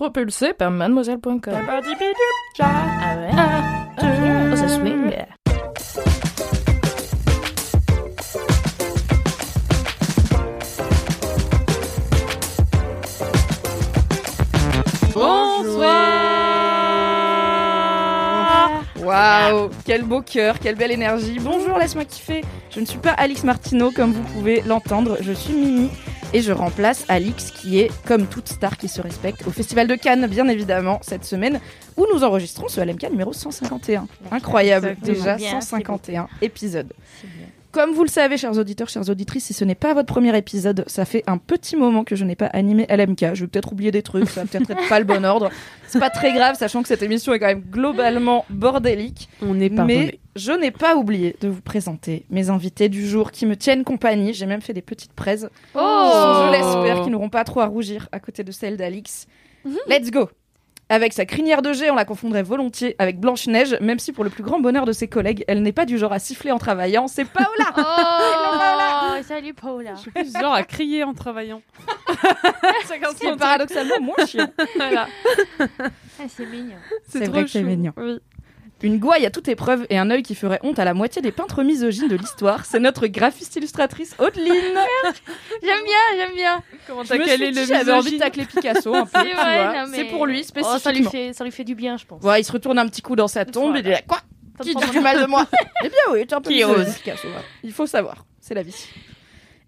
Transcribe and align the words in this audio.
Propulsé 0.00 0.54
par 0.54 0.70
mademoiselle.com. 0.70 1.40
Ah 1.52 3.16
ouais? 3.18 3.30
Oh, 3.98 4.56
ça 4.56 4.68
swing. 4.68 5.12
Bonsoir 15.12 15.90
Waouh, 19.02 19.68
quel 19.84 20.04
beau 20.04 20.22
cœur, 20.22 20.58
quelle 20.60 20.76
belle 20.76 20.92
énergie. 20.92 21.38
Bonjour, 21.38 21.76
laisse-moi 21.76 22.06
kiffer. 22.06 22.40
Je 22.70 22.80
ne 22.80 22.86
suis 22.86 22.98
pas 22.98 23.10
Alix 23.10 23.44
Martineau 23.44 23.90
comme 23.90 24.12
vous 24.12 24.22
pouvez 24.22 24.62
l'entendre, 24.62 25.18
je 25.20 25.32
suis 25.32 25.52
Mimi 25.52 25.90
et 26.32 26.42
je 26.42 26.52
remplace 26.52 27.04
Alix 27.08 27.50
qui 27.50 27.80
est 27.80 27.90
comme 28.06 28.26
toute 28.26 28.48
star 28.48 28.76
qui 28.76 28.88
se 28.88 29.00
respecte 29.00 29.46
au 29.46 29.50
Festival 29.50 29.86
de 29.86 29.94
Cannes 29.94 30.26
bien 30.26 30.48
évidemment 30.48 30.98
cette 31.02 31.24
semaine 31.24 31.60
où 31.96 32.06
nous 32.12 32.24
enregistrons 32.24 32.68
ce 32.68 32.80
LMK 32.80 33.10
numéro 33.10 33.32
151. 33.32 34.06
Incroyable, 34.30 34.96
déjà 35.02 35.36
Bien, 35.36 35.60
151 35.60 36.28
épisodes. 36.40 36.92
Comme 37.72 37.92
vous 37.92 38.02
le 38.02 38.08
savez, 38.08 38.36
chers 38.36 38.58
auditeurs, 38.58 38.88
chères 38.88 39.08
auditrices, 39.08 39.44
si 39.44 39.52
ce 39.52 39.64
n'est 39.64 39.76
pas 39.76 39.94
votre 39.94 40.12
premier 40.12 40.36
épisode, 40.36 40.82
ça 40.88 41.04
fait 41.04 41.22
un 41.28 41.38
petit 41.38 41.76
moment 41.76 42.02
que 42.02 42.16
je 42.16 42.24
n'ai 42.24 42.34
pas 42.34 42.46
animé 42.46 42.84
LMK. 42.88 43.34
Je 43.34 43.42
vais 43.42 43.46
peut-être 43.46 43.72
oublier 43.72 43.92
des 43.92 44.02
trucs, 44.02 44.28
ça 44.28 44.42
va 44.42 44.46
peut-être 44.48 44.70
être 44.70 44.88
pas 44.88 44.98
le 44.98 45.04
bon 45.04 45.24
ordre. 45.24 45.50
C'est 45.86 46.00
pas 46.00 46.10
très 46.10 46.32
grave, 46.32 46.56
sachant 46.56 46.82
que 46.82 46.88
cette 46.88 47.02
émission 47.02 47.32
est 47.32 47.38
quand 47.38 47.46
même 47.46 47.62
globalement 47.62 48.44
bordélique. 48.50 49.28
On 49.40 49.60
est 49.60 49.70
pardonné. 49.70 50.06
Mais 50.06 50.18
je 50.34 50.50
n'ai 50.52 50.72
pas 50.72 50.96
oublié 50.96 51.36
de 51.40 51.48
vous 51.48 51.60
présenter 51.60 52.24
mes 52.28 52.50
invités 52.50 52.88
du 52.88 53.06
jour 53.06 53.30
qui 53.30 53.46
me 53.46 53.56
tiennent 53.56 53.84
compagnie. 53.84 54.34
J'ai 54.34 54.46
même 54.46 54.62
fait 54.62 54.72
des 54.72 54.82
petites 54.82 55.12
praises. 55.12 55.48
Oh 55.76 56.46
Je 56.46 56.52
l'espère 56.52 57.02
qu'ils 57.02 57.12
n'auront 57.12 57.28
pas 57.30 57.44
trop 57.44 57.60
à 57.60 57.66
rougir 57.66 58.08
à 58.10 58.18
côté 58.18 58.42
de 58.42 58.50
celle 58.50 58.76
d'Alix. 58.76 59.26
Let's 59.88 60.10
go 60.10 60.28
avec 60.90 61.12
sa 61.12 61.24
crinière 61.24 61.62
de 61.62 61.72
jet, 61.72 61.88
on 61.90 61.94
la 61.94 62.04
confondrait 62.04 62.42
volontiers 62.42 62.96
avec 62.98 63.20
Blanche-Neige, 63.20 63.76
même 63.80 64.00
si 64.00 64.12
pour 64.12 64.24
le 64.24 64.30
plus 64.30 64.42
grand 64.42 64.58
bonheur 64.58 64.84
de 64.84 64.92
ses 64.92 65.06
collègues, 65.06 65.44
elle 65.46 65.62
n'est 65.62 65.72
pas 65.72 65.86
du 65.86 65.96
genre 65.96 66.12
à 66.12 66.18
siffler 66.18 66.50
en 66.50 66.58
travaillant, 66.58 67.06
c'est 67.06 67.24
Paola 67.24 67.72
Oh, 67.78 69.22
salut 69.26 69.54
Paula. 69.54 69.94
Je 69.94 70.00
suis 70.00 70.10
plus 70.10 70.32
genre 70.32 70.52
à 70.52 70.64
crier 70.64 71.04
en 71.04 71.14
travaillant. 71.14 71.62
Chacun 72.88 73.10
Ce 73.10 73.20
qui 73.20 73.26
est 73.26 73.36
paradoxalement 73.36 74.00
moins 74.00 74.26
chiant. 74.26 74.50
Voilà. 74.74 75.06
Ah, 75.60 76.24
c'est 76.28 76.46
mignon. 76.46 76.76
C'est 77.08 77.28
vrai 77.28 77.44
que 77.44 77.50
c'est 77.50 77.62
mignon. 77.62 77.92
Oui. 77.96 78.18
Une 78.82 78.98
gouaille 78.98 79.26
à 79.26 79.30
toute 79.30 79.46
épreuve 79.48 79.86
et 79.90 79.98
un 79.98 80.10
œil 80.10 80.22
qui 80.22 80.34
ferait 80.34 80.58
honte 80.62 80.78
à 80.78 80.84
la 80.84 80.94
moitié 80.94 81.20
des 81.20 81.32
peintres 81.32 81.62
misogynes 81.62 82.08
de 82.08 82.16
l'histoire, 82.16 82.64
c'est 82.64 82.80
notre 82.80 83.06
graphiste 83.08 83.54
illustratrice 83.56 84.14
Audeline 84.18 84.54
J'aime 85.62 85.84
bien, 85.84 86.16
j'aime 86.16 86.34
bien. 86.34 86.62
Comment 86.86 87.04
t'as 87.04 87.18
calé 87.18 87.50
dit, 87.50 87.60
le 87.60 87.66
j'avais 87.66 87.92
envie 87.92 88.12
de 88.12 88.18
tacler 88.18 88.44
Picasso 88.46 88.94
un 88.94 89.04
peu, 89.06 89.10
C'est 89.20 89.30
tu 89.30 89.36
vrai, 89.36 89.64
vois. 89.64 89.82
non, 89.82 89.88
mais- 89.90 89.96
C'est 89.98 90.04
pour 90.04 90.26
lui 90.26 90.40
Oh, 90.56 90.78
ça 90.78 90.92
lui 90.92 91.04
spécifiquement. 91.04 91.10
fait, 91.10 91.32
ça 91.34 91.44
lui 91.44 91.50
fait 91.52 91.64
du 91.64 91.74
bien, 91.74 91.96
je 91.96 92.06
pense. 92.06 92.22
Ouais, 92.22 92.40
il 92.40 92.44
se 92.44 92.52
retourne 92.52 92.78
un 92.78 92.88
petit 92.88 93.02
coup 93.02 93.16
dans 93.16 93.28
sa 93.28 93.44
tombe 93.44 93.76
et 93.76 93.80
il 93.80 93.86
est 93.86 93.90
là, 93.92 94.00
quoi 94.06 94.18
Qui 94.62 94.74
dit 94.74 94.98
mal 95.00 95.20
de 95.22 95.26
moi 95.26 95.46
Eh 95.84 95.88
bien 95.88 95.98
oui, 96.12 96.26
tu 96.26 96.32
es 96.32 96.34
un 96.34 96.40
peu 96.40 96.64
ose. 96.80 96.94
Picasso. 96.94 97.28
ouais. 97.28 97.34
Il 97.62 97.72
faut 97.72 97.86
savoir, 97.86 98.24
c'est 98.40 98.54
la 98.54 98.62
vie. 98.62 98.86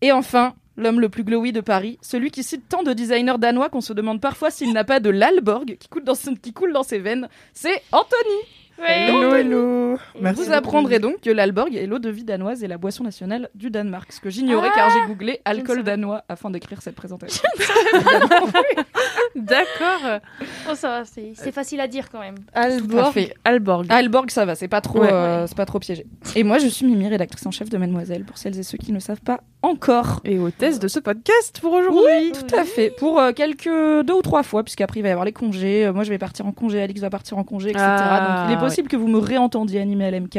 Et 0.01 0.11
enfin, 0.11 0.55
l'homme 0.77 1.01
le 1.01 1.09
plus 1.09 1.23
glowy 1.23 1.53
de 1.53 1.61
Paris, 1.61 1.99
celui 2.03 2.31
qui 2.31 2.43
cite 2.43 2.69
tant 2.69 2.83
de 2.83 2.93
designers 2.93 3.37
danois 3.39 3.69
qu'on 3.69 3.81
se 3.83 3.93
demande 3.93 4.21
parfois 4.21 4.51
s'il 4.51 4.73
n'a 4.73 4.85
pas 4.85 5.01
de 5.01 5.11
l'Alborg 5.11 5.77
qui 5.79 5.89
coule 5.89 6.03
dans, 6.05 6.15
qui 6.15 6.53
coule 6.53 6.73
dans 6.73 6.83
ses 6.83 6.99
veines, 6.99 7.29
c'est 7.53 7.83
Anthony 7.93 8.41
Hello, 8.87 9.35
hello. 9.35 9.99
Vous 10.35 10.53
apprendrez 10.53 10.99
donc 10.99 11.21
que 11.21 11.31
l'Alborg 11.31 11.75
est 11.75 11.87
l'eau 11.87 11.99
de 11.99 12.11
vie 12.11 12.25
danoise 12.25 12.65
et 12.65 12.69
la 12.69 12.79
boisson 12.79 13.05
nationale 13.05 13.49
du 13.55 13.71
Danemark. 13.71 14.11
Ce 14.13 14.21
que 14.21 14.29
j'ignorais 14.31 14.69
Ah, 14.73 14.75
car 14.75 14.91
j'ai 14.91 15.07
googlé 15.13 15.41
alcool 15.45 15.83
danois 15.85 16.25
afin 16.29 16.51
d'écrire 16.51 16.83
cette 16.83 16.95
présentation. 16.97 17.43
D'accord. 19.37 20.21
Oh, 20.71 20.75
ça 20.75 20.89
va, 20.89 21.05
c'est 21.05 21.33
c'est 21.35 21.53
facile 21.53 21.81
à 21.81 21.87
dire 21.89 22.11
quand 22.11 22.21
même. 22.21 22.35
Alborg. 22.55 23.33
Alborg. 23.45 23.87
Alborg, 23.89 24.31
ça 24.31 24.45
va, 24.45 24.55
c'est 24.55 24.69
pas 24.69 24.81
trop, 24.81 25.01
Ouais. 25.01 25.13
euh, 25.13 25.47
c'est 25.47 25.57
pas 25.57 25.67
trop 25.67 25.79
piégé. 25.79 26.07
Et 26.37 26.43
moi, 26.45 26.59
je 26.59 26.67
suis 26.69 26.85
Mimi, 26.87 27.09
rédactrice 27.09 27.45
en 27.47 27.51
chef 27.51 27.69
de 27.71 27.79
Mademoiselle, 27.79 28.25
pour 28.25 28.37
celles 28.39 28.59
et 28.59 28.63
ceux 28.63 28.79
qui 28.79 28.93
ne 28.93 28.99
savent 28.99 29.21
pas 29.23 29.41
encore. 29.63 30.21
Et 30.25 30.39
hôtesse 30.39 30.79
de 30.81 30.89
ce 30.89 30.99
podcast 30.99 31.59
pour 31.61 31.73
aujourd'hui. 31.73 32.33
Tout 32.33 32.55
à 32.55 32.65
fait. 32.65 32.91
Pour 32.99 33.21
euh, 33.21 33.33
quelques 33.33 33.65
deux 34.05 34.15
ou 34.15 34.23
trois 34.23 34.43
fois, 34.43 34.63
puisqu'après 34.65 35.01
il 35.01 35.03
va 35.03 35.09
y 35.09 35.13
avoir 35.13 35.25
les 35.25 35.33
congés. 35.33 35.87
Euh, 35.87 35.93
moi, 35.93 36.05
je 36.05 36.11
vais 36.11 36.19
partir 36.19 36.47
en 36.47 36.53
congé, 36.53 36.83
Alix 36.83 37.01
va 37.01 37.11
partir 37.11 37.39
en 37.39 37.45
congé, 37.45 37.71
etc. 37.71 37.85
Ah, 37.87 38.43
Donc, 38.43 38.51
il 38.51 38.53
est 38.57 38.61
possible 38.61 38.72
que 38.89 38.97
vous 38.97 39.09
me 39.09 39.19
réentendiez 39.19 39.81
animer 39.81 40.11
LMK 40.11 40.39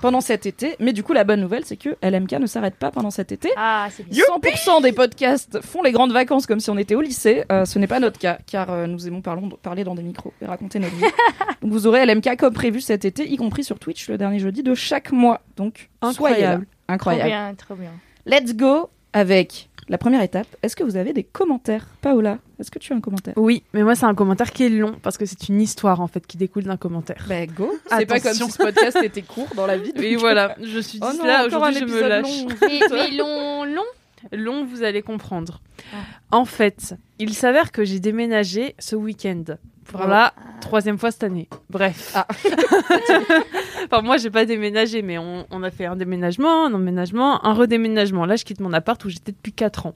pendant 0.00 0.20
cet 0.20 0.46
été. 0.46 0.76
Mais 0.80 0.92
du 0.92 1.02
coup, 1.02 1.12
la 1.12 1.24
bonne 1.24 1.40
nouvelle, 1.40 1.64
c'est 1.64 1.76
que 1.76 1.90
LMK 2.02 2.32
ne 2.40 2.46
s'arrête 2.46 2.74
pas 2.76 2.90
pendant 2.90 3.10
cet 3.10 3.32
été. 3.32 3.50
Ah, 3.56 3.88
c'est 3.90 4.08
bien. 4.08 4.24
100% 4.40 4.82
des 4.82 4.92
podcasts 4.92 5.60
font 5.62 5.82
les 5.82 5.92
grandes 5.92 6.12
vacances 6.12 6.46
comme 6.46 6.60
si 6.60 6.70
on 6.70 6.78
était 6.78 6.94
au 6.94 7.00
lycée. 7.00 7.44
Euh, 7.52 7.64
ce 7.64 7.78
n'est 7.78 7.86
pas 7.86 8.00
notre 8.00 8.18
cas, 8.18 8.38
car 8.46 8.70
euh, 8.70 8.86
nous 8.86 9.06
aimons 9.06 9.20
parlons- 9.20 9.50
parler 9.62 9.84
dans 9.84 9.94
des 9.94 10.02
micros 10.02 10.32
et 10.42 10.46
raconter 10.46 10.78
notre 10.78 10.94
vie. 10.96 11.04
Donc 11.62 11.72
vous 11.72 11.86
aurez 11.86 12.04
LMK 12.06 12.36
comme 12.36 12.54
prévu 12.54 12.80
cet 12.80 13.04
été, 13.04 13.28
y 13.30 13.36
compris 13.36 13.64
sur 13.64 13.78
Twitch 13.78 14.08
le 14.08 14.18
dernier 14.18 14.38
jeudi 14.38 14.62
de 14.62 14.74
chaque 14.74 15.12
mois. 15.12 15.40
Donc 15.56 15.90
soyez 16.12 16.42
là. 16.42 16.58
Incroyable. 16.58 16.66
Trop 16.66 16.92
Incroyable. 16.94 17.28
bien, 17.30 17.54
trop 17.54 17.74
bien. 17.74 17.90
Let's 18.26 18.54
go 18.56 18.90
avec 19.12 19.68
la 19.92 19.98
première 19.98 20.22
étape. 20.22 20.46
Est-ce 20.62 20.74
que 20.74 20.82
vous 20.84 20.96
avez 20.96 21.12
des 21.12 21.22
commentaires? 21.22 21.86
Paola, 22.00 22.38
est-ce 22.58 22.70
que 22.70 22.78
tu 22.78 22.92
as 22.94 22.96
un 22.96 23.00
commentaire? 23.00 23.34
Oui, 23.36 23.62
mais 23.74 23.82
moi 23.82 23.94
c'est 23.94 24.06
un 24.06 24.14
commentaire 24.14 24.50
qui 24.50 24.64
est 24.64 24.70
long 24.70 24.96
parce 25.02 25.18
que 25.18 25.26
c'est 25.26 25.48
une 25.50 25.60
histoire 25.60 26.00
en 26.00 26.06
fait 26.08 26.26
qui 26.26 26.38
découle 26.38 26.64
d'un 26.64 26.78
commentaire. 26.78 27.22
Bah 27.28 27.44
go 27.46 27.70
C'est 27.90 28.06
pas 28.06 28.18
comme 28.18 28.32
si 28.32 28.50
ce 28.50 28.56
podcast 28.56 28.96
était 29.02 29.20
court 29.22 29.48
dans 29.54 29.66
la 29.66 29.76
vie. 29.76 29.92
Et 29.96 30.12
donc- 30.12 30.20
voilà, 30.20 30.56
je 30.62 30.78
suis 30.80 30.98
Oh 31.02 31.08
dit 31.12 31.18
non, 31.18 31.24
là 31.26 31.46
aujourd'hui 31.46 31.76
je 31.78 31.84
me 31.84 32.08
lâche. 32.08 32.22
long. 32.22 32.48
Mais, 32.62 32.80
mais 32.90 33.10
long, 33.16 33.64
long 33.66 33.82
Long, 34.30 34.64
vous 34.64 34.82
allez 34.82 35.02
comprendre. 35.02 35.60
Ah. 35.92 35.96
En 36.30 36.44
fait, 36.44 36.94
il 37.18 37.34
s'avère 37.34 37.72
que 37.72 37.84
j'ai 37.84 38.00
déménagé 38.00 38.74
ce 38.78 38.96
week-end 38.96 39.44
pour 39.84 40.04
la 40.04 40.32
troisième 40.60 40.98
fois 40.98 41.10
cette 41.10 41.24
année. 41.24 41.48
Bref. 41.68 42.12
Ah. 42.14 42.26
enfin, 43.84 44.02
moi, 44.02 44.16
j'ai 44.16 44.30
pas 44.30 44.44
déménagé, 44.44 45.02
mais 45.02 45.18
on, 45.18 45.46
on 45.50 45.62
a 45.62 45.70
fait 45.70 45.86
un 45.86 45.96
déménagement, 45.96 46.66
un 46.66 46.72
emménagement, 46.72 47.44
un 47.44 47.52
redéménagement. 47.52 48.24
Là, 48.26 48.36
je 48.36 48.44
quitte 48.44 48.60
mon 48.60 48.72
appart 48.72 49.02
où 49.04 49.08
j'étais 49.10 49.32
depuis 49.32 49.52
4 49.52 49.86
ans. 49.86 49.94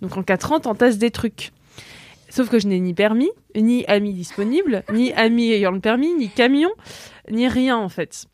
Donc, 0.00 0.16
en 0.16 0.22
4 0.22 0.52
ans, 0.52 0.60
t'entasses 0.60 0.98
des 0.98 1.10
trucs. 1.10 1.52
Sauf 2.28 2.50
que 2.50 2.58
je 2.58 2.66
n'ai 2.66 2.80
ni 2.80 2.92
permis, 2.92 3.30
ni 3.54 3.86
ami 3.86 4.12
disponible, 4.12 4.82
ni 4.92 5.12
ami 5.14 5.52
ayant 5.52 5.70
le 5.70 5.80
permis, 5.80 6.12
ni 6.14 6.28
camion, 6.28 6.70
ni 7.30 7.48
rien 7.48 7.76
en 7.76 7.88
fait. 7.88 8.26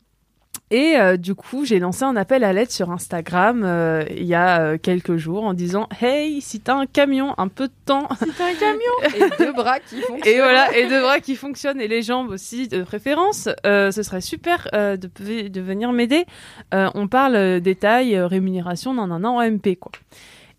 Et 0.73 0.97
euh, 0.97 1.17
du 1.17 1.35
coup, 1.35 1.65
j'ai 1.65 1.77
lancé 1.77 2.03
un 2.03 2.15
appel 2.15 2.43
à 2.43 2.51
l'aide 2.51 2.71
sur 2.71 2.89
Instagram 2.89 3.61
euh, 3.63 4.03
il 4.09 4.23
y 4.25 4.33
a 4.33 4.59
euh, 4.59 4.77
quelques 4.81 5.17
jours 5.17 5.43
en 5.43 5.53
disant 5.53 5.87
Hey, 6.01 6.41
si 6.41 6.61
t'as 6.61 6.73
un 6.73 6.87
camion, 6.87 7.35
un 7.37 7.47
peu 7.47 7.67
de 7.67 7.73
temps, 7.85 8.07
T'as 8.09 8.47
un 8.47 8.55
camion 8.55 8.91
Et 9.15 9.37
deux 9.37 9.53
bras 9.53 9.79
qui 9.79 10.01
font. 10.01 10.17
et 10.25 10.37
voilà, 10.37 10.75
et 10.75 10.87
deux 10.87 10.99
bras 10.99 11.19
qui 11.19 11.35
fonctionnent 11.35 11.79
et 11.79 11.87
les 11.87 12.01
jambes 12.01 12.29
aussi 12.31 12.67
de 12.67 12.81
préférence, 12.81 13.49
ce 13.63 14.01
serait 14.01 14.21
super 14.21 14.67
de, 14.73 15.47
de 15.47 15.61
venir 15.61 15.91
m'aider. 15.91 16.25
On 16.71 17.07
parle 17.07 17.35
euh, 17.35 18.27
rémunération, 18.27 18.95
nan 18.95 19.09
nan 19.09 19.21
nan, 19.21 19.31
en 19.31 19.41
MP 19.43 19.77
quoi. 19.79 19.91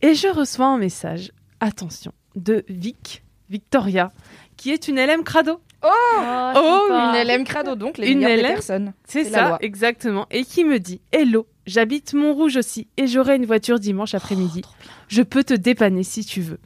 Et 0.00 0.14
je 0.14 0.28
reçois 0.28 0.66
un 0.66 0.78
message, 0.78 1.32
attention, 1.58 2.12
de 2.36 2.64
Vic, 2.68 3.24
Victoria, 3.50 4.12
qui 4.56 4.70
est 4.70 4.86
une 4.86 5.04
LM 5.04 5.24
Crado. 5.24 5.60
Oh, 5.84 6.52
Oh, 6.56 6.86
sympa. 6.88 7.12
Une 7.22 7.28
LM 7.28 7.44
crado 7.44 7.74
donc 7.74 7.98
les 7.98 8.10
Une 8.10 8.20
LM. 8.26 8.40
personnes. 8.42 8.92
C'est 9.06 9.24
la 9.24 9.30
ça, 9.30 9.48
loi. 9.48 9.58
exactement. 9.60 10.26
Et 10.30 10.44
qui 10.44 10.64
me 10.64 10.78
dit 10.78 11.00
Hello, 11.12 11.46
j'habite 11.66 12.14
Montrouge 12.14 12.56
aussi 12.56 12.88
et 12.96 13.06
j'aurai 13.06 13.36
une 13.36 13.44
voiture 13.46 13.78
dimanche 13.78 14.14
après-midi. 14.14 14.62
Je 15.08 15.22
peux 15.22 15.44
te 15.44 15.54
dépanner 15.54 16.02
si 16.02 16.24
tu 16.24 16.40
veux. 16.40 16.58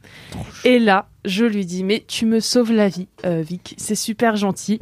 Et 0.63 0.79
là, 0.79 1.07
je 1.25 1.43
lui 1.45 1.65
dis 1.65 1.83
mais 1.83 2.03
tu 2.07 2.25
me 2.25 2.39
sauves 2.39 2.71
la 2.71 2.87
vie, 2.87 3.07
euh, 3.25 3.41
Vic, 3.41 3.75
c'est 3.77 3.95
super 3.95 4.35
gentil. 4.37 4.79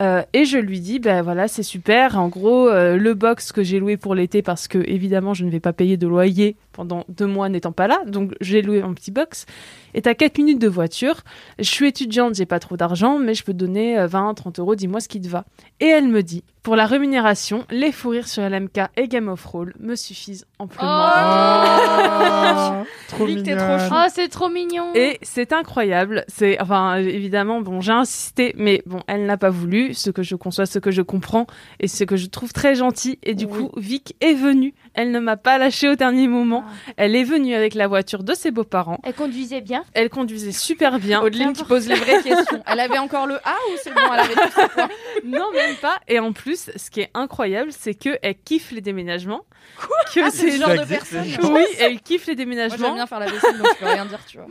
Euh, 0.00 0.22
et 0.32 0.44
je 0.44 0.58
lui 0.58 0.80
dis 0.80 0.98
ben 0.98 1.22
voilà 1.22 1.46
c'est 1.46 1.62
super. 1.62 2.18
En 2.18 2.28
gros 2.28 2.68
euh, 2.68 2.96
le 2.96 3.14
box 3.14 3.52
que 3.52 3.62
j'ai 3.62 3.78
loué 3.78 3.96
pour 3.96 4.14
l'été 4.14 4.42
parce 4.42 4.66
que 4.66 4.78
évidemment 4.88 5.34
je 5.34 5.44
ne 5.44 5.50
vais 5.50 5.60
pas 5.60 5.72
payer 5.72 5.96
de 5.96 6.06
loyer 6.08 6.56
pendant 6.74 7.04
deux 7.08 7.26
mois 7.26 7.48
n'étant 7.48 7.72
pas 7.72 7.86
là, 7.86 8.00
donc 8.06 8.32
j'ai 8.40 8.60
loué 8.60 8.82
un 8.82 8.92
petit 8.92 9.10
box. 9.10 9.46
Est 9.94 10.08
à 10.08 10.14
4 10.14 10.38
minutes 10.38 10.60
de 10.60 10.68
voiture. 10.68 11.20
Je 11.58 11.64
suis 11.70 11.86
étudiante, 11.86 12.34
j'ai 12.34 12.46
pas 12.46 12.58
trop 12.58 12.76
d'argent, 12.76 13.18
mais 13.18 13.32
je 13.34 13.44
peux 13.44 13.52
te 13.52 13.58
donner 13.58 14.04
20, 14.06 14.34
30 14.34 14.58
euros. 14.58 14.74
Dis-moi 14.74 15.00
ce 15.00 15.06
qui 15.08 15.20
te 15.20 15.28
va. 15.28 15.44
Et 15.78 15.86
elle 15.86 16.08
me 16.08 16.22
dit 16.22 16.42
pour 16.64 16.74
la 16.76 16.86
rémunération, 16.86 17.64
les 17.70 17.92
fous 17.92 18.08
rires 18.08 18.26
sur 18.26 18.42
LMK 18.42 18.80
et 18.96 19.06
Game 19.06 19.28
of 19.28 19.44
Roll 19.44 19.74
me 19.78 19.94
suffisent 19.94 20.46
amplement. 20.58 20.88
Oh, 21.06 22.84
t'es 23.06 23.14
trop 23.14 23.26
mignonne. 23.26 23.88
Oh, 23.92 24.04
c'est 24.12 24.28
trop 24.28 24.48
mignon. 24.48 24.86
Et 24.94 25.18
c'est 25.22 25.52
incroyable. 25.52 26.24
C'est 26.26 26.60
enfin 26.60 26.96
évidemment 26.96 27.60
bon, 27.60 27.80
j'ai 27.80 27.92
insisté, 27.92 28.54
mais 28.56 28.82
bon, 28.86 29.00
elle 29.06 29.26
n'a 29.26 29.36
pas 29.36 29.50
voulu. 29.50 29.94
Ce 29.94 30.10
que 30.10 30.22
je 30.22 30.34
conçois, 30.34 30.66
ce 30.66 30.78
que 30.78 30.90
je 30.90 31.02
comprends 31.02 31.46
et 31.80 31.86
ce 31.86 32.02
que 32.02 32.16
je 32.16 32.26
trouve 32.26 32.52
très 32.52 32.74
gentil. 32.74 33.18
Et 33.22 33.34
du 33.34 33.44
Oui. 33.44 33.52
coup, 33.52 33.70
Vic 33.76 34.16
est 34.20 34.34
venue. 34.34 34.74
Elle 34.94 35.10
ne 35.12 35.20
m'a 35.20 35.36
pas 35.36 35.58
lâché 35.58 35.88
au 35.88 35.94
dernier 35.94 36.26
moment. 36.28 36.63
Elle 36.96 37.16
est 37.16 37.24
venue 37.24 37.54
avec 37.54 37.74
la 37.74 37.86
voiture 37.88 38.22
de 38.22 38.34
ses 38.34 38.50
beaux-parents. 38.50 38.98
Elle 39.04 39.14
conduisait 39.14 39.60
bien. 39.60 39.84
Elle 39.94 40.10
conduisait 40.10 40.52
super 40.52 40.98
bien. 40.98 41.20
Audeline 41.22 41.52
qui 41.52 41.64
pose 41.64 41.88
les 41.88 41.94
vraies 41.94 42.22
questions. 42.22 42.62
Elle 42.66 42.80
avait 42.80 42.98
encore 42.98 43.26
le 43.26 43.36
A 43.36 43.54
ou 43.70 43.76
c'est 43.82 43.92
bon 43.94 44.00
Elle 44.12 44.20
avait 44.20 44.34
Non, 45.24 45.50
même 45.52 45.76
pas. 45.76 45.98
Et 46.08 46.18
en 46.18 46.32
plus, 46.32 46.70
ce 46.76 46.90
qui 46.90 47.00
est 47.00 47.10
incroyable, 47.14 47.70
c'est 47.72 47.94
que 47.94 48.18
elle 48.22 48.36
kiffe 48.36 48.70
les 48.70 48.80
déménagements. 48.80 49.42
que 50.14 50.20
Ah, 50.24 50.30
c'est 50.30 50.50
le 50.50 50.56
genre 50.58 50.70
de 50.70 50.84
personne. 50.88 51.24
ça. 51.24 51.40
Oui, 51.52 51.64
elle 51.80 52.00
kiffe 52.00 52.26
les 52.26 52.34
Moi, 52.34 52.44
déménagements. 52.44 52.86
j'aime 52.86 52.94
bien 52.94 53.06
faire 53.06 53.20
la 53.20 53.26
vaisselle, 53.26 53.58
donc 53.58 53.66
je 53.74 53.78
peux 53.78 53.86
rien 53.92 54.04
dire, 54.06 54.20
tu 54.26 54.36
vois. 54.38 54.46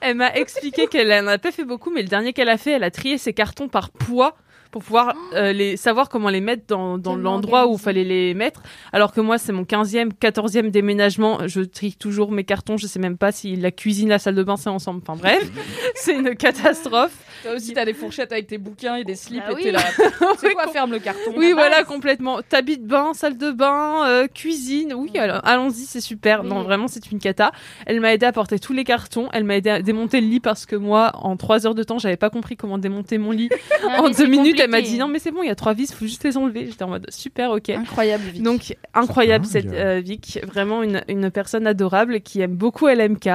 Elle 0.00 0.16
m'a 0.16 0.34
expliqué 0.34 0.86
qu'elle 0.86 1.12
en 1.12 1.26
a 1.28 1.38
pas 1.38 1.52
fait 1.52 1.64
beaucoup, 1.64 1.90
mais 1.90 2.02
le 2.02 2.08
dernier 2.08 2.32
qu'elle 2.32 2.48
a 2.48 2.58
fait, 2.58 2.72
elle 2.72 2.84
a 2.84 2.90
trié 2.90 3.18
ses 3.18 3.32
cartons 3.32 3.68
par 3.68 3.90
poids 3.90 4.36
pour 4.70 4.82
pouvoir 4.82 5.14
euh, 5.34 5.52
les 5.52 5.76
savoir 5.76 6.08
comment 6.08 6.28
les 6.28 6.40
mettre 6.40 6.64
dans, 6.66 6.98
dans 6.98 7.16
l'endroit 7.16 7.62
où 7.62 7.72
organisé. 7.72 7.84
fallait 7.84 8.04
les 8.04 8.34
mettre. 8.34 8.62
Alors 8.92 9.12
que 9.12 9.20
moi, 9.20 9.38
c'est 9.38 9.52
mon 9.52 9.62
15e, 9.62 10.10
14e 10.12 10.70
déménagement. 10.70 11.46
Je 11.46 11.60
trie 11.60 11.94
toujours 11.94 12.32
mes 12.32 12.44
cartons. 12.44 12.76
Je 12.76 12.86
sais 12.86 12.98
même 12.98 13.18
pas 13.18 13.32
si 13.32 13.56
la 13.56 13.70
cuisine, 13.70 14.08
la 14.08 14.18
salle 14.18 14.34
de 14.34 14.42
bain, 14.42 14.56
c'est 14.56 14.70
ensemble. 14.70 15.00
Enfin 15.02 15.18
bref, 15.18 15.50
c'est 15.94 16.14
une 16.14 16.34
catastrophe. 16.34 17.16
Toi 17.42 17.52
aussi, 17.56 17.72
t'as 17.72 17.84
des 17.84 17.94
fourchettes 17.94 18.32
avec 18.32 18.46
tes 18.46 18.58
bouquins 18.58 18.96
et 18.96 19.04
des 19.04 19.14
slips 19.14 19.42
Ah 19.46 19.52
et 19.52 19.54
oui. 19.54 19.62
t'es 19.64 19.72
là. 19.72 19.80
C'est 20.38 20.52
quoi, 20.52 20.68
ferme 20.68 20.92
le 20.92 20.98
carton 20.98 21.32
Oui, 21.36 21.52
voilà, 21.52 21.84
complètement. 21.84 22.40
T'habites 22.42 22.82
de 22.84 22.88
bain, 22.88 23.14
salle 23.14 23.38
de 23.38 23.50
bain, 23.50 24.06
euh, 24.06 24.26
cuisine. 24.26 24.94
Oui, 24.94 25.16
alors, 25.18 25.40
allons-y, 25.44 25.84
c'est 25.86 26.00
super. 26.00 26.42
Oui. 26.42 26.48
Non, 26.48 26.62
vraiment, 26.62 26.88
c'est 26.88 27.10
une 27.10 27.18
cata. 27.18 27.52
Elle 27.86 28.00
m'a 28.00 28.12
aidé 28.14 28.26
à 28.26 28.32
porter 28.32 28.58
tous 28.58 28.72
les 28.72 28.84
cartons. 28.84 29.28
Elle 29.32 29.44
m'a 29.44 29.56
aidé 29.56 29.70
à 29.70 29.82
démonter 29.82 30.20
le 30.20 30.26
lit 30.26 30.40
parce 30.40 30.66
que 30.66 30.76
moi, 30.76 31.12
en 31.14 31.36
trois 31.36 31.66
heures 31.66 31.74
de 31.74 31.82
temps, 31.82 31.98
j'avais 31.98 32.16
pas 32.16 32.30
compris 32.30 32.56
comment 32.56 32.78
démonter 32.78 33.18
mon 33.18 33.30
lit. 33.30 33.48
Ah, 33.90 34.02
en 34.02 34.10
deux 34.10 34.26
minutes, 34.26 34.58
elle 34.60 34.70
m'a 34.70 34.82
dit 34.82 34.98
non, 34.98 35.06
mais 35.08 35.18
c'est 35.20 35.30
bon, 35.30 35.42
il 35.42 35.46
y 35.46 35.50
a 35.50 35.54
trois 35.54 35.72
vis, 35.72 35.92
faut 35.94 36.04
juste 36.04 36.24
les 36.24 36.36
enlever. 36.36 36.66
J'étais 36.66 36.82
en 36.82 36.88
mode 36.88 37.06
super, 37.10 37.52
ok. 37.52 37.70
Incroyable, 37.70 38.24
Vic. 38.24 38.42
Donc 38.42 38.76
incroyable 38.92 39.46
cette 39.46 39.72
euh, 39.72 40.00
Vic, 40.04 40.40
vraiment 40.46 40.82
une, 40.82 41.02
une 41.08 41.30
personne 41.30 41.66
adorable 41.66 42.20
qui 42.20 42.40
aime 42.40 42.54
beaucoup 42.56 42.88
LMK, 42.88 43.28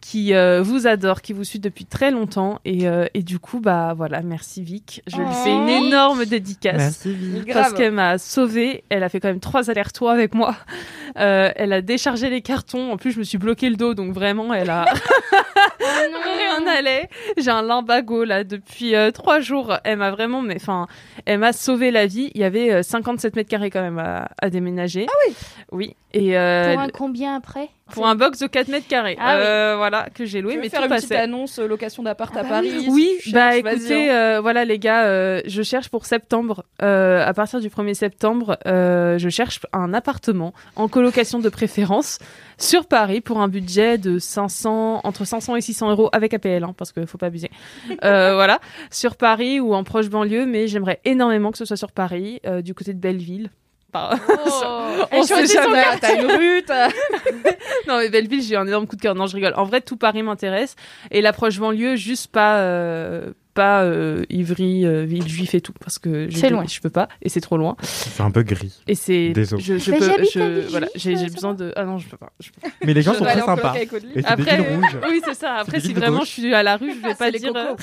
qui 0.00 0.34
euh, 0.34 0.62
vous 0.62 0.86
adore, 0.86 1.22
qui 1.22 1.32
vous 1.32 1.44
suit 1.44 1.60
depuis 1.60 1.84
très 1.86 2.10
longtemps 2.10 2.58
et, 2.64 2.88
euh, 2.88 3.06
et 3.14 3.22
du 3.22 3.38
coup 3.38 3.43
bah 3.60 3.94
voilà 3.96 4.22
merci 4.22 4.62
Vic, 4.62 5.02
je 5.06 5.16
lui 5.18 5.26
fais 5.44 5.52
une 5.52 5.64
Oh. 5.68 5.86
énorme 5.86 6.24
dédicace 6.24 6.76
Merci, 6.76 7.12
Vic. 7.14 7.52
parce 7.52 7.72
qu'elle 7.72 7.92
m'a 7.92 8.18
sauvée. 8.18 8.84
Elle 8.88 9.02
a 9.02 9.08
fait 9.08 9.20
quand 9.20 9.28
même 9.28 9.40
trois 9.40 9.70
allers-retours 9.70 10.10
avec 10.10 10.34
moi. 10.34 10.56
Euh, 11.18 11.50
elle 11.56 11.72
a 11.72 11.80
déchargé 11.82 12.30
les 12.30 12.40
cartons. 12.42 12.92
En 12.92 12.96
plus, 12.96 13.12
je 13.12 13.18
me 13.18 13.24
suis 13.24 13.38
bloqué 13.38 13.68
le 13.70 13.76
dos, 13.76 13.94
donc 13.94 14.12
vraiment, 14.12 14.52
elle 14.54 14.70
a 14.70 14.84
rien 15.80 16.60
n'allait. 16.64 17.08
J'ai 17.36 17.50
un 17.50 17.62
limbago 17.62 18.24
là 18.24 18.44
depuis 18.44 18.94
euh, 18.94 19.10
trois 19.10 19.40
jours. 19.40 19.76
Elle 19.84 19.98
m'a 19.98 20.10
vraiment, 20.10 20.42
mais 20.42 20.56
enfin, 20.56 20.86
elle 21.26 21.38
m'a 21.38 21.52
sauvé 21.52 21.90
la 21.90 22.06
vie. 22.06 22.30
Il 22.34 22.40
y 22.40 22.44
avait 22.44 22.72
euh, 22.72 22.82
57 22.82 23.36
mètres 23.36 23.50
carrés 23.50 23.70
quand 23.70 23.82
même 23.82 23.98
à, 23.98 24.28
à 24.40 24.50
déménager. 24.50 25.06
Ah 25.08 25.12
oui. 25.28 25.34
Oui. 25.72 25.96
Et 26.12 26.36
euh, 26.38 26.72
Pour 26.74 26.82
un 26.82 26.88
combien 26.88 27.34
après? 27.36 27.68
Pour 27.92 28.06
un 28.06 28.14
box 28.14 28.38
de 28.38 28.46
4 28.46 28.68
mètres 28.68 28.88
carrés. 28.88 29.16
Ah 29.20 29.36
oui. 29.36 29.42
Euh, 29.44 29.74
Voilà 29.76 30.08
que 30.14 30.24
j'ai 30.24 30.40
loué, 30.40 30.56
mais 30.56 30.68
faire 30.68 30.80
tout 30.80 30.86
une 30.88 30.94
petite 30.94 31.08
passait. 31.10 31.20
annonce 31.20 31.58
euh, 31.58 31.66
location 31.66 32.02
d'appart 32.02 32.32
Ah 32.36 32.40
à 32.40 32.42
bah 32.44 32.48
Paris 32.48 32.86
Oui, 32.88 33.10
si 33.20 33.32
bah 33.32 33.56
écoutez, 33.56 34.10
hein. 34.10 34.14
euh, 34.14 34.40
voilà 34.40 34.64
les 34.64 34.78
gars, 34.78 35.04
euh, 35.04 35.40
je 35.46 35.62
cherche 35.62 35.88
pour 35.90 36.06
septembre, 36.06 36.64
euh, 36.82 37.24
à 37.24 37.34
partir 37.34 37.60
du 37.60 37.68
1er 37.68 37.94
septembre, 37.94 38.56
euh, 38.66 39.18
je 39.18 39.28
cherche 39.28 39.60
un 39.72 39.92
appartement 39.92 40.54
en 40.76 40.88
colocation 40.88 41.38
de 41.40 41.48
préférence 41.50 42.18
sur 42.56 42.86
Paris 42.86 43.20
pour 43.20 43.40
un 43.40 43.48
budget 43.48 43.98
de 43.98 44.18
500, 44.18 45.00
entre 45.04 45.24
500 45.24 45.56
et 45.56 45.60
600 45.60 45.90
euros 45.90 46.08
avec 46.12 46.32
APL, 46.32 46.64
hein, 46.64 46.74
parce 46.76 46.92
qu'il 46.92 47.06
faut 47.06 47.18
pas 47.18 47.26
abuser. 47.26 47.50
Euh, 48.04 48.34
voilà, 48.34 48.60
sur 48.90 49.16
Paris 49.16 49.60
ou 49.60 49.74
en 49.74 49.82
proche 49.84 50.08
banlieue, 50.08 50.46
mais 50.46 50.68
j'aimerais 50.68 51.00
énormément 51.04 51.50
que 51.52 51.58
ce 51.58 51.64
soit 51.64 51.76
sur 51.76 51.92
Paris, 51.92 52.40
euh, 52.46 52.60
du 52.62 52.74
côté 52.74 52.92
de 52.92 52.98
Belleville. 52.98 53.50
Par- 53.94 54.18
Oh. 54.28 55.04
On 55.12 55.22
sait 55.22 55.46
jamais. 55.46 55.82
T'as- 56.00 56.20
une 56.20 56.26
rue, 56.30 56.62
t'as- 56.66 56.88
non 57.88 57.98
mais 57.98 58.08
Belleville, 58.10 58.42
j'ai 58.42 58.56
un 58.56 58.66
énorme 58.66 58.86
coup 58.88 58.96
de 58.96 59.00
cœur. 59.00 59.14
Non, 59.14 59.26
je 59.26 59.34
rigole. 59.36 59.54
En 59.56 59.64
vrai, 59.64 59.80
tout 59.80 59.96
Paris 59.96 60.22
m'intéresse 60.22 60.74
et 61.12 61.20
l'approche 61.22 61.58
banlieue, 61.58 61.94
juste 61.96 62.30
pas 62.32 62.58
euh, 62.58 63.30
pas 63.54 63.82
euh, 63.84 64.24
Ivry, 64.30 64.84
euh, 64.84 65.04
Villejuif 65.04 65.54
et 65.54 65.60
tout 65.60 65.72
parce 65.78 66.00
que 66.00 66.28
je, 66.28 66.36
C'est 66.36 66.50
loin. 66.50 66.64
je 66.68 66.80
peux 66.80 66.90
pas 66.90 67.06
et 67.22 67.28
c'est 67.28 67.40
trop 67.40 67.56
loin. 67.56 67.76
C'est 67.82 68.20
un 68.22 68.32
peu 68.32 68.42
gris. 68.42 68.80
Et 68.88 68.96
c'est 68.96 69.28
Désolé. 69.30 69.62
je, 69.62 69.90
peux 69.92 70.60
voilà, 70.70 70.88
j'ai 70.96 71.14
besoin 71.30 71.54
de 71.54 71.72
ah 71.76 71.84
non, 71.84 71.98
je 71.98 72.08
peux 72.08 72.16
pas. 72.16 72.32
Je 72.40 72.50
peux 72.50 72.62
pas. 72.68 72.74
Mais 72.84 72.94
les 72.94 73.02
gens 73.02 73.12
Je 73.12 73.18
sont 73.18 73.24
très 73.24 73.40
sympas. 73.40 73.74
Après. 74.24 74.68
Oui, 75.08 75.20
c'est 75.24 75.34
ça. 75.34 75.54
Après 75.54 75.78
si 75.78 75.92
vraiment 75.92 76.18
gauche. 76.18 76.28
je 76.28 76.32
suis 76.40 76.54
à 76.54 76.64
la 76.64 76.76
rue, 76.76 76.92
je 76.94 76.98
vais 77.00 77.12
Ah, 77.12 77.14
pas 77.14 77.30
dire 77.30 77.52
euh, 77.54 77.74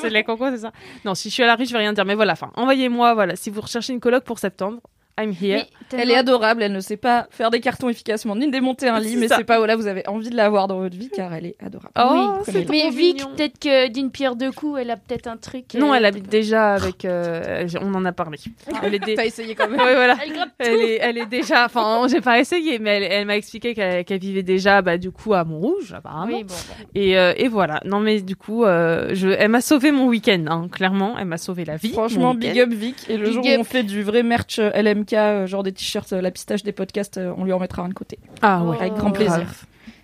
c'est 0.00 0.08
les 0.10 0.24
cocos, 0.24 0.50
c'est 0.52 0.58
ça. 0.62 0.72
Non, 1.04 1.14
si 1.14 1.28
je 1.28 1.34
suis 1.34 1.42
à 1.42 1.46
la 1.46 1.56
rue, 1.56 1.66
je 1.66 1.72
vais 1.72 1.78
rien 1.80 1.92
dire 1.92 2.06
mais 2.06 2.14
voilà, 2.14 2.32
enfin, 2.32 2.50
envoyez-moi 2.56 3.12
voilà, 3.12 3.36
si 3.36 3.50
vous 3.50 3.60
recherchez 3.60 3.92
une 3.92 4.00
coloc 4.00 4.24
pour 4.24 4.38
septembre, 4.38 4.80
I'm 5.16 5.32
here. 5.32 5.66
Elle 5.92 6.10
est 6.10 6.16
adorable, 6.16 6.62
elle 6.62 6.72
ne 6.72 6.80
sait 6.80 6.96
pas 6.96 7.26
faire 7.30 7.50
des 7.50 7.60
cartons 7.60 7.88
efficacement, 7.88 8.34
ni 8.36 8.50
démonter 8.50 8.88
un 8.88 8.98
lit, 9.00 9.16
mais 9.16 9.28
c'est 9.28 9.44
pas 9.44 9.60
où 9.60 9.64
là 9.64 9.76
vous 9.76 9.86
avez 9.86 10.06
envie 10.08 10.30
de 10.30 10.36
l'avoir 10.36 10.66
dans 10.68 10.78
votre 10.78 10.96
vie 10.96 11.10
car 11.14 11.32
elle 11.34 11.46
est 11.46 11.56
adorable. 11.64 11.92
Oh, 11.98 12.34
Oui. 12.38 12.44
c'est 12.52 12.68
Mais 12.70 12.90
Vic, 12.90 13.24
peut-être 13.36 13.58
que 13.58 13.88
d'une 13.88 14.10
pierre 14.10 14.36
deux 14.36 14.52
coups, 14.52 14.80
elle 14.80 14.90
a 14.90 14.96
peut-être 14.96 15.26
un 15.26 15.36
truc. 15.36 15.74
Non, 15.74 15.92
euh, 15.92 15.96
elle 15.96 16.04
habite 16.04 16.28
déjà 16.28 16.74
avec 16.74 17.04
euh, 17.04 17.66
on 17.80 17.94
en 17.94 18.04
a 18.04 18.12
parlé. 18.12 18.38
Elle 18.82 18.94
est 18.94 18.98
dé- 18.98 19.14
T'as 19.16 19.26
essayé 19.26 19.54
quand 19.54 19.68
même. 19.68 19.80
Ouais, 19.80 19.94
voilà. 19.94 20.16
Elle 20.58 20.80
est, 20.80 20.98
elle 21.00 21.18
est 21.18 21.26
déjà, 21.26 21.64
enfin, 21.66 22.06
j'ai 22.10 22.20
pas 22.20 22.38
essayé, 22.40 22.78
mais 22.78 22.96
elle, 22.96 23.02
elle 23.12 23.26
m'a 23.26 23.36
expliqué 23.36 23.74
qu'elle 23.74 24.18
vivait 24.18 24.42
déjà, 24.42 24.82
bah, 24.82 24.98
du 24.98 25.10
coup, 25.10 25.34
à 25.34 25.44
Montrouge, 25.44 25.92
apparemment. 25.92 26.36
Oui, 26.36 26.44
bon, 26.44 26.54
bon. 26.54 26.86
Et, 26.94 27.18
euh, 27.18 27.32
et 27.36 27.48
voilà. 27.48 27.80
Non, 27.84 28.00
mais 28.00 28.20
du 28.20 28.36
coup, 28.36 28.64
euh, 28.64 29.10
je, 29.12 29.28
elle 29.28 29.48
m'a 29.50 29.60
sauvé 29.60 29.92
mon 29.92 30.06
week-end, 30.06 30.44
hein, 30.48 30.68
clairement. 30.70 31.16
Elle 31.18 31.26
m'a 31.26 31.38
sauvé 31.38 31.64
la 31.64 31.76
vie. 31.76 31.90
Franchement, 31.92 32.34
big 32.34 32.58
up 32.58 32.70
Vic. 32.70 32.96
Et 33.08 33.16
le 33.16 33.24
Big 33.26 33.32
jour 33.34 33.44
up. 33.46 33.52
où 33.56 33.60
on 33.60 33.64
fait 33.64 33.82
du 33.82 34.02
vrai 34.02 34.22
merch 34.22 34.58
LMK, 34.58 35.46
genre 35.46 35.62
des 35.62 35.72
t-shirts, 35.74 36.12
euh, 36.12 36.20
la 36.20 36.30
pistache 36.30 36.62
des 36.62 36.72
podcasts, 36.72 37.18
euh, 37.18 37.32
on 37.36 37.44
lui 37.44 37.52
en 37.52 37.58
mettra 37.58 37.82
un 37.82 37.88
de 37.88 37.94
côté. 37.94 38.18
Ah 38.42 38.62
ouais. 38.64 38.76
Avec 38.78 38.94
grand 38.94 39.10
Oh. 39.10 39.12
plaisir. 39.12 39.46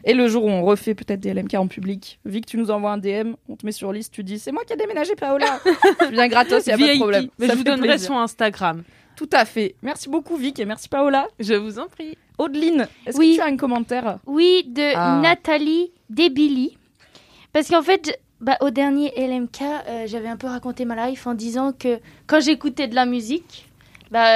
Et 0.05 0.15
le 0.15 0.29
jour 0.29 0.45
où 0.45 0.49
on 0.49 0.63
refait 0.63 0.95
peut-être 0.95 1.21
des 1.21 1.33
LMK 1.35 1.55
en 1.55 1.67
public, 1.67 2.19
Vic, 2.25 2.47
tu 2.47 2.57
nous 2.57 2.71
envoies 2.71 2.91
un 2.93 2.99
DM, 2.99 3.35
on 3.51 3.57
te 3.57 3.67
met 3.67 3.73
sur 3.73 3.93
liste, 3.93 4.13
tu 4.15 4.25
dis 4.25 4.39
c'est 4.39 4.51
moi 4.53 4.63
qui 4.67 4.73
ai 4.73 4.77
déménagé 4.77 5.15
Paola. 5.15 5.61
tu 6.09 6.13
viens 6.13 6.29
gratos, 6.29 6.67
y 6.67 6.71
a 6.73 6.79
pas 6.79 6.87
de 6.87 6.97
problème. 6.99 7.29
Mais 7.39 7.47
Ça 7.47 7.53
je 7.53 7.59
vous 7.59 7.65
donnerai 7.65 7.89
plaisir. 7.89 8.09
son 8.09 8.17
Instagram. 8.19 8.83
Tout 9.17 9.29
à 9.33 9.45
fait. 9.45 9.75
Merci 9.83 10.09
beaucoup 10.09 10.37
Vic 10.37 10.59
et 10.59 10.65
merci 10.65 10.89
Paola. 10.89 11.29
Je 11.39 11.53
vous 11.55 11.79
en 11.79 11.87
prie. 11.89 12.17
Audeline, 12.39 12.89
est-ce 13.07 13.19
Oui. 13.19 13.33
que 13.33 13.35
tu 13.37 13.41
as 13.43 13.47
un 13.53 13.57
commentaire 13.59 14.19
Oui, 14.27 14.65
de 14.67 14.93
Ah. 14.95 15.21
Nathalie 15.23 15.93
Debili. 16.09 16.79
Parce 17.53 17.69
qu'en 17.69 17.83
fait, 17.83 18.07
je- 18.07 18.45
bah, 18.45 18.57
au 18.63 18.71
dernier 18.71 19.13
LMK, 19.17 19.61
euh, 19.63 20.05
j'avais 20.07 20.29
un 20.29 20.37
peu 20.39 20.47
raconté 20.47 20.87
ma 20.87 21.09
life 21.09 21.27
en 21.27 21.35
disant 21.35 21.73
que 21.73 21.99
quand 22.27 22.41
j'écoutais 22.41 22.89
de 22.89 22.95
la 22.95 23.05
musique, 23.05 23.69
bah, 24.11 24.27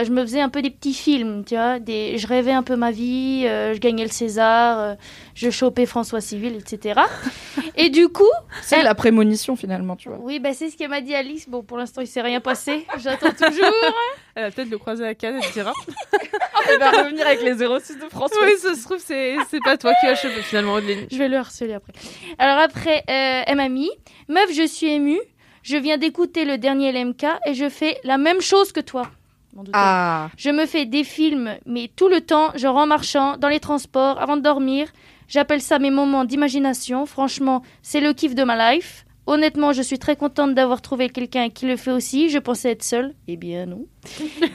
euh, 0.00 0.04
je 0.04 0.10
me 0.10 0.22
faisais 0.22 0.40
un 0.40 0.48
peu 0.48 0.62
des 0.62 0.70
petits 0.70 0.94
films, 0.94 1.44
tu 1.44 1.54
vois. 1.54 1.78
Des... 1.78 2.16
Je 2.18 2.26
rêvais 2.26 2.52
un 2.52 2.62
peu 2.62 2.76
ma 2.76 2.90
vie, 2.90 3.44
euh, 3.46 3.74
je 3.74 3.78
gagnais 3.78 4.04
le 4.04 4.10
César, 4.10 4.78
euh, 4.78 4.94
je 5.34 5.50
chopais 5.50 5.84
François 5.86 6.20
Civil, 6.20 6.54
etc. 6.56 7.00
Et 7.76 7.90
du 7.90 8.08
coup, 8.08 8.24
C'est 8.62 8.78
Elle- 8.78 8.84
la 8.84 8.94
prémonition 8.94 9.54
finalement, 9.56 9.96
tu 9.96 10.08
vois. 10.08 10.18
oui, 10.22 10.38
bah, 10.40 10.54
c'est 10.54 10.70
ce 10.70 10.76
qu'elle 10.76 10.90
m'a 10.90 11.00
dit 11.00 11.14
Alice. 11.14 11.48
Bon, 11.48 11.62
pour 11.62 11.76
l'instant, 11.78 12.00
il 12.00 12.06
s'est 12.06 12.22
rien 12.22 12.40
passé. 12.40 12.86
J'attends 12.98 13.30
toujours. 13.32 13.72
Elle 14.34 14.44
va 14.44 14.50
peut-être 14.52 14.70
le 14.70 14.78
croiser 14.78 15.04
à 15.04 15.14
Cannes, 15.16 15.40
elle 15.42 15.52
dira. 15.52 15.72
Elle 16.70 16.78
va 16.78 16.90
revenir 16.90 17.26
avec 17.26 17.42
les 17.42 17.54
06 17.54 17.96
de 17.98 18.08
France. 18.08 18.30
oui, 18.40 18.52
ça 18.58 18.74
se 18.76 18.84
trouve, 18.84 18.98
c'est, 18.98 19.34
c'est 19.50 19.60
pas 19.64 19.76
toi 19.76 19.92
qui 20.00 20.06
as 20.06 20.14
cheveux, 20.14 20.42
finalement, 20.42 20.76
Adeline. 20.76 21.06
Je 21.10 21.18
vais 21.18 21.26
le 21.28 21.36
harceler 21.38 21.74
après. 21.74 21.92
Alors 22.38 22.58
après, 22.58 22.98
euh, 23.10 23.42
elle 23.46 23.56
m'a 23.56 23.68
mis 23.68 23.90
Meuf, 24.28 24.52
je 24.54 24.64
suis 24.66 24.88
émue. 24.92 25.18
Je 25.64 25.76
viens 25.76 25.98
d'écouter 25.98 26.44
le 26.44 26.56
dernier 26.56 26.92
LMK 26.92 27.24
et 27.46 27.54
je 27.54 27.68
fais 27.68 27.98
la 28.04 28.16
même 28.16 28.40
chose 28.40 28.70
que 28.70 28.78
toi. 28.80 29.10
M'en 29.58 29.64
doutais. 29.64 29.76
Ah, 29.76 30.30
Je 30.36 30.50
me 30.50 30.66
fais 30.66 30.86
des 30.86 31.02
films, 31.02 31.56
mais 31.66 31.90
tout 31.96 32.08
le 32.08 32.20
temps, 32.20 32.52
genre 32.54 32.76
en 32.76 32.86
marchant, 32.86 33.36
dans 33.38 33.48
les 33.48 33.58
transports, 33.58 34.20
avant 34.20 34.36
de 34.36 34.42
dormir. 34.42 34.86
J'appelle 35.26 35.60
ça 35.60 35.80
mes 35.80 35.90
moments 35.90 36.24
d'imagination. 36.24 37.06
Franchement, 37.06 37.62
c'est 37.82 37.98
le 38.00 38.12
kiff 38.12 38.36
de 38.36 38.44
ma 38.44 38.72
life. 38.72 39.04
Honnêtement, 39.26 39.72
je 39.72 39.82
suis 39.82 39.98
très 39.98 40.14
contente 40.14 40.54
d'avoir 40.54 40.80
trouvé 40.80 41.08
quelqu'un 41.10 41.50
qui 41.50 41.66
le 41.66 41.76
fait 41.76 41.90
aussi. 41.90 42.30
Je 42.30 42.38
pensais 42.38 42.70
être 42.70 42.84
seule. 42.84 43.14
Eh 43.26 43.36
bien, 43.36 43.66
non. 43.66 43.84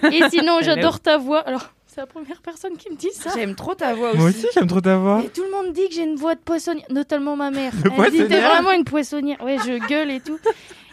Et 0.09 0.21
sinon, 0.31 0.59
j'adore 0.61 1.01
ta 1.01 1.17
voix. 1.17 1.39
Alors, 1.41 1.73
C'est 1.85 1.99
la 1.99 2.07
première 2.07 2.41
personne 2.41 2.77
qui 2.77 2.89
me 2.89 2.95
dit 2.95 3.11
ça. 3.11 3.31
J'aime 3.35 3.55
trop 3.55 3.75
ta 3.75 3.93
voix 3.93 4.11
aussi. 4.11 4.17
Moi 4.19 4.29
aussi, 4.29 4.47
j'aime 4.53 4.67
trop 4.67 4.79
ta 4.81 4.95
voix. 4.95 5.21
Et 5.23 5.27
tout 5.27 5.43
le 5.43 5.51
monde 5.51 5.73
dit 5.73 5.89
que 5.89 5.95
j'ai 5.95 6.03
une 6.03 6.15
voix 6.15 6.35
de 6.35 6.39
poissonnière, 6.39 6.87
notamment 6.89 7.35
ma 7.35 7.51
mère. 7.51 7.73
De 7.83 7.91
Elle 8.05 8.11
dit 8.11 8.23
vraiment 8.23 8.71
une 8.71 8.85
poissonnière. 8.85 9.43
Ouais, 9.43 9.57
je 9.57 9.85
gueule 9.85 10.11
et 10.11 10.21
tout. 10.21 10.39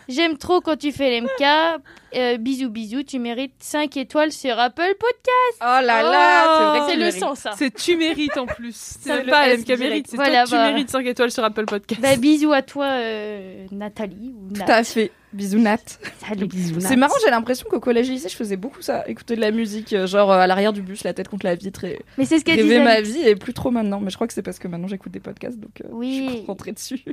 J'aime 0.08 0.36
trop 0.36 0.60
quand 0.60 0.76
tu 0.76 0.90
fais 0.90 1.20
l'MK. 1.20 1.80
Euh, 2.14 2.36
bisous, 2.38 2.70
bisous. 2.70 3.02
Tu 3.02 3.18
mérites 3.18 3.54
5 3.60 3.96
étoiles 3.96 4.32
sur 4.32 4.58
Apple 4.58 4.94
Podcast. 4.98 5.58
Oh 5.60 5.84
là 5.84 6.02
là, 6.02 6.80
que 6.86 6.90
c'est 6.92 6.98
le 6.98 7.10
sang, 7.10 7.34
ça. 7.34 7.52
C'est 7.56 7.72
tu 7.74 7.96
mérites 7.96 8.36
en 8.36 8.46
plus. 8.46 8.74
C'est 9.00 9.24
le 9.24 9.30
pas 9.30 9.48
LMK 9.48 9.64
direct. 9.64 9.80
mérite, 9.80 10.06
c'est 10.08 10.16
Voilà, 10.16 10.44
toi 10.46 10.58
bah. 10.58 10.66
tu 10.68 10.72
mérites 10.74 10.90
5 10.90 11.06
étoiles 11.06 11.30
sur 11.30 11.44
Apple 11.44 11.64
Podcast. 11.66 12.00
Bah, 12.00 12.16
bisous 12.16 12.52
à 12.52 12.62
toi, 12.62 12.86
euh, 12.86 13.66
Nathalie. 13.70 14.34
Ou 14.36 14.52
Tout 14.54 14.60
Nat. 14.60 14.74
à 14.76 14.84
fait. 14.84 15.10
Bisous 15.32 15.58
Nat. 15.60 15.78
Salut, 16.26 16.46
bisous, 16.46 16.80
C'est 16.80 16.96
marrant, 16.96 17.14
j'ai 17.24 17.30
l'impression 17.30 17.64
qu'au 17.70 17.78
collège 17.78 18.08
et 18.10 18.14
lycée, 18.14 18.28
je 18.28 18.34
faisais 18.34 18.56
beaucoup 18.56 18.82
ça. 18.82 19.04
Écouter 19.06 19.36
de 19.36 19.40
la 19.40 19.52
musique, 19.52 19.92
euh, 19.92 20.08
genre 20.08 20.32
euh, 20.32 20.38
à 20.40 20.48
l'arrière 20.48 20.72
du 20.72 20.82
bus, 20.82 21.04
la 21.04 21.14
tête 21.14 21.28
contre 21.28 21.46
la 21.46 21.54
vitre 21.54 21.84
et 21.84 22.00
Mais 22.18 22.24
c'est 22.24 22.40
ce 22.40 22.44
qu'elle 22.44 22.56
rêver 22.56 22.68
disait. 22.80 22.84
ma 22.84 23.00
vie 23.00 23.20
et 23.28 23.36
plus 23.36 23.54
trop 23.54 23.70
maintenant. 23.70 24.00
Mais 24.00 24.10
je 24.10 24.16
crois 24.16 24.26
que 24.26 24.32
c'est 24.32 24.42
parce 24.42 24.58
que 24.58 24.66
maintenant 24.66 24.88
j'écoute 24.88 25.12
des 25.12 25.20
podcasts, 25.20 25.58
donc 25.60 25.70
euh, 25.84 25.88
Oui. 25.92 26.26
je 26.28 26.36
suis 26.38 26.46
rentrée 26.46 26.72
dessus. 26.72 27.04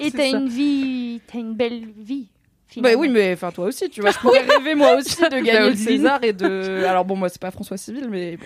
Et 0.00 0.10
t'as 0.16 0.28
une 0.30 0.48
vie, 0.48 1.20
t'as 1.30 1.38
une 1.38 1.52
belle 1.54 1.82
vie. 1.98 2.28
Bah 2.76 2.90
oui, 2.96 3.08
mais 3.08 3.32
enfin 3.32 3.50
toi 3.50 3.66
aussi, 3.66 3.88
tu 3.90 4.00
vois, 4.00 4.10
je 4.10 4.18
pourrais 4.20 4.40
rêver 4.42 4.74
moi 4.74 4.94
aussi 4.96 5.16
de 5.22 5.28
gagner 5.42 5.70
le. 5.70 5.74
César 5.76 6.22
et 6.22 6.32
de. 6.32 6.84
Alors 6.88 7.04
bon, 7.04 7.16
moi 7.16 7.28
c'est 7.28 7.40
pas 7.40 7.50
François 7.50 7.76
Civil, 7.76 8.08
mais 8.10 8.38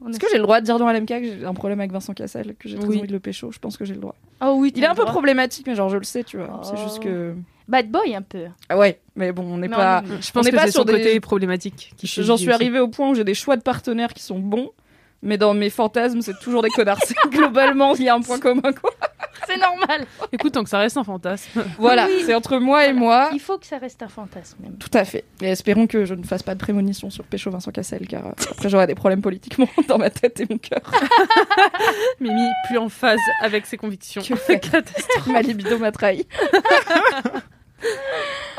On 0.00 0.08
est-ce 0.08 0.16
est- 0.16 0.20
que 0.20 0.26
j'ai 0.30 0.36
le 0.36 0.42
droit 0.42 0.60
de 0.60 0.64
dire 0.66 0.78
dans 0.78 0.88
LMK 0.90 1.08
que 1.08 1.24
j'ai 1.24 1.44
un 1.44 1.54
problème 1.54 1.80
avec 1.80 1.90
Vincent 1.92 2.12
Cassel, 2.14 2.54
que 2.58 2.68
j'ai 2.68 2.76
très 2.78 2.86
Oui. 2.86 2.98
envie 2.98 3.08
de 3.08 3.12
le 3.12 3.20
pécho? 3.20 3.50
Je 3.50 3.58
pense 3.58 3.76
que 3.76 3.84
j'ai 3.84 3.94
le 3.94 4.00
droit. 4.00 4.14
Oh 4.40 4.54
oui, 4.58 4.72
Il 4.76 4.84
est 4.84 4.86
un 4.86 4.94
peu 4.94 5.04
problématique, 5.04 5.66
mais 5.66 5.74
genre 5.74 5.88
je 5.88 5.96
le 5.96 6.04
sais, 6.04 6.22
tu 6.24 6.36
vois. 6.36 6.60
C'est 6.62 6.74
Oh. 6.76 6.82
juste 6.84 7.00
que. 7.02 7.34
Bad 7.66 7.90
boy 7.90 8.14
un 8.14 8.22
peu. 8.22 8.44
Ah 8.70 8.78
ouais, 8.78 8.98
mais 9.14 9.30
bon, 9.32 9.42
on 9.42 9.58
n'est 9.58 9.68
pas. 9.68 10.02
on 10.02 10.20
Je 10.22 10.30
pense 10.32 10.48
que 10.48 10.54
pas 10.56 10.66
c'est 10.66 10.70
sur 10.72 10.84
des- 10.86 10.92
côté 10.94 11.20
problématique. 11.20 11.92
J'en 12.02 12.36
suis 12.38 12.50
arrivée 12.50 12.80
au 12.80 12.88
point 12.88 13.10
où 13.10 13.14
j'ai 13.14 13.24
des 13.24 13.34
choix 13.34 13.56
de 13.56 13.62
partenaires 13.62 14.14
qui 14.14 14.22
sont 14.22 14.38
bons, 14.38 14.70
mais 15.20 15.36
dans 15.36 15.52
mes 15.52 15.68
fantasmes, 15.68 16.22
c'est 16.22 16.38
toujours 16.40 16.62
des 16.62 16.70
connards. 16.70 16.98
Globalement, 17.30 17.94
il 17.96 18.04
y 18.04 18.08
a 18.08 18.14
un 18.14 18.22
point 18.22 18.38
commun, 18.38 18.72
quoi. 18.72 18.92
C'est 19.46 19.56
normal. 19.58 20.06
Écoute, 20.32 20.52
tant 20.52 20.64
que 20.64 20.70
ça 20.70 20.78
reste 20.78 20.96
un 20.96 21.04
fantasme. 21.04 21.64
Voilà, 21.78 22.06
Oui. 22.06 22.22
c'est 22.26 22.34
entre 22.34 22.58
moi 22.58 22.86
et 22.86 22.92
moi. 22.92 23.30
Il 23.32 23.40
faut 23.40 23.58
que 23.58 23.66
ça 23.66 23.78
reste 23.78 24.02
un 24.02 24.08
fantasme 24.08 24.56
même. 24.62 24.76
Tout 24.78 24.90
à 24.94 25.04
fait. 25.04 25.24
Et 25.40 25.46
espérons 25.48 25.86
que 25.86 26.04
je 26.04 26.14
ne 26.14 26.22
fasse 26.24 26.42
pas 26.42 26.54
de 26.54 26.60
prémonition 26.60 27.10
sur 27.10 27.24
Pécho 27.24 27.50
Vincent 27.50 27.70
Cassel, 27.70 28.06
car 28.06 28.26
euh, 28.26 28.30
après 28.50 28.68
j'aurai 28.68 28.86
des 28.86 28.94
problèmes 28.94 29.22
politiquement 29.22 29.68
dans 29.88 29.98
ma 29.98 30.10
tête 30.10 30.40
et 30.40 30.46
mon 30.50 30.58
cœur. 30.58 30.80
Mimi, 32.20 32.46
plus 32.68 32.78
en 32.78 32.88
phase 32.88 33.20
avec 33.42 33.66
ses 33.66 33.76
convictions. 33.76 34.22
Que 34.22 34.36
faire 34.36 34.60
Catastrophe. 34.60 35.26
ma 35.28 35.42
libido 35.42 35.78
m'a 35.78 35.92
trahi. 35.92 36.26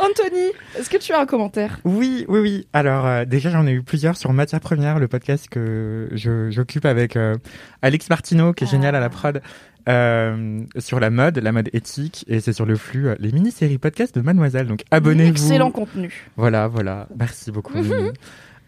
Anthony, 0.01 0.51
est-ce 0.77 0.89
que 0.89 0.95
tu 0.95 1.11
as 1.11 1.19
un 1.19 1.25
commentaire? 1.25 1.79
Oui, 1.83 2.23
oui, 2.29 2.39
oui. 2.39 2.67
Alors, 2.71 3.05
euh, 3.05 3.25
déjà, 3.25 3.49
j'en 3.49 3.67
ai 3.67 3.71
eu 3.71 3.83
plusieurs 3.83 4.15
sur 4.15 4.31
Matière 4.31 4.61
Première, 4.61 4.97
le 4.97 5.09
podcast 5.09 5.49
que 5.49 6.07
je- 6.13 6.49
j'occupe 6.51 6.85
avec 6.85 7.17
euh, 7.17 7.35
Alex 7.81 8.09
Martineau, 8.09 8.53
qui 8.53 8.63
est 8.63 8.67
génial 8.67 8.95
à 8.95 9.01
la 9.01 9.09
prod, 9.09 9.41
euh, 9.89 10.61
sur 10.77 10.99
la 10.99 11.09
mode, 11.09 11.37
la 11.39 11.51
mode 11.51 11.69
éthique, 11.73 12.25
et 12.27 12.39
c'est 12.39 12.53
sur 12.53 12.65
le 12.65 12.75
flux, 12.75 13.07
euh, 13.09 13.15
les 13.19 13.31
mini-séries 13.31 13.77
podcast 13.77 14.15
de 14.15 14.21
Mademoiselle. 14.21 14.67
Donc, 14.67 14.83
abonnez-vous. 14.91 15.31
Excellent 15.31 15.71
contenu. 15.71 16.27
Voilà, 16.37 16.67
voilà. 16.67 17.07
Merci 17.17 17.51
beaucoup. 17.51 17.73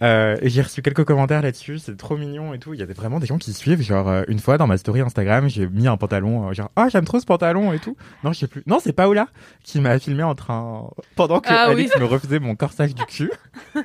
Euh, 0.02 0.36
et 0.42 0.50
j'ai 0.50 0.62
reçu 0.62 0.82
quelques 0.82 1.04
commentaires 1.04 1.42
là-dessus, 1.44 1.78
c'est 1.78 1.96
trop 1.96 2.18
mignon 2.18 2.54
et 2.54 2.60
tout. 2.60 2.74
Il 2.74 2.80
y 2.80 2.84
avait 2.84 2.94
vraiment 2.94 3.20
des 3.20 3.28
gens 3.28 3.38
qui 3.38 3.54
suivent. 3.54 3.82
Genre, 3.82 4.08
euh, 4.10 4.24
une 4.28 4.40
fois 4.40 4.58
dans 4.58 4.66
ma 4.68 4.78
story 4.78 5.02
Instagram, 5.02 5.48
j'ai 5.48 5.68
mis 5.68 5.88
un 5.88 5.98
pantalon, 5.98 6.50
euh, 6.50 6.54
genre, 6.54 6.72
ah, 6.76 6.88
j'aime 6.90 7.06
trop 7.06 7.20
ce 7.20 7.26
pantalon 7.26 7.72
et 7.72 7.80
tout. 7.80 7.96
Non, 8.24 8.34
je 8.34 8.40
sais 8.40 8.48
plus. 8.48 8.64
Non, 8.66 8.80
c'est 8.80 8.94
Paola 8.94 9.28
qui 9.64 9.80
m'a 9.80 10.00
filmé 10.00 10.24
en 10.24 10.34
train, 10.34 10.90
pendant 11.16 11.40
que 11.40 11.50
Ah 11.52 11.68
Alex 11.70 11.98
me 12.00 12.06
refusait 12.06 12.40
mon 12.40 12.56
corsage 12.56 12.96
du 12.96 13.06
cul. 13.06 13.32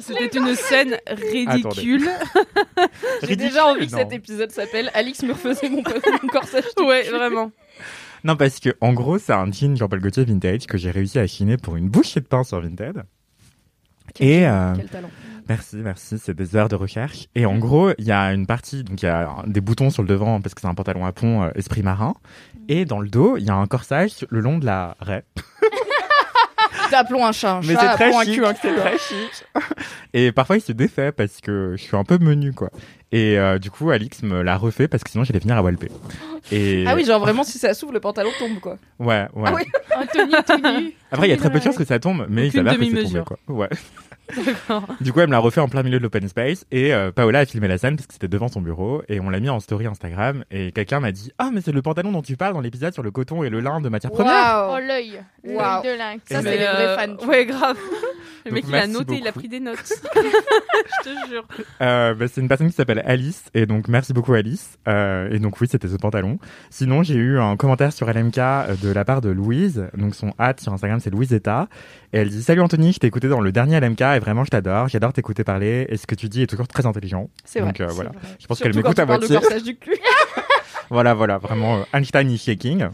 C'était 0.00 0.38
une 0.38 0.54
scène 0.54 0.96
ridicule. 1.06 2.08
J'ai 3.22 3.26
Ridicule, 3.26 3.36
déjà 3.36 3.66
envie 3.66 3.86
que 3.86 3.96
cet 3.96 4.12
épisode 4.12 4.50
s'appelle 4.50 4.90
Alix 4.94 5.22
me 5.22 5.32
refaisait 5.32 5.68
mon, 5.68 5.82
mon 6.22 6.28
corsage. 6.28 6.64
Ouais, 6.78 7.08
vraiment. 7.10 7.52
Non, 8.24 8.36
parce 8.36 8.60
que, 8.60 8.70
en 8.80 8.92
gros, 8.92 9.18
c'est 9.18 9.32
un 9.32 9.50
jean 9.50 9.76
Jean-Paul 9.76 10.00
Gaultier 10.00 10.24
vintage 10.24 10.66
que 10.66 10.76
j'ai 10.76 10.90
réussi 10.90 11.18
à 11.18 11.26
chiner 11.26 11.56
pour 11.56 11.76
une 11.76 11.88
bouchée 11.88 12.20
de 12.20 12.26
pain 12.26 12.44
sur 12.44 12.60
Vinted. 12.60 13.02
Quel 14.14 14.28
Et, 14.28 14.40
talent, 14.42 14.54
euh, 14.54 14.74
Quel 14.76 14.88
talent. 14.88 15.10
Merci, 15.48 15.76
merci. 15.76 16.18
C'est 16.18 16.34
des 16.34 16.54
heures 16.56 16.68
de 16.68 16.76
recherche. 16.76 17.28
Et 17.34 17.46
en 17.46 17.58
gros, 17.58 17.90
il 17.98 18.04
y 18.04 18.12
a 18.12 18.32
une 18.32 18.46
partie, 18.46 18.84
donc 18.84 19.02
il 19.02 19.06
y 19.06 19.08
a 19.08 19.42
des 19.46 19.60
boutons 19.60 19.90
sur 19.90 20.02
le 20.02 20.08
devant 20.08 20.40
parce 20.40 20.54
que 20.54 20.60
c'est 20.60 20.66
un 20.66 20.74
pantalon 20.74 21.04
à 21.04 21.12
pont 21.12 21.42
euh, 21.42 21.50
esprit 21.54 21.82
marin. 21.82 22.14
Et 22.68 22.84
dans 22.84 23.00
le 23.00 23.08
dos, 23.08 23.36
il 23.36 23.44
y 23.44 23.50
a 23.50 23.54
un 23.54 23.66
corsage 23.66 24.26
le 24.28 24.40
long 24.40 24.58
de 24.58 24.66
la 24.66 24.96
raie. 25.00 25.24
Appelons 26.92 27.24
un 27.24 27.32
chat 27.32 27.56
un 27.56 27.60
Mais 27.62 27.74
chat, 27.74 27.80
c'est 27.80 27.86
très 27.94 28.04
appelons 28.06 28.18
un 28.18 28.24
chic. 28.24 28.34
cul 28.34 28.44
un 28.44 28.54
cul. 28.54 28.60
C'est 28.62 28.76
très 28.76 28.98
chic. 28.98 29.44
Et 30.12 30.32
parfois, 30.32 30.56
il 30.56 30.60
se 30.60 30.72
défait 30.72 31.12
parce 31.12 31.40
que 31.40 31.74
je 31.76 31.82
suis 31.82 31.96
un 31.96 32.04
peu 32.04 32.18
menu, 32.18 32.52
quoi. 32.52 32.70
Et 33.12 33.38
euh, 33.38 33.58
du 33.58 33.70
coup, 33.70 33.90
Alix 33.90 34.22
me 34.22 34.42
l'a 34.42 34.56
refait 34.56 34.86
parce 34.86 35.02
que 35.02 35.10
sinon, 35.10 35.24
j'allais 35.24 35.40
venir 35.40 35.56
à 35.56 35.62
Walpé. 35.62 35.90
Et 36.52 36.84
Ah 36.86 36.94
oui, 36.94 37.04
genre 37.04 37.20
vraiment, 37.20 37.42
si 37.42 37.58
ça 37.58 37.74
s'ouvre, 37.74 37.92
le 37.92 38.00
pantalon 38.00 38.30
tombe, 38.38 38.60
quoi. 38.60 38.76
ouais, 38.98 39.26
ouais. 39.34 39.44
Ah 39.50 39.54
oui. 39.54 39.62
Anthony 39.96 40.34
tout 40.46 40.80
nu. 40.80 40.92
Après, 41.10 41.26
il 41.26 41.30
y 41.30 41.34
a 41.34 41.36
très 41.36 41.50
peu 41.50 41.58
de 41.58 41.64
chances 41.64 41.76
que 41.76 41.84
ça 41.84 41.98
tombe, 41.98 42.26
mais 42.28 42.46
il 42.46 42.52
s'avère 42.52 42.78
que 42.78 42.84
c'est 42.84 43.02
tombé, 43.04 43.22
quoi. 43.26 43.38
Ouais. 43.48 43.68
Du 45.00 45.12
coup, 45.12 45.20
elle 45.20 45.26
me 45.26 45.32
l'a 45.32 45.38
refait 45.38 45.60
en 45.60 45.68
plein 45.68 45.82
milieu 45.82 45.98
de 45.98 46.02
l'open 46.04 46.28
space 46.28 46.64
et 46.70 46.94
euh, 46.94 47.10
Paola 47.10 47.40
a 47.40 47.46
filmé 47.46 47.66
la 47.68 47.78
scène 47.78 47.96
parce 47.96 48.06
que 48.06 48.12
c'était 48.12 48.28
devant 48.28 48.46
son 48.46 48.60
bureau 48.60 49.02
et 49.08 49.18
on 49.18 49.28
l'a 49.28 49.40
mis 49.40 49.48
en 49.48 49.58
story 49.60 49.86
Instagram 49.86 50.44
et 50.52 50.70
quelqu'un 50.70 51.00
m'a 51.00 51.10
dit 51.10 51.32
ah 51.38 51.50
mais 51.52 51.60
c'est 51.60 51.72
le 51.72 51.82
pantalon 51.82 52.12
dont 52.12 52.22
tu 52.22 52.36
parles 52.36 52.54
dans 52.54 52.60
l'épisode 52.60 52.92
sur 52.94 53.02
le 53.02 53.10
coton 53.10 53.42
et 53.42 53.50
le 53.50 53.58
lin 53.58 53.80
de 53.80 53.88
matière 53.88 54.12
première. 54.12 54.66
Oh 54.68 54.70
Waouh 54.72 54.86
l'œil. 54.86 55.20
L'œil 55.44 55.56
Waouh. 55.56 55.82
de 55.82 55.98
lynx. 55.98 56.22
Ça, 56.30 56.42
c'est 56.42 56.58
les 56.58 56.64
vrais 56.64 56.96
fans, 56.96 57.16
tu 57.16 57.26
Ouais, 57.26 57.46
grave. 57.46 57.76
Le 58.46 58.52
mec, 58.52 58.64
il 58.68 58.74
a 58.74 58.86
noté, 58.86 59.16
il 59.16 59.26
a 59.28 59.32
pris 59.32 59.48
des 59.48 59.60
notes. 59.60 59.78
Je 60.14 61.02
te 61.10 61.28
jure. 61.28 61.44
Euh, 61.82 62.14
bah, 62.14 62.26
c'est 62.32 62.40
une 62.40 62.48
personne 62.48 62.68
qui 62.68 62.74
s'appelle 62.76 62.99
Alice 63.04 63.44
et 63.54 63.66
donc 63.66 63.88
merci 63.88 64.12
beaucoup 64.12 64.32
Alice 64.34 64.78
Euh, 64.88 65.28
et 65.30 65.38
donc 65.38 65.60
oui 65.60 65.68
c'était 65.70 65.88
ce 65.88 65.96
pantalon. 65.96 66.38
Sinon 66.70 67.02
j'ai 67.02 67.14
eu 67.14 67.38
un 67.38 67.56
commentaire 67.56 67.92
sur 67.92 68.08
LMK 68.12 68.38
euh, 68.38 68.74
de 68.82 68.90
la 68.92 69.04
part 69.04 69.20
de 69.20 69.30
Louise 69.30 69.86
donc 69.96 70.14
son 70.14 70.32
hâte 70.38 70.60
sur 70.60 70.72
Instagram 70.72 71.00
c'est 71.00 71.10
Louisetta 71.10 71.68
et 72.12 72.18
elle 72.18 72.28
dit 72.30 72.42
salut 72.42 72.60
Anthony 72.60 72.92
je 72.92 72.98
t'ai 72.98 73.06
écouté 73.06 73.28
dans 73.28 73.40
le 73.40 73.52
dernier 73.52 73.78
LMK 73.80 74.00
et 74.00 74.18
vraiment 74.18 74.44
je 74.44 74.50
t'adore 74.50 74.88
j'adore 74.88 75.12
t'écouter 75.12 75.44
parler 75.44 75.86
et 75.88 75.96
ce 75.96 76.06
que 76.06 76.14
tu 76.14 76.28
dis 76.28 76.42
est 76.42 76.46
toujours 76.46 76.68
très 76.68 76.86
intelligent. 76.86 77.28
C'est 77.44 77.60
vrai. 77.60 77.68
Donc 77.72 77.80
euh, 77.80 77.86
voilà 77.90 78.10
vrai. 78.10 78.18
je 78.38 78.46
pense 78.46 78.58
qu'elle 78.60 78.74
m'écoute 78.76 78.98
à 78.98 79.06
moitié. 79.06 79.38
du 79.64 79.76
cul. 79.76 79.96
Voilà, 80.92 81.14
voilà, 81.14 81.38
vraiment 81.38 81.84
Einstein 81.92 82.28
is 82.30 82.38
shaking. 82.38 82.86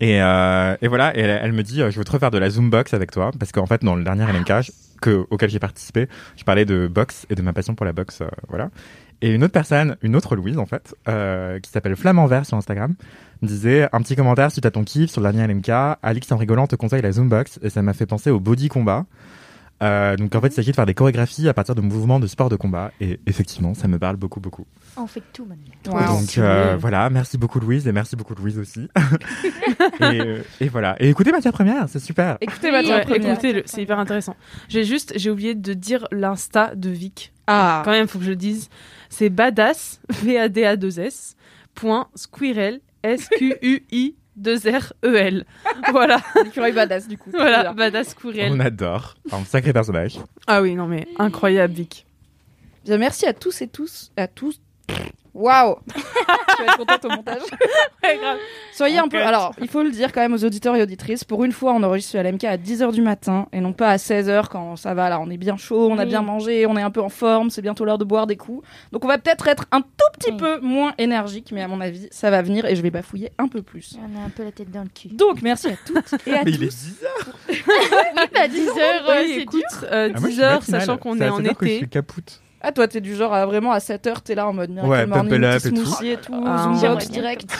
Et, 0.00 0.20
euh, 0.22 0.76
et 0.80 0.88
voilà, 0.88 1.14
et 1.16 1.20
elle, 1.20 1.40
elle 1.42 1.52
me 1.52 1.62
dit, 1.62 1.82
euh, 1.82 1.90
je 1.90 1.98
veux 1.98 2.04
te 2.04 2.10
refaire 2.10 2.30
de 2.30 2.38
la 2.38 2.48
Zoom 2.50 2.70
box 2.70 2.94
avec 2.94 3.10
toi, 3.10 3.30
parce 3.38 3.52
qu'en 3.52 3.66
fait, 3.66 3.84
dans 3.84 3.94
le 3.94 4.02
dernier 4.02 4.24
LMK 4.24 4.62
je- 4.62 4.72
que, 5.00 5.26
auquel 5.30 5.50
j'ai 5.50 5.58
participé, 5.58 6.08
je 6.36 6.44
parlais 6.44 6.64
de 6.64 6.86
boxe 6.86 7.26
et 7.30 7.34
de 7.34 7.42
ma 7.42 7.52
passion 7.52 7.74
pour 7.74 7.86
la 7.86 7.92
boxe, 7.92 8.20
euh, 8.20 8.28
voilà. 8.48 8.70
Et 9.20 9.30
une 9.30 9.42
autre 9.42 9.52
personne, 9.52 9.96
une 10.02 10.16
autre 10.16 10.36
Louise 10.36 10.58
en 10.58 10.66
fait, 10.66 10.94
euh, 11.08 11.58
qui 11.60 11.70
s'appelle 11.70 11.96
Flamand 11.96 12.26
Vert 12.26 12.44
sur 12.44 12.56
Instagram, 12.56 12.94
me 13.42 13.48
disait 13.48 13.88
un 13.92 14.02
petit 14.02 14.16
commentaire 14.16 14.50
suite 14.50 14.66
à 14.66 14.70
ton 14.70 14.84
kiff 14.84 15.10
sur 15.10 15.22
le 15.22 15.32
dernier 15.32 15.46
LMK. 15.52 15.98
Alix 16.02 16.30
en 16.30 16.36
rigolant 16.36 16.66
te 16.66 16.76
conseille 16.76 17.02
la 17.02 17.12
Zoom 17.12 17.28
box 17.28 17.58
et 17.62 17.70
ça 17.70 17.80
m'a 17.80 17.94
fait 17.94 18.06
penser 18.06 18.30
au 18.30 18.40
body 18.40 18.68
combat. 18.68 19.06
Euh, 19.82 20.16
donc 20.16 20.34
en 20.34 20.40
fait, 20.40 20.48
il 20.48 20.52
s'agit 20.52 20.70
de 20.70 20.76
faire 20.76 20.86
des 20.86 20.94
chorégraphies 20.94 21.48
à 21.48 21.54
partir 21.54 21.74
de 21.74 21.80
mouvements 21.80 22.20
de 22.20 22.26
sport 22.26 22.48
de 22.48 22.56
combat 22.56 22.92
et 23.00 23.18
effectivement, 23.26 23.74
ça 23.74 23.88
me 23.88 23.98
parle 23.98 24.16
beaucoup 24.16 24.40
beaucoup. 24.40 24.66
On 24.96 25.06
fait 25.06 25.22
tout 25.32 25.44
maintenant. 25.44 26.14
Donc 26.20 26.38
euh, 26.38 26.76
voilà, 26.78 27.10
merci 27.10 27.36
beaucoup 27.36 27.58
Louise 27.58 27.86
et 27.88 27.92
merci 27.92 28.14
beaucoup 28.16 28.34
Louise 28.34 28.58
aussi. 28.58 28.88
et, 30.00 30.20
euh, 30.20 30.42
et 30.60 30.68
voilà. 30.68 30.94
Et 31.00 31.08
écoutez 31.08 31.32
matière 31.32 31.52
première, 31.52 31.88
c'est 31.88 31.98
super. 31.98 32.38
Écoutez 32.40 32.68
Oui, 32.68 32.72
matière 32.72 33.00
première. 33.04 33.32
écoutez, 33.32 33.52
le- 33.52 33.62
c'est 33.66 33.82
hyper 33.82 33.98
intéressant. 33.98 34.36
J'ai 34.68 34.84
juste, 34.84 35.12
j'ai 35.16 35.30
oublié 35.30 35.54
de 35.54 35.74
dire 35.74 36.06
l'insta 36.12 36.74
de 36.76 36.90
Vic. 36.90 37.32
Ah, 37.46 37.82
Quand 37.84 37.90
même, 37.90 38.06
faut 38.08 38.18
que 38.18 38.24
je 38.24 38.30
le 38.30 38.36
dise. 38.36 38.68
C'est 39.10 39.30
badass, 39.30 40.00
V-A-D-A-2-S, 40.22 41.36
point 41.74 42.08
squirrel, 42.14 42.80
S-Q-U-I, 43.02 44.14
2 44.36 44.56
R 44.56 44.92
E 45.04 45.14
L. 45.16 45.44
Voilà, 45.92 46.20
l'écureuil 46.44 46.72
badass 46.72 47.08
du 47.08 47.18
coup. 47.18 47.30
voilà, 47.32 47.72
badass 47.72 48.08
squirrel. 48.10 48.52
On 48.52 48.60
adore. 48.60 49.16
Un 49.32 49.44
sacré 49.44 49.72
personnage. 49.72 50.18
Ah 50.46 50.62
oui, 50.62 50.74
non 50.74 50.86
mais 50.86 51.06
incroyable 51.18 51.74
Vic. 51.74 52.06
Bien, 52.84 52.98
merci 52.98 53.26
à 53.26 53.32
tous 53.32 53.62
et 53.62 53.68
tous, 53.68 54.12
à 54.16 54.26
tous. 54.28 54.60
Waouh 55.32 55.78
Tu 55.86 56.62
vas 56.64 56.64
être 56.66 56.76
contente 56.76 57.04
au 57.06 57.08
montage. 57.08 57.42
Ouais, 58.04 58.18
grave. 58.18 58.36
Soyez 58.74 58.98
un 58.98 59.08
peu. 59.08 59.16
Enquête. 59.16 59.26
Alors, 59.28 59.54
il 59.60 59.66
faut 59.66 59.82
le 59.82 59.90
dire 59.90 60.12
quand 60.12 60.20
même 60.20 60.34
aux 60.34 60.44
auditeurs 60.44 60.76
et 60.76 60.82
auditrices. 60.82 61.24
Pour 61.24 61.42
une 61.42 61.52
fois, 61.52 61.72
on 61.72 61.82
enregistre 61.82 62.18
le 62.18 62.22
LMK 62.22 62.44
à 62.44 62.56
10h 62.58 62.92
du 62.92 63.00
matin 63.00 63.46
et 63.50 63.60
non 63.60 63.72
pas 63.72 63.88
à 63.88 63.96
16h 63.96 64.48
quand 64.50 64.76
ça 64.76 64.92
va. 64.92 65.08
Là, 65.08 65.18
on 65.20 65.30
est 65.30 65.38
bien 65.38 65.56
chaud, 65.56 65.88
on 65.90 65.96
a 65.98 66.02
Oui. 66.02 66.08
bien 66.10 66.20
mangé, 66.20 66.66
on 66.66 66.76
est 66.76 66.82
un 66.82 66.90
peu 66.90 67.00
en 67.00 67.08
forme. 67.08 67.48
C'est 67.48 67.62
bientôt 67.62 67.86
l'heure 67.86 67.96
de 67.96 68.04
boire 68.04 68.26
des 68.26 68.36
coups. 68.36 68.62
Donc, 68.92 69.04
on 69.06 69.08
va 69.08 69.16
peut-être 69.16 69.48
être 69.48 69.64
un 69.72 69.80
tout 69.80 69.88
petit 70.18 70.32
Oui. 70.32 70.36
peu 70.36 70.60
moins 70.60 70.92
énergique, 70.98 71.50
mais 71.50 71.62
à 71.62 71.68
mon 71.68 71.80
avis, 71.80 72.08
ça 72.10 72.30
va 72.30 72.42
venir 72.42 72.66
et 72.66 72.76
je 72.76 72.82
vais 72.82 72.90
bafouiller 72.90 73.32
un 73.38 73.48
peu 73.48 73.62
plus. 73.62 73.96
On 73.98 74.20
a 74.22 74.26
un 74.26 74.30
peu 74.30 74.44
la 74.44 74.52
tête 74.52 74.70
dans 74.70 74.82
le 74.82 74.90
cul. 74.90 75.08
Donc, 75.08 75.40
merci 75.40 75.68
à 75.68 75.76
toutes 75.86 76.12
et 76.26 76.34
à 76.34 76.42
Mais 76.44 76.52
tous. 76.52 76.58
il 76.58 76.64
est 76.64 76.68
10 76.68 77.04
heures. 77.04 78.28
à 78.38 78.48
10 78.48 78.68
heures, 78.68 79.04
Oui, 79.08 79.32
c'est 79.34 79.40
écoute, 79.40 79.64
dur. 79.80 79.88
euh, 79.90 80.10
Ah, 80.14 80.20
moi, 80.20 80.28
je 80.28 80.28
10 80.28 80.32
suis 80.34 80.42
heures, 80.42 80.52
matinal. 80.60 80.80
sachant 80.82 80.96
qu'on 80.98 81.18
est 81.20 81.28
en 81.30 81.36
7 81.38 81.46
heures 81.46 81.56
que 81.56 81.64
je 81.66 81.70
été. 81.70 81.78
suis 81.78 81.88
capoute. 81.88 82.40
Ah, 82.66 82.72
toi, 82.72 82.88
t'es 82.88 83.00
du 83.02 83.14
genre 83.14 83.34
à 83.34 83.44
vraiment 83.44 83.72
à 83.72 83.78
7h, 83.78 84.22
t'es 84.22 84.34
là 84.34 84.48
en 84.48 84.54
mode 84.54 84.70
Miracle 84.70 84.90
Ouais, 84.90 85.06
Morning, 85.06 85.40
petit 85.40 85.68
smoothie 85.68 86.08
et 86.12 86.16
tout, 86.16 86.32
Ah, 86.46 86.62
Zoom 86.64 86.78
J'aimerais 86.80 86.94
box 86.94 87.10
bien 87.10 87.20
direct. 87.20 87.56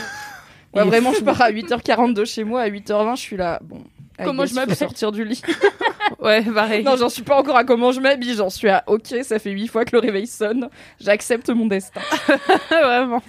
Ouais, 0.73 0.85
vraiment, 0.85 1.13
je 1.13 1.21
pars 1.25 1.41
à 1.43 1.51
8h42 1.51 2.25
chez 2.25 2.43
moi, 2.45 2.63
à 2.63 2.69
8h20, 2.71 3.17
je 3.17 3.21
suis 3.21 3.37
là. 3.37 3.59
Bon, 3.63 3.85
I 4.19 4.25
Comment 4.25 4.47
je 4.47 4.55
m'appelle 4.55 4.77
sortir 4.77 5.13
du 5.13 5.25
lit 5.25 5.43
Ouais, 6.21 6.43
pareil. 6.43 6.83
Non, 6.85 6.97
j'en 6.97 7.09
suis 7.11 7.23
pas 7.23 7.37
encore 7.39 7.57
à 7.57 7.65
comment 7.65 7.93
je 7.93 8.01
m'habille, 8.01 8.35
j'en 8.35 8.49
suis 8.49 8.69
à 8.71 8.83
ok, 8.87 9.15
ça 9.23 9.39
fait 9.39 9.51
huit 9.51 9.69
fois 9.69 9.85
que 9.85 9.95
le 9.95 10.01
réveil 10.01 10.27
sonne, 10.27 10.71
j'accepte 11.01 11.51
mon 11.51 11.67
destin. 11.67 12.01
Vraiment. 12.71 13.23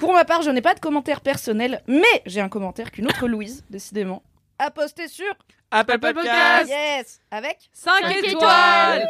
Pour 0.00 0.12
ma 0.14 0.24
part, 0.24 0.42
je 0.42 0.50
n'ai 0.50 0.62
pas 0.62 0.74
de 0.74 0.80
commentaire 0.80 1.20
personnel, 1.20 1.82
mais 1.86 2.22
j'ai 2.24 2.40
un 2.40 2.48
commentaire 2.48 2.90
qu'une 2.90 3.06
autre 3.06 3.26
Louise, 3.28 3.64
décidément, 3.68 4.22
a 4.58 4.70
posté 4.70 5.08
sur 5.08 5.26
Apple 5.70 5.98
Podcast. 5.98 6.68
Yes 6.68 7.20
Avec 7.30 7.68
5 7.72 7.90
Cinq 8.02 8.10
étoiles. 8.16 8.32
étoiles. 8.32 9.08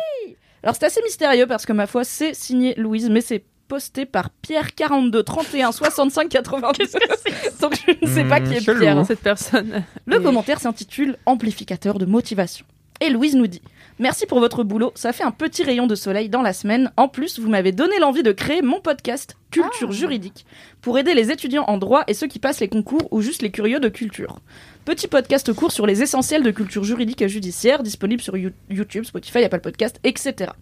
Alors 0.62 0.74
c'est 0.76 0.86
assez 0.86 1.02
mystérieux 1.02 1.46
parce 1.46 1.66
que 1.66 1.72
ma 1.72 1.86
foi, 1.86 2.04
c'est 2.04 2.34
signé 2.34 2.74
Louise, 2.76 3.08
mais 3.10 3.20
c'est 3.20 3.44
posté 3.68 4.06
par 4.06 4.30
Pierre 4.30 4.74
42 4.74 5.22
31 5.22 5.72
65 5.72 6.28
82. 6.30 6.72
Qu'est-ce 6.78 6.96
que 6.96 7.14
c'est 7.22 7.60
Donc 7.60 7.74
je 7.86 7.92
ne 8.06 8.10
sais 8.12 8.24
pas 8.24 8.40
Hmm, 8.40 8.44
qui 8.44 8.54
est. 8.54 8.74
Pierre. 8.78 9.04
Cette 9.06 9.20
personne. 9.20 9.84
Le 10.06 10.20
commentaire 10.20 10.58
s'intitule 10.58 11.16
Amplificateur 11.26 11.98
de 11.98 12.06
motivation. 12.06 12.64
Et 13.00 13.10
Louise 13.10 13.36
nous 13.36 13.46
dit 13.46 13.62
Merci 14.00 14.26
pour 14.26 14.38
votre 14.38 14.62
boulot, 14.62 14.92
ça 14.94 15.12
fait 15.12 15.24
un 15.24 15.32
petit 15.32 15.64
rayon 15.64 15.88
de 15.88 15.96
soleil 15.96 16.28
dans 16.28 16.40
la 16.42 16.52
semaine. 16.52 16.92
En 16.96 17.08
plus, 17.08 17.40
vous 17.40 17.48
m'avez 17.48 17.72
donné 17.72 17.98
l'envie 17.98 18.22
de 18.22 18.30
créer 18.30 18.62
mon 18.62 18.80
podcast 18.80 19.36
Culture 19.50 19.90
juridique 19.90 20.46
pour 20.82 20.98
aider 20.98 21.14
les 21.14 21.32
étudiants 21.32 21.64
en 21.66 21.78
droit 21.78 22.04
et 22.06 22.14
ceux 22.14 22.28
qui 22.28 22.38
passent 22.38 22.60
les 22.60 22.68
concours 22.68 23.08
ou 23.10 23.22
juste 23.22 23.42
les 23.42 23.50
curieux 23.50 23.80
de 23.80 23.88
culture. 23.88 24.38
Petit 24.84 25.08
podcast 25.08 25.52
court 25.52 25.72
sur 25.72 25.84
les 25.86 26.00
essentiels 26.02 26.42
de 26.44 26.50
culture 26.52 26.84
juridique 26.84 27.22
et 27.22 27.28
judiciaire, 27.28 27.82
disponible 27.82 28.22
sur 28.22 28.36
You- 28.36 28.52
YouTube, 28.70 29.04
Spotify, 29.04 29.38
Apple 29.44 29.60
Podcast, 29.60 29.98
etc. 30.04 30.52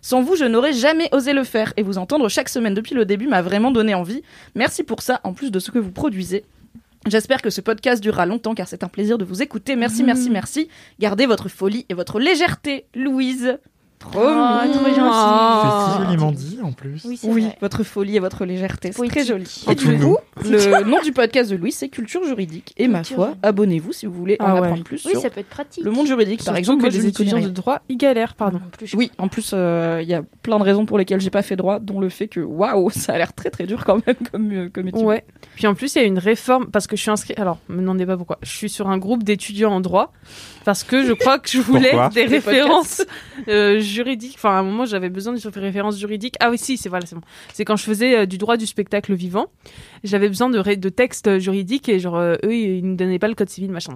Sans 0.00 0.22
vous, 0.22 0.34
je 0.36 0.44
n'aurais 0.44 0.72
jamais 0.72 1.08
osé 1.12 1.32
le 1.34 1.44
faire 1.44 1.74
et 1.76 1.82
vous 1.82 1.98
entendre 1.98 2.28
chaque 2.30 2.48
semaine 2.48 2.74
depuis 2.74 2.94
le 2.94 3.04
début 3.04 3.26
m'a 3.26 3.42
vraiment 3.42 3.72
donné 3.72 3.94
envie. 3.94 4.22
Merci 4.54 4.84
pour 4.84 5.02
ça, 5.02 5.20
en 5.24 5.34
plus 5.34 5.50
de 5.50 5.58
ce 5.58 5.70
que 5.70 5.78
vous 5.78 5.90
produisez. 5.92 6.44
J'espère 7.06 7.40
que 7.40 7.50
ce 7.50 7.60
podcast 7.60 8.02
durera 8.02 8.26
longtemps 8.26 8.54
car 8.54 8.66
c'est 8.66 8.82
un 8.82 8.88
plaisir 8.88 9.16
de 9.16 9.24
vous 9.24 9.42
écouter. 9.42 9.76
Merci, 9.76 10.02
merci, 10.02 10.28
merci. 10.28 10.68
Gardez 10.98 11.26
votre 11.26 11.48
folie 11.48 11.86
et 11.88 11.94
votre 11.94 12.18
légèreté, 12.18 12.86
Louise. 12.94 13.58
Trop 13.98 14.20
Oh, 14.22 14.28
mignon. 14.62 14.72
trop 14.74 14.94
gentil. 14.94 15.68
C'est 15.86 15.92
si 15.92 16.04
joliment 16.04 16.32
dit 16.32 16.58
en 16.62 16.72
plus. 16.72 17.02
Oui, 17.24 17.48
votre 17.60 17.82
folie 17.82 18.16
et 18.16 18.20
votre 18.20 18.44
légèreté, 18.44 18.92
c'est 18.92 19.08
très 19.08 19.24
joli. 19.24 19.64
Et 19.70 19.74
du 19.74 19.88
nous. 19.96 20.14
coup, 20.14 20.16
le 20.44 20.84
nom 20.84 21.00
du 21.02 21.12
podcast 21.12 21.50
de 21.50 21.56
Louise, 21.56 21.74
c'est 21.76 21.88
Culture 21.88 22.22
juridique. 22.24 22.74
Et 22.76 22.88
ma 22.88 23.02
foi, 23.04 23.34
abonnez-vous 23.42 23.92
si 23.92 24.06
vous 24.06 24.12
voulez 24.12 24.36
en 24.40 24.44
Ah 24.46 24.54
ouais. 24.54 24.60
apprendre 24.66 24.84
plus 24.84 25.04
Oui, 25.06 25.12
sur 25.12 25.20
ça 25.22 25.30
peut 25.30 25.40
être 25.40 25.48
pratique. 25.48 25.82
le 25.84 25.90
monde 25.90 26.06
juridique. 26.06 26.44
Par 26.44 26.56
exemple, 26.56 26.82
que 26.84 26.88
les 26.90 27.06
étudiants 27.06 27.40
de 27.40 27.48
droit, 27.48 27.80
ils 27.88 27.96
galèrent, 27.96 28.34
pardon. 28.34 28.58
En 28.64 28.68
plus, 28.70 28.94
Oui, 28.94 29.10
en 29.18 29.28
plus, 29.28 29.50
euh, 29.54 30.00
il 30.02 30.08
y 30.08 30.14
a 30.14 30.22
plein 30.42 30.58
de 30.58 30.64
raisons 30.64 30.84
pour 30.86 30.98
lesquelles 30.98 31.20
j'ai 31.20 31.30
pas 31.30 31.42
fait 31.42 31.56
droit, 31.56 31.78
dont 31.80 31.98
le 32.00 32.08
fait 32.08 32.28
que, 32.28 32.40
waouh, 32.40 32.90
ça 32.94 33.14
a 33.14 33.18
l'air 33.18 33.32
très 33.32 33.50
très 33.50 33.66
dur 33.66 33.84
quand 33.84 34.06
même 34.06 34.16
comme, 34.30 34.52
euh, 34.52 34.68
comme 34.72 34.88
étude. 34.88 35.02
Ouais. 35.02 35.24
Puis 35.56 35.66
en 35.66 35.74
plus, 35.74 35.94
il 35.94 35.98
y 35.98 36.04
a 36.04 36.06
une 36.06 36.18
réforme 36.18 36.66
parce 36.70 36.86
que 36.86 36.96
je 36.96 37.02
suis 37.02 37.10
inscrite. 37.10 37.38
Alors, 37.38 37.58
me 37.68 37.80
demandez 37.80 38.04
pas 38.06 38.16
pourquoi. 38.16 38.38
Je 38.42 38.50
suis 38.50 38.68
sur 38.68 38.88
un 38.88 38.98
groupe 38.98 39.22
d'étudiants 39.24 39.72
en 39.72 39.80
droit 39.80 40.12
parce 40.64 40.84
que 40.84 41.04
je 41.04 41.12
crois 41.12 41.38
que 41.38 41.48
je 41.48 41.60
voulais 41.60 41.92
Des 42.14 42.24
références 42.26 43.02
euh, 43.48 43.80
juridiques. 43.86 44.34
Enfin, 44.36 44.50
à 44.50 44.58
un 44.58 44.62
moment, 44.62 44.84
j'avais 44.84 45.08
besoin 45.08 45.32
de 45.32 45.60
références 45.60 45.98
juridiques. 45.98 46.34
Ah 46.40 46.50
oui, 46.50 46.58
si, 46.58 46.76
c'est 46.76 46.88
voilà, 46.88 47.06
c'est 47.06 47.14
bon. 47.14 47.22
C'est 47.52 47.64
quand 47.64 47.76
je 47.76 47.84
faisais 47.84 48.18
euh, 48.18 48.26
du 48.26 48.38
droit 48.38 48.56
du 48.56 48.66
spectacle 48.66 49.14
vivant, 49.14 49.46
j'avais 50.04 50.28
besoin 50.28 50.50
de, 50.50 50.88
textes 50.88 51.38
juridiques 51.38 51.88
et 51.88 51.98
genre 51.98 52.16
euh, 52.16 52.36
eux, 52.44 52.54
ils 52.54 52.84
nous 52.84 52.96
donnaient 52.96 53.18
pas 53.18 53.28
le 53.28 53.34
code 53.34 53.48
civil, 53.48 53.70
machin. 53.70 53.94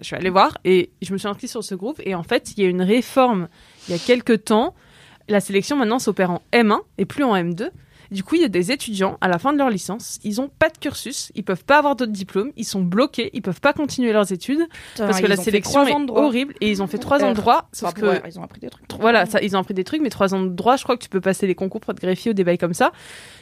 Je 0.00 0.06
suis 0.06 0.16
allée 0.16 0.30
voir 0.30 0.58
et 0.64 0.90
je 1.02 1.12
me 1.12 1.18
suis 1.18 1.28
inscrite 1.28 1.50
sur 1.50 1.64
ce 1.64 1.74
groupe 1.74 2.00
et 2.04 2.14
en 2.14 2.22
fait, 2.22 2.52
il 2.56 2.62
y 2.62 2.66
a 2.66 2.68
une 2.68 2.82
réforme 2.82 3.48
il 3.88 3.92
y 3.92 3.94
a 3.94 3.98
quelques 3.98 4.44
temps. 4.44 4.74
La 5.28 5.40
sélection 5.40 5.76
maintenant 5.76 5.98
s'opère 5.98 6.30
en 6.30 6.42
M1 6.52 6.80
et 6.98 7.04
plus 7.06 7.24
en 7.24 7.34
M2. 7.34 7.70
Du 8.10 8.22
coup, 8.22 8.34
il 8.34 8.42
y 8.42 8.44
a 8.44 8.48
des 8.48 8.70
étudiants 8.72 9.16
à 9.20 9.28
la 9.28 9.38
fin 9.38 9.52
de 9.52 9.58
leur 9.58 9.70
licence, 9.70 10.18
ils 10.24 10.40
ont 10.40 10.48
pas 10.58 10.68
de 10.68 10.78
cursus, 10.78 11.32
ils 11.34 11.42
peuvent 11.44 11.64
pas 11.64 11.78
avoir 11.78 11.96
d'autres 11.96 12.12
diplômes, 12.12 12.52
ils 12.56 12.64
sont 12.64 12.82
bloqués, 12.82 13.30
ils 13.32 13.42
peuvent 13.42 13.60
pas 13.60 13.72
continuer 13.72 14.12
leurs 14.12 14.30
études 14.32 14.60
Putain, 14.92 15.06
parce 15.06 15.20
que 15.20 15.26
la 15.26 15.36
sélection 15.44 15.80
est 15.86 15.92
horrible 16.24 16.54
et 16.60 16.70
ils 16.70 16.82
ont 16.82 16.86
fait 16.86 16.98
trois 16.98 17.16
ans 17.24 17.30
de 17.30 17.36
droit. 17.36 17.68
Sauf 17.72 17.88
Enfin, 17.90 18.00
que 18.00 18.06
ouais, 18.06 18.22
ils 18.26 18.38
ont 18.38 18.42
appris 18.42 18.60
des 18.60 18.70
trucs. 18.70 18.86
voilà, 19.00 19.26
ça, 19.26 19.40
ils 19.42 19.56
ont 19.56 19.60
appris 19.60 19.74
des 19.74 19.84
trucs, 19.84 20.00
mais 20.02 20.10
trois 20.10 20.34
ans 20.34 20.42
de 20.42 20.48
droit, 20.48 20.76
je 20.76 20.82
crois 20.84 20.96
que 20.96 21.02
tu 21.02 21.08
peux 21.08 21.20
passer 21.20 21.46
les 21.46 21.54
concours 21.54 21.80
pour 21.80 21.92
être 21.92 22.00
greffier 22.00 22.30
ou 22.30 22.34
des 22.34 22.44
bails 22.44 22.58
comme 22.58 22.74
ça. 22.74 22.92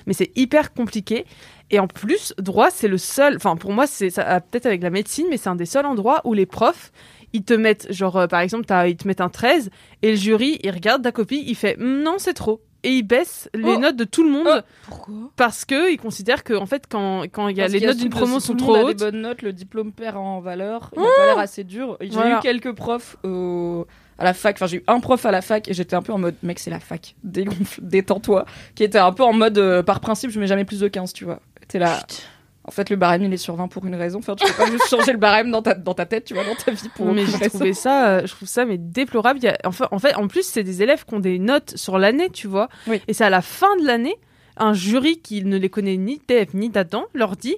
Mais 0.07 0.13
c'est 0.13 0.31
hyper 0.37 0.73
compliqué. 0.73 1.27
Et 1.71 1.79
en 1.79 1.87
plus, 1.87 2.35
droit, 2.39 2.71
c'est 2.71 2.89
le 2.89 2.99
seul. 2.99 3.37
Enfin, 3.37 3.57
pour 3.57 3.73
moi, 3.73 3.87
c'est 3.87 4.09
peut-être 4.15 4.67
avec 4.67 4.83
la 4.83 4.91
médecine, 4.91 5.27
mais 5.31 5.37
c'est 5.39 5.49
un 5.49 5.55
des 5.57 5.67
seuls 5.67 5.87
endroits 5.87 6.21
où 6.25 6.35
les 6.35 6.47
profs, 6.47 6.93
ils 7.33 7.43
te 7.45 7.55
mettent, 7.55 7.91
genre, 7.93 8.17
euh, 8.19 8.27
par 8.27 8.41
exemple, 8.41 8.67
t'as- 8.67 8.87
ils 8.89 8.97
te 8.97 9.09
mettent 9.09 9.23
un 9.23 9.31
13 9.31 9.71
et 10.03 10.11
le 10.11 10.17
jury, 10.17 10.59
il 10.63 10.71
regarde 10.71 11.03
ta 11.03 11.13
copie, 11.13 11.43
il 11.47 11.55
fait 11.55 11.79
Hum, 11.81 12.03
non, 12.03 12.17
c'est 12.19 12.35
trop. 12.35 12.61
Et 12.85 12.91
il 12.91 13.03
baisse 13.05 13.49
les 13.55 13.75
Oh. 13.75 13.79
notes 13.79 13.97
de 13.97 14.05
tout 14.05 14.25
le 14.25 14.31
monde 14.31 14.47
Oh. 14.49 14.61
Pourquoi 14.89 15.15
parce 15.37 15.65
que 15.65 15.91
il 15.93 15.99
considère 15.99 16.43
que 16.45 16.55
en 16.55 16.67
fait 16.67 16.85
quand 16.89 17.23
quand 17.33 17.49
il 17.49 17.57
y 17.57 17.61
a 17.61 17.65
Parce 17.65 17.73
les 17.75 17.79
qu'il 17.79 17.89
notes 17.89 17.97
d'une 17.99 18.11
promo 18.11 18.41
si 18.41 18.47
sont 18.49 18.57
trop 18.57 18.77
hautes. 18.77 18.97
des 18.97 19.05
bonnes 19.05 19.21
notes, 19.23 19.43
le 19.43 19.53
diplôme 19.53 19.93
perd 19.93 20.17
en 20.17 20.41
valeur. 20.41 20.91
Il 20.97 21.01
a 21.01 21.07
pas 21.17 21.27
l'air 21.27 21.39
assez 21.39 21.63
dur. 21.65 21.97
J'ai 22.01 22.09
Voilà. 22.11 22.39
eu 22.39 22.41
quelques 22.41 22.73
profs 22.73 23.17
au- 23.25 23.87
à 24.19 24.25
la 24.25 24.35
fac. 24.35 24.57
Enfin, 24.57 24.67
j'ai 24.67 24.79
eu 24.79 24.85
un 24.89 25.01
prof 25.01 25.25
à 25.27 25.31
la 25.31 25.43
fac 25.43 25.69
et 25.69 25.75
j'étais 25.75 25.95
un 25.97 26.03
peu 26.03 26.13
en 26.13 26.19
mode, 26.19 26.35
mec, 26.43 26.59
c'est 26.59 26.71
la 26.71 26.81
fac. 26.81 27.15
Dégonfle, 27.25 27.81
détends-toi. 27.83 28.45
Qui 28.75 28.85
était 28.85 28.99
un 28.99 29.13
peu 29.13 29.23
en 29.25 29.33
mode, 29.33 29.59
euh, 29.59 29.83
par 29.83 30.01
principe, 30.01 30.31
je 30.31 30.39
mets 30.41 30.47
jamais 30.47 30.65
plus 30.65 30.81
de 30.81 30.89
15, 30.89 31.13
tu 31.13 31.25
vois. 31.25 31.41
T'es 31.69 31.79
là. 31.79 32.05
En 32.65 32.71
fait, 32.71 32.91
le 32.91 32.97
barème, 32.97 33.25
il 33.25 33.33
est 33.33 33.39
sur 33.39 33.57
20 33.57 33.67
pour 33.69 33.85
une 33.87 33.97
raison. 33.97 34.21
Enfin, 34.21 34.37
tu 34.37 34.47
peux 34.47 34.53
pas 34.53 34.71
juste 34.71 34.89
changer 34.89 35.13
le 35.13 35.19
barème 35.19 35.51
dans 35.51 35.63
ta, 35.63 35.75
dans 35.75 35.95
ta 35.95 36.07
tête, 36.07 36.25
tu 36.25 36.35
vois, 36.35 36.45
dans 36.45 36.55
ta 36.55 36.71
vie 36.71 36.89
pour 36.95 37.13
mais 37.13 37.27
j'ai 37.27 37.49
trouvé 37.49 37.75
ça, 37.75 38.09
euh, 38.09 38.27
je 38.27 38.33
trouve 38.33 38.49
ça 38.49 38.65
mais 38.65 38.79
déplorable. 38.79 39.41
Il 39.41 39.45
y 39.45 39.49
a, 39.49 39.59
enfin, 39.65 39.89
en 39.91 39.99
fait, 39.99 40.15
en 40.15 40.29
plus, 40.29 40.47
c'est 40.47 40.63
des 40.63 40.83
élèves 40.83 41.05
qui 41.05 41.15
ont 41.15 41.21
des 41.21 41.41
notes 41.41 41.77
sur 41.77 41.99
l'année, 41.99 42.31
tu 42.31 42.47
vois. 42.47 42.69
Oui. 42.87 43.01
Et 43.09 43.15
c'est 43.15 43.25
à 43.25 43.31
la 43.31 43.43
fin 43.43 43.77
de 43.77 43.85
l'année, 43.85 44.15
un 44.57 44.75
jury 44.75 45.19
qui 45.19 45.45
ne 45.45 45.57
les 45.57 45.71
connaît 45.71 45.97
ni 45.97 46.21
TF 46.21 46.55
ni 46.55 46.71
d'Adam 46.71 47.07
leur 47.15 47.37
dit 47.37 47.57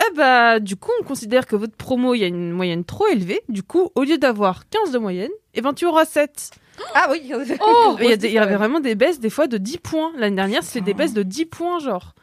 Eh 0.00 0.16
bah, 0.16 0.58
du 0.58 0.74
coup, 0.74 0.90
on 1.00 1.04
considère 1.04 1.46
que 1.46 1.54
votre 1.54 1.76
promo, 1.76 2.14
il 2.14 2.18
y 2.18 2.24
a 2.24 2.28
une 2.28 2.50
moyenne 2.50 2.84
trop 2.84 3.06
élevée. 3.06 3.42
Du 3.48 3.62
coup, 3.62 3.90
au 3.94 4.02
lieu 4.02 4.18
d'avoir 4.18 4.68
15 4.68 4.90
de 4.90 4.98
moyenne, 4.98 5.30
eh 5.54 5.60
ben, 5.60 5.72
tu 5.72 5.86
auras 5.86 6.04
7. 6.04 6.50
Ah 6.94 7.08
oui. 7.10 7.30
Oh 7.60 7.96
Il 8.00 8.32
y, 8.32 8.38
avait 8.38 8.56
vraiment 8.56 8.80
des 8.80 8.94
baisses, 8.94 9.20
des 9.20 9.30
fois, 9.30 9.46
de 9.46 9.58
10 9.58 9.78
points. 9.78 10.12
L'année 10.16 10.36
dernière, 10.36 10.64
c'était 10.64 10.80
des 10.80 10.92
Putain. 10.92 11.04
baisses 11.04 11.14
de 11.14 11.22
10 11.22 11.44
points, 11.44 11.78
genre. 11.78 12.14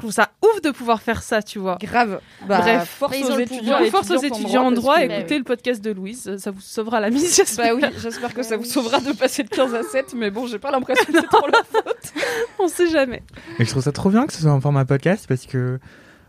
Je 0.00 0.04
trouve 0.06 0.12
ça 0.12 0.30
ouf 0.42 0.62
de 0.62 0.70
pouvoir 0.70 1.02
faire 1.02 1.22
ça, 1.22 1.42
tu 1.42 1.58
vois. 1.58 1.76
Grave. 1.80 2.20
Bah, 2.48 2.58
Bref. 2.60 2.88
force 2.98 3.20
Bah, 3.20 3.26
aux 3.34 3.38
étudiants. 3.38 3.58
pouvoir. 3.78 3.84
force 3.90 4.10
aux 4.10 4.22
étudiants 4.22 4.64
en 4.64 4.72
droit, 4.72 4.94
parce 4.96 5.06
que- 5.08 5.18
écoutez 5.20 5.38
le 5.38 5.44
podcast 5.44 5.84
de 5.84 5.90
Louise, 5.90 6.36
ça 6.38 6.50
vous 6.50 6.60
sauvera 6.60 7.00
la 7.00 7.10
mise, 7.10 7.36
j'espère. 7.36 7.76
Bah 7.76 7.88
oui, 7.88 7.94
j'espère 8.00 8.32
que 8.34 8.42
ça 8.42 8.56
vous 8.56 8.64
sauvera 8.64 9.00
de 9.00 9.12
passer 9.12 9.42
de 9.42 9.48
15 9.48 9.74
à 9.74 9.82
7, 9.82 10.14
mais 10.16 10.30
bon, 10.30 10.46
j'ai 10.46 10.58
pas 10.58 10.70
l'impression 10.70 11.04
que 11.04 11.12
c'est 11.20 11.26
trop 11.26 11.46
leur 11.46 11.64
faute. 11.66 12.12
On 12.58 12.68
sait 12.68 12.88
jamais. 12.88 13.22
Et 13.58 13.64
je 13.64 13.70
trouve 13.70 13.82
ça 13.82 13.92
trop 13.92 14.10
bien 14.10 14.26
que 14.26 14.32
ce 14.32 14.40
soit 14.42 14.52
en 14.52 14.60
format 14.60 14.84
podcast 14.84 15.26
parce 15.28 15.44
que, 15.46 15.78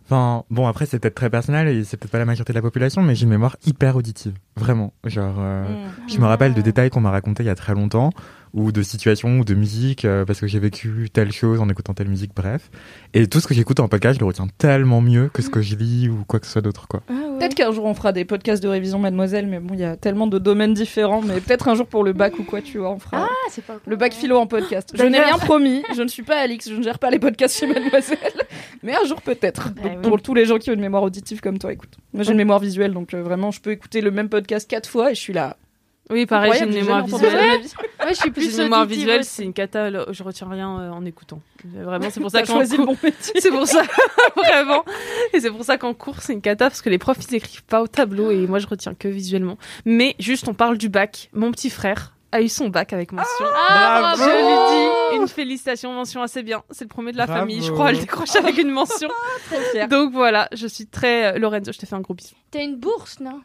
enfin, 0.05 0.43
bon, 0.49 0.67
après, 0.67 0.85
c'est 0.85 0.99
peut-être 0.99 1.15
très 1.15 1.29
personnel 1.29 1.67
et 1.69 1.83
c'est 1.83 1.97
peut-être 1.97 2.11
pas 2.11 2.19
la 2.19 2.25
majorité 2.25 2.51
de 2.53 2.57
la 2.57 2.61
population, 2.61 3.01
mais 3.01 3.15
j'ai 3.15 3.23
une 3.23 3.29
mémoire 3.29 3.55
hyper 3.65 3.95
auditive. 3.95 4.33
Vraiment. 4.57 4.91
Genre, 5.05 5.35
euh, 5.39 5.63
je 6.07 6.17
me 6.19 6.25
rappelle 6.25 6.53
de 6.53 6.61
détails 6.61 6.89
qu'on 6.89 7.01
m'a 7.01 7.11
racontés 7.11 7.43
il 7.43 7.47
y 7.47 7.49
a 7.49 7.55
très 7.55 7.73
longtemps, 7.73 8.09
ou 8.53 8.71
de 8.71 8.81
situations, 8.81 9.39
ou 9.39 9.45
de 9.45 9.53
musique, 9.53 10.05
euh, 10.05 10.25
parce 10.25 10.39
que 10.39 10.47
j'ai 10.47 10.59
vécu 10.59 11.09
telle 11.11 11.31
chose 11.31 11.59
en 11.61 11.69
écoutant 11.69 11.93
telle 11.93 12.09
musique, 12.09 12.31
bref. 12.35 12.69
Et 13.13 13.27
tout 13.27 13.39
ce 13.39 13.47
que 13.47 13.53
j'écoute 13.53 13.79
en 13.79 13.87
podcast, 13.87 14.15
je 14.15 14.19
le 14.19 14.25
retiens 14.25 14.47
tellement 14.57 15.01
mieux 15.01 15.29
que 15.33 15.41
ce 15.41 15.49
que 15.49 15.61
je 15.61 15.75
lis 15.75 16.09
ou 16.09 16.23
quoi 16.27 16.39
que 16.39 16.45
ce 16.45 16.51
soit 16.53 16.61
d'autre, 16.61 16.87
quoi. 16.87 17.01
Peut-être 17.07 17.55
qu'un 17.55 17.71
jour 17.71 17.85
on 17.85 17.93
fera 17.93 18.11
des 18.11 18.25
podcasts 18.25 18.61
de 18.61 18.67
révision, 18.67 18.99
mademoiselle, 18.99 19.47
mais 19.47 19.59
bon, 19.59 19.73
il 19.73 19.79
y 19.79 19.83
a 19.85 19.95
tellement 19.95 20.27
de 20.27 20.37
domaines 20.37 20.73
différents, 20.73 21.21
mais 21.21 21.39
peut-être 21.39 21.67
un 21.69 21.75
jour 21.75 21.87
pour 21.87 22.03
le 22.03 22.13
bac 22.13 22.37
ou 22.39 22.43
quoi, 22.43 22.61
tu 22.61 22.77
vois, 22.77 22.91
on 22.91 22.99
fera 22.99 23.27
Ah, 23.29 23.61
pas 23.65 23.79
le 23.85 23.95
bac 23.95 24.13
philo 24.13 24.37
en 24.37 24.47
podcast. 24.47 24.91
Je 24.95 25.03
n'ai 25.03 25.19
rien 25.19 25.37
promis, 25.37 25.83
je 25.95 26.01
ne 26.01 26.07
suis 26.07 26.23
pas 26.23 26.39
Alix, 26.39 26.69
je 26.69 26.75
ne 26.75 26.83
gère 26.83 26.99
pas 26.99 27.09
les 27.09 27.19
podcasts 27.19 27.57
chez 27.57 27.67
mademoiselle, 27.67 28.17
mais 28.83 28.93
un 28.93 29.05
jour 29.07 29.21
peut-être. 29.21 29.69
Bah 29.75 29.81
oui. 29.85 29.89
Pour 30.03 30.21
tous 30.21 30.33
les 30.33 30.45
gens 30.45 30.57
qui 30.57 30.69
ont 30.69 30.73
une 30.73 30.81
mémoire 30.81 31.03
auditive 31.03 31.39
comme 31.41 31.57
toi, 31.57 31.71
écoute. 31.73 31.97
Moi 32.13 32.23
j'ai 32.23 32.31
une 32.31 32.37
mémoire 32.37 32.59
visuelle, 32.59 32.93
donc 32.93 33.13
euh, 33.13 33.21
vraiment, 33.23 33.51
je 33.51 33.61
peux 33.61 33.71
écouter 33.71 34.01
le 34.01 34.11
même 34.11 34.29
podcast 34.29 34.69
quatre 34.69 34.89
fois 34.89 35.11
et 35.11 35.15
je 35.15 35.19
suis 35.19 35.33
là. 35.33 35.57
Oui, 36.09 36.25
pareil, 36.25 36.53
j'ai 36.57 36.65
une 36.65 36.73
mémoire 36.73 37.05
visuelle. 37.05 37.61
Ouais, 37.61 38.09
je 38.09 38.13
suis 38.15 38.23
J'ai 38.25 38.31
plus 38.31 38.51
une 38.57 38.63
mémoire 38.63 38.85
visuelle, 38.85 39.23
c'est 39.23 39.43
une 39.43 39.53
cata, 39.53 39.89
je 40.11 40.23
retiens 40.23 40.49
rien 40.49 40.79
euh, 40.79 40.89
en 40.89 41.05
écoutant. 41.05 41.41
Vraiment, 41.63 42.09
c'est 42.09 42.19
pour 42.19 42.31
ça 42.31 42.43
choisi 42.43 42.75
le 42.75 42.83
cours... 42.85 42.95
bon 42.95 42.99
métier. 43.03 43.33
C'est 43.39 43.51
pour 43.51 43.67
ça, 43.67 43.83
vraiment. 44.35 44.83
Et 45.33 45.39
c'est 45.39 45.51
pour 45.51 45.63
ça 45.63 45.77
qu'en 45.77 45.93
cours, 45.93 46.21
c'est 46.21 46.33
une 46.33 46.41
cata, 46.41 46.69
parce 46.69 46.81
que 46.81 46.89
les 46.89 46.97
profs, 46.97 47.19
ils 47.29 47.35
écrivent 47.35 47.63
pas 47.63 47.81
au 47.81 47.87
tableau, 47.87 48.31
et 48.31 48.47
moi, 48.47 48.59
je 48.59 48.67
retiens 48.67 48.93
que 48.93 49.07
visuellement. 49.07 49.57
Mais 49.85 50.15
juste, 50.19 50.47
on 50.47 50.53
parle 50.53 50.77
du 50.77 50.89
bac. 50.89 51.29
Mon 51.33 51.51
petit 51.51 51.69
frère 51.69 52.13
a 52.33 52.41
eu 52.41 52.47
son 52.49 52.69
bac 52.69 52.93
avec 52.93 53.11
mention. 53.11 53.45
Ah, 53.69 54.13
je 54.17 54.23
bravo 54.23 54.31
lui 55.11 55.15
dis 55.15 55.21
une 55.21 55.27
félicitation, 55.27 55.91
mention 55.93 56.21
assez 56.21 56.43
bien. 56.43 56.63
C'est 56.71 56.85
le 56.85 56.89
premier 56.89 57.11
de 57.11 57.17
la 57.17 57.25
Bravo. 57.25 57.41
famille, 57.41 57.61
je 57.61 57.71
crois, 57.71 57.87
à 57.87 57.91
le 57.91 57.99
décrocher 57.99 58.39
avec 58.39 58.57
une 58.57 58.69
mention. 58.71 59.09
Très 59.49 59.61
fière. 59.71 59.87
Donc 59.89 60.13
voilà, 60.13 60.47
je 60.53 60.65
suis 60.67 60.87
très... 60.87 61.35
euh, 61.35 61.39
Lorenzo, 61.39 61.71
je 61.73 61.77
te 61.79 61.85
fais 61.85 61.95
un 61.95 61.99
gros 62.01 62.13
bisou. 62.13 62.33
T'as 62.49 62.63
une 62.63 62.77
bourse, 62.77 63.19
non? 63.19 63.41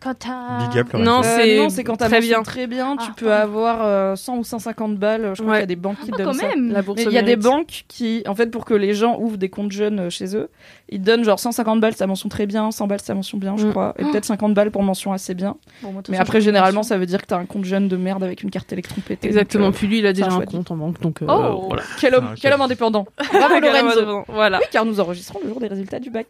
Quand. 0.00 0.14
Big 0.14 0.78
up, 0.78 0.92
Lorenzo. 0.94 0.98
Non, 1.10 1.18
Euh, 1.20 1.22
c'est 1.22 1.56
non, 1.58 1.68
c'est 1.68 1.84
quand 1.84 1.96
t'as 1.96 2.06
très 2.06 2.16
mention 2.20 2.28
bien. 2.38 2.42
très 2.42 2.66
bien, 2.66 2.96
tu 2.96 3.06
Ah, 3.10 3.14
peux 3.16 3.32
avoir 3.32 3.78
euh, 3.82 4.16
100 4.16 4.38
ou 4.38 4.44
150 4.44 4.96
balles. 4.96 5.32
Je 5.34 5.42
crois 5.42 5.52
Ouais. 5.52 5.58
qu'il 5.58 5.60
y 5.60 5.62
a 5.64 5.66
des 5.66 5.76
banques 5.76 5.98
qui 6.00 6.10
Ah, 6.12 6.16
donnent 6.16 6.26
quand 6.26 6.32
ça. 6.32 6.48
même 6.48 6.74
il 6.96 7.12
y 7.12 7.18
a 7.18 7.22
des 7.22 7.36
banques 7.36 7.84
qui, 7.86 8.22
en 8.26 8.34
fait, 8.34 8.46
pour 8.50 8.64
que 8.64 8.72
les 8.74 8.94
gens 8.94 9.18
ouvrent 9.18 9.36
des 9.36 9.50
comptes 9.50 9.72
jeunes 9.72 10.00
euh, 10.00 10.10
chez 10.10 10.34
eux, 10.36 10.48
ils 10.88 11.02
donnent 11.02 11.22
genre 11.22 11.38
150 11.38 11.80
balles, 11.80 11.94
ça 11.94 12.06
mention 12.06 12.28
très 12.30 12.46
bien, 12.46 12.70
100 12.70 12.86
balles, 12.86 13.00
ça 13.02 13.14
mention 13.14 13.36
bien, 13.38 13.56
je 13.58 13.66
Mm. 13.66 13.70
crois, 13.70 13.94
et 13.98 14.04
peut-être 14.04 14.24
50 14.24 14.54
balles 14.54 14.70
pour 14.70 14.82
mention 14.82 15.12
assez 15.12 15.34
bien. 15.34 15.56
Bon, 15.82 15.92
moi, 15.92 16.02
Mais 16.08 16.18
après, 16.18 16.40
généralement, 16.40 16.78
mention. 16.80 16.94
ça 16.94 16.98
veut 16.98 17.06
dire 17.06 17.20
que 17.20 17.26
t'as 17.26 17.38
un 17.38 17.44
compte 17.44 17.64
jeune 17.64 17.88
de 17.88 17.96
merde 17.98 18.22
avec 18.24 18.42
une 18.42 18.50
carte 18.50 18.72
électron 18.72 19.00
pétée. 19.06 19.28
Exactement. 19.28 19.66
Donc, 19.66 19.74
euh, 19.74 19.78
Puis 19.78 19.86
lui, 19.86 19.98
il 19.98 20.06
a 20.06 20.12
déjà 20.14 20.32
un 20.32 20.40
compte 20.46 20.70
en 20.70 20.76
banque, 20.76 21.00
donc 21.00 21.20
euh, 21.22 21.26
Oh. 21.28 21.64
voilà. 21.68 21.82
quel 22.00 22.14
homme, 22.14 22.28
Ah, 22.30 22.34
quel 22.40 22.52
ok. 22.52 22.58
homme 22.58 22.64
indépendant. 22.64 23.06
Bravo 23.32 23.60
Lorenzo. 23.60 24.24
Voilà. 24.28 24.58
Oui, 24.60 24.64
car 24.70 24.84
nous 24.86 24.98
enregistrons 24.98 25.40
le 25.42 25.50
jour 25.50 25.60
des 25.60 25.68
résultats 25.68 25.98
du 25.98 26.08
bac. 26.10 26.26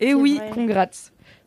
Et 0.00 0.08
C'est 0.08 0.14
oui. 0.14 0.40
Congrats. 0.54 0.86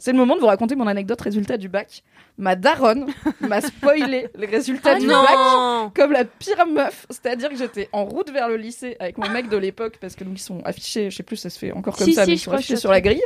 C'est 0.02 0.14
le 0.14 0.18
moment 0.18 0.34
de 0.34 0.40
vous 0.40 0.48
raconter 0.48 0.76
mon 0.76 0.88
anecdote 0.88 1.22
résultat 1.22 1.58
du 1.58 1.70
bac. 1.70 2.02
Ma 2.40 2.56
daronne 2.56 3.06
m'a 3.40 3.62
spoilé 3.62 4.30
les 4.36 4.48
résultats 4.48 4.94
Ah 4.96 5.00
du 5.00 5.06
non 5.06 5.22
bac 5.22 5.94
comme 5.94 6.12
la 6.12 6.26
pire 6.26 6.66
meuf. 6.66 7.06
C'est-à-dire 7.12 7.50
que 7.50 7.56
j'étais 7.56 7.88
en 7.92 8.06
route 8.06 8.32
vers 8.32 8.50
le 8.50 8.58
lycée 8.58 8.98
avec 9.00 9.20
mon 9.20 9.30
mec 9.30 9.48
de 9.48 9.58
l'époque 9.58 10.00
parce 10.02 10.16
que 10.16 10.24
nous 10.24 10.32
ils 10.34 10.40
sont 10.40 10.60
affichés, 10.66 11.12
je 11.12 11.18
sais 11.18 11.22
plus, 11.22 11.36
ça 11.36 11.52
se 11.52 11.60
fait 11.60 11.72
encore 11.72 11.96
comme 11.96 12.08
Si, 12.08 12.14
ça, 12.14 12.24
si, 12.24 12.32
mais 12.32 12.36
ils 12.36 12.40
sont 12.40 12.52
affichés 12.52 12.78
sur 12.78 12.90
la 12.90 13.00
grille. 13.00 13.22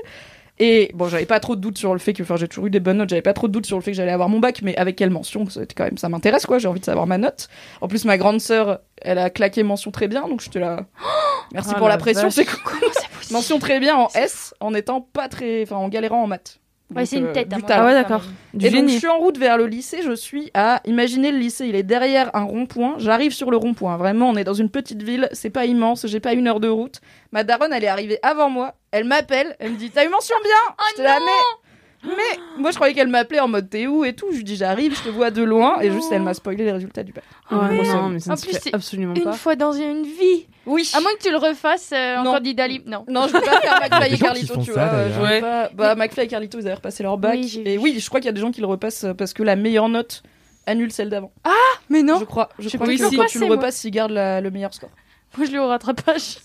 Et 0.60 0.92
bon, 0.94 1.08
j'avais 1.08 1.26
pas 1.26 1.40
trop 1.40 1.56
de 1.56 1.62
doute 1.62 1.78
sur 1.78 1.94
le 1.94 2.00
fait 2.00 2.12
que, 2.12 2.24
enfin, 2.24 2.36
j'ai 2.36 2.50
toujours 2.50 2.66
eu 2.66 2.70
des 2.70 2.82
bonnes 2.82 2.98
notes, 2.98 3.10
j'avais 3.10 3.22
pas 3.22 3.34
trop 3.34 3.48
de 3.48 3.54
doute 3.54 3.66
sur 3.66 3.78
le 3.78 3.82
fait 3.82 3.92
que 3.92 3.98
j'allais 3.98 4.12
avoir 4.12 4.28
mon 4.28 4.40
bac, 4.40 4.62
mais 4.62 4.76
avec 4.76 4.98
quelle 4.98 5.12
mention, 5.12 5.50
ça, 5.50 5.62
quand 5.76 5.86
même, 5.86 5.98
ça 5.98 6.10
m'intéresse, 6.10 6.46
quoi, 6.46 6.60
j'ai 6.60 6.68
envie 6.68 6.80
de 6.82 6.86
savoir 6.86 7.08
ma 7.08 7.18
note. 7.18 7.48
En 7.80 7.88
plus, 7.88 8.04
ma 8.04 8.18
grande 8.18 8.40
sœur, 8.42 8.80
elle 9.02 9.18
a 9.18 9.30
claqué 9.30 9.64
mention 9.64 9.92
très 9.92 10.10
bien, 10.10 10.28
donc 10.28 10.42
j'étais 10.42 10.60
là. 10.60 10.86
Merci 11.54 11.72
Oh 11.74 11.78
pour 11.78 11.88
la 11.88 11.96
la 11.96 12.00
pression, 12.00 12.30
c'est 12.30 12.46
cool. 12.46 12.90
Mention 13.32 13.60
très 13.60 13.80
bien 13.80 13.96
en 13.96 14.08
S, 14.16 14.54
en 14.60 14.74
étant 14.74 15.02
pas 15.02 15.28
très, 15.28 15.64
enfin, 15.64 15.78
en 15.78 15.90
galérant 15.90 16.24
en 16.24 16.28
maths. 16.28 16.60
Ouais, 16.96 17.06
c'est 17.06 17.18
une 17.18 17.26
euh, 17.26 17.34
tête. 17.34 17.50
du 17.50 17.62
talent. 17.62 17.84
Ah 17.84 17.86
ouais, 17.86 17.92
avis, 17.92 18.04
d'accord. 18.04 18.24
Et 18.60 18.70
donc, 18.70 18.90
je 18.90 18.98
suis 18.98 19.08
en 19.08 19.18
route 19.18 19.38
vers 19.38 19.58
le 19.58 19.66
lycée. 19.68 20.02
Je 20.02 20.14
suis 20.14 20.50
à. 20.54 20.82
Imaginez 20.86 21.32
le 21.32 21.38
lycée, 21.38 21.68
il 21.68 21.76
est 21.76 21.84
derrière 21.84 22.34
un 22.36 22.44
rond-point. 22.44 22.96
J'arrive 23.00 23.34
sur 23.34 23.52
le 23.52 23.58
rond-point. 23.58 23.98
Vraiment, 23.98 24.30
on 24.30 24.36
est 24.36 24.44
dans 24.44 24.54
une 24.54 24.70
petite 24.70 25.04
ville. 25.04 25.28
C'est 25.34 25.50
pas 25.50 25.66
immense. 25.66 26.08
J'ai 26.08 26.20
pas 26.20 26.34
une 26.34 26.48
heure 26.48 26.60
de 26.60 26.70
route. 26.70 27.02
Ma 27.32 27.44
daronne, 27.44 27.74
elle 27.74 27.84
est 27.84 27.90
arrivée 27.90 28.20
avant 28.24 28.50
moi. 28.50 28.76
Elle 28.92 29.06
m'appelle. 29.06 29.56
Elle 29.60 29.72
me 29.72 29.78
dit 29.78 29.92
T'as 29.92 30.06
eu 30.06 30.10
mention 30.10 30.36
bien? 30.44 30.76
J'étais 30.92 31.04
là, 31.04 31.20
mais. 31.20 31.65
Mais 32.06 32.40
moi, 32.62 32.72
je 32.72 32.76
croyais 32.76 32.94
qu'elle 32.94 33.08
m'appelait 33.08 33.40
en 33.40 33.48
mode 33.48 33.70
T'es 33.70 33.88
où 33.88 34.06
et 34.06 34.14
tout. 34.14 34.28
Je 34.32 34.38
lui 34.38 34.44
dis 34.44 34.56
J'arrive, 34.56 34.96
je 34.96 35.04
te 35.04 35.10
vois 35.10 35.32
de 35.32 35.42
loin. 35.44 35.80
Et 35.82 35.92
juste, 35.92 36.12
elle 36.12 36.22
m'a 36.22 36.34
spoilé 36.34 36.64
les 36.64 36.72
résultats 36.72 37.04
du 37.04 37.12
bac. 37.14 37.24
Ouais, 37.52 37.58
Gros 37.78 37.84
non, 37.86 38.10
mais 38.10 38.20
ça 38.20 38.32
En 38.32 38.36
ne 38.36 38.40
plus, 38.42 38.58
fait 38.58 38.74
absolument 38.74 39.14
Une 39.16 39.24
pas. 39.24 39.34
fois 39.34 39.56
dans 39.56 39.72
une 39.74 40.04
vie. 40.04 40.48
Oui. 40.66 40.90
À 40.96 41.02
moins 41.02 41.12
que 41.18 41.24
tu 41.24 41.32
le 41.32 41.38
refasses 41.38 41.92
euh, 41.94 42.18
en 42.18 42.24
Non. 42.24 42.32
candidat 42.34 42.68
libre. 42.68 42.86
Non. 42.88 43.06
Non, 43.08 43.28
je 43.28 43.34
veux 43.34 43.42
pas 43.42 43.60
faire 43.62 43.80
McFly 43.82 44.14
et 44.14 44.18
Carlito, 44.18 44.58
tu 44.64 44.72
ça, 44.74 44.86
vois. 44.88 45.04
veux 45.04 45.24
Ouais. 45.24 45.42
pas- 45.42 45.70
Bah, 45.74 45.96
McFly 45.96 46.24
et 46.26 46.28
Carlito, 46.28 46.58
ils 46.60 46.66
avaient 46.66 46.76
repassé 46.76 47.04
leur 47.04 47.18
bac. 47.18 47.36
Oui, 47.36 47.62
et 47.66 47.78
oui, 47.78 47.98
je 48.00 48.08
crois 48.08 48.20
qu'il 48.20 48.28
y 48.28 48.30
a 48.30 48.34
des 48.34 48.42
gens 48.42 48.52
qui 48.52 48.62
le 48.62 48.68
repassent 48.68 49.04
euh, 49.04 49.14
parce 49.14 49.34
que 49.34 49.44
la 49.44 49.56
meilleure 49.56 49.90
note 49.90 50.24
annule 50.66 50.92
celle 50.92 51.10
d'avant. 51.10 51.32
Mais 51.90 52.02
non. 52.02 52.18
Je 52.20 52.26
crois. 52.26 52.50
Je 52.58 52.64
Je 52.64 52.70
sais 52.70 52.78
crois 52.78 52.88
pas 52.88 52.94
que 52.94 53.28
si 53.30 53.38
tu 53.38 53.40
le 53.40 53.46
repasses, 53.52 53.84
il 53.84 53.92
garde 53.92 54.12
la- 54.12 54.42
le 54.42 54.50
meilleur 54.52 54.74
score. 54.74 54.90
Moi, 55.38 55.46
je 55.46 55.52
l'ai 55.52 55.60
au 55.60 55.68
rattrapage. 55.68 56.38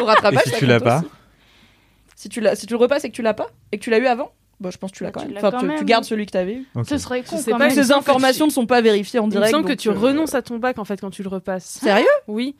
Au 0.00 0.04
rattrapage, 0.04 0.42
Et 0.42 0.44
si 0.44 0.50
ça 0.50 0.58
tu 0.58 0.66
l'as 0.66 0.80
pas 0.80 1.02
tu, 1.02 2.28
si 2.54 2.66
tu 2.66 2.72
le 2.72 2.76
repasses 2.78 3.04
et 3.04 3.10
que 3.10 3.14
tu 3.14 3.22
l'as 3.22 3.34
pas, 3.34 3.48
et 3.72 3.78
que 3.78 3.82
tu 3.84 3.90
l'as 3.90 3.98
eu 3.98 4.06
avant, 4.06 4.30
bah, 4.60 4.70
je 4.72 4.78
pense 4.78 4.90
que 4.92 4.96
tu 4.96 5.04
l'as 5.04 5.10
Bah, 5.10 5.20
quand 5.20 5.26
tu 5.26 5.26
même. 5.26 5.34
l'as 5.34 5.40
Enfin, 5.40 5.50
quand 5.52 5.58
tu, 5.60 5.66
même. 5.66 5.78
tu 5.78 5.84
gardes 5.84 6.04
celui 6.04 6.26
que 6.26 6.32
tu 6.32 6.38
avais. 6.38 6.62
Ce 6.88 6.98
serait 6.98 7.22
con 7.22 7.36
sais 7.36 7.50
quand 7.50 7.58
pas, 7.58 7.64
même. 7.66 7.74
il 7.74 7.78
me 7.78 7.82
Ces 7.84 7.92
informations 7.92 8.44
tu- 8.46 8.50
ne 8.50 8.54
sont 8.54 8.66
pas 8.66 8.80
vérifiées 8.80 9.18
en 9.20 9.24
Il 9.24 9.26
me 9.26 9.30
direct. 9.32 9.50
semble 9.50 9.66
que 9.68 9.72
tu 9.74 9.88
euh, 9.88 9.92
renonces 9.92 10.34
à 10.34 10.42
ton 10.42 10.58
bac 10.58 10.78
en 10.78 10.84
fait 10.84 11.00
quand 11.00 11.10
tu 11.10 11.22
le 11.22 11.28
repasses. 11.28 11.64
Sérieux? 11.82 12.06
Oui. 12.28 12.56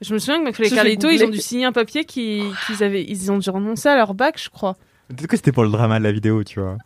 Je 0.00 0.14
me 0.14 0.18
souviens 0.18 0.38
que 0.40 0.44
McFly 0.44 0.66
et 0.66 0.68
Je 0.70 0.74
vais 0.74 0.76
Carlito, 0.76 1.08
ils 1.10 1.24
ont 1.24 1.28
dû 1.28 1.38
signer 1.38 1.64
un 1.66 1.72
papier 1.72 2.04
qui- 2.04 2.42
qu'ils 2.66 2.82
avaient, 2.82 3.04
ils 3.04 3.30
ont 3.30 3.38
dû 3.38 3.50
renoncer 3.50 3.88
à 3.88 3.96
leur 3.96 4.14
bac, 4.14 4.40
je 4.42 4.48
crois. 4.48 4.76
Peut-être 5.08 5.26
que 5.26 5.36
c'était 5.36 5.52
pour 5.52 5.62
le 5.64 5.68
drama 5.70 5.98
de 5.98 6.04
la 6.04 6.12
vidéo, 6.12 6.42
tu 6.44 6.60
vois. 6.60 6.76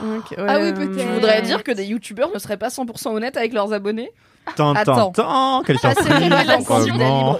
Donc, 0.00 0.30
ouais, 0.30 0.36
Ah 0.46 0.58
oui, 0.60 0.66
euh, 0.68 0.72
peut-être. 0.72 0.96
Tu 0.96 1.12
voudrais 1.14 1.42
dire 1.42 1.64
que 1.64 1.72
des 1.72 1.86
youtubeurs 1.86 2.30
ne 2.32 2.38
seraient 2.38 2.56
pas 2.58 2.68
100% 2.68 3.12
honnêtes 3.14 3.36
avec 3.36 3.52
leurs 3.52 3.72
abonnés 3.72 4.10
Tant, 4.54 4.74
Attends. 4.74 5.10
tant, 5.10 5.10
tant, 5.12 5.62
quelle 5.66 5.78
Passez 5.78 6.02
surprise. 6.04 6.30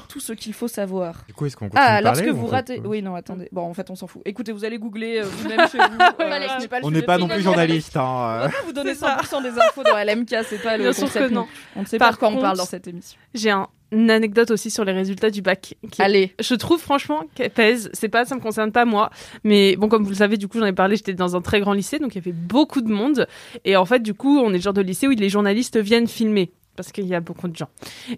tout 0.08 0.20
ce 0.20 0.32
qu'il 0.32 0.52
faut 0.52 0.66
savoir. 0.68 1.14
Du 1.28 1.34
coup, 1.34 1.46
est-ce 1.46 1.56
qu'on 1.56 1.66
continue 1.66 1.82
Ah, 1.86 2.00
de 2.00 2.04
lorsque 2.04 2.26
vous 2.26 2.44
on 2.44 2.48
ratez. 2.48 2.80
Oui, 2.84 3.00
non, 3.02 3.14
attendez. 3.14 3.48
Bon, 3.52 3.62
en 3.62 3.74
fait, 3.74 3.88
on 3.90 3.94
s'en 3.94 4.06
fout. 4.06 4.22
Écoutez, 4.24 4.52
vous 4.52 4.64
allez 4.64 4.78
googler 4.78 5.20
euh, 5.20 5.24
vous-même 5.24 5.68
chez 5.72 5.78
vous. 5.78 5.84
euh, 6.20 6.80
On 6.82 6.90
n'est 6.90 7.02
pas 7.02 7.16
de 7.16 7.22
non 7.22 7.28
plus 7.28 7.42
journaliste, 7.42 7.96
On 7.96 8.00
hein. 8.00 8.38
va 8.38 8.44
euh. 8.46 8.48
pas 8.48 8.56
vous 8.66 8.72
donner 8.72 8.94
C'est 8.94 9.00
ça. 9.06 9.18
100% 9.22 9.42
des 9.42 9.50
infos 9.60 9.82
dans 9.84 9.96
LMK, 9.96 10.34
c'est 10.48 10.62
pas 10.62 10.76
le 10.76 10.82
Bien 10.84 10.92
sûr 10.92 11.04
concept. 11.04 11.28
que 11.28 11.32
non. 11.34 11.46
On 11.76 11.82
ne 11.82 11.86
sait 11.86 11.98
Par 11.98 12.10
pas 12.10 12.16
quand 12.16 12.26
on 12.28 12.30
contre- 12.32 12.42
parle 12.42 12.56
dans 12.58 12.64
cette 12.66 12.86
émission. 12.88 13.18
J'ai 13.34 13.50
un- 13.50 13.68
une 13.92 14.10
anecdote 14.10 14.50
aussi 14.50 14.70
sur 14.70 14.84
les 14.84 14.92
résultats 14.92 15.30
du 15.30 15.42
bac. 15.42 15.74
Qui 15.92 16.02
Allez. 16.02 16.34
Je 16.40 16.54
trouve 16.56 16.80
franchement 16.80 17.22
qu'elle 17.36 17.50
pèse. 17.50 17.88
C'est 17.92 18.08
pas, 18.08 18.24
ça 18.24 18.34
me 18.34 18.40
concerne 18.40 18.72
pas 18.72 18.84
moi, 18.84 19.10
mais 19.44 19.76
bon, 19.76 19.88
comme 19.88 20.02
vous 20.02 20.10
le 20.10 20.16
savez, 20.16 20.36
du 20.38 20.48
coup, 20.48 20.58
j'en 20.58 20.66
ai 20.66 20.72
parlé. 20.72 20.96
J'étais 20.96 21.14
dans 21.14 21.36
un 21.36 21.40
très 21.40 21.60
grand 21.60 21.72
lycée, 21.72 22.00
donc 22.00 22.14
il 22.14 22.18
y 22.18 22.20
avait 22.20 22.32
beaucoup 22.32 22.80
de 22.80 22.90
monde. 22.92 23.28
Et 23.64 23.76
en 23.76 23.84
fait, 23.84 24.00
du 24.00 24.12
coup, 24.12 24.40
on 24.40 24.50
est 24.50 24.56
le 24.56 24.60
genre 24.60 24.72
de 24.72 24.80
lycée 24.82 25.06
où 25.06 25.10
les 25.12 25.28
journalistes 25.28 25.76
viennent 25.78 26.08
filmer 26.08 26.50
parce 26.76 26.92
qu'il 26.92 27.06
y 27.06 27.14
a 27.14 27.20
beaucoup 27.20 27.48
de 27.48 27.56
gens. 27.56 27.68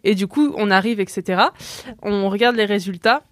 Et 0.04 0.14
du 0.14 0.26
coup, 0.26 0.52
on 0.56 0.70
arrive, 0.70 1.00
etc. 1.00 1.42
On 2.02 2.28
regarde 2.28 2.56
les 2.56 2.64
résultats. 2.64 3.22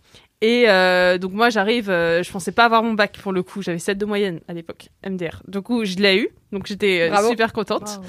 Et 0.43 0.65
euh, 0.69 1.17
donc 1.17 1.33
moi 1.33 1.49
j'arrive, 1.49 1.89
euh, 1.89 2.23
je 2.23 2.31
pensais 2.31 2.53
pas 2.53 2.67
avoir 2.67 2.83
mon 2.83 2.93
bac 2.93 3.19
pour 3.23 3.33
le 3.33 3.43
coup, 3.43 3.63
j'avais 3.63 3.79
7 3.79 3.97
de 3.97 4.05
moyenne 4.05 4.41
à 4.49 4.53
l'époque, 4.53 4.91
MDR. 5.05 5.43
Du 5.49 5.63
coup 5.63 5.87
je 5.87 5.97
l'ai 5.97 6.19
eu, 6.19 6.29
donc 6.53 6.67
j'étais 6.67 7.11
euh, 7.11 7.29
super 7.31 7.55
contente. 7.55 8.01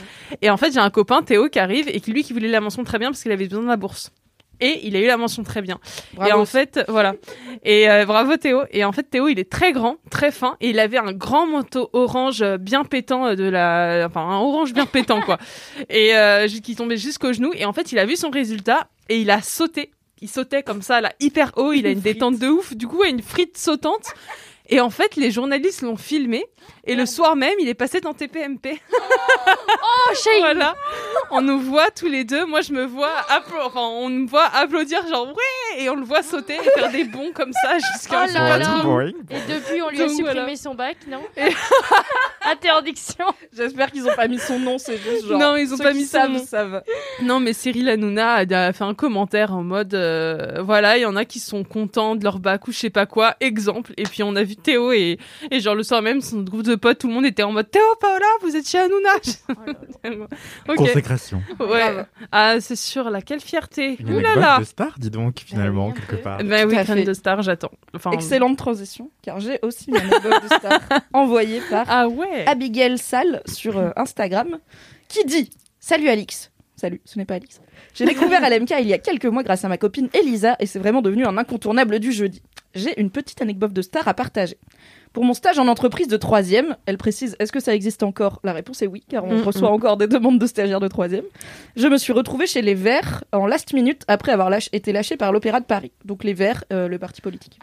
Et 0.41 0.49
en 0.49 0.57
fait, 0.57 0.73
j'ai 0.73 0.79
un 0.79 0.89
copain, 0.89 1.23
Théo, 1.23 1.47
qui 1.47 1.59
arrive 1.59 1.87
et 1.87 2.01
qui 2.01 2.11
lui 2.11 2.23
qui 2.23 2.33
voulait 2.33 2.49
la 2.49 2.59
mention 2.59 2.83
très 2.83 2.99
bien 2.99 3.11
parce 3.11 3.23
qu'il 3.23 3.31
avait 3.31 3.47
besoin 3.47 3.63
de 3.63 3.69
la 3.69 3.77
bourse. 3.77 4.11
Et 4.59 4.87
il 4.87 4.95
a 4.95 4.99
eu 4.99 5.05
la 5.05 5.17
mention 5.17 5.43
très 5.43 5.61
bien. 5.61 5.79
Bravo. 6.13 6.29
Et 6.29 6.33
en 6.33 6.45
fait, 6.45 6.79
voilà. 6.87 7.13
Et 7.63 7.89
euh, 7.89 8.05
bravo 8.05 8.37
Théo. 8.37 8.63
Et 8.71 8.83
en 8.83 8.91
fait, 8.91 9.03
Théo, 9.03 9.27
il 9.27 9.39
est 9.39 9.49
très 9.49 9.71
grand, 9.71 9.97
très 10.09 10.31
fin, 10.31 10.57
et 10.61 10.69
il 10.69 10.79
avait 10.79 10.97
un 10.97 11.11
grand 11.11 11.45
manteau 11.47 11.89
orange 11.93 12.41
euh, 12.41 12.57
bien 12.57 12.83
pétant 12.83 13.27
euh, 13.27 13.35
de 13.35 13.43
la, 13.43 14.05
enfin 14.07 14.21
un 14.21 14.37
orange 14.37 14.73
bien 14.73 14.85
pétant 14.85 15.21
quoi. 15.21 15.37
Et 15.89 16.15
euh, 16.15 16.47
qui 16.47 16.75
tombait 16.75 16.97
jusqu'au 16.97 17.33
genou. 17.33 17.51
Et 17.53 17.65
en 17.65 17.73
fait, 17.73 17.91
il 17.91 17.99
a 17.99 18.05
vu 18.05 18.15
son 18.15 18.29
résultat 18.29 18.87
et 19.09 19.19
il 19.19 19.29
a 19.29 19.41
sauté. 19.41 19.91
Il 20.21 20.29
sautait 20.29 20.63
comme 20.63 20.81
ça 20.81 20.99
là, 21.01 21.13
hyper 21.19 21.51
haut. 21.57 21.73
Il 21.73 21.85
a 21.85 21.91
une 21.91 21.99
détente 21.99 22.39
de 22.39 22.47
ouf. 22.47 22.75
Du 22.75 22.87
coup, 22.87 23.03
il 23.03 23.07
a 23.07 23.09
une 23.11 23.21
frite 23.21 23.57
sautante. 23.57 24.13
Et 24.69 24.79
en 24.81 24.89
fait, 24.89 25.15
les 25.15 25.31
journalistes 25.31 25.81
l'ont 25.81 25.97
filmé. 25.97 26.45
Et 26.85 26.95
le 26.95 27.05
soir 27.05 27.35
même, 27.35 27.53
il 27.59 27.69
est 27.69 27.73
passé 27.73 28.01
dans 28.01 28.13
TPMP. 28.13 28.79
Oh, 28.91 30.13
shame. 30.13 30.39
Voilà. 30.39 30.75
On 31.31 31.41
nous 31.41 31.59
voit 31.59 31.89
tous 31.91 32.07
les 32.07 32.23
deux. 32.25 32.45
Moi, 32.45 32.61
je 32.61 32.73
me 32.73 32.85
vois 32.85 33.11
enfin, 33.65 33.81
on 33.81 34.09
me 34.09 34.27
voit 34.27 34.45
applaudir, 34.45 35.05
genre, 35.07 35.27
ouais! 35.27 35.81
Et 35.83 35.89
on 35.89 35.95
le 35.95 36.03
voit 36.03 36.23
sauter 36.23 36.55
et 36.55 36.79
faire 36.79 36.91
des 36.91 37.03
bonds 37.05 37.31
comme 37.33 37.51
ça 37.53 37.77
jusqu'à 37.93 38.25
Oh 38.27 38.33
là 38.33 38.57
là. 38.57 38.83
Et 39.29 39.53
depuis, 39.53 39.81
on 39.81 39.89
lui 39.89 40.01
a 40.01 40.07
Donc, 40.07 40.15
supprimé 40.15 40.33
voilà. 40.41 40.55
son 40.55 40.75
bac, 40.75 40.97
non 41.09 41.21
Interdiction. 42.41 43.25
J'espère 43.55 43.91
qu'ils 43.91 44.07
ont 44.07 44.15
pas 44.15 44.27
mis 44.27 44.39
son 44.39 44.59
nom, 44.59 44.77
c'est 44.77 44.97
juste 44.97 45.27
genre. 45.27 45.39
Non, 45.39 45.55
ils 45.55 45.73
ont 45.73 45.77
pas 45.77 45.93
mis 45.93 46.05
son 46.05 46.29
nom. 46.29 46.43
savent. 46.45 46.81
Non, 47.21 47.39
mais 47.39 47.53
Cyril 47.53 47.89
Hanouna 47.89 48.33
a 48.35 48.67
a 48.67 48.73
fait 48.73 48.83
un 48.83 48.93
commentaire 48.93 49.53
en 49.53 49.63
mode, 49.63 49.93
euh, 49.93 50.61
voilà, 50.61 50.97
il 50.97 51.01
y 51.01 51.05
en 51.05 51.15
a 51.15 51.25
qui 51.25 51.39
sont 51.39 51.63
contents 51.63 52.15
de 52.15 52.23
leur 52.23 52.39
bac 52.39 52.67
ou 52.67 52.71
je 52.71 52.77
sais 52.79 52.89
pas 52.89 53.05
quoi, 53.05 53.35
exemple. 53.39 53.93
Et 53.97 54.03
puis 54.03 54.23
on 54.23 54.35
a 54.35 54.43
vu 54.43 54.55
Théo 54.63 54.91
et, 54.91 55.17
et 55.51 55.59
genre 55.59 55.75
le 55.75 55.83
soir 55.83 56.01
même, 56.01 56.21
son 56.21 56.41
groupe 56.41 56.63
de 56.63 56.75
potes, 56.75 56.99
tout 56.99 57.07
le 57.07 57.13
monde 57.13 57.25
était 57.25 57.43
en 57.43 57.51
mode, 57.51 57.69
Théo, 57.69 57.83
Paola, 57.99 58.25
vous 58.41 58.55
êtes 58.55 58.67
chez 58.67 58.79
Hanouna. 58.79 59.09
ok. 60.69 60.75
Consécration. 60.77 61.41
Ouais. 61.59 61.67
Grave. 61.67 62.05
Ah, 62.31 62.59
c'est 62.59 62.75
sûr, 62.75 63.09
là, 63.09 63.21
quelle 63.21 63.39
fierté. 63.39 63.97
Une 63.99 64.19
là 64.19 64.35
là. 64.35 64.59
de 64.59 64.63
star, 64.65 64.95
dis 64.97 65.09
donc, 65.09 65.39
finalement, 65.45 65.85
rien 65.85 65.93
quelque 65.95 66.15
fait. 66.17 66.21
part. 66.21 66.37
Ben 66.43 66.67
oui, 66.67 66.75
fait. 66.75 67.03
de 67.03 67.13
star, 67.13 67.41
j'attends. 67.41 67.71
Enfin, 67.93 68.11
Excellente 68.11 68.57
transition, 68.57 69.11
car 69.21 69.39
j'ai 69.39 69.59
aussi 69.61 69.89
une 69.89 69.97
anecdote 69.97 70.43
de 70.43 70.47
star 70.47 70.79
envoyée 71.13 71.61
par 71.69 71.85
Ah 71.89 72.07
ouais. 72.07 72.45
Abigail 72.47 72.97
Sall 72.97 73.41
sur 73.45 73.77
euh, 73.77 73.89
Instagram 73.95 74.57
qui 75.07 75.23
dit 75.25 75.49
Salut 75.79 76.09
Alix. 76.09 76.51
Salut, 76.75 77.01
ce 77.05 77.17
n'est 77.17 77.25
pas 77.25 77.35
Alix. 77.35 77.59
J'ai 77.95 78.05
découvert 78.05 78.41
LMK 78.47 78.71
il 78.81 78.87
y 78.87 78.93
a 78.93 78.99
quelques 78.99 79.25
mois 79.25 79.41
grâce 79.41 79.65
à 79.65 79.67
ma 79.69 79.77
copine 79.77 80.09
Elisa 80.13 80.55
et 80.59 80.67
c'est 80.67 80.77
vraiment 80.77 81.01
devenu 81.01 81.25
un 81.25 81.37
incontournable 81.37 81.99
du 81.99 82.11
jeudi. 82.11 82.43
J'ai 82.75 82.99
une 82.99 83.09
petite 83.09 83.41
anecdote 83.41 83.73
de 83.73 83.81
star 83.81 84.07
à 84.07 84.13
partager. 84.13 84.57
Pour 85.13 85.23
mon 85.23 85.33
stage 85.33 85.57
en 85.57 85.67
entreprise 85.67 86.07
de 86.07 86.17
troisième, 86.17 86.75
elle 86.85 86.97
précise 86.97 87.35
est-ce 87.39 87.51
que 87.51 87.59
ça 87.59 87.73
existe 87.73 88.03
encore? 88.03 88.39
La 88.43 88.53
réponse 88.53 88.81
est 88.81 88.87
oui, 88.87 89.03
car 89.09 89.25
on 89.25 89.37
Mm, 89.39 89.41
reçoit 89.41 89.71
encore 89.71 89.97
des 89.97 90.07
demandes 90.07 90.37
de 90.37 90.45
stagiaires 90.45 90.79
de 90.79 90.87
troisième. 90.87 91.23
Je 91.75 91.87
me 91.87 91.97
suis 91.97 92.13
retrouvée 92.13 92.45
chez 92.45 92.61
les 92.61 92.75
Verts 92.75 93.23
en 93.31 93.47
last 93.47 93.73
minute 93.73 94.03
après 94.07 94.31
avoir 94.31 94.51
été 94.71 94.91
lâchée 94.91 95.17
par 95.17 95.31
l'Opéra 95.31 95.59
de 95.59 95.65
Paris. 95.65 95.91
Donc 96.05 96.23
les 96.23 96.33
Verts, 96.33 96.65
euh, 96.71 96.87
le 96.87 96.99
parti 96.99 97.21
politique. 97.21 97.57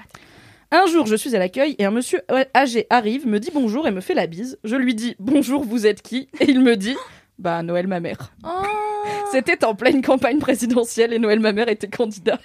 Un 0.70 0.86
jour, 0.86 1.06
je 1.06 1.14
suis 1.14 1.36
à 1.36 1.38
l'accueil 1.38 1.76
et 1.78 1.84
un 1.84 1.92
monsieur 1.92 2.22
âgé 2.56 2.86
arrive, 2.90 3.28
me 3.28 3.38
dit 3.38 3.50
bonjour 3.54 3.86
et 3.86 3.92
me 3.92 4.00
fait 4.00 4.14
la 4.14 4.26
bise. 4.26 4.58
Je 4.64 4.74
lui 4.74 4.94
dis 4.96 5.14
bonjour, 5.20 5.62
vous 5.62 5.86
êtes 5.86 6.02
qui? 6.02 6.28
Et 6.40 6.50
il 6.50 6.60
me 6.60 6.76
dit 6.76 6.96
bah 7.38 7.62
Noël 7.62 7.86
ma 7.86 8.00
mère. 8.00 8.32
Oh, 8.44 8.62
C'était 9.32 9.64
en 9.64 9.74
pleine 9.74 10.02
campagne 10.02 10.38
présidentielle 10.38 11.12
et 11.12 11.18
Noël 11.18 11.40
ma 11.40 11.52
mère 11.52 11.68
était 11.68 11.88
candidat. 11.88 12.38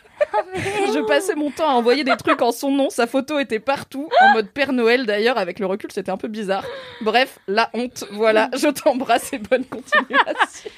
Je 0.56 1.06
passais 1.08 1.36
mon 1.36 1.52
temps 1.52 1.70
à 1.70 1.74
envoyer 1.74 2.04
des 2.04 2.16
trucs 2.18 2.42
en 2.42 2.52
son 2.52 2.72
nom, 2.72 2.90
sa 2.90 3.06
photo 3.06 3.38
était 3.40 3.60
partout, 3.60 4.10
en 4.22 4.34
mode 4.34 4.50
Père 4.50 4.74
Noël 4.74 5.06
d'ailleurs, 5.06 5.38
avec 5.38 5.60
le 5.60 5.68
recul 5.68 5.92
c'était 5.92 6.12
un 6.12 6.18
peu 6.18 6.28
bizarre. 6.28 6.66
Bref, 7.02 7.40
la 7.48 7.70
honte, 7.74 8.06
voilà, 8.12 8.50
je 8.54 8.68
t'embrasse 8.68 9.32
et 9.34 9.38
bonne 9.38 9.66
continuation. 9.66 10.72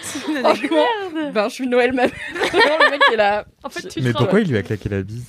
Franchement, 0.40 0.86
ben 1.32 1.48
je 1.48 1.54
suis 1.54 1.66
Noël 1.66 1.92
ma 1.92 2.06
mère. 2.06 2.14
Vraiment, 2.34 2.78
le 2.84 2.90
mec 2.90 3.02
est 3.12 3.16
là. 3.16 3.44
En 3.62 3.68
fait, 3.68 3.88
tu 3.88 4.00
Mais 4.00 4.12
pourquoi 4.12 4.40
il 4.40 4.48
lui 4.48 4.56
a 4.56 4.62
claqué 4.62 4.88
la 4.88 5.02
bise? 5.02 5.28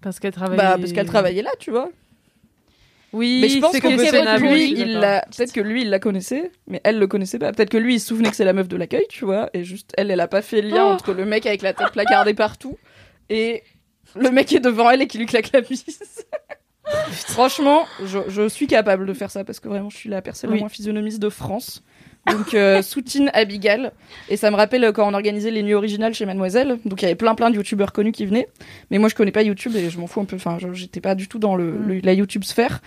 Parce 0.00 0.18
qu'elle 0.18 0.32
travaille. 0.32 0.56
Bah 0.56 0.76
parce 0.78 0.92
qu'elle 0.92 1.06
travaillait 1.06 1.42
là, 1.42 1.50
tu 1.58 1.70
vois. 1.70 1.90
Oui, 3.12 3.38
Mais 3.40 3.48
je 3.48 3.58
pense 3.60 3.72
c'est 3.72 3.80
que 3.80 3.86
peut-être 3.88 4.36
que 4.36 4.42
lui, 4.42 4.52
oui, 4.52 4.74
il 4.76 4.92
la, 4.98 5.24
peut-être 5.34 5.52
que 5.52 5.60
lui, 5.60 5.82
il 5.82 5.90
la 5.90 5.98
connaissait, 5.98 6.50
mais 6.66 6.80
elle 6.84 6.98
le 6.98 7.06
connaissait 7.06 7.38
pas. 7.38 7.52
Peut-être 7.52 7.70
que 7.70 7.78
lui, 7.78 7.94
il 7.94 8.00
se 8.00 8.08
souvenait 8.08 8.30
que 8.30 8.36
c'est 8.36 8.44
la 8.44 8.52
meuf 8.52 8.68
de 8.68 8.76
l'accueil, 8.76 9.06
tu 9.08 9.24
vois, 9.24 9.48
et 9.54 9.64
juste 9.64 9.92
elle, 9.96 10.10
elle 10.10 10.20
a 10.20 10.28
pas 10.28 10.42
fait 10.42 10.60
le 10.60 10.68
lien 10.70 10.84
Oh. 10.86 10.92
entre 10.94 11.12
le 11.14 11.24
mec 11.24 11.46
avec 11.46 11.62
la 11.62 11.72
tête 11.72 11.92
placardée 11.92 12.34
partout 12.34 12.76
et 13.30 13.62
le 14.16 14.30
mec 14.30 14.46
qui 14.46 14.56
est 14.56 14.60
devant 14.60 14.90
elle 14.90 15.02
et 15.02 15.06
qui 15.06 15.18
lui 15.18 15.26
claque 15.26 15.50
la 15.52 15.60
bise. 15.62 15.84
Franchement, 17.10 17.86
je, 18.04 18.18
je 18.28 18.48
suis 18.48 18.66
capable 18.66 19.06
de 19.06 19.12
faire 19.12 19.30
ça 19.30 19.44
parce 19.44 19.58
que 19.60 19.68
vraiment, 19.68 19.90
je 19.90 19.96
suis 19.96 20.08
la 20.08 20.22
personne 20.22 20.50
la 20.50 20.56
moins 20.56 20.68
physionomiste 20.68 21.18
de 21.20 21.28
France. 21.30 21.82
Donc, 22.30 22.54
euh, 22.54 22.82
soutine 22.82 23.30
Abigail. 23.34 23.90
Et 24.28 24.36
ça 24.36 24.50
me 24.50 24.56
rappelle 24.56 24.84
euh, 24.84 24.92
quand 24.92 25.08
on 25.08 25.14
organisait 25.14 25.50
les 25.50 25.62
nuits 25.62 25.74
originales 25.74 26.14
chez 26.14 26.26
Mademoiselle. 26.26 26.78
Donc, 26.84 27.00
il 27.02 27.04
y 27.04 27.06
avait 27.06 27.14
plein, 27.14 27.34
plein 27.34 27.50
de 27.50 27.56
youtubeurs 27.56 27.92
connus 27.92 28.12
qui 28.12 28.26
venaient. 28.26 28.48
Mais 28.90 28.98
moi, 28.98 29.08
je 29.08 29.14
connais 29.14 29.30
pas 29.32 29.42
YouTube 29.42 29.74
et 29.76 29.90
je 29.90 29.98
m'en 29.98 30.06
fous 30.06 30.20
un 30.20 30.24
peu. 30.24 30.36
Enfin, 30.36 30.58
je- 30.60 30.72
j'étais 30.72 31.00
pas 31.00 31.14
du 31.14 31.28
tout 31.28 31.38
dans 31.38 31.54
le, 31.56 31.76
le- 31.78 32.00
la 32.00 32.12
YouTube 32.12 32.44
sphère. 32.44 32.80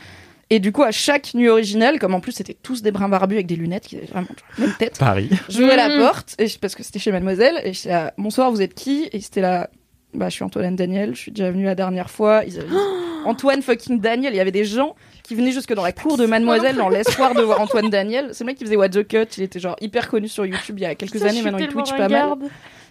Et 0.52 0.60
du 0.60 0.72
coup, 0.72 0.82
à 0.84 0.92
chaque 0.92 1.36
nuit 1.36 1.48
originale, 1.48 2.00
comme 2.00 2.16
en 2.16 2.20
plus 2.22 2.32
c'était 2.32 2.56
tous 2.56 2.82
des 2.82 2.90
brins 2.92 3.08
barbus 3.08 3.36
avec 3.36 3.46
des 3.46 3.56
lunettes 3.56 3.84
qui 3.86 3.98
avaient 3.98 4.08
vraiment 4.08 4.28
la 4.58 4.66
même 4.66 4.76
tête, 4.80 4.98
Paris. 4.98 5.30
j'ouvrais 5.48 5.76
la 5.78 5.90
Mhm. 5.90 6.00
porte 6.00 6.36
et 6.40 6.48
je- 6.48 6.58
parce 6.58 6.74
que 6.74 6.82
c'était 6.82 6.98
chez 6.98 7.12
Mademoiselle 7.12 7.62
et 7.64 7.72
j'étais 7.74 7.90
là, 7.90 8.16
bonsoir, 8.18 8.50
vous 8.50 8.60
êtes 8.64 8.74
qui? 8.74 9.08
Et 9.14 9.22
c'était 9.22 9.42
là, 9.42 9.70
bah 10.16 10.28
je 10.30 10.34
suis 10.34 10.44
Antoine 10.44 10.76
Daniel, 10.76 11.14
je 11.14 11.20
suis 11.22 11.32
déjà 11.32 11.52
venue 11.52 11.66
la 11.66 11.76
dernière 11.76 12.10
fois. 12.10 12.42
Ils 12.48 12.58
avaient 12.58 12.68
dit, 12.68 12.74
Antoine 13.26 13.62
fucking 13.62 14.02
Daniel. 14.02 14.34
Il 14.34 14.38
y 14.38 14.40
avait 14.40 14.52
des 14.52 14.66
gens 14.66 14.96
qui 15.30 15.36
venaient 15.36 15.52
jusque 15.52 15.74
dans 15.74 15.84
la 15.84 15.92
cour 15.94 16.18
de 16.18 16.26
Mademoiselle 16.26 16.76
dans 16.76 16.90
l'espoir 16.90 17.34
de 17.36 17.42
voir 17.42 17.62
Antoine 17.62 17.90
Daniel. 17.90 18.30
C'est 18.34 18.44
le 18.44 18.48
mec 18.48 18.58
qui 18.58 18.66
faisait 18.66 18.76
What 18.76 18.90
the 18.90 19.08
Cut. 19.08 19.26
Il 19.38 19.44
était 19.44 19.60
genre 19.60 19.76
hyper 19.80 20.10
connu 20.10 20.28
sur 20.28 20.46
YouTube 20.46 20.78
il 20.80 20.82
y 20.82 20.86
a 20.86 20.96
quelques 20.96 21.24
années. 21.24 21.42
Maintenant 21.42 21.60
il 21.60 21.68
Twitch 21.70 21.92
pas 21.96 22.10
mal. 22.10 22.30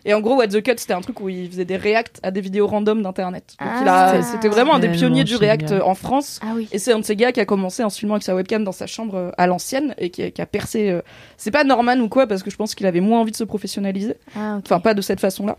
Et 0.04 0.14
en 0.14 0.20
gros, 0.20 0.36
What 0.36 0.46
the 0.48 0.62
Cut, 0.62 0.74
c'était 0.76 0.92
un 0.94 1.00
truc 1.00 1.20
où 1.20 1.28
il 1.28 1.50
faisait 1.50 1.64
des 1.64 1.76
reacts 1.76 2.20
à 2.22 2.30
des 2.30 2.40
vidéos 2.40 2.68
random 2.68 3.02
d'internet. 3.02 3.56
Ah. 3.58 4.22
c'était 4.22 4.48
vraiment 4.48 4.74
un 4.76 4.78
des 4.78 4.88
pionniers 4.90 5.24
du 5.24 5.34
react 5.34 5.72
euh, 5.72 5.80
en 5.82 5.94
France. 5.96 6.38
Ah 6.42 6.52
oui. 6.54 6.68
Et 6.70 6.78
c'est 6.78 6.92
un 6.92 7.00
de 7.00 7.04
ces 7.04 7.16
gars 7.16 7.32
qui 7.32 7.40
a 7.40 7.44
commencé 7.44 7.82
en 7.82 7.90
se 7.90 7.98
filmant 7.98 8.14
avec 8.14 8.22
sa 8.22 8.34
webcam 8.36 8.62
dans 8.62 8.72
sa 8.72 8.86
chambre 8.86 9.16
euh, 9.16 9.30
à 9.36 9.48
l'ancienne 9.48 9.94
et 9.98 10.10
qui, 10.10 10.22
a- 10.22 10.30
qui 10.30 10.40
a 10.40 10.46
percé. 10.46 10.88
euh, 10.90 11.02
C'est 11.36 11.50
pas 11.50 11.64
Norman 11.64 11.96
ou 11.98 12.08
quoi, 12.08 12.28
parce 12.28 12.44
que 12.44 12.50
je 12.50 12.56
pense 12.56 12.76
qu'il 12.76 12.86
avait 12.86 13.00
moins 13.00 13.20
envie 13.20 13.32
de 13.32 13.36
se 13.36 13.44
professionnaliser. 13.44 14.14
Ah. 14.36 14.58
Enfin, 14.64 14.78
pas 14.78 14.94
de 14.94 15.02
cette 15.02 15.20
façon-là. 15.20 15.58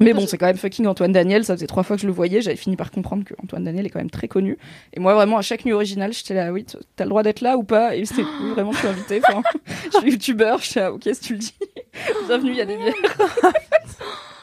Mais 0.00 0.12
bon, 0.12 0.26
c'est 0.26 0.38
quand 0.38 0.46
même 0.46 0.56
fucking 0.56 0.86
Antoine 0.86 1.12
Daniel. 1.12 1.44
Ça 1.44 1.54
faisait 1.54 1.66
trois 1.66 1.82
fois 1.82 1.96
que 1.96 2.02
je 2.02 2.06
le 2.06 2.12
voyais. 2.12 2.40
J'avais 2.40 2.56
fini 2.56 2.76
par 2.76 2.90
comprendre 2.90 3.24
que 3.24 3.34
Antoine 3.42 3.64
Daniel 3.64 3.86
est 3.86 3.90
quand 3.90 3.98
même 3.98 4.10
très 4.10 4.28
connu. 4.28 4.58
Et 4.92 5.00
moi, 5.00 5.14
vraiment, 5.14 5.38
à 5.38 5.42
chaque 5.42 5.64
nuit 5.64 5.72
originale, 5.72 6.12
j'étais 6.12 6.34
là, 6.34 6.52
oui, 6.52 6.64
t'as 6.96 7.04
le 7.04 7.10
droit 7.10 7.22
d'être 7.22 7.40
là 7.40 7.56
ou 7.56 7.64
pas? 7.64 7.96
Et 7.96 8.04
c'était 8.04 8.22
oui, 8.22 8.50
vraiment, 8.50 8.72
je 8.72 8.78
suis 8.78 8.88
invitée. 8.88 9.20
Enfin, 9.26 9.42
je 9.92 9.98
suis 9.98 10.12
youtubeur. 10.12 10.60
J'étais 10.60 10.80
là, 10.80 10.92
ok, 10.92 11.02
si 11.04 11.20
tu 11.20 11.32
le 11.34 11.38
dis. 11.38 11.54
Bienvenue, 12.26 12.50
il 12.50 12.56
y 12.56 12.60
a 12.60 12.66
des 12.66 12.76
bières. 12.76 12.94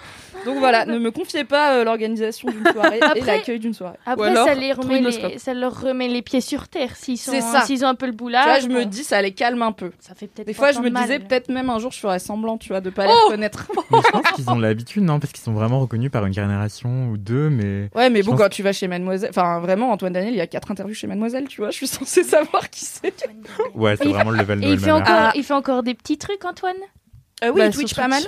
Donc 0.45 0.57
voilà, 0.59 0.85
ne 0.85 0.97
me 0.99 1.11
confiez 1.11 1.43
pas 1.43 1.73
euh, 1.73 1.83
l'organisation 1.83 2.49
d'une 2.49 2.65
soirée 2.71 2.99
et 2.99 3.03
Après- 3.03 3.19
l'accueil 3.21 3.59
d'une 3.59 3.73
soirée. 3.73 3.97
Après, 4.05 4.29
alors, 4.29 4.47
ça, 4.47 4.53
les 4.55 4.71
remet 4.73 5.01
les- 5.01 5.39
ça 5.39 5.53
leur 5.53 5.81
remet 5.81 6.07
les 6.07 6.21
pieds 6.21 6.41
sur 6.41 6.67
terre 6.67 6.95
s'ils 6.95 7.17
sont, 7.17 7.31
C'est 7.31 7.41
ça. 7.41 7.61
s'ils 7.61 7.83
ont 7.83 7.87
un 7.87 7.95
peu 7.95 8.05
le 8.05 8.11
Tu 8.11 8.17
boulard. 8.17 8.45
vois, 8.45 8.59
je 8.59 8.67
me 8.67 8.83
bon, 8.83 8.89
dis, 8.89 9.03
ça 9.03 9.21
les 9.21 9.33
calme 9.33 9.61
un 9.61 9.71
peu. 9.71 9.91
ça 9.99 10.13
fait 10.15 10.27
peut-être 10.27 10.47
Des 10.47 10.53
pas 10.53 10.57
fois, 10.57 10.71
je 10.71 10.77
tant 10.77 10.83
me 10.83 10.89
de 10.89 10.95
disais, 10.95 11.19
peut-être 11.19 11.49
même 11.49 11.69
un 11.69 11.79
jour, 11.79 11.91
je 11.91 11.99
ferais 11.99 12.19
semblant, 12.19 12.57
tu 12.57 12.69
vois, 12.69 12.81
de 12.81 12.89
pas 12.89 13.05
les 13.05 13.11
Oh 13.13 13.25
reconnaître. 13.27 13.67
Mais 13.91 13.97
je 14.05 14.11
pense 14.11 14.31
qu'ils 14.35 14.49
ont 14.49 14.59
l'habitude, 14.59 15.03
non? 15.03 15.19
Parce 15.19 15.33
qu'ils 15.33 15.43
sont 15.43 15.53
vraiment 15.53 15.79
reconnus 15.79 16.11
par 16.11 16.25
une 16.25 16.33
génération 16.33 17.09
ou 17.09 17.17
deux, 17.17 17.49
mais. 17.49 17.89
Ouais, 17.95 18.09
mais 18.09 18.21
Je 18.21 18.25
bon, 18.25 18.31
pense- 18.33 18.41
quand 18.41 18.49
tu 18.49 18.61
vas 18.63 18.71
chez 18.73 18.87
Mademoiselle, 18.87 19.29
enfin, 19.31 19.59
vraiment, 19.59 19.91
Antoine 19.91 20.13
Daniel, 20.13 20.33
il 20.33 20.37
y 20.37 20.41
a 20.41 20.47
quatre 20.47 20.69
interviews 20.71 20.93
chez 20.95 21.07
Mademoiselle, 21.07 21.47
tu 21.47 21.61
vois, 21.61 21.71
je 21.71 21.75
suis 21.77 21.87
censée 21.87 22.23
savoir 22.23 22.69
qui 22.69 22.85
c'est. 22.85 23.13
Ouais, 23.73 23.95
c'est 23.95 24.05
Et 24.05 24.09
il 24.09 24.13
vraiment 24.13 24.31
le 24.31 24.37
level 24.37 24.59
Et 24.59 24.61
Noël 24.67 24.73
il 24.73 24.79
fait, 24.79 24.85
Mamère. 24.91 25.01
encore, 25.03 25.15
Ah. 25.29 25.31
il 25.35 25.43
fait 25.43 25.53
encore 25.53 25.83
des 25.83 25.93
petits 25.93 26.17
trucs, 26.17 26.43
Antoine? 26.45 26.75
Euh, 27.43 27.49
oui, 27.49 27.59
Bah, 27.59 27.65
il 27.67 27.73
sur 27.73 27.81
Twitch 27.81 27.95
pas 27.95 28.07
mal. 28.07 28.23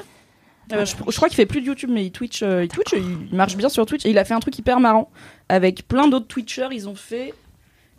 Euh, 0.74 0.86
je, 0.86 0.96
je 0.96 1.16
crois 1.16 1.30
qu'il 1.30 1.36
fait 1.36 1.46
plus 1.46 1.62
de 1.62 1.66
YouTube, 1.68 1.90
mais 1.92 2.06
il 2.06 2.12
Twitch, 2.12 2.44
euh, 2.44 2.64
il 2.64 2.68
Twitch, 2.70 2.94
il 2.94 3.36
marche 3.36 3.56
bien 3.56 3.70
sur 3.70 3.86
Twitch. 3.86 4.06
Et 4.06 4.10
il 4.10 4.18
a 4.18 4.26
fait 4.26 4.34
un 4.34 4.40
truc 4.40 4.58
hyper 4.58 4.80
marrant 4.80 5.10
avec 5.50 5.88
plein 5.88 6.08
d'autres 6.08 6.28
Twitchers. 6.28 6.70
Ils 6.72 6.90
ont 6.90 6.96
fait 6.96 7.34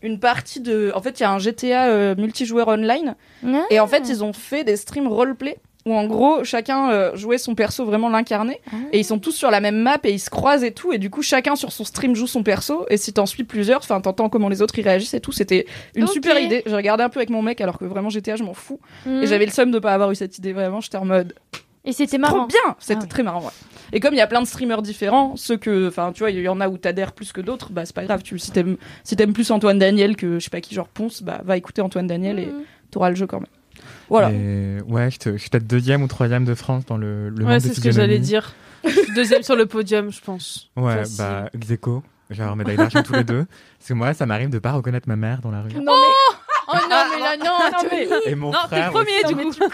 une 0.03 0.19
partie 0.19 0.61
de. 0.61 0.93
En 0.95 1.03
fait, 1.03 1.21
il 1.21 1.23
y 1.23 1.27
a 1.27 1.33
un 1.33 1.39
GTA 1.39 1.89
euh, 1.89 2.15
multijoueur 2.17 2.69
online. 2.69 3.17
Ah. 3.47 3.65
Et 3.71 3.81
en 3.81 3.87
fait, 3.87 4.09
ils 4.09 4.23
ont 4.23 4.33
fait 4.33 4.65
des 4.65 4.77
streams 4.77 5.09
roleplay 5.09 5.59
où 5.87 5.95
en 5.95 6.07
gros, 6.07 6.45
chacun 6.45 6.91
euh, 6.91 7.17
jouait 7.17 7.39
son 7.39 7.55
perso 7.55 7.85
vraiment 7.85 8.11
l'incarner. 8.11 8.61
Ah. 8.71 8.77
Et 8.93 8.99
ils 8.99 9.05
sont 9.05 9.19
tous 9.19 9.33
sur 9.33 9.51
la 9.51 9.61
même 9.61 9.77
map 9.77 9.99
et 10.05 10.13
ils 10.13 10.19
se 10.19 10.29
croisent 10.29 10.65
et 10.65 10.73
tout. 10.73 10.93
Et 10.93 10.99
du 10.99 11.09
coup, 11.09 11.23
chacun 11.23 11.57
sur 11.57 11.73
son 11.73 11.85
stream 11.85 12.15
joue 12.15 12.27
son 12.27 12.43
perso. 12.43 12.87
Et 12.91 12.97
si 12.97 13.13
t'en 13.13 13.27
suis 13.27 13.45
plusieurs, 13.45 13.79
enfin, 13.79 14.01
t'entends 14.01 14.29
comment 14.29 14.49
les 14.49 14.61
autres 14.61 14.79
y 14.79 14.83
réagissent 14.83 15.15
et 15.15 15.21
tout. 15.21 15.33
C'était 15.33 15.67
une 15.95 16.07
super 16.07 16.39
idée. 16.39 16.63
J'ai 16.67 16.77
regardé 16.77 17.03
un 17.05 17.09
peu 17.09 17.21
avec 17.21 17.31
mon 17.31 17.43
mec 17.43 17.61
alors 17.61 17.79
que 17.79 17.85
vraiment 17.85 18.11
GTA, 18.11 18.37
je 18.37 18.45
m'en 18.45 18.55
fous. 18.55 18.81
Et 19.07 19.27
j'avais 19.27 19.47
le 19.47 19.53
seum 19.53 19.71
de 19.71 19.79
pas 19.79 19.95
avoir 19.95 20.11
eu 20.11 20.15
cette 20.15 20.37
idée. 20.39 20.53
Vraiment, 20.53 20.81
j'étais 20.81 20.99
en 20.99 21.05
mode. 21.07 21.35
Et 21.89 21.93
c'était 21.93 22.19
Trop 22.19 22.35
marrant. 22.37 22.47
bien 22.47 22.77
C'était 22.79 22.99
Ah 23.01 23.03
ouais. 23.03 23.09
très 23.09 23.23
marrant, 23.23 23.41
ouais. 23.43 23.51
Et 23.93 24.01
comme 24.01 24.13
il 24.13 24.19
y 24.19 24.21
a 24.21 24.27
plein 24.27 24.43
de 24.43 24.47
streamers 24.47 24.83
différents, 24.83 25.35
ceux 25.37 25.57
que, 25.57 25.89
enfin, 25.89 26.13
tu 26.13 26.19
vois, 26.21 26.31
il 26.31 26.39
y 26.41 26.49
en 26.49 26.61
a 26.61 26.69
où 26.69 26.77
t'adhères 26.77 27.13
plus 27.13 27.33
que 27.33 27.41
d'autres, 27.41 27.73
bah 27.73 27.87
c'est 27.87 27.95
pas 27.97 28.05
grave. 28.05 28.23
Tu, 28.23 28.39
si 28.39 28.51
t'aimes, 28.51 28.77
si 29.05 29.17
t'aimes 29.17 29.33
plus 29.33 29.51
Antoine 29.51 29.79
Daniel 29.79 30.15
que 30.15 30.39
je 30.39 30.45
sais 30.45 30.51
pas 30.51 30.61
qui, 30.61 30.75
genre 30.75 30.89
Ponce, 30.89 31.23
bah 31.23 31.41
va 31.45 31.57
écouter 31.57 31.81
Antoine 31.81 32.07
Daniel 32.07 32.39
et 32.39 32.47
Mhm. 32.47 32.63
t'auras 32.91 33.09
le 33.11 33.17
jeu 33.17 33.27
quand 33.27 33.41
même. 33.41 33.49
Voilà. 34.11 34.31
Et 34.33 34.79
ouais, 34.87 35.09
je, 35.11 35.37
suis 35.39 35.49
peut-être 35.51 35.67
deuxième 35.67 36.03
ou 36.03 36.07
troisième 36.09 36.45
de 36.45 36.55
France 36.55 36.85
dans 36.87 36.97
le, 36.99 37.31
le 37.31 37.45
Ouais, 37.45 37.59
c'est 37.61 37.73
ce 37.75 37.81
que 37.81 37.91
j'allais 37.91 38.19
dire. 38.19 38.55
Deuxième 39.15 39.43
sur 39.43 39.57
le 39.57 39.67
podium, 39.67 40.13
je 40.13 40.21
pense. 40.21 40.71
Ouais, 40.77 40.97
Facile. 40.99 41.17
bah, 41.19 41.49
ex 41.55 41.71
aequo. 41.71 42.03
J'ai 42.31 42.43
avoir 42.43 42.57
médaille 42.57 42.77
d'argent 42.77 43.03
tous 43.03 43.15
les 43.15 43.25
deux. 43.25 43.47
Parce 43.79 43.89
que 43.89 43.95
moi, 43.95 44.13
ça 44.13 44.27
m'arrive 44.27 44.51
de 44.51 44.59
pas 44.59 44.73
reconnaître 44.73 45.09
ma 45.09 45.17
mère 45.17 45.41
dans 45.41 45.51
la 45.51 45.63
rue. 45.63 45.73
Non 45.73 45.93
Oh 46.71 46.77
non, 46.77 47.05
mais 47.11 47.19
là, 47.23 47.37
non, 47.39 47.45
non 47.73 47.89
mais, 47.91 48.07
Et 48.31 48.35
mon 48.35 48.51
Non, 48.53 48.59
t'es 48.69 48.77
frère. 48.77 48.87
le 48.89 48.93
premier, 48.93 49.25
aussi. 49.25 49.35
du 49.35 49.35
mais 49.37 49.45
coup. 49.45 49.73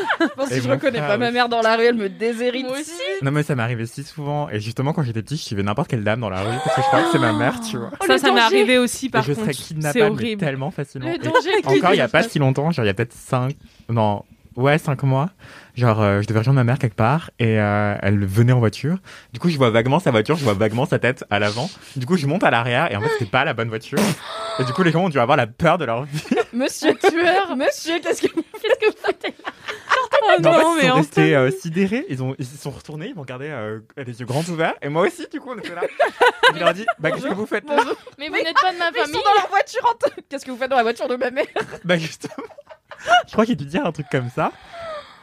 je 0.20 0.26
pense 0.36 0.50
Et 0.52 0.56
que 0.56 0.62
je 0.62 0.68
reconnais 0.70 0.98
frère 0.98 1.08
pas 1.08 1.16
ma 1.18 1.26
aussi. 1.26 1.34
mère 1.34 1.48
dans 1.48 1.62
la 1.62 1.76
rue, 1.76 1.84
elle 1.84 1.94
me 1.96 2.08
déshérite. 2.08 2.66
Moi 2.66 2.78
aussi. 2.80 2.92
Non, 3.22 3.30
mais 3.30 3.42
ça 3.42 3.54
m'arrivait 3.54 3.86
si 3.86 4.02
souvent. 4.04 4.48
Et 4.50 4.60
justement, 4.60 4.92
quand 4.92 5.02
j'étais 5.02 5.22
petit, 5.22 5.36
je 5.36 5.42
suivais 5.42 5.62
n'importe 5.62 5.88
quelle 5.88 6.04
dame 6.04 6.20
dans 6.20 6.30
la 6.30 6.40
rue. 6.42 6.56
Parce 6.64 6.76
que 6.76 6.82
je 6.82 6.86
crois 6.86 7.02
que 7.02 7.08
c'est 7.12 7.18
ma 7.18 7.32
mère, 7.32 7.60
tu 7.60 7.76
vois. 7.78 7.90
Oh, 8.00 8.04
ça, 8.06 8.14
le 8.14 8.18
ça 8.18 8.32
m'est 8.32 8.40
arrivé 8.40 8.78
aussi, 8.78 9.06
Et 9.06 9.10
par 9.10 9.22
je 9.22 9.32
contre. 9.32 9.44
serais 9.44 9.52
C'est 9.52 9.62
kidnappable 9.62 10.04
mais 10.04 10.10
horrible. 10.10 10.40
tellement 10.40 10.70
facilement. 10.70 11.08
Le 11.08 11.14
Et 11.14 11.18
danger 11.18 11.52
avec 11.52 11.66
encore, 11.66 11.94
il 11.94 11.98
y 11.98 12.00
a 12.00 12.08
pas 12.08 12.22
si 12.22 12.38
longtemps, 12.38 12.70
genre 12.70 12.84
il 12.84 12.88
y 12.88 12.90
a 12.90 12.94
peut-être 12.94 13.12
5 13.12 13.54
non, 13.88 14.24
ouais, 14.56 14.78
5 14.78 15.02
mois. 15.04 15.30
Genre 15.76 16.00
euh, 16.02 16.20
je 16.20 16.26
devais 16.26 16.40
rejoindre 16.40 16.58
ma 16.58 16.64
mère 16.64 16.78
quelque 16.78 16.96
part 16.96 17.30
et 17.38 17.58
euh, 17.58 17.94
elle 18.02 18.24
venait 18.26 18.52
en 18.52 18.58
voiture. 18.58 18.98
Du 19.32 19.40
coup, 19.40 19.48
je 19.48 19.56
vois 19.56 19.70
vaguement 19.70 19.98
sa 20.00 20.10
voiture, 20.10 20.36
je 20.36 20.44
vois 20.44 20.52
vaguement 20.54 20.84
sa 20.84 20.98
tête 20.98 21.24
à 21.30 21.38
l'avant. 21.38 21.70
Du 21.96 22.06
coup, 22.06 22.16
je 22.16 22.26
monte 22.26 22.42
à 22.44 22.50
l'arrière 22.50 22.90
et 22.92 22.96
en 22.96 23.00
fait, 23.00 23.08
c'était 23.18 23.30
pas 23.30 23.44
la 23.44 23.54
bonne 23.54 23.68
voiture. 23.68 23.98
Et 24.58 24.64
du 24.64 24.72
coup, 24.72 24.82
les 24.82 24.90
gens 24.90 25.04
ont 25.04 25.08
dû 25.08 25.18
avoir 25.20 25.36
la 25.38 25.46
peur 25.46 25.78
de 25.78 25.84
leur 25.84 26.04
vie. 26.04 26.22
Monsieur 26.52 26.94
tueur, 26.96 27.56
monsieur, 27.56 27.98
qu'est-ce 28.02 28.22
que 28.22 28.26
Qu'est-ce 28.28 28.78
que 28.78 28.86
vous 28.90 28.96
faites 29.02 29.34
Oh 30.22 30.26
en 30.26 30.32
fait, 30.32 30.38
ils 30.40 30.82
mais 30.82 30.88
sont 30.88 30.94
restés 30.94 31.36
euh, 31.36 31.50
sidérés. 31.50 32.06
Ils, 32.08 32.22
ont, 32.22 32.34
ils 32.38 32.46
se 32.46 32.56
sont 32.56 32.70
retournés, 32.70 33.08
ils 33.08 33.14
m'ont 33.14 33.22
regardé 33.22 33.48
euh, 33.48 33.80
les 33.96 34.20
yeux 34.20 34.26
grands 34.26 34.44
ouverts. 34.44 34.74
Et 34.82 34.88
moi 34.88 35.06
aussi, 35.06 35.26
du 35.32 35.40
coup, 35.40 35.50
on 35.50 35.58
était 35.58 35.74
là. 35.74 35.82
Je 36.54 36.58
leur 36.58 36.70
ai 36.70 36.74
dit, 36.74 36.86
bah, 36.98 37.10
qu'est-ce 37.10 37.26
que 37.26 37.34
vous 37.34 37.46
faites 37.46 37.68
là 37.68 37.76
Mais 38.18 38.28
vous 38.28 38.34
n'êtes 38.34 38.60
pas 38.60 38.72
de 38.72 38.78
ma 38.78 38.90
Mais 38.90 38.98
ils 38.98 39.00
famille 39.02 39.14
sont 39.14 39.22
dans 39.22 39.34
leur 39.34 39.48
voiture 39.48 39.80
en 39.90 39.94
t- 39.94 40.22
Qu'est-ce 40.28 40.44
que 40.44 40.50
vous 40.50 40.56
faites 40.56 40.70
dans 40.70 40.76
la 40.76 40.82
voiture 40.82 41.08
de 41.08 41.16
ma 41.16 41.30
mère? 41.30 41.46
Bah, 41.84 41.96
justement. 41.96 42.34
je 43.26 43.32
crois 43.32 43.46
qu'ils 43.46 43.56
dû 43.56 43.64
dire 43.66 43.84
un 43.86 43.92
truc 43.92 44.06
comme 44.10 44.30
ça. 44.30 44.52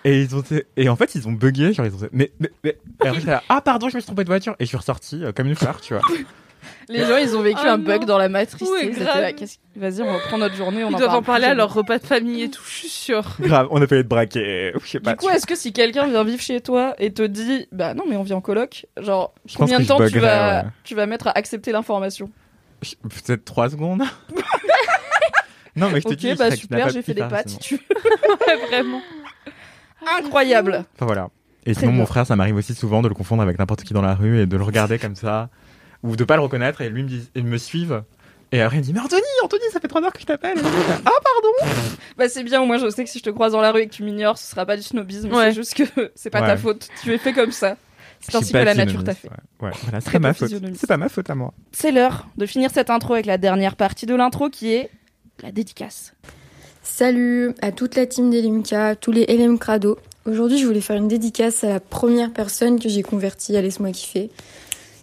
Et 0.03 0.21
ils 0.21 0.36
ont 0.36 0.43
et 0.77 0.89
en 0.89 0.95
fait 0.95 1.15
ils 1.15 1.27
ont 1.27 1.31
bugué 1.31 1.73
genre 1.73 1.86
ils 1.86 1.93
ont 1.93 2.07
mais 2.13 2.31
mais, 2.39 2.51
mais... 2.63 2.77
Et 3.03 3.07
après, 3.07 3.19
j'étais 3.19 3.31
là, 3.31 3.43
ah 3.49 3.62
pardon 3.62 3.89
je 3.89 3.95
me 3.95 3.99
suis 3.99 4.05
trompé 4.05 4.23
de 4.23 4.29
voiture 4.29 4.55
et 4.60 4.63
je 4.63 4.67
suis 4.67 4.77
ressorti 4.77 5.23
euh, 5.25 5.31
comme 5.33 5.47
une 5.47 5.55
fleur 5.55 5.81
tu 5.81 5.95
vois 5.95 6.03
Les 6.89 7.06
gens, 7.06 7.17
ils 7.17 7.36
ont 7.36 7.41
vécu 7.41 7.60
Oh 7.63 7.67
un 7.67 7.77
bug 7.77 8.06
dans 8.06 8.17
la 8.17 8.30
matrice. 8.30 8.67
Oui, 8.71 8.91
Vas-y, 9.75 10.01
on 10.01 10.13
reprend 10.13 10.38
notre 10.38 10.56
journée. 10.56 10.84
On 10.84 10.89
Ils 10.89 10.95
en 10.95 10.97
doivent 10.97 11.08
parle 11.10 11.19
en 11.19 11.23
parler 11.23 11.45
à 11.45 11.53
leur 11.53 11.73
repas 11.73 11.99
de 11.99 12.06
famille 12.06 12.43
et 12.43 12.49
tout, 12.49 12.63
je 12.65 12.71
suis 12.71 12.88
sûre. 12.89 13.36
grave 13.39 13.67
on 13.69 13.82
a 13.82 13.86
failli 13.88 14.01
être 14.01 14.08
braqué 14.08 14.71
je 14.84 14.88
sais 14.89 14.99
pas 14.99 15.12
Du 15.12 15.17
coup, 15.17 15.27
tu- 15.30 15.36
est-ce 15.36 15.45
que 15.45 15.56
si 15.56 15.71
quelqu'un 15.73 16.08
vient 16.08 16.23
vivre 16.23 16.41
chez 16.41 16.62
toi 16.62 16.95
et 16.97 17.12
te 17.13 17.21
dit, 17.21 17.67
bah 17.71 17.93
non, 17.93 18.03
mais 18.10 18.15
on 18.15 18.23
vit 18.23 18.34
en 18.34 18.41
coloc, 18.41 18.86
genre, 18.99 19.34
Je 19.45 19.56
combien 19.58 19.80
de 19.80 19.86
temps 19.86 19.97
tu 20.08 20.19
vas, 20.19 20.63
ouais. 20.63 20.69
tu 20.84 20.95
vas 20.95 21.06
mettre 21.06 21.27
à 21.27 21.32
accepter 21.38 21.71
l'information? 21.71 22.32
Peut-être 23.03 23.43
3 23.45 23.69
secondes 23.71 24.03
non 25.75 25.89
mais 25.91 25.99
je 26.01 26.06
te 26.08 26.13
Ok, 26.13 26.15
dis 26.19 26.34
bah 26.36 26.49
super, 26.56 26.89
j'ai 26.89 27.01
fait 27.03 27.13
des 27.13 27.21
pâtes 27.21 27.49
si 27.49 27.58
tu 27.60 27.75
veux. 27.75 28.65
Vraiment. 28.67 29.01
Incroyable. 30.19 30.86
enfin 30.95 31.06
voilà 31.06 31.30
et 31.65 31.73
Très 31.73 31.82
sinon 31.82 31.91
bien. 31.91 32.01
mon 32.01 32.06
frère 32.08 32.25
ça 32.25 32.36
m'arrive 32.36 32.56
aussi 32.56 32.73
souvent 32.73 33.01
de 33.01 33.08
le 33.10 33.13
confondre 33.13 33.41
avec 33.43 33.60
n'importe 33.60 33.84
qui 33.84 33.93
dans 33.93 34.01
la 34.01 34.15
rue 34.15 34.39
et 34.41 34.45
de 34.45 34.58
le 34.58 34.63
regarder 34.63 34.97
comme 34.99 35.15
ça 35.15 35.49
ou 36.03 36.15
de 36.15 36.23
pas 36.23 36.36
le 36.36 36.41
reconnaître 36.41 36.81
et 36.81 36.89
lui 36.89 37.03
me 37.03 37.07
dit, 37.10 37.29
il 37.36 37.43
me 37.45 37.57
suive 37.57 38.03
et 38.51 38.62
après 38.62 38.77
il 38.77 38.79
me 38.79 38.86
dit 38.86 38.93
mais 38.93 38.99
Anthony 38.99 39.21
Anthony 39.43 39.63
ça 39.73 39.79
fait 39.79 39.88
3 39.88 40.03
heures 40.03 40.13
que 40.13 40.21
je 40.21 40.25
t'appelle 40.25 40.57
Et 40.57 40.62
je 40.63 40.67
ah 41.05 41.12
pardon 41.23 41.73
Bah 42.17 42.29
c'est 42.29 42.43
bien, 42.43 42.62
au 42.62 42.65
moins 42.65 42.77
je 42.77 42.89
sais 42.89 43.03
que 43.03 43.10
si 43.10 43.19
je 43.19 43.23
te 43.23 43.29
croise 43.29 43.51
dans 43.51 43.62
la 43.62 43.71
rue 43.71 43.81
et 43.81 43.88
que 43.88 43.93
tu 43.93 44.03
m'ignores, 44.03 44.38
ce 44.38 44.49
sera 44.49 44.65
pas 44.65 44.77
du 44.77 44.83
snobisme, 44.83 45.33
Ouais. 45.33 45.45
c'est 45.49 45.53
juste 45.55 45.73
que 45.73 46.12
c'est 46.15 46.29
pas 46.29 46.41
Ouais. 46.41 46.47
ta 46.47 46.57
faute. 46.57 46.88
Tu 47.03 47.13
es 47.13 47.17
fait 47.17 47.33
comme 47.33 47.51
ça. 47.51 47.75
C'est 48.19 48.36
ainsi 48.36 48.51
que 48.53 48.57
la 48.57 48.73
nature 48.73 49.03
t'a 49.03 49.13
fait. 49.13 49.29
ouais, 49.29 49.67
ouais 49.67 49.71
voilà 49.83 50.01
c'est 50.01 50.12
pas 50.12 50.19
ma 50.19 50.33
faute 50.33 50.51
c'est 50.75 50.88
pas 50.88 50.97
ma 50.97 51.07
faute 51.10 51.29
à 51.29 51.36
moi 51.36 51.53
C'est 51.71 51.91
l'heure 51.91 52.27
de 52.38 52.45
finir 52.47 52.71
cette 52.73 52.89
intro 52.89 53.13
avec 53.13 53.25
la 53.27 53.38
dernière 53.38 53.75
partie 53.75 54.05
de 54.07 54.15
l'intro 54.15 54.49
qui 54.49 54.73
est 54.73 54.89
la 55.43 55.51
dédicace. 55.51 56.13
Salut 56.83 57.53
à 57.62 57.71
toute 57.71 57.95
la 57.95 58.05
team 58.05 58.29
des 58.31 58.41
Limca, 58.41 58.95
tous 58.95 59.12
les 59.12 59.25
LM 59.27 59.60
Crado. 59.60 59.99
Aujourd'hui, 60.25 60.57
je 60.57 60.65
voulais 60.65 60.81
faire 60.81 60.95
une 60.95 61.07
dédicace 61.07 61.63
à 61.63 61.69
la 61.69 61.79
première 61.79 62.31
personne 62.33 62.79
que 62.79 62.89
j'ai 62.89 63.03
convertie 63.03 63.55
à 63.55 63.62
Laisse-moi 63.62 63.91
kiffer, 63.91 64.29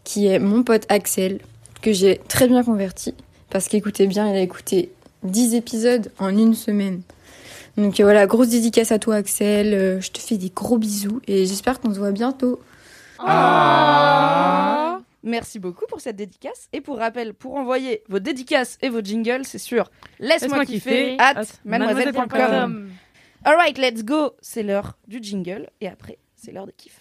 qui 0.04 0.26
est 0.26 0.38
mon 0.38 0.62
pote 0.62 0.84
Axel, 0.88 1.40
que 1.82 1.92
j'ai 1.92 2.20
très 2.28 2.46
bien 2.46 2.62
converti, 2.62 3.14
parce 3.50 3.68
qu'écoutez 3.68 4.06
bien, 4.06 4.28
il 4.30 4.36
a 4.36 4.40
écouté 4.40 4.92
10 5.22 5.54
épisodes 5.54 6.12
en 6.18 6.36
une 6.36 6.54
semaine. 6.54 7.02
Donc 7.76 7.98
euh, 7.98 8.04
voilà, 8.04 8.26
grosse 8.26 8.48
dédicace 8.48 8.92
à 8.92 8.98
toi 8.98 9.16
Axel, 9.16 9.74
Euh, 9.74 10.00
je 10.00 10.10
te 10.10 10.20
fais 10.20 10.36
des 10.36 10.50
gros 10.50 10.78
bisous 10.78 11.20
et 11.26 11.46
j'espère 11.46 11.80
qu'on 11.80 11.92
se 11.92 11.98
voit 11.98 12.12
bientôt. 12.12 12.60
Ah. 13.18 15.00
Merci 15.24 15.58
beaucoup 15.58 15.86
pour 15.88 16.00
cette 16.00 16.16
dédicace. 16.16 16.68
Et 16.72 16.80
pour 16.82 16.98
rappel, 16.98 17.32
pour 17.32 17.54
envoyer 17.56 18.02
vos 18.08 18.18
dédicaces 18.18 18.78
et 18.82 18.90
vos 18.90 19.00
jingles, 19.00 19.44
c'est 19.44 19.58
sûr, 19.58 19.90
laisse-moi 20.20 20.66
kiffer 20.66 21.16
kiffer 21.16 21.16
at 21.18 21.42
mademoiselle.com. 21.64 22.26
mademoiselle.com. 22.28 22.90
Alright, 23.44 23.78
let's 23.78 24.04
go. 24.04 24.32
C'est 24.40 24.62
l'heure 24.62 24.98
du 25.08 25.18
jingle. 25.22 25.70
Et 25.80 25.88
après, 25.88 26.18
c'est 26.36 26.52
l'heure 26.52 26.66
de 26.66 26.72
kiff. 26.76 27.00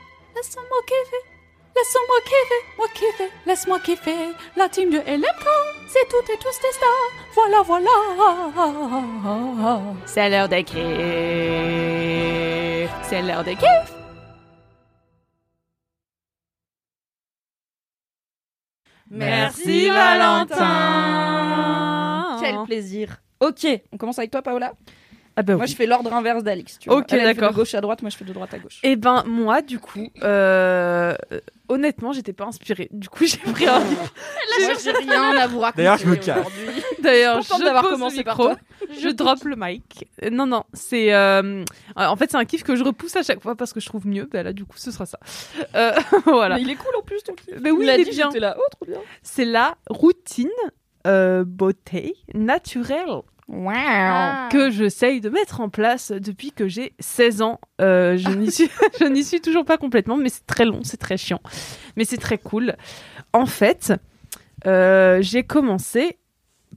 laisse-moi 0.41 0.81
kiffer, 0.87 1.23
laisse-moi 1.75 2.19
kiffer, 2.25 2.61
moi 2.77 2.87
kiffer, 2.95 3.29
laisse-moi 3.45 3.79
kiffer. 3.79 4.33
La 4.55 4.69
team 4.69 4.89
de 4.89 4.97
LMK, 4.97 5.45
c'est 5.87 6.07
toutes 6.09 6.29
et 6.31 6.37
tous 6.37 6.59
des 6.61 6.71
stars. 6.71 7.11
Voilà, 7.35 7.61
voilà. 7.61 7.91
C'est 10.07 10.29
l'heure 10.31 10.49
des 10.49 10.63
kiffs. 10.63 10.79
C'est 13.03 13.21
l'heure 13.21 13.43
des 13.43 13.55
kiffs. 13.55 13.93
Merci 19.11 19.89
Valentin. 19.89 20.57
Quel 22.41 22.63
plaisir. 22.63 23.17
Ok, 23.39 23.67
on 23.91 23.97
commence 23.97 24.17
avec 24.17 24.31
toi, 24.31 24.41
Paola. 24.41 24.73
Ah 25.35 25.43
bah 25.43 25.55
Moi, 25.55 25.63
oui. 25.65 25.71
je 25.71 25.75
fais 25.75 25.85
l'ordre 25.85 26.13
inverse 26.13 26.43
d'Alix. 26.43 26.77
tu 26.79 26.89
vois. 26.89 26.99
Ok, 26.99 27.05
Elle, 27.11 27.19
elle 27.19 27.27
fait 27.27 27.33
d'accord. 27.35 27.51
De 27.51 27.55
gauche 27.57 27.73
à 27.73 27.81
droite, 27.81 28.01
moi, 28.01 28.09
je 28.09 28.17
fais 28.17 28.25
de 28.25 28.33
droite 28.33 28.53
à 28.53 28.59
gauche. 28.59 28.79
Eh 28.83 28.95
ben 28.95 29.23
moi 29.25 29.61
du 29.61 29.79
coup, 29.79 30.07
euh, 30.23 31.15
euh, 31.31 31.39
honnêtement, 31.69 32.11
j'étais 32.11 32.33
pas 32.33 32.45
inspirée. 32.45 32.89
Du 32.91 33.07
coup, 33.09 33.25
j'ai 33.25 33.37
pris 33.37 33.67
un 33.67 33.79
livre. 33.79 34.13
J'ai 34.83 34.91
rien 34.91 35.37
à 35.37 35.47
vous 35.47 35.59
raconter. 35.59 35.83
D'ailleurs, 35.83 35.97
je 35.97 36.05
me 36.07 36.15
cache. 36.15 36.45
D'ailleurs, 37.01 37.37
Contente 37.37 37.59
je 37.59 37.63
d'avoir 37.65 37.83
pose 37.83 37.91
commencé 37.93 38.17
le 38.17 38.23
par 38.23 38.37
micro, 38.37 38.53
toi. 38.55 38.87
je 38.99 39.09
drop 39.09 39.43
le 39.45 39.55
mic. 39.57 40.07
Euh, 40.23 40.29
Non, 40.29 40.45
non, 40.45 40.63
c'est 40.73 41.13
euh, 41.13 41.63
en 41.95 42.15
fait 42.15 42.29
c'est 42.31 42.37
un 42.37 42.45
kiff 42.45 42.63
que 42.63 42.75
je 42.75 42.83
repousse 42.83 43.15
à 43.15 43.23
chaque 43.23 43.41
fois 43.41 43.55
parce 43.55 43.73
que 43.73 43.79
je 43.79 43.85
trouve 43.87 44.05
mieux. 44.05 44.27
Ben 44.31 44.43
là, 44.43 44.53
du 44.53 44.65
coup, 44.65 44.77
ce 44.77 44.91
sera 44.91 45.05
ça. 45.05 45.19
Euh, 45.75 45.93
voilà. 46.25 46.55
Mais 46.55 46.61
il 46.61 46.69
est 46.69 46.75
cool 46.75 46.95
en 46.97 47.01
plus, 47.01 47.23
ton 47.23 47.33
kiff. 47.33 47.55
Mais 47.61 47.71
oui, 47.71 47.85
il 47.85 47.89
est 47.89 48.03
dit, 48.03 48.11
bien. 48.11 48.29
là. 48.35 48.55
Oh, 48.59 48.85
bien. 48.85 48.97
C'est 49.23 49.45
la 49.45 49.75
routine 49.89 50.49
euh, 51.07 51.43
beauté 51.45 52.15
naturelle 52.35 53.09
Wow. 53.51 53.71
Ah. 53.73 54.49
que 54.49 54.69
j'essaye 54.69 55.19
de 55.19 55.29
mettre 55.29 55.59
en 55.59 55.67
place 55.67 56.11
depuis 56.11 56.51
que 56.53 56.69
j'ai 56.69 56.93
16 56.99 57.41
ans. 57.41 57.59
Euh, 57.81 58.15
je 58.15 58.29
n'y 58.29 58.49
suis, 58.49 58.69
je 58.99 59.05
n'y 59.05 59.25
suis 59.25 59.41
toujours 59.41 59.65
pas 59.65 59.77
complètement, 59.77 60.15
mais 60.15 60.29
c'est 60.29 60.45
très 60.47 60.63
long, 60.63 60.79
c'est 60.83 60.97
très 60.97 61.17
chiant, 61.17 61.41
mais 61.97 62.05
c'est 62.05 62.17
très 62.17 62.37
cool. 62.37 62.75
En 63.33 63.45
fait, 63.45 63.93
euh, 64.65 65.21
j'ai 65.21 65.43
commencé 65.43 66.17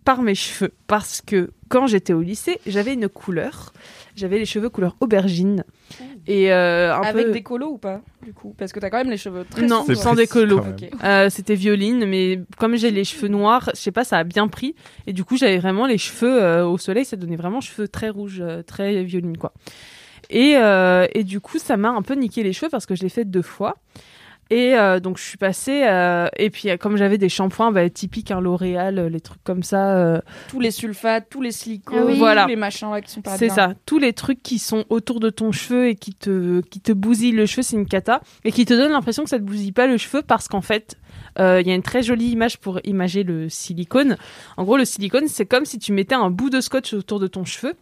par 0.05 0.23
mes 0.23 0.35
cheveux 0.35 0.73
parce 0.89 1.21
que 1.21 1.53
quand 1.69 1.87
j'étais 1.87 2.13
au 2.13 2.23
lycée, 2.23 2.61
j'avais 2.67 2.95
une 2.95 3.09
couleur, 3.09 3.73
j'avais 4.17 4.39
les 4.39 4.45
cheveux 4.45 4.69
couleur 4.69 4.97
aubergine 5.01 5.65
et 6.27 6.53
euh, 6.53 6.95
un 6.95 7.03
Avec 7.03 7.27
peu 7.27 7.33
des 7.33 7.43
colos 7.43 7.73
ou 7.73 7.79
pas, 7.79 8.01
du 8.23 8.33
coup? 8.33 8.55
Parce 8.57 8.73
que 8.73 8.81
t'as 8.81 8.89
quand 8.89 8.97
même 8.99 9.11
les 9.11 9.17
cheveux 9.19 9.45
très 9.49 9.63
Non, 9.63 9.85
sombres. 9.85 9.95
Sans 9.95 10.15
des 10.15 10.27
colos. 10.27 10.63
Euh, 11.05 11.29
c'était 11.29 11.55
violine, 11.55 12.07
mais 12.07 12.41
comme 12.59 12.77
j'ai 12.77 12.91
les 12.91 13.05
cheveux 13.05 13.29
noirs, 13.29 13.71
je 13.75 13.81
sais 13.81 13.93
pas, 13.93 14.05
ça 14.05 14.19
a 14.19 14.25
bien 14.25 14.49
pris. 14.49 14.75
Et 15.07 15.13
du 15.13 15.25
coup, 15.25 15.37
j'avais 15.37 15.59
vraiment 15.59 15.87
les 15.87 15.99
cheveux 15.99 16.43
euh, 16.43 16.67
au 16.67 16.79
soleil, 16.79 17.05
ça 17.05 17.17
donnait 17.17 17.37
vraiment 17.37 17.61
cheveux 17.61 17.89
très 17.89 18.09
rouges, 18.09 18.41
euh, 18.41 18.63
très 18.63 19.05
violine, 19.05 19.37
quoi. 19.37 19.53
Et, 20.31 20.55
euh, 20.57 21.07
et 21.13 21.25
du 21.25 21.41
coup, 21.41 21.59
ça 21.59 21.77
m'a 21.77 21.91
un 21.91 22.03
peu 22.03 22.15
niqué 22.15 22.43
les 22.43 22.55
cheveux 22.55 22.71
parce 22.71 22.87
que 22.87 22.95
je 22.95 23.03
l'ai 23.03 23.11
fait 23.11 23.25
deux 23.27 23.43
fois. 23.43 23.77
Et 24.51 24.75
euh, 24.77 25.01
donc, 25.01 25.19
je 25.19 25.23
suis 25.23 25.39
passée. 25.39 25.85
euh, 25.87 26.29
et 26.37 26.51
puis, 26.51 26.69
euh, 26.71 26.77
comme 26.77 26.97
j'avais 26.97 27.19
des 27.19 27.29
shampoings 27.29 27.73
bah, 27.73 27.89
typiques, 27.89 28.31
un 28.31 28.41
L'Oréal, 28.41 28.99
euh, 28.99 29.09
les 29.09 29.21
trucs 29.21 29.43
comme 29.43 29.63
ça. 29.63 29.97
euh, 29.97 30.21
Tous 30.49 30.61
les 30.61 30.71
sulfates, 30.71 31.27
tous 31.31 31.41
les 31.41 31.51
silicones, 31.53 31.99
Ah 31.99 32.05
oui. 32.07 32.19
Voilà. 32.19 32.43
tous 32.43 32.49
les 32.51 32.57
machins 32.57 32.91
là 32.91 33.01
qui 33.01 33.11
sont 33.11 33.23
pas 33.23 33.37
c'est 33.39 33.49
ça. 33.49 33.73
Tous 33.87 33.99
les 33.99 34.13
trucs 34.13 34.43
qui 34.43 34.59
sont 34.59 34.85
autour 34.91 35.19
de 35.21 35.31
ton 35.31 35.51
cheveu 35.51 35.89
et 35.89 35.95
qui 35.95 36.13
te, 36.15 36.61
qui 36.61 36.81
te 36.81 36.93
bousillent 36.93 37.33
le 37.33 37.47
cheveu, 37.47 37.63
c'est 37.63 37.77
une 37.77 37.87
cata. 37.87 38.21
Et 38.45 38.53
qui 38.53 38.65
te 38.67 38.75
donne 38.75 38.93
l'impression 38.93 39.25
que 39.25 39.31
ça 39.31 39.39
te 39.39 39.45
bousille 39.45 39.73
pas 39.73 39.87
le 39.87 39.97
cheveu 39.97 40.23
parce 40.23 40.47
qu'en 40.49 40.61
fait, 40.61 40.97
euh, 41.41 41.61
il 41.63 41.67
y 41.67 41.71
a 41.71 41.75
une 41.75 41.83
très 41.83 42.03
jolie 42.03 42.27
image 42.31 42.59
pour 42.59 42.81
imager 42.85 43.23
le 43.23 43.49
silicone. 43.49 44.17
En 44.57 44.65
gros, 44.65 44.77
le 44.77 44.85
silicone, 44.85 45.25
c'est 45.27 45.47
comme 45.47 45.65
si 45.65 45.79
tu 45.79 45.93
mettais 45.93 46.15
un 46.15 46.31
bout 46.31 46.51
de 46.51 46.61
scotch 46.61 46.93
autour 46.93 47.19
de 47.19 47.27
ton 47.27 47.45
cheveu. 47.45 47.75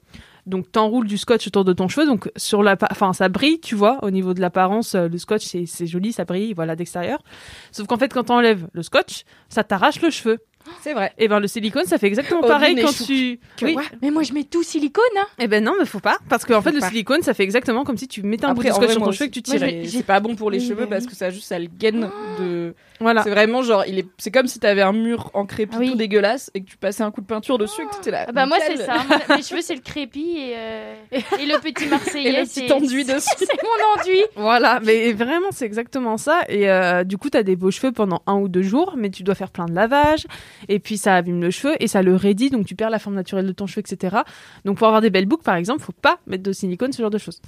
Donc, 0.46 0.72
t'enroules 0.72 1.06
du 1.06 1.18
scotch 1.18 1.46
autour 1.46 1.64
de 1.64 1.72
ton 1.72 1.88
cheveu. 1.88 2.06
Donc, 2.06 2.30
sur 2.36 2.62
la, 2.62 2.76
enfin, 2.90 3.12
ça 3.12 3.28
brille, 3.28 3.60
tu 3.60 3.74
vois, 3.74 3.98
au 4.02 4.10
niveau 4.10 4.34
de 4.34 4.40
l'apparence. 4.40 4.94
euh, 4.94 5.08
Le 5.08 5.18
scotch, 5.18 5.44
c'est 5.44 5.86
joli, 5.86 6.12
ça 6.12 6.24
brille, 6.24 6.52
voilà, 6.52 6.74
d'extérieur. 6.74 7.22
Sauf 7.70 7.86
qu'en 7.86 7.96
fait, 7.96 8.12
quand 8.12 8.24
t'enlèves 8.24 8.66
le 8.72 8.82
scotch, 8.82 9.24
ça 9.48 9.62
t'arrache 9.62 10.00
le 10.02 10.10
cheveu. 10.10 10.38
C'est 10.80 10.94
vrai. 10.94 11.12
Et 11.18 11.28
ben, 11.28 11.40
le 11.40 11.46
silicone, 11.46 11.84
ça 11.86 11.98
fait 11.98 12.06
exactement 12.06 12.40
Odile 12.40 12.50
pareil 12.50 12.76
quand 12.82 12.92
tu. 13.04 13.38
Que 13.56 13.66
Oui. 13.66 13.76
Mais 14.00 14.10
moi, 14.10 14.22
je 14.22 14.32
mets 14.32 14.44
tout 14.44 14.62
silicone. 14.62 15.04
Hein. 15.18 15.26
Eh 15.38 15.46
ben 15.48 15.62
non, 15.62 15.74
mais 15.78 15.84
faut 15.86 16.00
pas. 16.00 16.18
Parce 16.28 16.44
qu'en 16.44 16.62
fait, 16.62 16.72
le 16.72 16.80
silicone, 16.80 17.22
ça 17.22 17.34
fait 17.34 17.42
exactement 17.44 17.84
comme 17.84 17.96
si 17.96 18.08
tu 18.08 18.22
mettais 18.22 18.44
un 18.46 18.50
Après, 18.50 18.70
bout 18.70 18.78
de 18.78 18.82
scotch 18.84 18.92
sur 18.92 19.02
ton 19.04 19.12
cheveu 19.12 19.24
et 19.26 19.28
que 19.28 19.34
tu 19.34 19.42
tirais. 19.42 19.82
C'est 19.86 20.02
pas 20.04 20.20
bon 20.20 20.34
pour 20.36 20.50
les 20.50 20.58
Oui, 20.58 20.68
cheveux 20.68 20.86
parce 20.86 21.06
que 21.06 21.14
ça 21.14 21.30
juste 21.30 21.46
ça 21.48 21.58
le 21.58 21.66
gaine 21.66 22.10
de. 22.38 22.74
Voilà. 23.00 23.22
C'est 23.24 23.30
vraiment 23.30 23.62
genre 23.62 23.84
il 23.86 23.98
est. 23.98 24.06
C'est 24.18 24.30
comme 24.30 24.46
si 24.46 24.60
t'avais 24.60 24.82
un 24.82 24.92
mur 24.92 25.30
en 25.34 25.44
crépi 25.46 25.72
Ah 25.76 25.80
oui. 25.80 25.90
tout 25.90 25.96
dégueulasse 25.96 26.50
et 26.54 26.62
que 26.62 26.68
tu 26.70 26.76
passais 26.76 27.02
un 27.02 27.10
coup 27.10 27.20
de 27.20 27.26
peinture 27.26 27.58
dessus 27.58 27.82
et 27.82 27.86
que 27.86 27.94
t'étais 27.96 28.10
là. 28.12 28.26
Ah 28.28 28.32
bah 28.32 28.46
moi, 28.46 28.58
c'est 28.64 28.76
ça. 28.76 28.94
Moi, 29.08 29.18
Mes 29.36 29.42
cheveux, 29.42 29.60
c'est 29.60 29.74
le 29.74 29.80
crépi 29.80 30.36
et, 30.38 30.52
euh, 30.56 30.94
et 31.12 31.46
le 31.46 31.58
petit 31.60 31.86
marseillais. 31.86 32.30
Et 32.30 32.40
le 32.40 32.44
petit 32.46 32.72
enduit 32.72 33.04
dessus. 33.04 33.28
C'est 33.38 33.46
mon 33.62 34.00
enduit. 34.00 34.22
Voilà, 34.36 34.80
mais 34.84 35.12
vraiment, 35.12 35.48
c'est 35.50 35.64
exactement 35.66 36.16
ça. 36.16 36.42
Et 36.48 36.70
euh, 36.70 37.02
du 37.04 37.18
coup, 37.18 37.28
t'as 37.30 37.42
des 37.42 37.56
beaux 37.56 37.70
cheveux 37.72 37.92
pendant 37.92 38.22
un 38.26 38.34
ou 38.36 38.48
deux 38.48 38.62
jours, 38.62 38.94
mais 38.96 39.10
tu 39.10 39.22
dois 39.24 39.34
faire 39.34 39.50
plein 39.50 39.66
de 39.66 39.74
lavage. 39.74 40.26
Et 40.68 40.78
puis, 40.78 40.96
ça 40.96 41.16
abîme 41.16 41.40
le 41.40 41.50
cheveu 41.50 41.74
et 41.80 41.88
ça 41.88 42.02
le 42.02 42.14
raidit, 42.14 42.50
donc 42.50 42.66
tu 42.66 42.74
perds 42.74 42.90
la 42.90 42.98
forme 42.98 43.16
naturelle 43.16 43.46
de 43.46 43.52
ton 43.52 43.66
cheveu, 43.66 43.80
etc. 43.86 44.18
Donc, 44.64 44.78
pour 44.78 44.86
avoir 44.86 45.00
des 45.00 45.10
belles 45.10 45.26
boucles, 45.26 45.44
par 45.44 45.56
exemple, 45.56 45.80
faut 45.82 45.92
pas 45.92 46.18
mettre 46.26 46.42
de 46.42 46.52
silicone, 46.52 46.92
ce 46.92 47.02
genre 47.02 47.10
de 47.10 47.18
choses. 47.18 47.40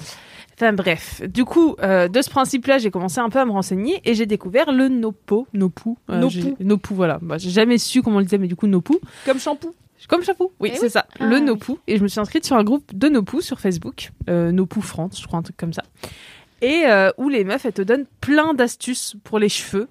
Enfin, 0.54 0.72
bref. 0.72 1.22
Du 1.28 1.44
coup, 1.44 1.76
euh, 1.82 2.08
de 2.08 2.22
ce 2.22 2.30
principe-là, 2.30 2.78
j'ai 2.78 2.90
commencé 2.90 3.18
un 3.20 3.28
peu 3.28 3.38
à 3.40 3.44
me 3.44 3.50
renseigner 3.52 4.00
et 4.04 4.14
j'ai 4.14 4.26
découvert 4.26 4.72
le 4.72 4.88
Nopo. 4.88 5.46
Nopu. 5.52 5.90
Euh, 6.10 6.18
Nopu. 6.20 6.34
j'ai- 6.34 6.54
Nopu, 6.64 6.94
voilà. 6.94 7.18
Bah, 7.22 7.38
j'ai 7.38 7.50
jamais 7.50 7.78
su 7.78 8.02
comment 8.02 8.16
on 8.16 8.18
le 8.20 8.24
disait, 8.24 8.38
mais 8.38 8.48
du 8.48 8.56
coup, 8.56 8.66
Nopu. 8.66 8.94
Comme 9.26 9.38
shampoo. 9.38 9.74
Comme 10.06 10.22
chapeau, 10.22 10.52
oui, 10.60 10.70
Eh 10.74 10.76
c'est 10.76 10.90
ça, 10.90 11.06
Ah 11.18 11.24
le. 11.24 11.38
Nopu. 11.38 11.72
Et 11.86 11.96
je 11.96 12.02
me 12.02 12.08
suis 12.08 12.20
inscrite 12.20 12.44
sur 12.44 12.56
un 12.56 12.62
groupe 12.64 12.84
de 12.94 13.08
Nopu 13.08 13.40
sur 13.40 13.58
Facebook, 13.58 14.10
euh, 14.28 14.52
Nopu 14.52 14.82
France, 14.82 15.18
je 15.18 15.26
crois, 15.26 15.38
un 15.38 15.42
truc 15.42 15.56
comme 15.56 15.72
ça. 15.72 15.82
Et 16.60 16.82
euh, 16.86 17.10
où 17.16 17.30
les 17.30 17.42
meufs, 17.42 17.64
elles 17.64 17.72
te 17.72 17.80
donnent 17.80 18.04
plein 18.20 18.52
d'astuces 18.52 19.16
pour 19.24 19.38
les 19.38 19.48
cheveux, 19.48 19.88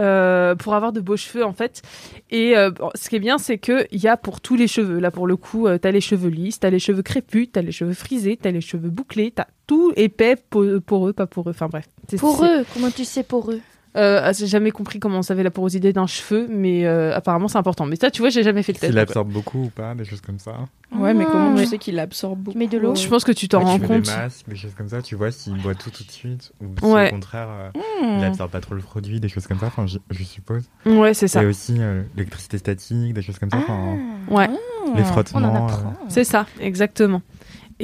euh, 0.00 0.54
pour 0.54 0.74
avoir 0.74 0.92
de 0.92 1.00
beaux 1.00 1.16
cheveux 1.16 1.44
en 1.44 1.52
fait. 1.52 1.82
Et 2.30 2.56
euh, 2.56 2.70
ce 2.94 3.08
qui 3.08 3.16
est 3.16 3.20
bien, 3.20 3.38
c'est 3.38 3.58
qu'il 3.58 3.86
y 3.92 4.08
a 4.08 4.16
pour 4.16 4.40
tous 4.40 4.56
les 4.56 4.66
cheveux. 4.68 4.98
Là, 4.98 5.10
pour 5.10 5.26
le 5.26 5.36
coup, 5.36 5.66
euh, 5.66 5.78
t'as 5.78 5.90
les 5.90 6.00
cheveux 6.00 6.28
lisses, 6.30 6.60
t'as 6.60 6.70
les 6.70 6.78
cheveux 6.78 7.02
crépus, 7.02 7.48
t'as 7.52 7.62
les 7.62 7.72
cheveux 7.72 7.94
frisés, 7.94 8.38
t'as 8.40 8.50
les 8.50 8.60
cheveux 8.60 8.90
bouclés, 8.90 9.30
t'as 9.34 9.46
tout 9.66 9.92
épais, 9.96 10.36
po- 10.36 10.80
poreux, 10.80 11.12
pas 11.12 11.26
poreux, 11.26 11.50
enfin 11.50 11.68
bref. 11.68 11.88
C'est- 12.08 12.18
Pour 12.18 12.38
c'est- 12.38 12.60
eux, 12.60 12.64
comment 12.74 12.90
tu 12.90 13.04
sais 13.04 13.22
pour 13.22 13.50
eux? 13.50 13.60
Euh, 13.94 14.32
j'ai 14.36 14.46
jamais 14.46 14.70
compris 14.70 14.98
comment 15.00 15.18
on 15.18 15.22
savait 15.22 15.42
la 15.42 15.50
porosité 15.50 15.92
d'un 15.92 16.06
cheveu, 16.06 16.46
mais 16.50 16.86
euh, 16.86 17.14
apparemment 17.14 17.48
c'est 17.48 17.58
important. 17.58 17.84
Mais 17.84 17.96
ça, 17.96 18.10
tu 18.10 18.22
vois, 18.22 18.30
j'ai 18.30 18.42
jamais 18.42 18.62
fait 18.62 18.72
le 18.72 18.78
test. 18.78 18.92
Donc, 18.92 19.02
absorbe 19.02 19.30
beaucoup 19.30 19.64
ou 19.64 19.68
pas, 19.68 19.94
des 19.94 20.04
choses 20.06 20.22
comme 20.22 20.38
ça. 20.38 20.52
Ouais, 20.96 21.12
mais 21.12 21.24
comment 21.26 21.52
Ah. 21.54 21.60
tu 21.60 21.66
sais 21.66 21.76
qu'il 21.78 21.98
absorbe 21.98 22.38
beaucoup 22.38 22.58
mets 22.58 22.68
de 22.68 22.78
l'eau. 22.78 22.94
Je 22.94 23.06
pense 23.08 23.22
que 23.24 23.32
tu 23.32 23.48
t'en 23.48 23.58
Ouais, 23.58 23.64
rends 23.64 23.74
tu 23.76 23.80
mets 23.82 23.88
compte. 23.88 24.02
des 24.02 24.10
masques, 24.10 24.48
des 24.48 24.56
choses 24.56 24.74
comme 24.76 24.88
ça, 24.88 25.02
tu 25.02 25.14
vois 25.14 25.30
s'il 25.30 25.60
boit 25.60 25.74
tout 25.74 25.90
tout 25.90 26.04
de 26.04 26.10
suite 26.10 26.52
ou 26.62 26.66
si 26.78 26.84
Ouais. 26.86 27.08
au 27.08 27.10
contraire 27.10 27.48
euh, 27.50 27.70
Hmm. 28.02 28.18
il 28.18 28.24
absorbe 28.24 28.50
pas 28.50 28.60
trop 28.60 28.74
le 28.74 28.80
produit, 28.80 29.20
des 29.20 29.28
choses 29.28 29.46
comme 29.46 29.58
ça, 29.58 29.66
enfin 29.66 29.86
je, 29.86 29.98
je 30.10 30.22
suppose. 30.24 30.64
Ouais, 30.86 31.12
c'est 31.14 31.28
ça. 31.28 31.42
Et 31.42 31.46
aussi 31.46 31.76
euh, 31.78 32.02
l'électricité 32.16 32.56
statique, 32.58 33.12
des 33.14 33.22
choses 33.22 33.38
comme 33.38 33.50
ça, 33.50 33.58
enfin 33.58 33.98
Ouais, 34.28 34.48
les 34.96 35.02
Ah, 35.02 35.04
frottements. 35.04 35.66
Euh, 35.68 35.72
c'est 36.08 36.24
ça, 36.24 36.46
exactement. 36.60 37.20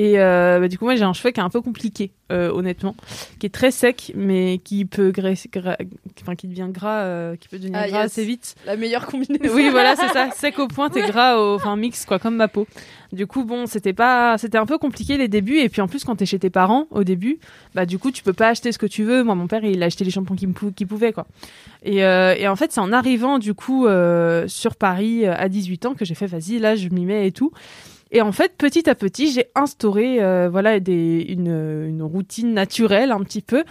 Et 0.00 0.20
euh, 0.20 0.60
bah, 0.60 0.68
du 0.68 0.78
coup, 0.78 0.84
moi, 0.84 0.94
j'ai 0.94 1.02
un 1.02 1.12
cheveu 1.12 1.32
qui 1.32 1.40
est 1.40 1.42
un 1.42 1.50
peu 1.50 1.60
compliqué, 1.60 2.12
euh, 2.30 2.52
honnêtement, 2.52 2.94
qui 3.40 3.46
est 3.46 3.50
très 3.50 3.72
sec, 3.72 4.12
mais 4.14 4.60
qui 4.62 4.84
peut 4.84 5.10
graisser, 5.10 5.48
gra- 5.52 5.76
enfin, 6.22 6.36
qui 6.36 6.46
devient 6.46 6.68
gras, 6.70 7.00
euh, 7.00 7.34
qui 7.34 7.48
peut 7.48 7.58
devenir 7.58 7.80
Ah, 7.82 7.88
gras 7.88 8.02
yes. 8.02 8.12
assez 8.12 8.24
vite. 8.24 8.54
La 8.64 8.76
meilleure 8.76 9.06
combinaison. 9.06 9.52
Oui, 9.56 9.68
voilà, 9.70 9.96
c'est 9.96 10.06
ça, 10.12 10.30
sec 10.36 10.56
au 10.60 10.68
point, 10.68 10.88
et 10.90 11.00
gras 11.02 11.38
au, 11.38 11.56
enfin, 11.56 11.74
mix, 11.74 12.04
quoi, 12.04 12.20
comme 12.20 12.36
ma 12.36 12.46
peau. 12.46 12.68
Du 13.12 13.26
coup, 13.26 13.42
bon, 13.42 13.66
c'était 13.66 13.92
pas, 13.92 14.38
c'était 14.38 14.58
un 14.58 14.66
peu 14.66 14.78
compliqué 14.78 15.16
les 15.16 15.26
débuts, 15.26 15.58
et 15.58 15.68
puis 15.68 15.80
en 15.80 15.88
plus, 15.88 16.04
quand 16.04 16.14
t'es 16.14 16.26
chez 16.26 16.38
tes 16.38 16.50
parents, 16.50 16.86
au 16.92 17.02
début, 17.02 17.40
bah, 17.74 17.84
du 17.84 17.98
coup, 17.98 18.12
tu 18.12 18.22
peux 18.22 18.32
pas 18.32 18.50
acheter 18.50 18.70
ce 18.70 18.78
que 18.78 18.86
tu 18.86 19.02
veux. 19.02 19.24
Moi, 19.24 19.34
mon 19.34 19.48
père, 19.48 19.64
il 19.64 19.82
a 19.82 19.86
acheté 19.86 20.04
les 20.04 20.12
shampoings 20.12 20.36
qu'il 20.36 20.52
pou- 20.52 20.70
qu'il 20.70 20.86
pouvait, 20.86 21.12
quoi. 21.12 21.26
Et, 21.82 21.96
et 21.96 22.46
en 22.48 22.54
fait, 22.54 22.70
c'est 22.70 22.80
en 22.80 22.92
arrivant, 22.92 23.40
du 23.40 23.52
coup, 23.54 23.88
sur 24.46 24.76
Paris 24.76 25.26
à 25.26 25.48
18 25.48 25.86
ans 25.86 25.94
que 25.94 26.04
j'ai 26.04 26.14
fait, 26.14 26.26
vas-y, 26.26 26.60
là, 26.60 26.76
je 26.76 26.88
m'y 26.88 27.04
mets 27.04 27.26
et 27.26 27.32
tout. 27.32 27.50
Et 28.10 28.22
en 28.22 28.32
fait, 28.32 28.54
petit 28.56 28.88
à 28.88 28.94
petit, 28.94 29.32
j'ai 29.32 29.46
instauré 29.54 30.22
euh, 30.22 30.48
voilà 30.50 30.80
des, 30.80 31.26
une, 31.28 31.86
une 31.88 32.02
routine 32.02 32.54
naturelle 32.54 33.12
un 33.12 33.20
petit 33.20 33.42
peu. 33.42 33.64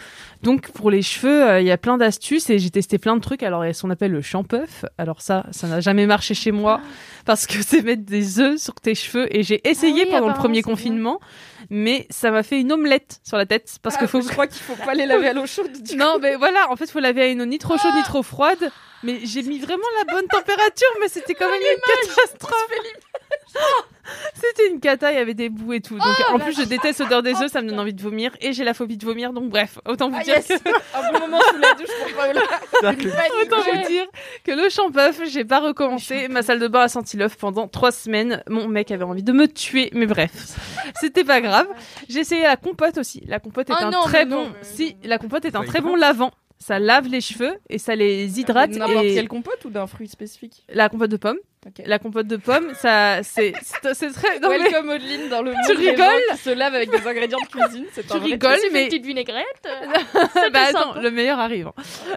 Donc 0.43 0.69
pour 0.71 0.91
les 0.91 1.01
cheveux, 1.01 1.43
euh, 1.43 1.61
il 1.61 1.65
y 1.65 1.71
a 1.71 1.77
plein 1.77 1.97
d'astuces 1.97 2.49
et 2.49 2.59
j'ai 2.59 2.69
testé 2.69 2.99
plein 2.99 3.15
de 3.15 3.21
trucs. 3.21 3.41
Alors 3.41 3.65
il 3.65 3.67
y 3.67 3.71
a 3.71 3.73
ce 3.73 3.81
qu'on 3.81 3.89
appelle 3.89 4.11
le 4.11 4.21
shampouf. 4.21 4.85
Alors 4.97 5.21
ça, 5.21 5.45
ça 5.51 5.67
n'a 5.67 5.79
jamais 5.79 6.05
marché 6.05 6.33
chez 6.33 6.51
moi 6.51 6.81
parce 7.25 7.47
que 7.47 7.61
c'est 7.61 7.81
mettre 7.81 8.03
des 8.03 8.39
œufs 8.39 8.59
sur 8.59 8.75
tes 8.75 8.93
cheveux 8.93 9.27
et 9.35 9.41
j'ai 9.41 9.67
essayé 9.67 10.03
Ah 10.03 10.05
oui, 10.05 10.11
pendant 10.11 10.27
le 10.27 10.33
premier 10.33 10.61
bien. 10.61 11.17
Mais 11.69 12.07
ça 12.09 12.31
m'a 12.31 12.43
fait 12.43 12.59
une 12.59 12.71
omelette 12.71 13.19
sur 13.23 13.37
la 13.37 13.45
tête 13.45 13.77
parce 13.81 13.95
Ah, 13.97 14.01
que 14.01 14.07
faut 14.07 14.21
je 14.21 14.29
crois 14.29 14.47
qu'il 14.47 14.61
faut 14.61 14.75
pas 14.85 14.93
les 14.93 15.05
laver 15.05 15.27
à 15.29 15.33
l'eau 15.33 15.45
chaude. 15.45 15.71
du 15.81 15.95
non, 15.95 16.17
mais 16.21 16.35
voilà, 16.35 16.69
en 16.71 16.75
fait, 16.75 16.89
faut 16.89 16.99
laver 16.99 17.21
à 17.23 17.27
une 17.27 17.41
eau 17.41 17.45
ni 17.45 17.57
trop 17.59 17.77
chaude 17.77 17.93
ni 17.95 18.03
trop 18.03 18.23
froide. 18.23 18.71
Mais 19.03 19.19
j'ai 19.23 19.43
mis 19.43 19.59
vraiment 19.59 19.83
la 19.99 20.11
bonne 20.11 20.25
température, 20.27 20.87
mais 20.99 21.07
c'était 21.07 21.35
quand 21.35 21.49
même 21.51 21.61
une 21.61 21.81
catastrophe. 22.15 22.67
C'était 24.33 24.69
une 24.69 24.79
cata, 24.79 25.11
il 25.11 25.15
y 25.15 25.19
avait 25.21 25.33
des 25.33 25.49
bouts 25.49 25.73
et 25.73 25.81
tout. 25.81 25.97
Donc, 25.97 26.15
en 26.31 26.39
plus, 26.39 26.55
je 26.55 26.63
déteste 26.63 26.99
l'odeur 27.01 27.21
des 27.23 27.33
œufs, 27.41 27.51
ça 27.51 27.61
me 27.61 27.67
donne 27.69 27.79
envie 27.79 27.93
de 27.93 28.01
vomir. 28.01 28.31
Et 28.39 28.53
j'ai 28.53 28.63
la 28.63 28.73
phobie 28.73 28.95
de 28.97 29.05
vomir, 29.05 29.33
donc 29.33 29.49
bref, 29.49 29.79
autant 29.85 30.09
vous 30.09 30.15
Ah, 30.19 30.23
dire 30.23 30.35
yes. 30.35 30.47
que... 30.47 30.53
Un 30.97 31.11
bon 31.11 31.19
moment 31.19 31.41
sous 31.41 31.57
la 31.57 31.73
douche 31.73 31.89
pour 32.05 32.15
Paola. 32.15 32.41
Autant 33.41 33.61
vous 33.61 33.87
dire 33.87 34.05
que 34.45 34.51
le 34.51 34.69
shampouf, 34.69 35.21
j'ai 35.27 35.43
pas 35.43 35.59
recommencé. 35.59 36.29
Ma 36.29 36.41
salle 36.41 36.59
de 36.59 36.67
bain 36.69 36.81
a 36.81 36.87
senti 36.87 37.17
l'œuf 37.17 37.35
pendant 37.35 37.67
trois 37.67 37.91
semaines. 37.91 38.43
Mon 38.47 38.67
mec 38.69 38.91
avait 38.91 39.03
envie 39.03 39.23
de 39.23 39.33
me 39.33 39.45
tuer, 39.47 39.89
mais 39.93 40.05
bref, 40.05 40.31
c'était 41.01 41.25
pas 41.25 41.41
grave. 41.41 41.56
J'ai 42.09 42.19
essayé 42.19 42.43
la 42.43 42.57
compote 42.57 42.97
aussi. 42.97 43.23
La 43.27 43.39
compote 43.39 43.69
est 43.69 43.73
Oh 43.73 43.83
un 43.83 43.91
non, 43.91 44.01
très 44.03 44.25
bon. 44.25 44.43
non, 44.45 44.49
mais 44.49 44.57
Si, 44.63 44.95
la 45.03 45.17
compote 45.17 45.45
est 45.45 45.55
un 45.55 45.63
très 45.63 45.81
bon 45.81 45.95
lavant. 45.95 46.31
Ça 46.59 46.79
lave 46.79 47.07
les 47.07 47.21
cheveux 47.21 47.55
et 47.69 47.77
ça 47.77 47.95
les 47.95 48.39
hydrate. 48.39 48.71
N'importe 48.71 49.05
et... 49.05 49.13
quelle 49.13 49.27
compote 49.27 49.63
ou 49.65 49.69
d'un 49.69 49.85
fruit 49.85 50.07
spécifique? 50.07 50.63
La 50.69 50.89
compote 50.89 51.11
de 51.11 51.17
pommes. 51.17 51.37
La 51.85 51.99
compote 51.99 52.27
de 52.27 52.37
pommes, 52.37 52.73
ça, 52.75 53.21
c'est, 53.23 53.53
c'est 53.93 54.11
très. 54.11 54.39
Non, 54.39 54.49
mais 54.49 54.59
Welcome 54.59 54.89
Audeline 54.89 55.29
dans 55.29 55.41
le 55.41 55.51
monde 55.51 55.61
Tu 55.67 55.73
rigoles 55.75 56.05
qui 56.31 56.37
se 56.37 56.49
lave 56.49 56.73
avec 56.75 56.89
des 56.91 57.07
ingrédients 57.07 57.39
de 57.39 57.47
cuisine. 57.47 57.85
C'est 57.93 58.05
Tu 58.07 58.13
un 58.13 58.17
vrai 58.17 58.31
rigoles, 58.31 58.57
truc. 58.59 58.69
mais- 58.73 58.83
Une 58.83 58.89
petite 58.89 59.05
vinaigrette. 59.05 59.45
euh, 59.65 60.19
bah 60.53 60.59
attends, 60.69 60.93
sympa. 60.93 61.01
le 61.01 61.11
meilleur 61.11 61.39
arrive. 61.39 61.67
hein. 61.67 61.73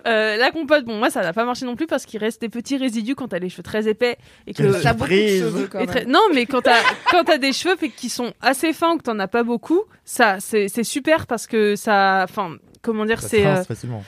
Euh, 0.06 0.36
la 0.36 0.50
compote, 0.50 0.84
bon, 0.84 0.96
moi, 0.96 1.10
ça 1.10 1.22
n'a 1.22 1.32
pas 1.32 1.44
marché 1.44 1.64
non 1.66 1.76
plus 1.76 1.86
parce 1.86 2.06
qu'il 2.06 2.20
reste 2.20 2.40
des 2.40 2.48
petits 2.48 2.76
résidus 2.76 3.14
quand 3.14 3.28
t'as 3.28 3.38
les 3.38 3.48
cheveux 3.48 3.62
très 3.62 3.88
épais 3.88 4.16
et 4.46 4.54
que. 4.54 4.62
T'as 4.62 4.92
beaucoup 4.92 5.08
de 5.10 5.16
surprise. 5.16 5.40
cheveux 5.40 5.68
quand 5.70 5.80
et 5.80 5.86
très- 5.86 6.00
même. 6.04 6.10
Non, 6.12 6.22
mais 6.34 6.46
quand 6.46 6.62
t'as 6.62 6.78
quand 7.10 7.24
t'as 7.24 7.38
des 7.38 7.52
cheveux 7.52 7.76
qui 7.76 8.08
sont 8.08 8.32
assez 8.40 8.72
fins 8.72 8.94
ou 8.94 8.98
que 8.98 9.02
t'en 9.04 9.18
as 9.18 9.28
pas 9.28 9.42
beaucoup, 9.42 9.82
ça 10.04 10.36
c'est 10.40 10.68
c'est 10.68 10.84
super 10.84 11.26
parce 11.26 11.46
que 11.46 11.76
ça, 11.76 12.24
enfin, 12.28 12.56
comment 12.82 13.04
dire, 13.04 13.20
Ça 13.20 13.28
c'est 13.28 13.46
euh, 13.46 13.62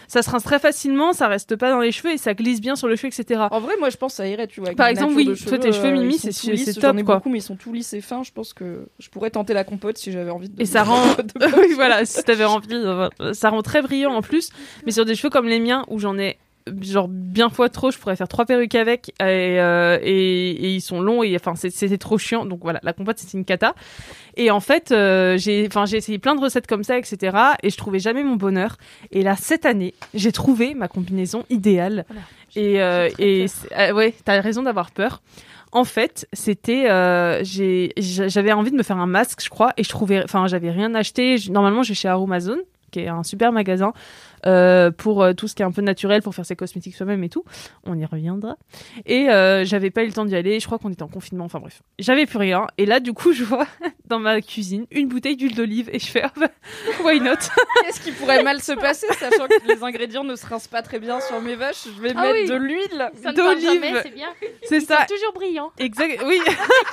ça 0.09 0.23
se 0.23 0.31
rince 0.31 0.43
très 0.45 0.59
facilement, 0.59 1.13
ça 1.13 1.29
reste 1.29 1.57
pas 1.57 1.71
dans 1.71 1.81
les 1.81 1.93
cheveux 1.93 2.13
et 2.13 2.19
ça 2.19 2.35
glisse 2.35 2.61
bien 2.61 2.77
sur 2.77 2.89
le 2.89 2.97
cheveu, 2.97 3.09
etc. 3.09 3.43
En 3.51 3.61
vrai, 3.61 3.75
moi, 3.79 3.91
je 3.91 3.97
pense 3.97 4.13
que 4.13 4.17
ça 4.19 4.27
irait, 4.29 4.47
tu 4.47 4.61
vois. 4.61 4.73
Par 4.75 4.87
exemple, 4.89 5.15
oui, 5.15 5.27
toi, 5.47 5.59
tes 5.59 5.73
cheveux, 5.73 5.89
euh, 5.89 5.93
Mimi, 5.93 6.19
c'est- 6.19 6.81
top, 6.81 6.97
ai 6.97 7.03
quoi. 7.05 7.17
beaucoup, 7.17 7.31
mais 7.31 7.39
ils 7.39 7.43
sont 7.43 7.57
tout 7.57 7.73
lisses 7.73 7.93
et 7.93 8.01
fins. 8.01 8.23
Je 8.23 8.33
pense 8.33 8.53
que 8.53 8.89
je 8.99 9.09
pourrais 9.11 9.31
tenter 9.31 9.55
la 9.55 9.65
compote 9.65 9.99
si 9.99 10.13
j'avais 10.13 10.31
envie 10.31 10.49
de. 10.49 10.61
Et 10.61 10.67
ça 10.67 10.83
rend, 10.85 11.03
oui, 11.59 11.73
voilà, 11.75 12.05
si 12.05 12.23
t'avais 12.23 12.45
envie, 12.45 12.69
euh, 12.73 13.09
ça 13.33 13.51
rend 13.51 13.63
très 13.63 13.83
brillant 13.83 14.13
en 14.15 14.23
plus. 14.23 14.51
Mais 14.87 14.93
sur 14.93 15.05
des 15.05 15.15
cheveux 15.15 15.31
comme 15.31 15.47
les 15.49 15.61
miens, 15.61 15.85
où 15.89 15.99
j'en 15.99 16.19
ai 16.19 16.39
genre 16.81 17.09
bien 17.09 17.51
fois 17.51 17.69
trop, 17.69 17.91
je 17.91 17.99
pourrais 17.99 18.17
faire 18.17 18.29
trois 18.29 18.45
perruques 18.45 18.75
avec, 18.75 19.11
et, 19.21 19.61
euh, 19.61 19.99
et, 20.03 20.51
et 20.51 20.75
ils 20.75 20.81
sont 20.81 21.01
longs 21.01 21.23
et 21.23 21.35
enfin 21.37 21.55
c'était 21.55 21.99
trop 21.99 22.19
chiant. 22.19 22.45
Donc 22.45 22.61
voilà, 22.63 22.81
la 22.83 22.93
compote 22.93 23.19
c'était 23.19 23.39
une 23.39 23.45
cata. 23.45 23.75
Et 24.37 24.51
en 24.51 24.61
fait, 24.61 24.93
euh, 24.93 25.37
j'ai, 25.39 25.67
enfin 25.67 25.87
j'ai 25.87 25.97
essayé 25.97 26.19
plein 26.19 26.35
de 26.35 26.41
recettes 26.41 26.67
comme 26.67 26.85
ça, 26.85 26.99
etc. 26.99 27.37
Et 27.63 27.71
je 27.71 27.77
trouvais 27.77 27.99
jamais 27.99 28.23
mon 28.23 28.37
bonheur. 28.37 28.77
Et 29.11 29.23
là 29.23 29.37
cette 29.37 29.67
année, 29.67 29.95
j'ai 30.15 30.33
trouvé 30.33 30.75
ma 30.75 30.89
combinaison 30.89 31.45
idéale. 31.51 32.05
Et, 32.55 32.83
euh, 32.83 33.09
et 33.19 33.47
euh, 33.79 33.93
ouais, 33.93 34.15
t'as 34.25 34.41
raison 34.41 34.63
d'avoir 34.63 34.91
peur. 34.91 35.23
En 35.75 35.85
fait, 35.85 36.29
c'était, 36.35 36.91
euh, 36.91 37.43
j'avais 37.97 38.53
envie 38.53 38.71
de 38.71 38.77
me 38.77 38.83
faire 38.83 38.99
un 38.99 39.07
masque, 39.07 39.43
je 39.43 39.49
crois, 39.49 39.73
et 39.79 39.85
je 39.85 39.89
trouvais, 39.89 40.23
enfin, 40.23 40.47
j'avais 40.47 40.71
rien 40.71 40.95
acheté. 40.95 41.37
Normalement, 41.49 41.83
je 41.83 41.91
vais 41.91 41.95
chez 41.95 42.09
Aromazone, 42.09 42.61
qui 42.91 43.01
est 43.01 43.09
un 43.09 43.23
super 43.23 43.53
magasin 43.53 43.95
pour 44.99 45.23
euh, 45.23 45.33
tout 45.33 45.49
ce 45.49 45.55
qui 45.55 45.63
est 45.63 45.65
un 45.65 45.73
peu 45.73 45.83
naturel, 45.83 46.23
pour 46.23 46.35
faire 46.35 46.47
ses 46.47 46.57
cosmétiques 46.57 46.95
soi-même 46.97 47.23
et 47.25 47.29
tout. 47.29 47.45
On 47.85 47.97
y 47.99 48.05
reviendra. 48.05 48.57
Et 49.07 49.29
euh, 49.31 49.65
j'avais 49.65 49.91
pas 49.91 50.03
eu 50.03 50.07
le 50.07 50.13
temps 50.13 50.25
d'y 50.25 50.35
aller. 50.37 50.61
Je 50.61 50.67
crois 50.67 50.79
qu'on 50.79 50.91
était 50.91 51.03
en 51.03 51.09
confinement. 51.09 51.45
Enfin 51.45 51.61
bref, 51.61 51.83
j'avais 51.99 52.27
plus 52.27 52.39
rien. 52.39 52.67
Et 52.79 52.87
là, 52.87 53.01
du 53.01 53.13
coup, 53.13 53.33
je 53.33 53.45
vois 53.45 53.67
dans 54.07 54.19
ma 54.19 54.41
cuisine 54.41 54.87
une 54.91 55.09
bouteille 55.09 55.37
d'huile 55.37 55.55
d'olive 55.55 55.89
et 55.93 55.99
je 55.99 56.07
fais, 56.07 56.23
ah 56.23 56.33
bah, 56.39 56.49
why 57.05 57.21
not? 57.21 57.35
Qu'est-ce 57.85 58.01
qui 58.01 58.13
pourrait 58.13 58.43
mal 58.43 58.61
se 58.61 58.73
passer, 58.73 59.07
sachant 59.19 59.47
que 59.47 59.69
les 59.69 59.83
ingrédients 59.83 60.25
ne 60.25 60.37
se 60.37 60.47
rincent 60.47 60.69
pas 60.69 60.83
très 60.83 60.99
bien 60.99 61.21
sur 61.21 61.41
mes 61.41 61.55
vaches? 61.57 61.87
Je 61.97 62.01
vais 62.03 62.13
Ah 62.17 62.23
mettre 62.23 62.41
oui. 62.43 62.49
de 62.49 62.55
l'huile. 62.55 63.11
Ça 63.23 63.33
ne 63.33 63.37
part 63.37 63.55
D'olive. 63.55 64.01
c'est 64.03 64.15
bien. 64.15 64.29
C'est 64.65 64.81
ça. 64.81 65.07
toujours 65.09 65.33
brillants. 65.35 65.71
Exact. 65.79 66.21
Oui. 66.27 66.39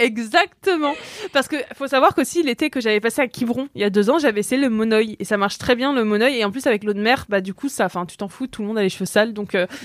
Exactement. 0.00 0.94
Parce 1.32 1.48
que 1.48 1.56
faut 1.74 1.86
savoir 1.86 2.14
qu'aussi 2.14 2.42
l'été 2.42 2.70
que 2.70 2.80
j'avais 2.80 3.00
passé 3.00 3.20
à 3.22 3.28
Quiberon 3.28 3.68
il 3.74 3.80
y 3.80 3.84
a 3.84 3.90
deux 3.90 4.10
ans, 4.10 4.18
j'avais 4.18 4.40
essayé 4.40 4.60
le 4.60 4.68
monoeil 4.70 5.16
et 5.18 5.24
ça 5.24 5.36
marche 5.36 5.58
très 5.58 5.74
bien 5.76 5.92
le 5.92 6.04
monoeil 6.04 6.38
et 6.38 6.44
en 6.44 6.50
plus 6.50 6.66
avec 6.66 6.84
l'eau 6.84 6.92
de 6.92 7.00
mer, 7.00 7.26
bah 7.28 7.40
du 7.40 7.54
coup 7.54 7.68
ça, 7.68 7.86
enfin 7.86 8.06
tu 8.06 8.16
t'en 8.16 8.28
fous, 8.28 8.46
tout 8.46 8.62
le 8.62 8.68
monde 8.68 8.78
a 8.78 8.82
les 8.82 8.88
cheveux 8.88 9.06
sales 9.06 9.32
donc. 9.32 9.54
euh, 9.54 9.66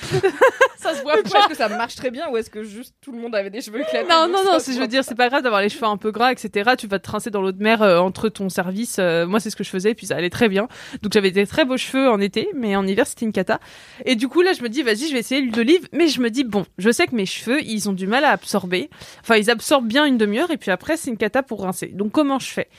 Ça 0.78 0.93
se 0.95 1.01
voit 1.01 1.14
pas. 1.14 1.39
Est-ce 1.39 1.47
que 1.47 1.55
ça 1.55 1.70
marche 1.70 1.95
très 1.95 2.11
bien 2.11 2.28
ou 2.30 2.36
est-ce 2.36 2.49
que 2.49 2.61
juste 2.64 2.93
tout 2.99 3.14
le 3.14 3.18
monde 3.18 3.34
avait 3.36 3.49
des 3.49 3.61
cheveux 3.61 3.80
éclatés 3.80 4.05
Non, 4.09 4.28
non, 4.28 4.43
non, 4.43 4.59
c'est- 4.59 4.74
je 4.74 4.80
veux 4.80 4.88
dire, 4.88 5.05
c'est 5.05 5.16
pas 5.16 5.30
grave 5.30 5.41
d'avoir 5.41 5.61
les 5.61 5.70
cheveux 5.70 5.86
un 5.86 5.95
peu 5.95 6.11
gras, 6.11 6.34
etc. 6.34 6.72
Tu 6.78 6.88
vas 6.88 6.99
te 6.99 7.05
trincer 7.05 7.30
dans 7.30 7.41
l'eau 7.41 7.53
de 7.53 7.64
mer 7.64 7.82
euh, 7.82 7.99
entre 7.99 8.28
ton 8.28 8.49
service. 8.49 8.97
euh, 8.99 9.26
moi, 9.26 9.39
c'est 9.39 9.49
ce 9.49 9.55
que 9.55 9.64
je 9.64 9.70
faisais, 9.70 9.93
puis 9.93 10.07
ça 10.07 10.18
allait 10.18 10.30
très 10.30 10.49
bien. 10.49 10.68
Donc, 11.01 11.14
j'avais 11.14 11.32
des 11.32 11.47
très 11.47 11.64
beaux 11.64 11.78
cheveux 11.78 12.09
en 12.09 12.20
été, 12.20 12.49
mais 12.53 12.76
en 12.76 12.86
hiver, 12.86 13.07
c'était 13.07 13.24
une 13.26 13.32
cata. 13.32 13.61
Et 14.03 14.16
du 14.18 14.28
coup, 14.28 14.41
là, 14.41 14.51
je 14.51 14.61
me 14.61 14.68
dis, 14.68 14.84
vas-y, 14.84 15.07
je 15.07 15.14
vais 15.14 15.20
essayer 15.20 15.39
l'huile 15.39 15.53
d'olive. 15.53 15.88
Mais 15.93 16.09
je 16.09 16.20
me 16.20 16.30
dis, 16.30 16.43
bon, 16.43 16.66
je 16.78 16.91
sais 16.91 17.07
que 17.07 17.16
mes 17.16 17.26
cheveux, 17.26 17.61
ils 17.64 17.88
ont 17.88 17.93
du 17.93 18.05
mal 18.07 18.26
à 18.26 18.32
absorber. 18.32 18.89
Enfin, 19.22 19.38
ils 19.38 19.49
absorbent 19.49 19.88
bien 19.88 20.03
une 20.06 20.18
demi-heure, 20.18 20.51
et 20.51 20.58
puis 20.58 20.72
après, 20.72 20.97
c'est 20.97 21.10
une 21.10 21.18
cata 21.18 21.43
pour 21.43 21.62
rincer. 21.62 21.88
Donc, 21.88 22.12
comment 22.12 22.39
je 22.39 22.49
fais? 22.49 22.70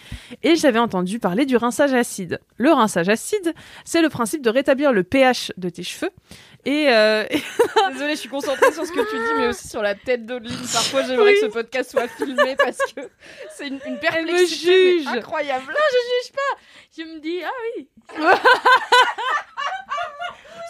Et 0.42 0.56
j'avais 0.56 0.78
entendu 0.78 1.18
parler 1.18 1.46
du 1.46 1.56
rinçage 1.56 1.92
acide. 1.94 2.40
Le 2.56 2.72
rinçage 2.72 3.08
acide, 3.08 3.54
c'est 3.84 4.02
le 4.02 4.08
principe 4.08 4.42
de 4.42 4.50
rétablir 4.50 4.92
le 4.92 5.02
pH 5.04 5.52
de 5.56 5.68
tes 5.68 5.82
cheveux. 5.82 6.10
Et, 6.66 6.86
euh, 6.88 7.24
Désolée, 7.92 8.14
je 8.14 8.20
suis 8.20 8.28
concentrée 8.30 8.72
sur 8.72 8.86
ce 8.86 8.90
que 8.92 9.00
tu 9.10 9.16
dis, 9.16 9.32
mais 9.40 9.48
aussi 9.48 9.68
sur 9.68 9.82
la 9.82 9.94
tête 9.94 10.24
d'Audeline. 10.24 10.56
Parfois, 10.72 11.02
j'aimerais 11.02 11.32
Oui. 11.32 11.40
que 11.40 11.46
ce 11.46 11.52
podcast 11.52 11.90
soit 11.90 12.08
filmé 12.08 12.56
parce 12.56 12.78
que 12.94 13.02
c'est 13.54 13.68
une, 13.68 13.78
une 13.86 13.94
me 13.94 13.98
perplexité 14.00 14.98
juge. 15.00 15.06
incroyable. 15.08 15.74
Je 16.96 17.02
me 17.02 17.18
dis, 17.20 17.40
ah 17.44 17.50
oui. 17.76 17.88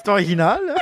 C'est 0.03 0.11
original. 0.11 0.61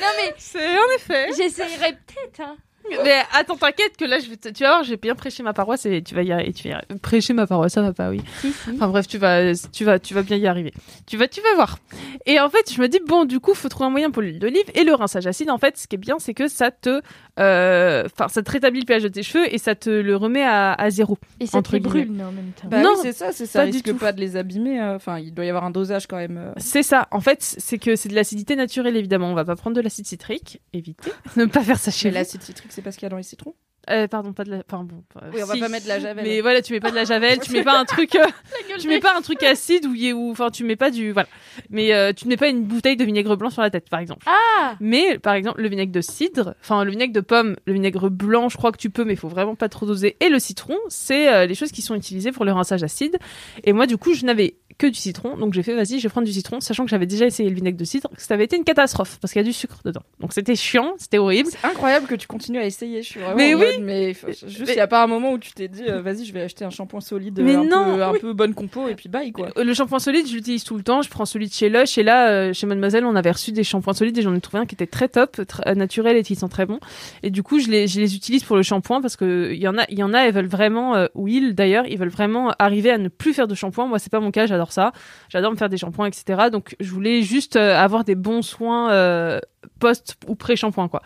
Non 0.00 0.06
mais 0.16 0.34
c'est 0.38 0.78
en 0.78 0.90
effet. 0.96 1.28
j'essayerai 1.36 1.92
peut-être. 1.92 2.40
Hein. 2.40 2.56
Mais 2.88 3.14
attends, 3.32 3.56
t'inquiète 3.56 3.96
que 3.96 4.04
là, 4.04 4.18
je 4.18 4.28
vais 4.28 4.36
te- 4.36 4.48
tu 4.48 4.62
vas 4.64 4.70
voir, 4.70 4.84
j'ai 4.84 4.96
bien 4.96 5.14
prêché 5.14 5.42
ma 5.42 5.52
paroisse 5.52 5.86
et 5.86 6.02
tu 6.02 6.14
vas 6.14 6.22
y 6.22 6.32
arriver. 6.32 6.52
Tu 6.52 6.64
vas 6.64 6.70
y 6.70 6.72
arriver. 6.74 6.98
Prêcher 7.00 7.32
ma 7.34 7.46
paroisse, 7.46 7.72
ça 7.74 7.82
va 7.82 7.92
pas, 7.92 8.10
oui. 8.10 8.20
Si, 8.40 8.52
si. 8.52 8.70
Enfin 8.74 8.88
bref, 8.88 9.06
tu 9.06 9.18
vas, 9.18 9.52
tu 9.72 9.84
vas, 9.84 9.98
tu 9.98 10.14
vas 10.14 10.22
bien 10.22 10.36
y 10.36 10.46
arriver. 10.46 10.72
Tu 11.06 11.16
vas, 11.16 11.28
tu 11.28 11.40
vas 11.40 11.54
voir. 11.54 11.78
Et 12.26 12.40
en 12.40 12.48
fait, 12.50 12.72
je 12.74 12.80
me 12.80 12.88
dis 12.88 12.98
bon, 13.06 13.24
du 13.26 13.38
coup, 13.38 13.54
faut 13.54 13.68
trouver 13.68 13.86
un 13.86 13.90
moyen 13.90 14.10
pour 14.10 14.22
l'huile 14.22 14.38
d'olive 14.38 14.64
et 14.74 14.82
le 14.84 14.94
rinçage 14.94 15.26
acide. 15.26 15.50
En 15.50 15.58
fait, 15.58 15.76
ce 15.78 15.86
qui 15.86 15.94
est 15.96 15.98
bien, 15.98 16.18
c'est 16.18 16.34
que 16.34 16.48
ça 16.48 16.70
te, 16.70 17.00
euh, 17.38 18.04
enfin, 18.06 18.28
ça 18.28 18.42
te 18.42 18.50
rétablit 18.50 18.80
le 18.80 18.86
pH 18.86 19.02
de 19.04 19.08
tes 19.08 19.22
cheveux 19.22 19.52
et 19.52 19.58
ça 19.58 19.74
te 19.74 19.90
le 19.90 20.16
remet 20.16 20.42
à, 20.42 20.72
à 20.72 20.90
zéro. 20.90 21.16
Et 21.38 21.46
ça 21.46 21.62
te 21.62 21.76
brûle 21.78 22.10
non, 22.12 22.26
en 22.26 22.32
même 22.32 22.50
temps. 22.60 22.68
Bah 22.68 22.82
Non, 22.82 22.90
oui, 22.96 23.00
c'est 23.02 23.12
ça, 23.12 23.32
c'est 23.32 23.46
ça. 23.46 23.60
pas 23.60 23.66
du 23.66 23.72
risque 23.72 23.86
tout. 23.86 23.96
pas 23.96 24.12
de 24.12 24.20
les 24.20 24.36
abîmer. 24.36 24.80
euh, 24.80 24.96
Enfin, 24.96 25.18
il 25.18 25.32
doit 25.32 25.44
y 25.44 25.48
avoir 25.48 25.64
un 25.64 25.70
dosage 25.70 26.06
quand 26.06 26.16
même. 26.16 26.38
euh. 26.38 26.52
C'est 26.56 26.82
ça. 26.82 27.06
En 27.12 27.20
fait, 27.20 27.38
c'est 27.40 27.78
que 27.78 27.94
c'est 27.96 28.08
de 28.08 28.14
l'acidité 28.14 28.56
naturelle 28.56 28.96
évidemment. 28.96 29.30
On 29.30 29.34
va 29.34 29.44
pas 29.44 29.56
prendre 29.56 29.76
de 29.76 29.80
l'acide 29.80 30.06
citrique, 30.06 30.60
évitez. 30.72 31.12
ne 31.36 31.44
pas 31.44 31.60
faire 31.62 31.78
ça 31.78 31.90
chez 31.90 32.10
l'acide 32.10 32.42
citrique, 32.42 32.69
c'est 32.72 32.82
pas 32.82 32.92
ce 32.92 32.98
qu'il 32.98 33.04
y 33.04 33.06
a 33.06 33.10
dans 33.10 33.16
les 33.16 33.22
citrons 33.22 33.54
Euh, 33.88 34.06
pardon, 34.08 34.32
pas 34.34 34.44
de 34.44 34.50
la. 34.50 34.58
Enfin 34.58 34.84
bon. 34.84 35.02
euh, 35.22 35.30
Oui, 35.34 35.42
on 35.42 35.46
va 35.46 35.54
si. 35.54 35.60
pas 35.60 35.68
mettre 35.68 35.84
de 35.84 35.88
la 35.88 35.98
javel. 36.00 36.24
Mais 36.24 36.40
voilà, 36.42 36.60
tu 36.62 36.72
mets 36.74 36.80
pas 36.80 36.90
de 36.90 36.94
la 36.96 37.04
javel, 37.04 37.38
tu 37.40 37.50
mets 37.52 37.62
pas 37.64 37.78
un 37.78 37.84
truc. 37.86 38.14
euh, 38.14 38.24
tu 38.78 38.88
mets 38.88 39.00
pas 39.00 39.16
un 39.16 39.22
truc 39.22 39.42
acide 39.42 39.86
ou 39.86 40.30
enfin 40.30 40.50
tu 40.50 40.64
mets 40.64 40.76
pas 40.76 40.90
du 40.90 41.12
voilà 41.12 41.28
mais 41.70 41.92
euh, 41.94 42.12
tu 42.12 42.26
ne 42.26 42.30
mets 42.30 42.36
pas 42.36 42.48
une 42.48 42.64
bouteille 42.64 42.96
de 42.96 43.04
vinaigre 43.04 43.36
blanc 43.36 43.50
sur 43.50 43.62
la 43.62 43.70
tête 43.70 43.88
par 43.90 44.00
exemple 44.00 44.24
Ah 44.26 44.74
mais 44.80 45.18
par 45.18 45.34
exemple 45.34 45.60
le 45.60 45.68
vinaigre 45.68 45.92
de 45.92 46.00
cidre 46.00 46.54
enfin 46.60 46.84
le 46.84 46.90
vinaigre 46.90 47.12
de 47.12 47.20
pomme 47.20 47.56
le 47.66 47.72
vinaigre 47.72 48.08
blanc 48.10 48.48
je 48.48 48.56
crois 48.56 48.70
que 48.72 48.78
tu 48.78 48.90
peux 48.90 49.04
mais 49.04 49.14
il 49.14 49.18
faut 49.18 49.28
vraiment 49.28 49.54
pas 49.56 49.68
trop 49.68 49.86
doser 49.86 50.16
et 50.20 50.28
le 50.28 50.38
citron 50.38 50.76
c'est 50.88 51.32
euh, 51.32 51.46
les 51.46 51.54
choses 51.54 51.72
qui 51.72 51.82
sont 51.82 51.94
utilisées 51.94 52.32
pour 52.32 52.44
le 52.44 52.52
rinçage 52.52 52.82
acide 52.82 53.18
et 53.64 53.72
moi 53.72 53.86
du 53.86 53.96
coup 53.96 54.14
je 54.14 54.24
n'avais 54.24 54.54
que 54.80 54.86
du 54.88 54.94
citron 54.98 55.36
donc 55.36 55.52
j'ai 55.54 55.62
fait 55.62 55.74
vas-y 55.74 55.98
je 55.98 56.04
vais 56.04 56.08
prendre 56.08 56.26
du 56.26 56.32
citron 56.32 56.60
sachant 56.60 56.84
que 56.84 56.90
j'avais 56.90 57.06
déjà 57.06 57.26
essayé 57.26 57.48
le 57.48 57.54
vinaigre 57.54 57.78
de 57.78 57.84
cidre 57.84 58.08
que 58.16 58.22
ça 58.22 58.34
avait 58.34 58.44
été 58.44 58.56
une 58.56 58.64
catastrophe 58.64 59.18
parce 59.20 59.32
qu'il 59.32 59.40
y 59.40 59.44
a 59.44 59.46
du 59.46 59.52
sucre 59.52 59.78
dedans 59.84 60.02
donc 60.18 60.32
c'était 60.32 60.56
chiant 60.56 60.94
c'était 60.98 61.18
horrible 61.18 61.48
C'est 61.52 61.66
incroyable 61.66 62.06
que 62.06 62.14
tu 62.14 62.26
continues 62.26 62.58
à 62.58 62.64
essayer. 62.64 63.02
Je 63.02 63.08
suis 63.08 63.20
vraiment. 63.20 63.36
Mais 63.36 63.54
en 63.54 63.58
oui. 63.58 63.64
mode, 63.76 63.84
mais 63.84 64.14
juste, 64.14 64.44
il 64.48 64.64
Mais- 64.66 64.74
y 64.76 64.80
a 64.80 64.86
pas 64.86 65.02
un 65.02 65.06
moment 65.06 65.32
où 65.32 65.38
tu 65.38 65.52
t'es 65.52 65.68
dit, 65.68 65.84
euh, 65.88 66.00
vas-y, 66.02 66.24
je 66.24 66.32
vais 66.32 66.42
acheter 66.42 66.64
un 66.64 66.70
shampoing 66.70 67.00
solide, 67.00 67.40
Mais 67.42 67.54
un, 67.54 67.64
non, 67.64 67.96
peu, 67.96 68.02
un 68.02 68.12
peu 68.14 68.32
bonne 68.32 68.54
compo, 68.54 68.88
et 68.88 68.94
puis 68.94 69.08
bye 69.08 69.32
quoi. 69.32 69.48
Euh, 69.56 69.64
Le 69.64 69.74
shampoing 69.74 69.98
solide, 69.98 70.26
je 70.26 70.34
l'utilise 70.34 70.64
tout 70.64 70.76
le 70.76 70.82
temps. 70.82 71.02
Je 71.02 71.10
prends 71.10 71.24
celui 71.26 71.48
de 71.48 71.52
chez 71.52 71.68
Lush. 71.68 71.98
Et 71.98 72.02
là, 72.02 72.28
euh, 72.30 72.52
chez 72.52 72.66
Mademoiselle, 72.66 73.04
on 73.04 73.14
avait 73.16 73.30
reçu 73.30 73.52
des 73.52 73.64
shampoings 73.64 73.92
solides 73.94 74.16
et 74.18 74.22
j'en 74.22 74.34
ai 74.34 74.40
trouvé 74.40 74.62
un 74.62 74.66
qui 74.66 74.74
était 74.74 74.86
très 74.86 75.08
top, 75.08 75.38
tr- 75.38 75.60
euh, 75.66 75.74
naturel 75.74 76.16
et 76.16 76.22
qui 76.22 76.34
sent 76.34 76.48
très 76.50 76.66
bon. 76.66 76.78
Et 77.22 77.30
du 77.30 77.42
coup, 77.42 77.58
je 77.60 77.68
les, 77.68 77.86
je 77.88 78.00
les 78.00 78.14
utilise 78.14 78.42
pour 78.44 78.56
le 78.56 78.62
shampoing 78.62 79.00
parce 79.00 79.16
que 79.16 79.50
il 79.52 79.60
y 79.60 79.68
en 79.68 79.76
a, 79.78 79.84
il 79.88 79.98
y 79.98 80.02
en 80.02 80.12
a, 80.14 80.20
elles 80.20 80.34
veulent 80.34 80.46
vraiment, 80.46 80.94
euh, 80.96 81.06
ou 81.14 81.28
ils 81.28 81.54
d'ailleurs, 81.54 81.86
ils 81.86 81.98
veulent 81.98 82.08
vraiment 82.08 82.52
arriver 82.58 82.90
à 82.90 82.98
ne 82.98 83.08
plus 83.08 83.32
faire 83.34 83.48
de 83.48 83.54
shampoing. 83.54 83.86
Moi, 83.86 83.98
c'est 83.98 84.10
pas 84.12 84.20
mon 84.20 84.30
cas. 84.30 84.46
J'adore 84.46 84.69
ça. 84.72 84.92
J'adore 85.28 85.50
me 85.52 85.56
faire 85.56 85.68
des 85.68 85.76
shampoings, 85.78 86.06
etc. 86.06 86.50
Donc, 86.50 86.76
je 86.80 86.90
voulais 86.90 87.22
juste 87.22 87.56
euh, 87.56 87.76
avoir 87.76 88.04
des 88.04 88.14
bons 88.14 88.42
soins 88.42 88.90
euh, 88.92 89.40
post 89.78 90.16
ou 90.26 90.34
pré 90.34 90.56
shampoing, 90.56 90.88
quoi. 90.88 91.02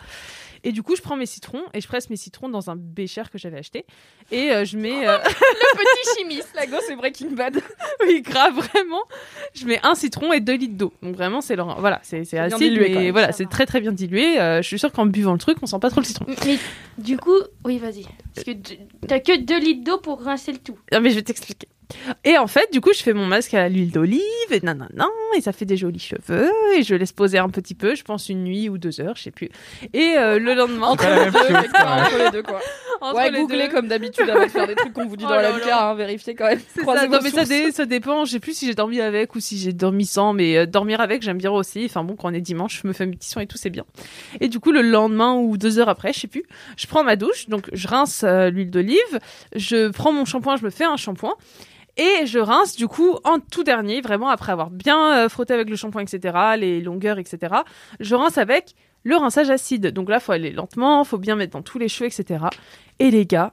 Et 0.66 0.72
du 0.72 0.82
coup, 0.82 0.96
je 0.96 1.02
prends 1.02 1.16
mes 1.16 1.26
citrons 1.26 1.60
et 1.74 1.82
je 1.82 1.86
presse 1.86 2.08
mes 2.08 2.16
citrons 2.16 2.48
dans 2.48 2.70
un 2.70 2.74
bécher 2.76 3.24
que 3.30 3.36
j'avais 3.36 3.58
acheté. 3.58 3.84
Et 4.30 4.50
euh, 4.50 4.64
je 4.64 4.78
mets. 4.78 5.06
euh, 5.06 5.18
Le 5.22 5.76
petit 5.76 6.18
chimiste, 6.18 6.48
la 6.54 6.66
gosse 6.66 6.84
c'est 6.88 6.96
Breaking 6.96 7.32
Bad. 7.32 7.60
oui, 8.06 8.22
grave, 8.22 8.54
vraiment. 8.54 9.02
Je 9.54 9.66
mets 9.66 9.78
un 9.82 9.94
citron 9.94 10.32
et 10.32 10.40
deux 10.40 10.54
litres 10.56 10.78
d'eau. 10.78 10.94
Donc 11.02 11.16
vraiment, 11.16 11.42
c'est 11.42 11.54
leur... 11.54 11.78
voilà, 11.80 12.00
c'est 12.02 12.20
acide, 12.38 12.56
dilué, 12.58 12.88
même, 12.94 13.10
voilà, 13.12 13.32
c'est 13.32 13.44
très 13.44 13.66
très 13.66 13.82
bien 13.82 13.92
dilué. 13.92 14.40
Euh, 14.40 14.62
je 14.62 14.66
suis 14.66 14.78
sûre 14.78 14.90
qu'en 14.90 15.04
buvant 15.04 15.32
le 15.32 15.38
truc, 15.38 15.58
on 15.60 15.66
sent 15.66 15.80
pas 15.80 15.90
trop 15.90 16.00
le 16.00 16.06
citron. 16.06 16.24
Mais 16.46 16.58
du 16.96 17.18
coup, 17.18 17.36
oui, 17.66 17.76
vas-y. 17.76 18.06
Parce 18.34 18.46
que 18.46 18.52
t'as 19.06 19.20
que 19.20 19.36
2 19.38 19.58
litres 19.60 19.84
d'eau 19.84 19.98
pour 19.98 20.22
rincer 20.22 20.52
le 20.52 20.58
tout. 20.58 20.78
Non, 20.92 21.02
mais 21.02 21.10
je 21.10 21.16
vais 21.16 21.22
t'expliquer. 21.22 21.68
Et 22.24 22.38
en 22.38 22.46
fait, 22.46 22.72
du 22.72 22.80
coup, 22.80 22.92
je 22.94 23.02
fais 23.02 23.12
mon 23.12 23.26
masque 23.26 23.54
à 23.54 23.68
l'huile 23.68 23.90
d'olive 23.90 24.20
et 24.50 24.60
nanana, 24.60 25.06
et 25.36 25.40
ça 25.40 25.52
fait 25.52 25.64
des 25.64 25.76
jolis 25.76 25.98
cheveux, 26.00 26.50
et 26.76 26.82
je 26.82 26.94
laisse 26.94 27.12
poser 27.12 27.38
un 27.38 27.48
petit 27.48 27.74
peu, 27.74 27.94
je 27.94 28.02
pense 28.04 28.28
une 28.28 28.44
nuit 28.44 28.68
ou 28.68 28.78
deux 28.78 29.00
heures, 29.00 29.16
je 29.16 29.22
sais 29.24 29.30
plus. 29.30 29.48
Et 29.92 30.14
euh, 30.16 30.38
le 30.38 30.54
lendemain, 30.54 30.88
Entre 30.88 31.04
la 31.04 31.24
les 31.26 31.30
deux, 31.30 31.38
chose, 31.38 31.48
entre 31.76 32.18
les 32.24 32.30
deux 32.30 32.42
quoi. 32.42 32.60
entre 33.00 33.16
ouais, 33.16 33.30
les 33.30 33.40
googlez 33.40 33.66
deux- 33.68 33.72
comme 33.74 33.88
d'habitude 33.88 34.28
avant 34.30 34.44
de 34.44 34.50
faire 34.50 34.66
des 34.66 34.74
trucs 34.74 34.92
qu'on 34.92 35.06
vous 35.06 35.16
dit 35.16 35.24
Oh 35.26 35.30
dans 35.30 35.36
la 35.36 35.42
là 35.50 35.56
MK, 35.56 35.68
hein, 35.70 35.94
vérifiez 35.94 36.34
quand 36.34 36.46
même. 36.46 36.60
Ça, 36.74 37.06
non, 37.08 37.18
mais 37.22 37.30
ça, 37.30 37.44
dé- 37.44 37.72
ça 37.72 37.84
dépend. 37.86 38.24
Je 38.24 38.32
sais 38.32 38.40
plus 38.40 38.56
si 38.56 38.66
j'ai 38.66 38.74
dormi 38.74 39.00
avec 39.00 39.34
ou 39.34 39.40
si 39.40 39.58
j'ai 39.58 39.72
dormi 39.72 40.06
sans, 40.06 40.32
mais 40.32 40.56
euh, 40.56 40.66
dormir 40.66 41.00
avec, 41.00 41.22
j'aime 41.22 41.38
bien 41.38 41.50
aussi. 41.50 41.84
Enfin 41.86 42.04
bon, 42.04 42.16
quand 42.16 42.28
on 42.30 42.34
est 42.34 42.40
dimanche, 42.40 42.80
je 42.82 42.88
me 42.88 42.92
fais 42.92 43.06
mes 43.06 43.12
petits 43.16 43.28
sons 43.28 43.40
et 43.40 43.46
tout, 43.46 43.58
c'est 43.58 43.70
bien. 43.70 43.84
Et 44.40 44.48
du 44.48 44.60
coup, 44.60 44.72
le 44.72 44.82
lendemain 44.82 45.34
ou 45.34 45.56
deux 45.56 45.78
heures 45.78 45.88
après, 45.88 46.12
je 46.12 46.20
sais 46.20 46.28
plus, 46.28 46.44
je 46.76 46.86
prends 46.86 47.04
ma 47.04 47.16
douche, 47.16 47.48
donc 47.48 47.68
je 47.72 47.88
rince 47.88 48.22
euh, 48.24 48.50
l'huile 48.50 48.70
d'olive, 48.70 48.98
je 49.54 49.88
prends 49.88 50.12
mon 50.12 50.24
shampoing, 50.24 50.56
je 50.56 50.64
me 50.64 50.70
fais 50.70 50.84
un 50.84 50.96
shampoing. 50.96 51.34
Et 51.96 52.26
je 52.26 52.38
rince 52.38 52.76
du 52.76 52.88
coup 52.88 53.16
en 53.24 53.38
tout 53.38 53.62
dernier, 53.62 54.00
vraiment 54.00 54.28
après 54.28 54.52
avoir 54.52 54.70
bien 54.70 55.24
euh, 55.24 55.28
frotté 55.28 55.54
avec 55.54 55.70
le 55.70 55.76
shampoing, 55.76 56.02
etc., 56.02 56.36
les 56.58 56.80
longueurs, 56.80 57.18
etc. 57.18 57.54
Je 58.00 58.14
rince 58.14 58.38
avec 58.38 58.74
le 59.04 59.16
rinçage 59.16 59.50
acide. 59.50 59.88
Donc 59.88 60.08
là, 60.08 60.18
faut 60.18 60.32
aller 60.32 60.50
lentement, 60.50 61.04
faut 61.04 61.18
bien 61.18 61.36
mettre 61.36 61.52
dans 61.52 61.62
tous 61.62 61.78
les 61.78 61.88
cheveux, 61.88 62.06
etc. 62.06 62.46
Et 62.98 63.10
les 63.10 63.26
gars, 63.26 63.52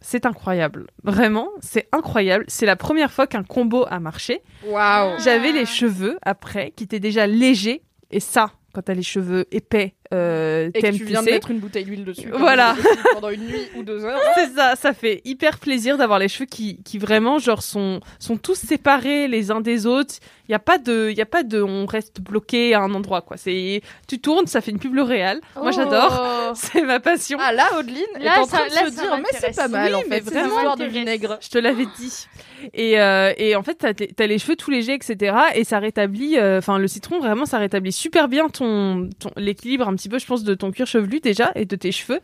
c'est 0.00 0.26
incroyable. 0.26 0.86
Vraiment, 1.02 1.48
c'est 1.60 1.88
incroyable. 1.92 2.44
C'est 2.48 2.66
la 2.66 2.76
première 2.76 3.10
fois 3.10 3.26
qu'un 3.26 3.42
combo 3.42 3.84
a 3.88 4.00
marché. 4.00 4.42
Waouh. 4.64 5.18
J'avais 5.18 5.52
les 5.52 5.66
cheveux 5.66 6.18
après 6.22 6.72
qui 6.76 6.84
étaient 6.84 7.00
déjà 7.00 7.26
légers. 7.26 7.82
Et 8.10 8.20
ça, 8.20 8.52
quand 8.72 8.82
t'as 8.82 8.94
les 8.94 9.02
cheveux 9.02 9.46
épais, 9.50 9.94
euh, 10.12 10.70
Et 10.74 10.82
que 10.82 10.86
tu 10.96 11.04
viens 11.04 11.22
de 11.22 11.30
mettre 11.30 11.50
une 11.50 11.58
bouteille 11.60 11.84
d'huile 11.84 12.04
dessus. 12.04 12.28
Voilà. 12.32 12.74
Pendant 13.14 13.30
une 13.30 13.46
nuit 13.46 13.68
ou 13.76 13.82
deux 13.82 14.04
heures. 14.04 14.18
C'est 14.34 14.48
ça, 14.54 14.74
ça 14.76 14.92
fait 14.92 15.20
hyper 15.24 15.58
plaisir 15.58 15.96
d'avoir 15.98 16.18
les 16.18 16.28
cheveux 16.28 16.46
qui, 16.46 16.82
qui 16.82 16.98
vraiment 16.98 17.38
genre 17.38 17.62
sont, 17.62 18.00
sont 18.18 18.36
tous 18.36 18.56
séparés 18.58 19.28
les 19.28 19.50
uns 19.50 19.60
des 19.60 19.86
autres. 19.86 20.14
Il 20.48 20.52
y 20.52 20.54
a 20.54 20.58
pas 20.58 20.78
de, 20.78 21.08
il 21.12 21.16
y 21.16 21.20
a 21.22 21.26
pas 21.26 21.44
de, 21.44 21.62
on 21.62 21.86
reste 21.86 22.20
bloqué 22.20 22.74
à 22.74 22.80
un 22.80 22.92
endroit 22.94 23.20
quoi. 23.22 23.36
C'est, 23.36 23.82
tu 24.08 24.18
tournes, 24.18 24.46
ça 24.48 24.60
fait 24.60 24.72
une 24.72 24.80
pub 24.80 24.94
L'Oréal. 24.94 25.40
Moi 25.56 25.70
j'adore, 25.70 26.18
Oh. 26.20 26.52
c'est 26.54 26.82
ma 26.82 26.98
passion. 26.98 27.38
Ah 27.40 27.52
là, 27.52 27.68
Audeline 27.78 28.02
est 28.18 28.24
Là, 28.24 28.40
en 28.42 28.46
train 28.46 28.58
ça- 28.58 28.68
de 28.68 28.74
là, 28.74 28.86
se 28.90 29.00
dire, 29.00 29.16
mais 29.18 29.38
c'est 29.38 29.54
pas 29.54 29.68
mal 29.68 29.92
Oui, 29.94 29.94
en 29.94 30.02
mais 30.08 30.20
fait, 30.20 30.30
vraiment, 30.30 30.74
de 30.74 30.84
vinaigre. 30.86 31.38
Je 31.40 31.48
te 31.48 31.58
l'avais 31.58 31.86
dit. 31.98 32.26
Et, 32.74 33.00
euh, 33.00 33.32
et 33.38 33.54
en 33.54 33.62
fait, 33.62 33.74
t'as, 34.16 34.26
les 34.26 34.38
cheveux 34.38 34.56
tout 34.56 34.70
légers, 34.70 34.94
etc. 34.94 35.36
Et 35.54 35.62
ça 35.64 35.78
rétablit, 35.78 36.36
euh, 36.36 36.58
enfin, 36.58 36.78
le 36.78 36.88
citron, 36.88 37.20
vraiment, 37.20 37.46
ça 37.46 37.58
rétablit 37.58 37.92
super 37.92 38.26
bien 38.28 38.48
ton, 38.48 39.08
ton- 39.18 39.30
l'équilibre 39.36 39.88
un 39.88 39.94
petit 40.00 40.08
peu, 40.08 40.18
je 40.18 40.26
pense, 40.26 40.42
de 40.42 40.54
ton 40.54 40.70
cuir 40.70 40.86
chevelu 40.86 41.20
déjà 41.20 41.52
et 41.54 41.64
de 41.66 41.76
tes 41.76 41.92
cheveux. 41.92 42.20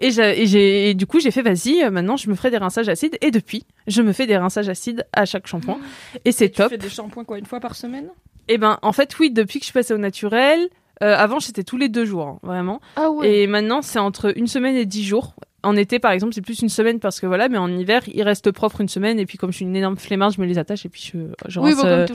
Et, 0.00 0.10
j'ai, 0.10 0.42
et, 0.42 0.46
j'ai, 0.46 0.90
et 0.90 0.94
du 0.94 1.06
coup, 1.06 1.18
j'ai 1.20 1.30
fait, 1.32 1.42
vas-y, 1.42 1.82
euh, 1.82 1.90
maintenant, 1.90 2.16
je 2.16 2.30
me 2.30 2.34
ferai 2.34 2.50
des 2.50 2.58
rinçages 2.58 2.88
acides. 2.88 3.16
Et 3.20 3.30
depuis, 3.30 3.64
je 3.88 4.00
me 4.02 4.12
fais 4.12 4.26
des 4.26 4.36
rinçages 4.36 4.68
acides 4.68 5.04
à 5.12 5.24
chaque 5.26 5.46
shampoing. 5.46 5.78
Et 6.24 6.32
c'est 6.32 6.48
Tu 6.50 6.56
top. 6.56 6.70
fais 6.70 6.78
des 6.78 6.88
shampoings 6.88 7.24
quoi, 7.24 7.38
une 7.38 7.46
fois 7.46 7.60
par 7.60 7.74
semaine? 7.74 8.08
Et 8.48 8.58
ben, 8.58 8.78
en 8.82 8.92
fait, 8.92 9.18
oui, 9.18 9.30
depuis 9.30 9.58
que 9.58 9.64
je 9.64 9.70
suis 9.70 9.72
passée 9.74 9.92
au 9.94 9.98
naturel, 9.98 10.68
euh, 11.02 11.14
avant, 11.16 11.40
c'était 11.40 11.64
tous 11.64 11.76
les 11.76 11.88
deux 11.88 12.04
jours, 12.04 12.26
hein, 12.28 12.38
vraiment. 12.42 12.80
Ah 12.94 13.10
ouais. 13.10 13.28
Et 13.42 13.46
maintenant, 13.46 13.82
c'est 13.82 13.98
entre 13.98 14.32
une 14.38 14.46
semaine 14.46 14.76
et 14.76 14.86
dix 14.86 15.04
jours. 15.04 15.34
En 15.66 15.74
été, 15.74 15.98
par 15.98 16.12
exemple, 16.12 16.32
c'est 16.32 16.42
plus 16.42 16.60
une 16.60 16.68
semaine 16.68 17.00
parce 17.00 17.18
que 17.18 17.26
voilà, 17.26 17.48
mais 17.48 17.58
en 17.58 17.68
hiver, 17.76 18.02
il 18.06 18.22
reste 18.22 18.52
propre 18.52 18.80
une 18.80 18.88
semaine. 18.88 19.18
Et 19.18 19.26
puis, 19.26 19.36
comme 19.36 19.50
je 19.50 19.56
suis 19.56 19.64
une 19.64 19.74
énorme 19.74 19.96
flemmarde, 19.96 20.32
je 20.32 20.40
me 20.40 20.46
les 20.46 20.58
attache 20.58 20.86
et 20.86 20.88
puis 20.88 21.10
je, 21.12 21.18
je 21.48 21.58
oui, 21.58 21.72
rince 21.72 21.82
bon, 21.82 21.88
euh, 21.88 22.06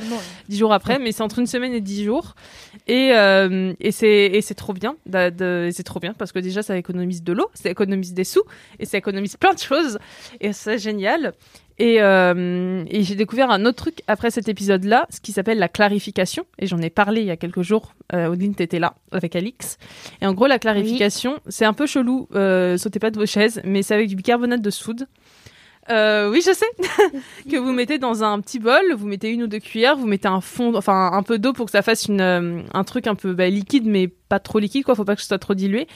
dix 0.48 0.58
jours 0.58 0.72
après. 0.72 1.00
Mais 1.00 1.12
c'est 1.12 1.22
entre 1.22 1.40
une 1.40 1.48
semaine 1.48 1.74
et 1.74 1.82
dix 1.82 2.06
jours. 2.06 2.36
Et, 2.88 3.12
euh, 3.14 3.74
et 3.82 3.92
c'est 3.92 4.08
et 4.08 4.42
c'est 4.42 4.56
trop 4.56 4.72
bien. 4.72 4.96
c'est 5.12 5.84
trop 5.84 6.00
bien 6.00 6.14
parce 6.14 6.32
que 6.32 6.40
déjà, 6.40 6.64
ça 6.64 6.78
économise 6.78 7.24
de 7.24 7.34
l'eau, 7.34 7.50
ça 7.54 7.70
économise 7.70 8.14
des 8.14 8.24
sous 8.24 8.44
et 8.80 8.86
ça 8.86 8.98
économise 8.98 9.36
plein 9.36 9.54
de 9.54 9.60
choses. 9.60 10.00
Et 10.40 10.54
c'est 10.54 10.80
génial. 10.80 11.34
Et, 11.82 12.00
euh, 12.00 12.84
et 12.92 13.02
j'ai 13.02 13.16
découvert 13.16 13.50
un 13.50 13.66
autre 13.66 13.78
truc 13.78 14.04
après 14.06 14.30
cet 14.30 14.48
épisode-là, 14.48 15.08
ce 15.10 15.20
qui 15.20 15.32
s'appelle 15.32 15.58
la 15.58 15.68
clarification. 15.68 16.46
Et 16.60 16.68
j'en 16.68 16.78
ai 16.78 16.92
parlé 16.92 17.22
il 17.22 17.28
y 17.28 17.32
a 17.32 17.38
quelques 17.38 17.64
jours. 17.64 17.96
Euh, 18.14 18.28
Odine, 18.28 18.54
t'étais 18.54 18.78
là 18.78 18.94
avec 19.12 19.36
Alix. 19.36 19.80
Et 20.22 20.28
en 20.28 20.34
gros, 20.34 20.46
la 20.46 20.60
clarification, 20.60 21.40
c'est 21.48 21.66
un 21.66 21.74
peu 21.74 21.88
chelou. 21.88 22.28
Euh, 22.36 22.78
sautez 22.78 23.00
pas 23.00 23.10
de 23.10 23.18
vos 23.18 23.26
chaises, 23.26 23.62
mais 23.64 23.82
c'est 23.82 23.96
avec 23.96 24.10
du 24.10 24.16
bicarbonate 24.16 24.62
de 24.62 24.70
soude. 24.70 25.08
Euh, 25.90 26.30
oui, 26.30 26.44
je 26.46 26.54
sais. 26.54 26.68
que 27.50 27.58
vous 27.58 27.72
mettez 27.72 27.98
dans 27.98 28.24
un 28.24 28.40
petit 28.42 28.60
bol, 28.60 28.94
vous 28.96 29.08
mettez 29.08 29.30
une 29.30 29.42
ou 29.42 29.48
deux 29.48 29.60
cuillères, 29.60 29.98
vous 29.98 30.06
mettez 30.06 30.28
un 30.28 30.42
fond, 30.42 30.76
enfin 30.76 31.10
un 31.14 31.24
peu 31.24 31.40
d'eau 31.40 31.54
pour 31.54 31.66
que 31.66 31.72
ça 31.72 31.82
fasse 31.82 32.06
une, 32.06 32.22
euh, 32.22 32.62
un 32.76 32.84
truc 32.84 33.08
un 33.08 33.16
peu 33.16 33.34
bah, 33.34 33.50
liquide, 33.50 33.88
mais 33.88 34.12
pas 34.32 34.40
trop 34.40 34.58
liquide, 34.60 34.84
quoi. 34.86 34.96
Faut 34.96 35.04
pas 35.06 35.16
que 35.16 35.22
ce 35.22 35.28
soit 35.28 35.38
trop 35.40 35.54
dilué. 35.54 35.88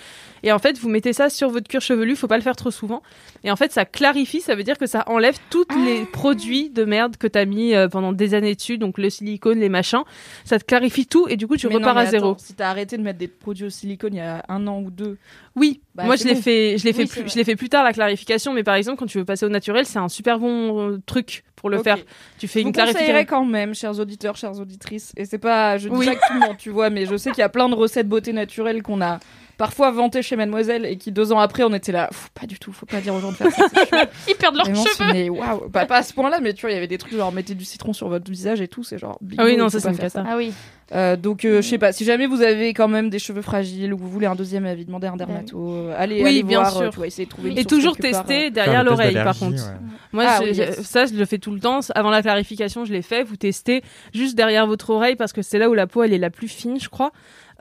Et 0.44 0.52
en 0.52 0.60
fait, 0.60 0.78
vous 0.78 0.90
mettez 0.90 1.14
ça 1.14 1.30
sur 1.30 1.50
votre 1.50 1.68
cuir 1.68 1.82
chevelu. 1.82 2.16
Faut 2.16 2.28
pas 2.28 2.36
le 2.38 2.44
faire 2.44 2.56
trop 2.56 2.70
souvent. 2.70 3.02
Et 3.44 3.50
en 3.50 3.56
fait, 3.56 3.72
ça 3.72 3.86
clarifie. 3.86 4.42
Ça 4.42 4.54
veut 4.56 4.64
dire 4.64 4.78
que 4.78 4.86
ça 4.86 5.04
enlève 5.08 5.38
tous 5.50 5.66
les 5.86 6.06
produits 6.06 6.70
de 6.70 6.84
merde 6.86 7.16
que 7.18 7.28
t'as 7.28 7.46
mis 7.46 7.74
euh, 7.74 7.88
pendant 7.88 8.12
des 8.14 8.34
années 8.34 8.54
dessus, 8.56 8.78
donc 8.78 8.98
le 8.98 9.10
silicone, 9.10 9.60
les 9.60 9.70
machins. 9.70 10.04
Ça 10.44 10.60
te 10.60 10.66
clarifie 10.66 11.08
tout 11.08 11.28
et 11.30 11.38
du 11.38 11.48
coup, 11.48 11.56
tu 11.58 11.68
Mais 11.68 11.74
non, 11.76 11.80
repars 11.80 11.96
mais 11.96 12.02
à 12.02 12.06
zéro. 12.12 12.32
attends, 12.32 12.38
Si 12.40 12.54
t'as 12.54 12.70
arrêté 12.70 12.98
de 12.98 13.02
mettre 13.04 13.20
des 13.20 13.28
produits 13.30 13.66
au 13.66 13.70
silicone 13.70 14.14
il 14.14 14.18
y 14.18 14.20
a 14.20 14.44
un 14.50 14.68
an 14.68 14.82
ou 14.82 14.92
deux, 14.92 15.18
Oui, 15.56 15.80
Bah, 15.96 16.04
moi 16.06 16.18
je 16.18 16.26
l'ai 16.26 16.34
bon. 16.34 16.42
fait, 16.42 16.78
je 16.78 16.84
l'ai 16.84 16.94
Oui, 16.96 17.06
plus, 17.08 17.24
je 17.30 17.36
l'ai 17.38 17.44
fait 17.46 17.56
plus 17.56 17.70
tard 17.70 17.84
la 17.86 17.94
clarification, 17.94 18.52
mais 18.54 18.64
par 18.64 18.76
exemple 18.76 19.00
quand 19.00 19.06
tu 19.08 19.18
veux 19.18 19.26
passer 19.26 19.46
au 19.46 19.50
naturel, 19.50 19.86
c'est 19.86 20.00
un 20.00 20.10
super 20.10 20.38
bon 20.40 20.92
euh, 20.92 20.98
truc 21.06 21.44
pour 21.56 21.70
le 21.70 21.82
faire. 21.82 21.98
Tu 22.38 22.48
fais 22.50 22.60
je 22.62 22.68
une 22.68 22.74
clarification. 22.74 23.26
quand 23.26 23.46
même, 23.46 23.74
chers 23.74 23.98
auditeurs, 24.00 24.36
chères 24.36 24.60
auditrices. 24.60 25.14
Et 25.16 25.24
c'est 25.26 25.38
pas, 25.40 25.78
je 25.78 25.88
dis 25.88 25.96
Oui. 25.96 26.06
que 26.06 26.12
tout 26.12 26.34
le 26.34 26.40
monde, 26.42 26.58
tu 26.58 26.70
vois, 26.70 26.90
mais 26.90 27.06
je 27.06 27.16
sais 27.16 27.32
qu'il 27.32 27.40
y 27.40 27.44
a 27.44 27.50
plein 27.50 27.70
de 27.70 27.76
recettes 27.76 28.08
beauté 28.10 28.25
naturelle 28.34 28.82
qu'on 28.84 29.02
a 29.02 29.20
parfois 29.58 29.90
vantées 29.90 30.22
chez 30.22 30.36
Mademoiselle 30.36 30.86
et 30.86 30.98
qui 30.98 31.14
deux 31.14 31.32
ans 31.32 31.40
après 31.40 31.64
on 31.64 31.74
était 31.74 31.94
là, 31.94 32.10
pas 32.40 32.46
du 32.46 32.60
tout, 32.60 32.74
faut 32.74 32.86
pas 32.86 33.00
dire 33.00 33.16
aux 33.16 33.22
gens 33.22 33.32
de 33.32 33.38
faire 33.38 33.52
ça. 33.52 33.66
Ils 34.28 34.36
perdent 34.36 34.56
leurs 34.58 34.66
cheveux. 34.66 35.14
mais 35.14 35.30
waouh, 35.30 35.70
pas 35.70 35.86
à 35.90 36.04
ce 36.04 36.14
point-là, 36.14 36.40
mais 36.42 36.54
tu 36.54 36.62
vois, 36.62 36.72
il 36.72 36.74
y 36.74 36.78
avait 36.78 36.88
des 36.88 36.98
trucs 36.98 37.14
genre 37.16 37.32
mettez 37.32 37.56
du 37.56 37.64
citron 37.64 37.94
sur 37.94 38.10
votre 38.10 38.30
visage 38.30 38.60
et 38.60 38.68
tout, 38.68 38.84
c'est 38.84 38.98
genre. 38.98 39.18
Ah 39.38 39.46
oui, 39.46 39.56
non, 39.56 39.70
ça, 39.70 39.80
c'est 39.80 39.88
pas 39.88 39.94
une 39.94 39.98
cata. 40.00 40.26
Ah 40.28 40.36
oui. 40.36 40.52
Euh, 40.94 41.16
donc, 41.16 41.46
euh, 41.46 41.64
je 41.64 41.68
sais 41.68 41.78
pas, 41.80 41.92
si 41.94 42.06
jamais 42.06 42.28
vous 42.28 42.42
avez 42.44 42.74
quand 42.76 42.88
même 42.88 43.10
des 43.10 43.18
cheveux 43.18 43.42
fragiles 43.42 43.92
ou 43.92 43.98
vous 43.98 44.08
voulez 44.10 44.28
un 44.28 44.36
deuxième 44.36 44.66
avis, 44.68 44.86
demandez 44.86 45.08
un 45.08 45.16
dermato. 45.16 45.58
euh, 45.72 45.96
allez, 45.98 46.22
Oui, 46.22 46.28
allez 46.30 46.44
bien 46.44 46.60
voir, 46.60 46.74
sûr. 46.74 46.90
tu 46.92 46.98
vois, 46.98 47.08
essayer 47.08 47.26
de 47.26 47.30
trouver 47.32 47.54
Et 47.60 47.66
toujours 47.66 47.98
part, 47.98 48.12
tester 48.12 48.52
derrière 48.52 48.84
l'oreille, 48.84 49.16
par 49.16 49.36
contre. 49.40 49.56
ouais. 49.56 49.78
Moi, 50.12 50.26
Ah 50.28 50.38
je- 50.42 50.44
oui, 50.50 50.54
je- 50.54 50.62
yes. 50.62 50.82
ça, 50.82 51.06
je 51.08 51.16
le 51.16 51.26
fais 51.26 51.40
tout 51.40 51.52
le 51.52 51.60
temps. 51.60 51.80
Avant 51.96 52.12
la 52.12 52.22
clarification, 52.22 52.86
je 52.86 52.94
l'ai 52.94 53.02
fait. 53.02 53.24
Vous 53.24 53.36
testez 53.36 53.82
juste 54.14 54.36
derrière 54.36 54.68
votre 54.68 54.92
oreille 54.92 55.16
parce 55.16 55.34
que 55.34 55.42
c'est 55.42 55.58
là 55.58 55.70
où 55.70 55.74
la 55.74 55.88
peau 55.88 56.04
elle 56.04 56.14
est 56.14 56.20
la 56.20 56.30
plus 56.30 56.48
fine, 56.50 56.80
je 56.80 56.90
crois. 56.90 57.12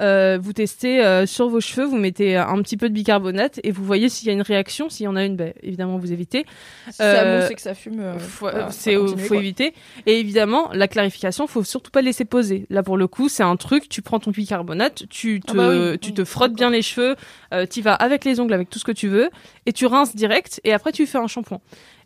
Euh, 0.01 0.38
vous 0.40 0.53
testez 0.53 1.05
euh, 1.05 1.24
sur 1.24 1.49
vos 1.49 1.61
cheveux, 1.61 1.86
vous 1.86 1.97
mettez 1.97 2.36
un 2.36 2.61
petit 2.62 2.76
peu 2.76 2.88
de 2.88 2.95
bicarbonate 2.95 3.61
et 3.62 3.70
vous 3.70 3.84
voyez 3.84 4.09
s'il 4.09 4.26
y 4.26 4.30
a 4.30 4.32
une 4.32 4.42
réaction. 4.42 4.88
S'il 4.88 5.05
y 5.05 5.07
en 5.07 5.14
a 5.14 5.24
une, 5.24 5.36
ben, 5.36 5.53
évidemment 5.62 5.99
vous 5.99 6.12
évitez. 6.12 6.47
Si 6.90 6.95
ça 6.97 7.05
Euh, 7.05 7.40
mousse 7.42 7.51
et 7.51 7.55
que 7.55 7.61
ça 7.61 7.74
fume, 7.74 8.01
euh, 8.01 8.18
faut, 8.18 8.49
voilà, 8.51 8.70
c'est 8.70 8.95
faut 8.97 9.14
quoi. 9.28 9.36
éviter. 9.36 9.72
Et 10.07 10.18
évidemment, 10.18 10.68
la 10.72 10.88
clarification, 10.88 11.47
faut 11.47 11.62
surtout 11.62 11.92
pas 11.92 12.03
laisser 12.03 12.24
poser. 12.24 12.66
Là, 12.70 12.82
pour 12.82 12.97
le 12.97 13.07
coup, 13.07 13.28
c'est 13.28 13.45
un 13.45 13.57
truc. 13.57 13.88
Tu 13.88 14.03
prends 14.03 14.18
ton 14.18 14.32
bicarbonate, 14.32 15.05
tu 15.11 15.38
te, 15.40 15.53
Ah 15.53 15.55
bah 15.55 15.68
oui, 15.92 15.99
tu 16.01 16.09
oui, 16.09 16.14
te 16.14 16.24
frottes 16.24 16.55
bien 16.55 16.70
les 16.70 16.82
cheveux, 16.82 17.14
euh, 17.53 17.64
tu 17.64 17.80
vas 17.80 17.95
avec 17.95 18.24
les 18.24 18.40
ongles, 18.40 18.53
avec 18.55 18.70
tout 18.70 18.78
ce 18.80 18.84
que 18.84 18.92
tu 18.92 19.07
veux, 19.09 19.30
et 19.66 19.72
tu 19.72 19.86
rinces 19.86 20.16
direct. 20.16 20.61
Et 20.64 20.72
après, 20.72 20.90
tu 20.90 21.07
fais 21.07 21.18
un 21.18 21.28
shampoing. 21.28 21.61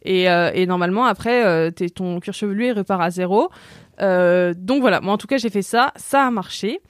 Et, 0.05 0.29
euh, 0.31 0.51
et 0.55 0.67
normalement, 0.67 1.07
après, 1.07 1.45
euh, 1.45 1.71
t'es- 1.71 1.89
ton 1.89 2.21
cuir 2.21 2.35
chevelu 2.35 2.67
il 2.67 2.73
repart 2.73 3.01
à 3.03 3.11
zéro. 3.11 3.49
Euh, 4.01 4.55
donc 4.57 4.81
voilà. 4.81 5.01
Moi, 5.01 5.13
en 5.13 5.19
tout 5.19 5.27
cas, 5.27 5.39
j'ai 5.39 5.51
fait 5.51 5.63
ça. 5.63 5.93
Ça 5.97 6.27
a 6.27 6.31
marché. 6.31 6.81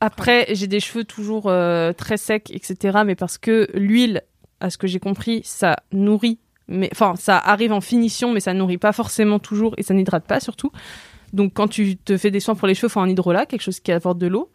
Après, 0.00 0.46
j'ai 0.54 0.66
des 0.66 0.80
cheveux 0.80 1.04
toujours 1.04 1.44
euh, 1.46 1.92
très 1.92 2.16
secs, 2.16 2.50
etc. 2.50 3.00
Mais 3.04 3.14
parce 3.14 3.36
que 3.38 3.68
l'huile, 3.74 4.22
à 4.60 4.70
ce 4.70 4.78
que 4.78 4.86
j'ai 4.86 4.98
compris, 5.00 5.42
ça 5.44 5.76
nourrit. 5.92 6.38
Mais 6.68 6.88
enfin, 6.92 7.14
ça 7.16 7.36
arrive 7.36 7.72
en 7.72 7.80
finition, 7.80 8.32
mais 8.32 8.40
ça 8.40 8.54
nourrit 8.54 8.78
pas 8.78 8.92
forcément 8.92 9.38
toujours 9.38 9.74
et 9.76 9.82
ça 9.82 9.92
n'hydrate 9.92 10.24
pas 10.24 10.40
surtout. 10.40 10.70
Donc, 11.32 11.52
quand 11.54 11.68
tu 11.68 11.96
te 11.96 12.16
fais 12.16 12.30
des 12.30 12.40
soins 12.40 12.54
pour 12.56 12.66
les 12.66 12.74
cheveux, 12.74 12.88
faut 12.88 13.00
un 13.00 13.08
hydrolat, 13.08 13.46
quelque 13.46 13.62
chose 13.62 13.78
qui 13.80 13.92
apporte 13.92 14.18
de 14.18 14.26
l'eau. 14.26 14.50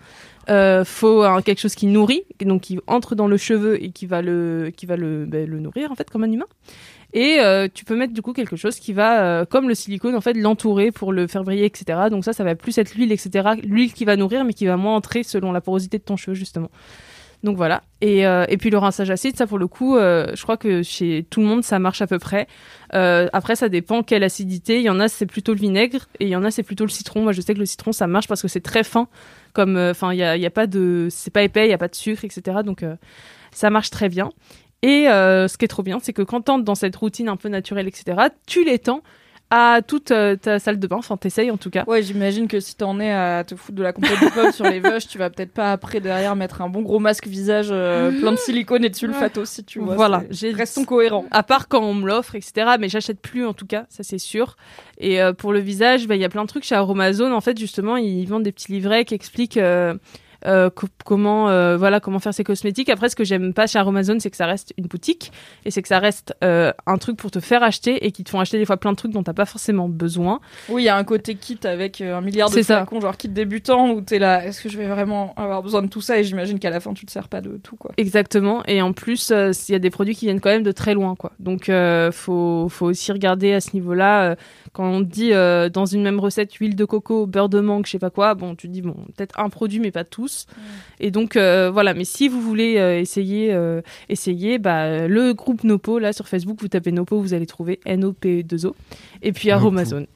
Euh, 0.49 0.83
faut 0.83 1.23
un- 1.23 1.41
quelque 1.41 1.59
chose 1.59 1.73
qui 1.75 1.87
nourrit, 1.87 2.23
donc 2.41 2.63
qui 2.63 2.79
entre 2.87 3.15
dans 3.15 3.27
le 3.27 3.37
cheveu 3.37 3.81
et 3.81 3.91
qui 3.91 4.05
va 4.07 4.21
le, 4.21 4.71
qui 4.75 4.85
va 4.85 4.95
le, 4.97 5.25
ben, 5.25 5.49
le 5.49 5.59
nourrir 5.59 5.91
en 5.91 5.95
fait 5.95 6.09
comme 6.09 6.23
un 6.23 6.31
humain. 6.31 6.45
Et 7.15 7.39
euh, 7.39 7.69
tu 7.73 7.85
peux 7.85 7.95
mettre 7.95 8.13
du 8.13 8.21
coup 8.21 8.33
quelque 8.33 8.57
chose 8.57 8.75
qui 8.75 8.91
va, 8.91 9.23
euh, 9.23 9.45
comme 9.45 9.69
le 9.69 9.73
silicone 9.73 10.15
en 10.15 10.21
fait, 10.21 10.33
l'entourer 10.33 10.91
pour 10.91 11.13
le 11.13 11.27
faire 11.27 11.45
briller, 11.45 11.63
etc. 11.63 12.09
Donc 12.11 12.25
ça, 12.25 12.33
ça 12.33 12.43
va 12.43 12.55
plus 12.55 12.77
être 12.77 12.93
l'huile, 12.93 13.13
etc. 13.13 13.51
L'huile 13.63 13.93
qui 13.93 14.03
va 14.03 14.17
nourrir, 14.17 14.43
mais 14.43 14.51
qui 14.51 14.65
va 14.65 14.75
moins 14.75 14.95
entrer 14.95 15.23
selon 15.23 15.53
la 15.53 15.61
porosité 15.61 15.97
de 15.97 16.03
ton 16.03 16.17
cheveu 16.17 16.33
justement. 16.33 16.69
Donc 17.41 17.55
voilà. 17.55 17.83
Et, 18.01 18.27
euh, 18.27 18.45
et 18.49 18.57
puis 18.57 18.69
le 18.69 18.77
rinçage 18.77 19.11
acide, 19.11 19.37
ça 19.37 19.47
pour 19.47 19.57
le 19.57 19.67
coup, 19.67 19.95
je 19.95 20.41
crois 20.43 20.57
que 20.57 20.83
chez 20.83 21.25
tout 21.29 21.39
le 21.39 21.45
monde, 21.45 21.63
ça 21.63 21.79
marche 21.79 22.01
à 22.01 22.07
peu 22.07 22.19
près. 22.19 22.47
Après, 22.91 23.55
ça 23.55 23.69
dépend 23.69 24.03
quelle 24.03 24.23
acidité. 24.23 24.79
Il 24.79 24.83
y 24.83 24.89
en 24.89 24.99
a, 24.99 25.07
c'est 25.07 25.25
plutôt 25.25 25.53
le 25.53 25.59
vinaigre, 25.59 26.07
et 26.19 26.25
il 26.25 26.29
y 26.29 26.35
en 26.35 26.43
a, 26.43 26.51
c'est 26.51 26.63
plutôt 26.63 26.83
le 26.83 26.89
citron. 26.89 27.21
Moi, 27.21 27.31
je 27.31 27.39
sais 27.39 27.53
que 27.53 27.59
le 27.59 27.65
citron, 27.65 27.93
ça 27.93 28.07
marche 28.07 28.27
parce 28.27 28.41
que 28.41 28.49
c'est 28.49 28.61
très 28.61 28.83
fin. 28.83 29.07
Comme, 29.53 29.77
enfin, 29.77 30.11
il 30.11 30.17
y 30.17 30.23
a, 30.23 30.35
y 30.35 30.45
a 30.45 30.49
pas 30.51 30.67
de, 30.67 31.07
c'est 31.09 31.31
pas 31.31 31.43
épais, 31.43 31.65
il 31.65 31.69
y 31.69 31.73
a 31.73 31.77
pas 31.77 31.87
de 31.87 31.95
sucre, 31.95 32.25
etc. 32.25 32.57
Donc 32.65 32.83
ça 33.55 33.69
marche 33.69 33.89
très 33.89 34.09
bien. 34.09 34.31
Et 34.85 35.09
euh, 35.09 35.47
ce 35.47 35.57
qui 35.57 35.65
est 35.65 35.67
trop 35.67 35.81
bien, 35.81 35.97
c'est 35.99 36.13
que 36.13 36.21
quand 36.21 36.41
t'entres 36.41 36.63
dans 36.63 36.75
cette 36.75 36.95
routine 36.95 37.27
un 37.27 37.37
peu 37.37 37.49
naturelle, 37.49 37.87
etc., 37.87 38.27
tu 38.45 38.63
l'étends 38.63 39.01
à 39.49 39.81
toute 39.81 40.11
euh, 40.11 40.35
ta 40.35 40.59
salle 40.59 40.77
de 40.77 40.85
bain. 40.85 40.97
Enfin, 40.97 41.17
t'essayes 41.17 41.49
en 41.49 41.57
tout 41.57 41.71
cas. 41.71 41.85
Ouais, 41.87 42.03
j'imagine 42.03 42.47
que 42.47 42.59
si 42.59 42.75
t'en 42.75 42.99
es 42.99 43.11
à 43.11 43.43
te 43.43 43.55
foutre 43.55 43.79
de 43.79 43.81
la 43.81 43.93
compote 43.93 44.11
de 44.21 44.31
pommes 44.31 44.51
sur 44.51 44.65
les 44.65 44.79
vaches, 44.81 45.07
tu 45.07 45.17
vas 45.17 45.31
peut-être 45.31 45.53
pas 45.53 45.71
après 45.71 46.01
derrière 46.01 46.35
mettre 46.35 46.61
un 46.61 46.69
bon 46.69 46.83
gros 46.83 46.99
masque 46.99 47.25
visage 47.25 47.69
euh, 47.71 48.11
plein 48.11 48.31
de 48.31 48.37
silicone 48.37 48.85
et 48.85 48.89
de 48.89 48.95
sulfate 48.95 49.39
aussi, 49.39 49.63
tu 49.63 49.79
vois. 49.79 49.95
Voilà, 49.95 50.23
Restons 50.53 50.85
cohérents. 50.85 51.25
À 51.31 51.41
part 51.41 51.67
quand 51.67 51.81
on 51.81 51.95
me 51.95 52.05
l'offre, 52.05 52.35
etc. 52.35 52.75
Mais 52.79 52.87
j'achète 52.87 53.19
plus 53.19 53.43
en 53.43 53.53
tout 53.53 53.65
cas, 53.65 53.87
ça 53.89 54.03
c'est 54.03 54.19
sûr. 54.19 54.55
Et 54.99 55.19
euh, 55.19 55.33
pour 55.33 55.51
le 55.51 55.61
visage, 55.61 56.07
bah, 56.07 56.15
il 56.15 56.21
y 56.21 56.25
a 56.25 56.29
plein 56.29 56.43
de 56.43 56.49
trucs 56.49 56.63
chez 56.63 56.75
Aromazone. 56.75 57.33
En 57.33 57.41
fait, 57.41 57.57
justement, 57.57 57.97
ils 57.97 58.27
vendent 58.27 58.43
des 58.43 58.51
petits 58.51 58.71
livrets 58.71 59.03
qui 59.03 59.15
expliquent 59.15 59.59
euh, 60.45 60.69
co- 60.69 60.87
comment, 61.05 61.49
euh, 61.49 61.77
voilà, 61.77 61.99
comment 61.99 62.19
faire 62.19 62.33
ses 62.33 62.43
cosmétiques. 62.43 62.89
Après, 62.89 63.09
ce 63.09 63.15
que 63.15 63.23
j'aime 63.23 63.53
pas 63.53 63.67
chez 63.67 63.79
Aromazone, 63.79 64.19
c'est 64.19 64.29
que 64.29 64.37
ça 64.37 64.45
reste 64.45 64.73
une 64.77 64.85
boutique 64.85 65.31
et 65.65 65.71
c'est 65.71 65.81
que 65.81 65.87
ça 65.87 65.99
reste 65.99 66.33
euh, 66.43 66.71
un 66.85 66.97
truc 66.97 67.17
pour 67.17 67.31
te 67.31 67.39
faire 67.39 67.63
acheter 67.63 68.05
et 68.05 68.11
qui 68.11 68.23
te 68.23 68.29
font 68.29 68.39
acheter 68.39 68.57
des 68.57 68.65
fois 68.65 68.77
plein 68.77 68.91
de 68.91 68.97
trucs 68.97 69.11
dont 69.11 69.23
t'as 69.23 69.33
pas 69.33 69.45
forcément 69.45 69.89
besoin. 69.89 70.39
Oui, 70.69 70.83
il 70.83 70.85
y 70.85 70.89
a 70.89 70.95
un 70.97 71.03
côté 71.03 71.35
kit 71.35 71.59
avec 71.63 72.01
euh, 72.01 72.15
un 72.17 72.21
milliard 72.21 72.49
de 72.49 72.53
C'est 72.55 72.63
ça. 72.63 72.77
flacons, 72.77 73.01
genre 73.01 73.17
kit 73.17 73.27
débutant, 73.29 73.89
où 73.91 74.01
t'es 74.01 74.19
là, 74.19 74.45
est-ce 74.45 74.61
que 74.61 74.69
je 74.69 74.77
vais 74.77 74.87
vraiment 74.87 75.33
avoir 75.35 75.63
besoin 75.63 75.81
de 75.81 75.87
tout 75.87 76.01
ça? 76.01 76.19
Et 76.19 76.23
j'imagine 76.23 76.59
qu'à 76.59 76.69
la 76.69 76.79
fin, 76.79 76.93
tu 76.93 77.05
te 77.05 77.11
sers 77.11 77.27
pas 77.27 77.41
de 77.41 77.57
tout, 77.57 77.75
quoi. 77.75 77.91
Exactement. 77.97 78.63
Et 78.67 78.81
en 78.81 78.93
plus, 78.93 79.31
euh, 79.31 79.51
il 79.67 79.71
y 79.71 79.75
a 79.75 79.79
des 79.79 79.89
produits 79.89 80.15
qui 80.15 80.25
viennent 80.25 80.41
quand 80.41 80.49
même 80.49 80.63
de 80.63 80.71
très 80.71 80.93
loin, 80.93 81.15
quoi. 81.15 81.31
Donc, 81.39 81.69
euh, 81.69 82.11
faut, 82.11 82.67
faut 82.69 82.85
aussi 82.87 83.11
regarder 83.11 83.53
à 83.53 83.61
ce 83.61 83.71
niveau-là. 83.73 84.35
Quand 84.75 84.83
on 84.83 84.99
dit 84.99 85.31
euh, 85.31 85.69
dans 85.69 85.85
une 85.85 86.03
même 86.03 86.19
recette 86.19 86.53
huile 86.55 86.75
de 86.75 86.83
coco, 86.83 87.27
beurre 87.27 87.47
de 87.47 87.61
mangue, 87.61 87.85
je 87.85 87.91
sais 87.91 87.99
pas 87.99 88.09
quoi, 88.09 88.35
bon, 88.35 88.55
tu 88.55 88.67
te 88.67 88.73
dis 88.73 88.81
bon, 88.81 88.93
peut-être 89.15 89.39
un 89.39 89.47
produit, 89.47 89.79
mais 89.79 89.91
pas 89.91 90.03
tous. 90.03 90.47
Et 90.99 91.11
donc 91.11 91.37
euh, 91.37 91.71
voilà. 91.71 91.93
Mais 91.93 92.03
si 92.03 92.27
vous 92.27 92.41
voulez 92.41 92.75
euh, 92.77 92.99
essayer, 92.99 93.53
euh, 93.53 93.81
essayer, 94.09 94.59
bah 94.59 95.07
le 95.07 95.33
groupe 95.33 95.63
Nopo 95.63 95.97
là 95.97 96.11
sur 96.11 96.27
Facebook, 96.27 96.57
vous 96.59 96.67
tapez 96.67 96.91
Nopo, 96.91 97.21
vous 97.21 97.33
allez 97.33 97.45
trouver 97.45 97.79
N 97.85 98.03
O 98.03 98.11
P 98.11 98.43
2 98.43 98.65
O. 98.65 98.75
Et 99.21 99.31
puis. 99.31 99.49
Aromazone. 99.49 100.07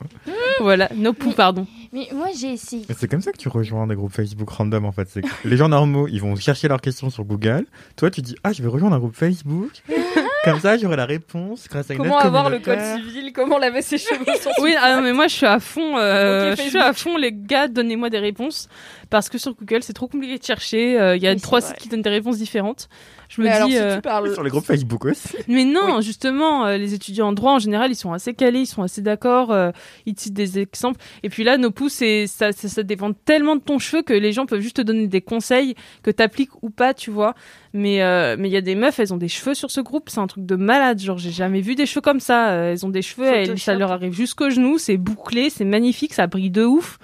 voilà, 0.60 0.90
Nopo, 0.94 1.32
pardon. 1.32 1.66
Mais 1.94 2.10
moi, 2.14 2.28
j'ai 2.38 2.52
essayé. 2.54 2.86
C'est 2.98 3.10
comme 3.10 3.22
ça 3.22 3.32
que 3.32 3.38
tu 3.38 3.48
rejoins 3.48 3.88
des 3.88 3.96
groupes 3.96 4.12
Facebook 4.12 4.50
random 4.50 4.84
en 4.84 4.92
fait. 4.92 5.22
Les 5.46 5.56
gens 5.56 5.70
normaux, 5.70 6.10
ils 6.10 6.20
vont 6.20 6.36
chercher 6.36 6.68
leurs 6.68 6.82
questions 6.82 7.10
sur 7.10 7.24
Google. 7.24 7.66
Toi, 7.96 8.12
tu 8.12 8.22
dis 8.22 8.36
ah 8.44 8.52
je 8.52 8.62
vais 8.62 8.68
rejoindre 8.68 8.98
un 8.98 9.00
groupe 9.00 9.16
Facebook. 9.16 9.72
comme 10.44 10.60
ça, 10.60 10.78
j'aurai 10.78 10.96
la 10.96 11.06
réponse 11.06 11.68
grâce 11.70 11.90
à 11.90 11.94
une 11.94 12.00
Comment 12.00 12.18
avoir 12.18 12.50
le 12.50 12.60
code 12.60 12.80
civil? 12.80 13.32
Comment 13.34 13.58
laver 13.58 13.82
ses 13.82 13.98
cheveux 13.98 14.26
Oui, 14.62 14.76
ah 14.82 14.96
non, 14.96 15.02
mais 15.02 15.14
moi 15.14 15.28
je 15.28 15.36
suis 15.36 15.46
à 15.46 15.60
fond. 15.60 15.98
euh, 15.98 16.56
je 16.56 16.62
suis 16.62 16.78
à 16.78 16.94
fond, 16.94 17.18
les 17.18 17.32
gars, 17.34 17.68
donnez-moi 17.68 18.10
des 18.10 18.20
réponses 18.20 18.68
parce 19.10 19.30
que 19.30 19.38
sur 19.38 19.54
Google 19.56 19.84
c'est 19.84 19.94
trop 19.94 20.08
compliqué 20.08 20.38
de 20.38 20.44
chercher. 20.44 21.00
euh, 21.00 21.16
Il 21.16 21.22
y 21.24 21.28
a 21.28 21.34
Oui, 21.34 21.42
trois 21.42 21.62
sites 21.62 21.78
qui 21.78 21.90
donnent 21.90 22.02
des 22.02 22.10
réponses 22.10 22.38
différentes. 22.38 22.88
Je 23.30 23.42
me 23.42 23.46
Mais 23.46 23.54
alors, 23.54 23.68
dis. 23.68 23.76
si 23.76 23.80
euh, 23.80 23.96
tu 23.98 24.02
parles. 24.02 24.34
Sur 24.34 24.42
les 24.44 24.50
groupes 24.50 24.66
Facebook 24.66 25.06
aussi. 25.06 25.38
Mais 25.48 25.64
non, 25.64 26.02
justement, 26.02 26.66
euh, 26.66 26.78
les 26.78 26.96
étudiants 26.96 27.28
en 27.28 27.32
droit 27.34 27.54
en 27.54 27.60
général, 27.60 27.92
ils 27.92 27.96
sont 27.96 28.12
assez 28.12 28.34
calés, 28.34 28.62
ils 28.62 28.66
sont 28.66 28.82
assez 28.82 29.02
d'accord, 29.04 29.52
euh, 29.52 29.70
ils 30.08 30.16
te 30.16 30.22
citent 30.22 30.34
des 30.34 30.58
exemples. 30.58 31.00
Et 31.22 31.30
puis 31.30 31.44
là, 31.44 31.58
nos 31.58 31.70
pouces, 31.70 31.94
c'est- 31.94 32.26
ça, 32.26 32.52
ça, 32.52 32.68
ça 32.68 32.82
dépend 32.84 33.14
tellement 33.14 33.56
de 33.56 33.62
ton 33.62 33.78
cheveu 33.78 34.02
que 34.02 34.14
les 34.14 34.32
gens 34.34 34.48
peuvent 34.48 34.62
juste 34.62 34.78
te 34.78 34.82
donner 34.82 35.08
des 35.08 35.22
conseils 35.22 35.76
que 36.02 36.10
t'appliques 36.10 36.50
ou 36.64 36.72
pas, 36.72 36.96
tu 36.96 37.12
vois. 37.12 37.36
Mais 37.72 38.02
euh, 38.02 38.36
mais 38.40 38.50
il 38.50 38.52
y 38.52 38.58
a 38.58 38.62
des 38.62 38.74
meufs, 38.74 39.00
elles 39.00 39.14
ont 39.14 39.18
des 39.18 39.28
cheveux 39.28 39.54
sur 39.54 39.70
ce 39.70 39.80
groupe, 39.80 40.10
c'est 40.10 40.20
un 40.20 40.26
truc 40.28 40.48
de 40.48 40.56
malade. 40.56 41.00
Genre, 41.00 41.20
j'ai 41.20 41.30
jamais 41.32 41.62
vu 41.62 41.76
des 41.76 41.86
cheveux 41.86 42.02
comme 42.02 42.20
ça. 42.20 42.50
Euh, 42.50 42.72
Elles 42.72 42.84
ont 42.84 42.90
des 42.90 43.04
cheveux, 43.04 43.28
elles- 43.28 43.60
ça 43.60 43.76
leur 43.76 43.92
arrive 43.92 44.12
jusqu'aux 44.14 44.50
genoux, 44.50 44.80
c'est 44.80 44.98
bouclé, 44.98 45.52
c'est 45.52 45.66
magnifique, 45.66 46.16
ça 46.16 46.26
brille 46.26 46.50
de 46.50 46.64
ouf. 46.66 46.98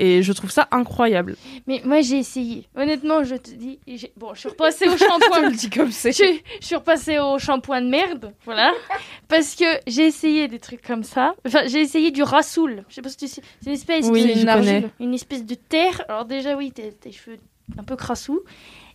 Et 0.00 0.22
je 0.22 0.32
trouve 0.32 0.50
ça 0.50 0.68
incroyable. 0.70 1.36
Mais 1.66 1.82
moi, 1.84 2.00
j'ai 2.02 2.18
essayé. 2.18 2.68
Honnêtement, 2.76 3.24
je 3.24 3.34
te 3.34 3.50
dis. 3.50 3.80
Bon, 4.16 4.32
je 4.32 4.38
suis 4.40 4.48
repassée 4.54 4.88
au 4.88 4.96
shampoing. 4.96 5.50
Comme 5.74 5.90
c'est. 5.90 6.12
je, 6.12 6.38
je 6.60 6.66
suis 6.66 6.76
repassée 6.76 7.18
au 7.18 7.36
shampoing 7.40 7.82
de 7.82 7.88
merde, 7.88 8.32
voilà. 8.44 8.72
Parce 9.28 9.56
que 9.56 9.64
j'ai 9.88 10.06
essayé 10.06 10.46
des 10.46 10.60
trucs 10.60 10.82
comme 10.82 11.02
ça. 11.02 11.34
Enfin, 11.44 11.62
j'ai 11.66 11.80
essayé 11.80 12.12
du 12.12 12.22
rassoul. 12.22 12.84
Je 12.88 12.94
sais 12.94 13.02
pas 13.02 13.08
si 13.08 13.16
tu 13.16 13.26
sais. 13.26 13.42
C'est 13.60 13.70
une 13.70 13.74
espèce 13.74 14.06
Oui, 14.06 14.24
de 14.24 14.40
une 14.40 14.48
argile, 14.48 14.88
une 15.00 15.14
espèce 15.14 15.44
de 15.44 15.56
terre. 15.56 16.00
Alors 16.08 16.24
déjà, 16.24 16.56
oui, 16.56 16.70
tes, 16.70 16.92
tes 16.92 17.10
cheveux 17.10 17.38
un 17.76 17.82
peu 17.82 17.96
crassous. 17.96 18.42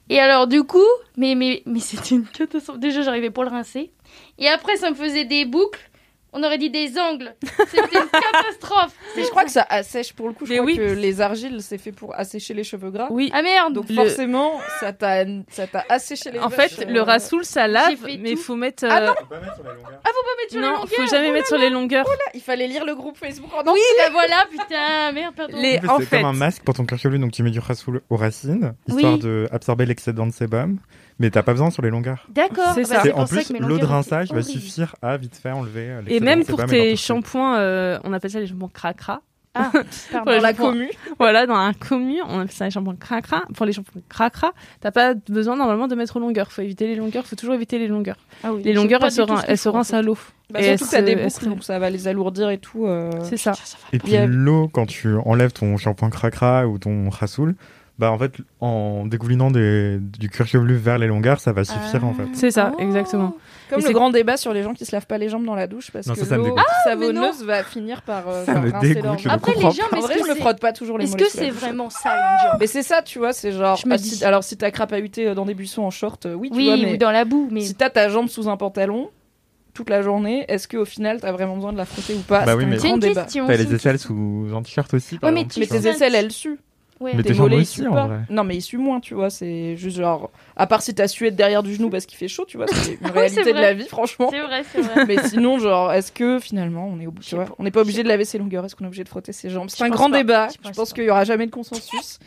Et 0.10 0.20
alors 0.20 0.47
du 0.47 0.64
coup, 0.64 0.80
mais 1.18 1.36
mais 1.36 1.64
mais 1.66 1.80
c'était 1.80 2.16
une 2.16 2.26
catastrophe. 2.26 2.80
Déjà, 2.80 3.01
j'arrivais 3.01 3.30
pour 3.30 3.43
le 3.43 3.49
rincer. 3.49 3.91
Et 4.39 4.47
après, 4.47 4.78
ça 4.78 4.89
me 4.89 4.95
faisait 4.95 5.26
des 5.26 5.43
boucles. 5.43 5.89
On 6.36 6.43
aurait 6.43 6.57
dit 6.57 6.69
des 6.71 6.97
angles. 6.97 7.36
C'était 7.67 7.81
une 7.99 8.09
catastrophe. 8.11 8.93
Mais 9.15 9.23
je 9.23 9.29
crois 9.29 9.43
que 9.43 9.51
ça 9.51 9.65
assèche 9.69 10.13
pour 10.13 10.27
le 10.27 10.34
coup. 10.34 10.45
Je 10.45 10.51
Mais 10.51 10.57
crois 10.57 10.65
oui. 10.65 10.77
que 10.77 10.81
les 10.81 11.21
argiles, 11.21 11.57
c'est 11.61 11.77
fait 11.77 11.91
pour 11.91 12.15
assécher 12.15 12.53
les 12.55 12.63
cheveux 12.63 12.89
gras. 12.89 13.07
Oui. 13.11 13.29
Ah 13.34 13.41
merde. 13.43 13.73
Donc 13.73 13.88
Le- 13.89 13.95
forcément, 13.95 14.59
ça 14.79 14.93
t'a 14.93 15.25
ça 15.49 15.67
t'a 15.67 15.86
asséché 15.89 16.31
les 16.31 16.39
En 16.39 16.47
vaches, 16.47 16.71
fait, 16.73 16.86
euh, 16.88 16.91
le 16.91 17.01
rassoul, 17.01 17.45
ça 17.45 17.67
lave, 17.67 17.97
fait 17.97 18.17
mais 18.17 18.31
il 18.31 18.36
tout. 18.38 18.41
faut 18.41 18.55
mettre. 18.55 18.84
Ah 18.89 18.97
euh, 18.99 19.07
non, 19.07 19.13
mettre 19.13 19.55
sur 20.49 20.59
les 20.59 20.61
non, 20.61 20.71
longueurs. 20.73 20.89
faut 20.89 21.05
jamais 21.07 21.31
mettre 21.31 21.47
sur 21.47 21.57
les 21.57 21.69
longueurs. 21.69 22.05
Il 22.34 22.41
fallait 22.41 22.67
lire 22.67 22.86
le 22.86 22.95
groupe 22.95 23.17
Facebook 23.17 23.51
en 23.53 23.71
Oui, 23.71 23.79
bah 23.97 24.09
voilà, 24.11 24.45
putain, 24.49 25.11
merde, 25.13 25.36
pardon. 25.36 25.55
Les- 25.57 25.79
En 25.88 25.93
en 25.95 25.99
c'est 25.99 26.05
fait- 26.05 26.17
comme 26.17 26.25
un 26.25 26.34
masque 26.34 26.63
pour 26.63 26.73
ton 26.73 26.86
cuir 26.86 26.97
chevelu, 26.97 27.19
donc 27.19 27.31
tu 27.31 27.43
mets 27.43 27.51
du 27.51 27.59
rasoul 27.59 28.01
aux 28.09 28.17
racines, 28.17 28.73
histoire 28.88 29.13
Oui. 29.13 29.19
de 29.19 29.47
absorber 29.51 29.86
l'excédent 29.86 30.25
de 30.27 30.31
sébum, 30.34 30.79
mais 31.20 31.30
t'as 31.30 31.43
pas 31.43 31.53
besoin 31.53 31.70
sur 31.70 31.82
les 31.82 31.89
longueurs. 31.89 32.26
D'accord. 32.30 32.74
C'est 32.76 32.82
bah, 32.82 32.88
ça. 32.88 33.01
C'est 33.03 33.14
en 33.14 33.26
plus 33.26 33.51
l'eau 33.59 33.78
de 33.78 33.86
rinçage 33.86 34.32
va 34.32 34.41
suffire 34.41 34.95
à 35.01 35.18
vite 35.18 35.36
fait 35.36 35.51
enlever 35.51 35.89
euh, 35.89 36.01
Et 36.07 36.20
même 36.20 36.45
pour 36.45 36.66
tes 36.66 36.95
shampoings, 36.95 37.57
euh, 37.57 37.99
on 38.03 38.14
appelle 38.14 38.32
ça 38.32 38.39
les 38.39 38.47
shampoings 38.47 38.70
cracra. 38.74 39.22
Ah, 39.55 39.72
dans 40.26 40.41
la 40.41 40.53
commu. 40.53 40.89
Voilà, 41.20 41.45
dans 41.45 41.53
un 41.55 41.74
commu, 41.74 42.18
on 42.28 42.39
appelle 42.39 42.51
ça 42.51 42.66
les 42.66 42.72
shampoings 42.72 42.95
cracra. 42.95 43.43
Pour 43.53 43.66
les 43.68 43.74
shampoings 43.74 44.01
cracra, 44.09 44.51
t'as 44.82 44.91
pas 44.91 45.14
besoin 45.14 45.55
normalement 45.55 45.88
de 45.88 45.95
mettre 45.95 46.18
aux 46.18 46.20
longueurs. 46.20 46.51
Faut 46.51 46.64
éviter 46.64 46.88
les 46.88 46.95
longueurs, 46.95 47.26
faut 47.26 47.36
toujours 47.36 47.53
éviter 47.53 47.78
les 47.78 47.88
longueurs. 47.88 48.18
Ah 48.43 48.51
oui, 48.51 48.64
Les 48.64 48.74
longueurs, 48.74 49.03
elles 49.03 49.11
se, 49.11 49.22
elles 49.22 49.72
rincent 49.72 49.93
à 49.93 50.01
l'eau. 50.01 50.18
Bah, 50.51 50.59
Et 50.59 50.78
surtout 50.78 50.86
que 50.86 50.91
t'as 50.91 51.01
des 51.03 51.16
boucles, 51.16 51.45
donc 51.45 51.64
ça 51.64 51.78
va 51.78 51.89
les 51.89 52.07
alourdir 52.07 52.49
et 52.49 52.57
tout. 52.57 52.86
euh. 52.88 53.11
C'est 53.24 53.38
ça. 53.38 53.53
Et 53.91 53.99
puis 53.99 54.14
Il 54.14 54.26
l'eau, 54.26 54.70
quand 54.70 54.88
tu 54.88 55.16
enlèves 55.18 55.53
ton 55.53 55.78
shampoing 55.78 56.09
cracra 56.09 56.68
ou 56.68 56.80
ton 56.80 57.09
rasoul, 57.09 57.55
bah 58.00 58.12
en 58.12 58.18
fait, 58.18 58.34
en 58.60 59.06
dégoulinant 59.06 59.52
des- 59.52 60.00
du 60.00 60.30
cuir 60.30 60.48
chevelu 60.48 60.76
vers 60.76 60.98
les 60.98 61.08
longueurs, 61.08 61.39
ça 61.39 61.52
va 61.54 61.64
suffire 61.64 62.04
en 62.06 62.14
fait. 62.14 62.26
C'est 62.34 62.50
ça, 62.52 62.72
Oh. 62.76 62.82
exactement. 62.82 63.36
Comme 63.70 63.80
Et 63.80 63.82
le 63.84 63.88
c'est- 63.88 63.94
grand 63.94 64.10
débat 64.10 64.36
sur 64.38 64.52
les 64.54 64.62
gens 64.64 64.74
qui 64.74 64.86
se 64.86 64.91
lavent 64.96 65.06
pas 65.08 65.18
les 65.18 65.30
jambes 65.30 65.46
dans 65.46 65.56
la 65.56 65.68
douche 65.68 65.89
parce 65.91 66.06
Non, 66.08 66.14
que 66.14 66.20
ça, 66.20 66.26
ça 66.26 66.38
l'eau 66.38 66.56
savonneuse 66.84 67.44
va 67.44 67.64
finir 67.64 68.02
par, 68.02 68.28
euh, 68.28 68.46
Ça 68.46 68.54
par 68.54 68.62
me 68.64 68.72
rincer 68.72 68.88
dégoûte, 68.89 69.04
leurs 69.04 69.18
je 69.20 69.30
Après, 69.30 69.54
les 69.56 69.62
jambes, 69.62 69.72
En 69.91 69.96
est-ce 69.98 70.06
vrai, 70.06 70.16
que 70.20 70.26
je 70.26 70.30
me 70.32 70.36
frotte 70.36 70.60
pas 70.60 70.74
toujours 70.74 70.98
les 70.98 71.06
Est-ce 71.06 71.16
que 71.18 71.30
c'est 71.30 71.50
vraiment 71.50 71.89
sale 71.89 72.18
une 72.20 72.50
jambe 72.50 72.58
Mais 72.60 72.68
c'est 72.68 72.84
ça, 72.84 73.02
tu 73.04 73.20
vois, 73.20 73.32
c'est 73.34 73.52
genre. 73.52 73.78
Je 73.78 73.88
me 73.88 73.94
ah, 73.94 73.98
dis- 73.98 74.10
si- 74.18 74.26
alors 74.26 74.44
si 74.44 74.58
t'as 74.58 74.72
crapahuté 74.72 75.28
euh, 75.28 75.36
dans 75.36 75.46
des 75.46 75.54
buissons 75.54 75.84
en 75.84 75.91
short, 75.91 76.26
euh, 76.26 76.34
oui, 76.34 76.50
tu 76.52 76.58
Oui, 76.58 76.66
vois, 76.66 76.78
mais 76.78 76.94
ou 76.94 76.98
dans 76.98 77.12
la 77.12 77.26
boue, 77.26 77.48
mais 77.52 77.62
si 77.62 77.74
t'as 77.76 77.89
ta 77.89 78.10
jambe 78.10 78.28
sous 78.28 78.50
un 78.50 78.58
pantalon 78.58 79.10
toute 79.74 79.89
la 79.89 80.02
journée, 80.04 80.46
est-ce 80.50 80.68
qu'au 80.68 80.86
final 80.86 81.20
t'as 81.22 81.32
vraiment 81.32 81.56
besoin 81.56 81.74
de 81.74 81.78
la 81.78 81.86
frotter 81.86 82.14
ou 82.16 82.20
pas? 82.22 82.39
Bah 82.41 82.46
C'est 82.52 82.54
oui, 82.58 82.64
un 82.64 82.68
mais- 82.68 82.78
c'est 82.80 82.88
grand 82.88 82.96
une 82.96 83.00
débat. 83.02 83.26
T'as 83.26 83.56
les 83.56 83.74
aisselles 83.74 84.00
sous 84.00 84.48
un 84.56 84.62
t-shirt 84.62 84.94
aussi. 84.94 85.18
par 85.18 85.30
Ouais, 85.30 85.34
mais 85.34 85.41
exemple, 85.41 85.54
tu 85.54 85.60
Mais 85.62 85.68
tes 85.82 85.88
aisselles, 85.89 86.16
elles 86.16 86.32
suent. 86.32 86.60
Ouais. 87.04 87.12
Mais 87.16 87.24
Tes 87.24 87.34
mollets, 87.34 87.58
ils 87.60 87.66
suent 87.66 87.84
pas. 87.89 88.10
Non, 88.30 88.43
mais 88.43 88.56
ils 88.56 88.62
suent 88.62 88.78
moins, 88.78 88.99
tu 88.99 89.14
vois. 89.14 89.30
C'est 89.30 89.76
juste 89.78 89.97
genre. 89.97 90.32
À 90.56 90.68
part 90.68 90.82
si 90.82 90.93
t'as 90.95 91.08
sué 91.08 91.32
derrière 91.32 91.62
du 91.64 91.74
genou 91.76 91.89
parce 91.89 92.06
qu'il 92.06 92.18
fait 92.18 92.28
chaud, 92.28 92.45
tu 92.47 92.58
vois. 92.58 92.66
C'est 92.68 92.93
une 93.01 93.08
réalité 93.12 93.43
de 93.43 93.51
la 93.60 93.74
vie, 93.74 93.88
franchement. 93.88 94.30
C'est 94.32 94.39
vrai, 94.41 94.64
c'est 94.72 94.82
vrai. 94.82 95.06
Mais 95.06 95.18
sinon, 95.28 95.60
genre, 95.60 95.91
est-ce 95.91 96.12
que 96.12 96.39
finalement, 96.39 96.88
on 96.88 96.99
est 96.99 97.08
obligé, 97.08 97.30
tu 97.30 97.36
vois, 97.36 97.45
on 97.60 97.64
n'est 97.64 97.72
pas 97.72 97.82
obligé 97.82 98.04
de 98.04 98.08
laver 98.08 98.26
ses 98.26 98.38
longueurs? 98.38 98.64
Est-ce 98.66 98.76
qu'on 98.76 98.86
est 98.86 98.88
obligé 98.88 99.04
de 99.04 99.10
frotter 99.10 99.34
ses 99.34 99.49
jambes? 99.49 99.70
C'est 99.70 99.84
un 99.84 99.89
grand 99.89 100.10
pas. 100.10 100.18
débat. 100.18 100.47
Je 100.64 100.70
Je 100.70 100.74
pense 100.74 100.93
qu'il 100.93 101.04
y 101.04 101.10
aura 101.10 101.24
jamais 101.26 101.45
de 101.45 101.51
consensus. 101.51 102.20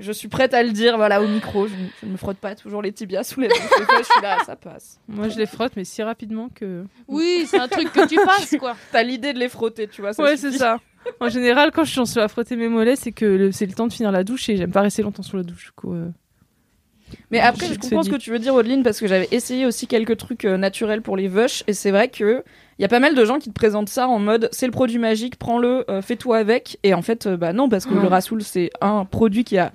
Je 0.00 0.10
suis 0.10 0.26
prête 0.26 0.54
à 0.54 0.62
le 0.64 0.72
dire, 0.72 0.96
voilà, 0.96 1.22
au 1.22 1.28
micro. 1.28 1.68
Je, 1.68 1.72
ne- 1.74 1.78
je 2.02 2.06
ne 2.06 2.12
me 2.12 2.16
frotte 2.16 2.38
pas 2.38 2.56
toujours 2.56 2.82
les 2.82 2.90
tibias 2.90 3.22
sous 3.22 3.40
les 3.40 3.48
fois, 3.48 3.98
je 4.00 4.02
suis 4.02 4.22
là, 4.22 4.38
ça 4.44 4.56
passe. 4.56 4.98
Moi, 5.06 5.28
je 5.28 5.38
les 5.38 5.46
frotte, 5.46 5.74
mais 5.76 5.84
si 5.84 6.02
rapidement 6.02 6.48
que. 6.52 6.84
Oui, 7.06 7.46
c'est 7.48 7.60
un 7.60 7.68
truc 7.68 7.92
que 7.92 8.04
tu 8.08 8.16
passes, 8.16 8.56
quoi. 8.58 8.74
T'as 8.90 9.04
l'idée 9.04 9.32
de 9.32 9.38
les 9.38 9.48
frotter, 9.48 9.86
tu 9.86 10.00
vois. 10.00 10.12
Ça 10.12 10.24
ouais, 10.24 10.36
c'est 10.36 10.50
ça. 10.50 10.80
En 11.20 11.28
général, 11.28 11.70
quand 11.72 11.84
je 11.84 11.90
suis 11.90 12.00
en 12.00 12.04
train 12.04 12.24
de 12.24 12.30
frotter 12.30 12.56
mes 12.56 12.68
mollets, 12.68 12.96
c'est 12.96 13.12
que 13.12 13.24
le- 13.24 13.52
c'est 13.52 13.66
le 13.66 13.72
temps 13.72 13.86
de 13.86 13.92
finir 13.92 14.12
la 14.12 14.24
douche 14.24 14.48
et 14.48 14.56
j'aime 14.56 14.70
pas 14.72 14.82
rester 14.82 15.02
longtemps 15.02 15.22
sous 15.22 15.36
la 15.36 15.42
douche. 15.42 15.66
Du 15.66 15.72
coup, 15.72 15.92
euh, 15.94 16.08
Mais 17.30 17.38
après, 17.40 17.66
Je 17.66 17.78
comprends 17.78 18.02
ce 18.02 18.10
que 18.10 18.16
tu 18.16 18.30
veux 18.30 18.38
dire, 18.38 18.54
Audeline, 18.54 18.82
parce 18.82 18.98
que 18.98 19.06
j'avais 19.06 19.28
essayé 19.30 19.66
aussi 19.66 19.86
quelques 19.86 20.16
trucs 20.16 20.44
euh, 20.44 20.56
naturels 20.56 21.00
pour 21.02 21.16
les 21.16 21.28
vaches, 21.28 21.62
et 21.66 21.72
c'est 21.72 21.90
vrai 21.90 22.08
que 22.08 22.42
il 22.78 22.82
y 22.82 22.84
a 22.84 22.88
pas 22.88 22.98
mal 22.98 23.14
de 23.14 23.24
gens 23.24 23.38
qui 23.38 23.50
te 23.50 23.54
présentent 23.54 23.88
ça 23.88 24.08
en 24.08 24.18
mode 24.18 24.48
c'est 24.50 24.66
le 24.66 24.72
produit 24.72 24.98
magique, 24.98 25.36
prends-le, 25.36 25.88
euh, 25.90 26.02
fais-toi 26.02 26.38
avec, 26.38 26.78
et 26.82 26.92
en 26.92 27.02
fait, 27.02 27.28
bah 27.28 27.52
non, 27.52 27.68
parce 27.68 27.86
que 27.86 27.94
le 27.94 28.06
rasoul 28.08 28.42
c'est 28.42 28.70
un 28.80 29.04
produit 29.04 29.44
qui 29.44 29.58
a 29.58 29.72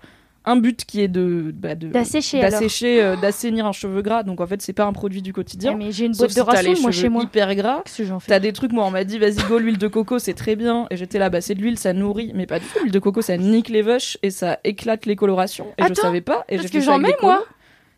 un 0.49 0.55
but 0.55 0.83
qui 0.85 1.01
est 1.01 1.07
de 1.07 1.53
bah, 1.55 1.75
de- 1.75 1.87
D'assécher, 1.87 2.41
d'assécher, 2.41 3.03
euh, 3.03 3.15
d'assainir 3.15 3.65
un 3.65 3.71
cheveu 3.71 4.01
gras, 4.01 4.23
donc 4.23 4.41
en 4.41 4.47
fait 4.47 4.61
c'est 4.61 4.73
pas 4.73 4.85
un 4.85 4.93
produit 4.93 5.21
du 5.21 5.31
quotidien. 5.33 5.71
Ouais, 5.73 5.77
mais 5.77 5.91
j'ai 5.91 6.05
une 6.05 6.13
boîte 6.13 6.35
de 6.35 6.41
rassoul, 6.41 6.75
moi, 6.81 6.91
chez 6.91 7.09
moi. 7.09 7.23
hyper 7.23 7.53
gras. 7.55 7.81
Qu'est-ce 7.85 7.97
que 7.99 8.03
j'en 8.05 8.19
fais 8.19 8.27
T'as 8.29 8.39
des 8.39 8.51
trucs, 8.53 8.71
moi 8.71 8.85
on 8.85 8.91
m'a 8.91 9.03
dit 9.03 9.19
vas-y 9.19 9.35
go 9.47 9.59
l'huile 9.59 9.77
de 9.77 9.87
coco 9.87 10.19
c'est 10.19 10.33
très 10.33 10.55
bien 10.55 10.87
et 10.91 10.97
j'étais 10.97 11.19
là 11.19 11.29
bah 11.29 11.41
c'est 11.41 11.55
de 11.55 11.61
l'huile 11.61 11.77
ça 11.77 11.93
nourrit 11.93 12.31
mais 12.33 12.45
pas 12.45 12.59
du 12.59 12.65
tout 12.65 12.79
l'huile 12.81 12.91
de 12.91 12.99
coco 12.99 13.21
ça 13.21 13.37
nique 13.37 13.69
les 13.69 13.81
vaches 13.81 14.17
et 14.23 14.31
ça 14.31 14.59
éclate 14.63 15.05
les 15.05 15.15
colorations 15.15 15.67
et 15.77 15.83
je 15.87 15.93
savais 15.93 16.21
pas 16.21 16.45
et 16.49 16.57
parce 16.57 16.69
que 16.69 16.79
j'en 16.79 16.97
mets, 16.99 17.15
moi. 17.21 17.43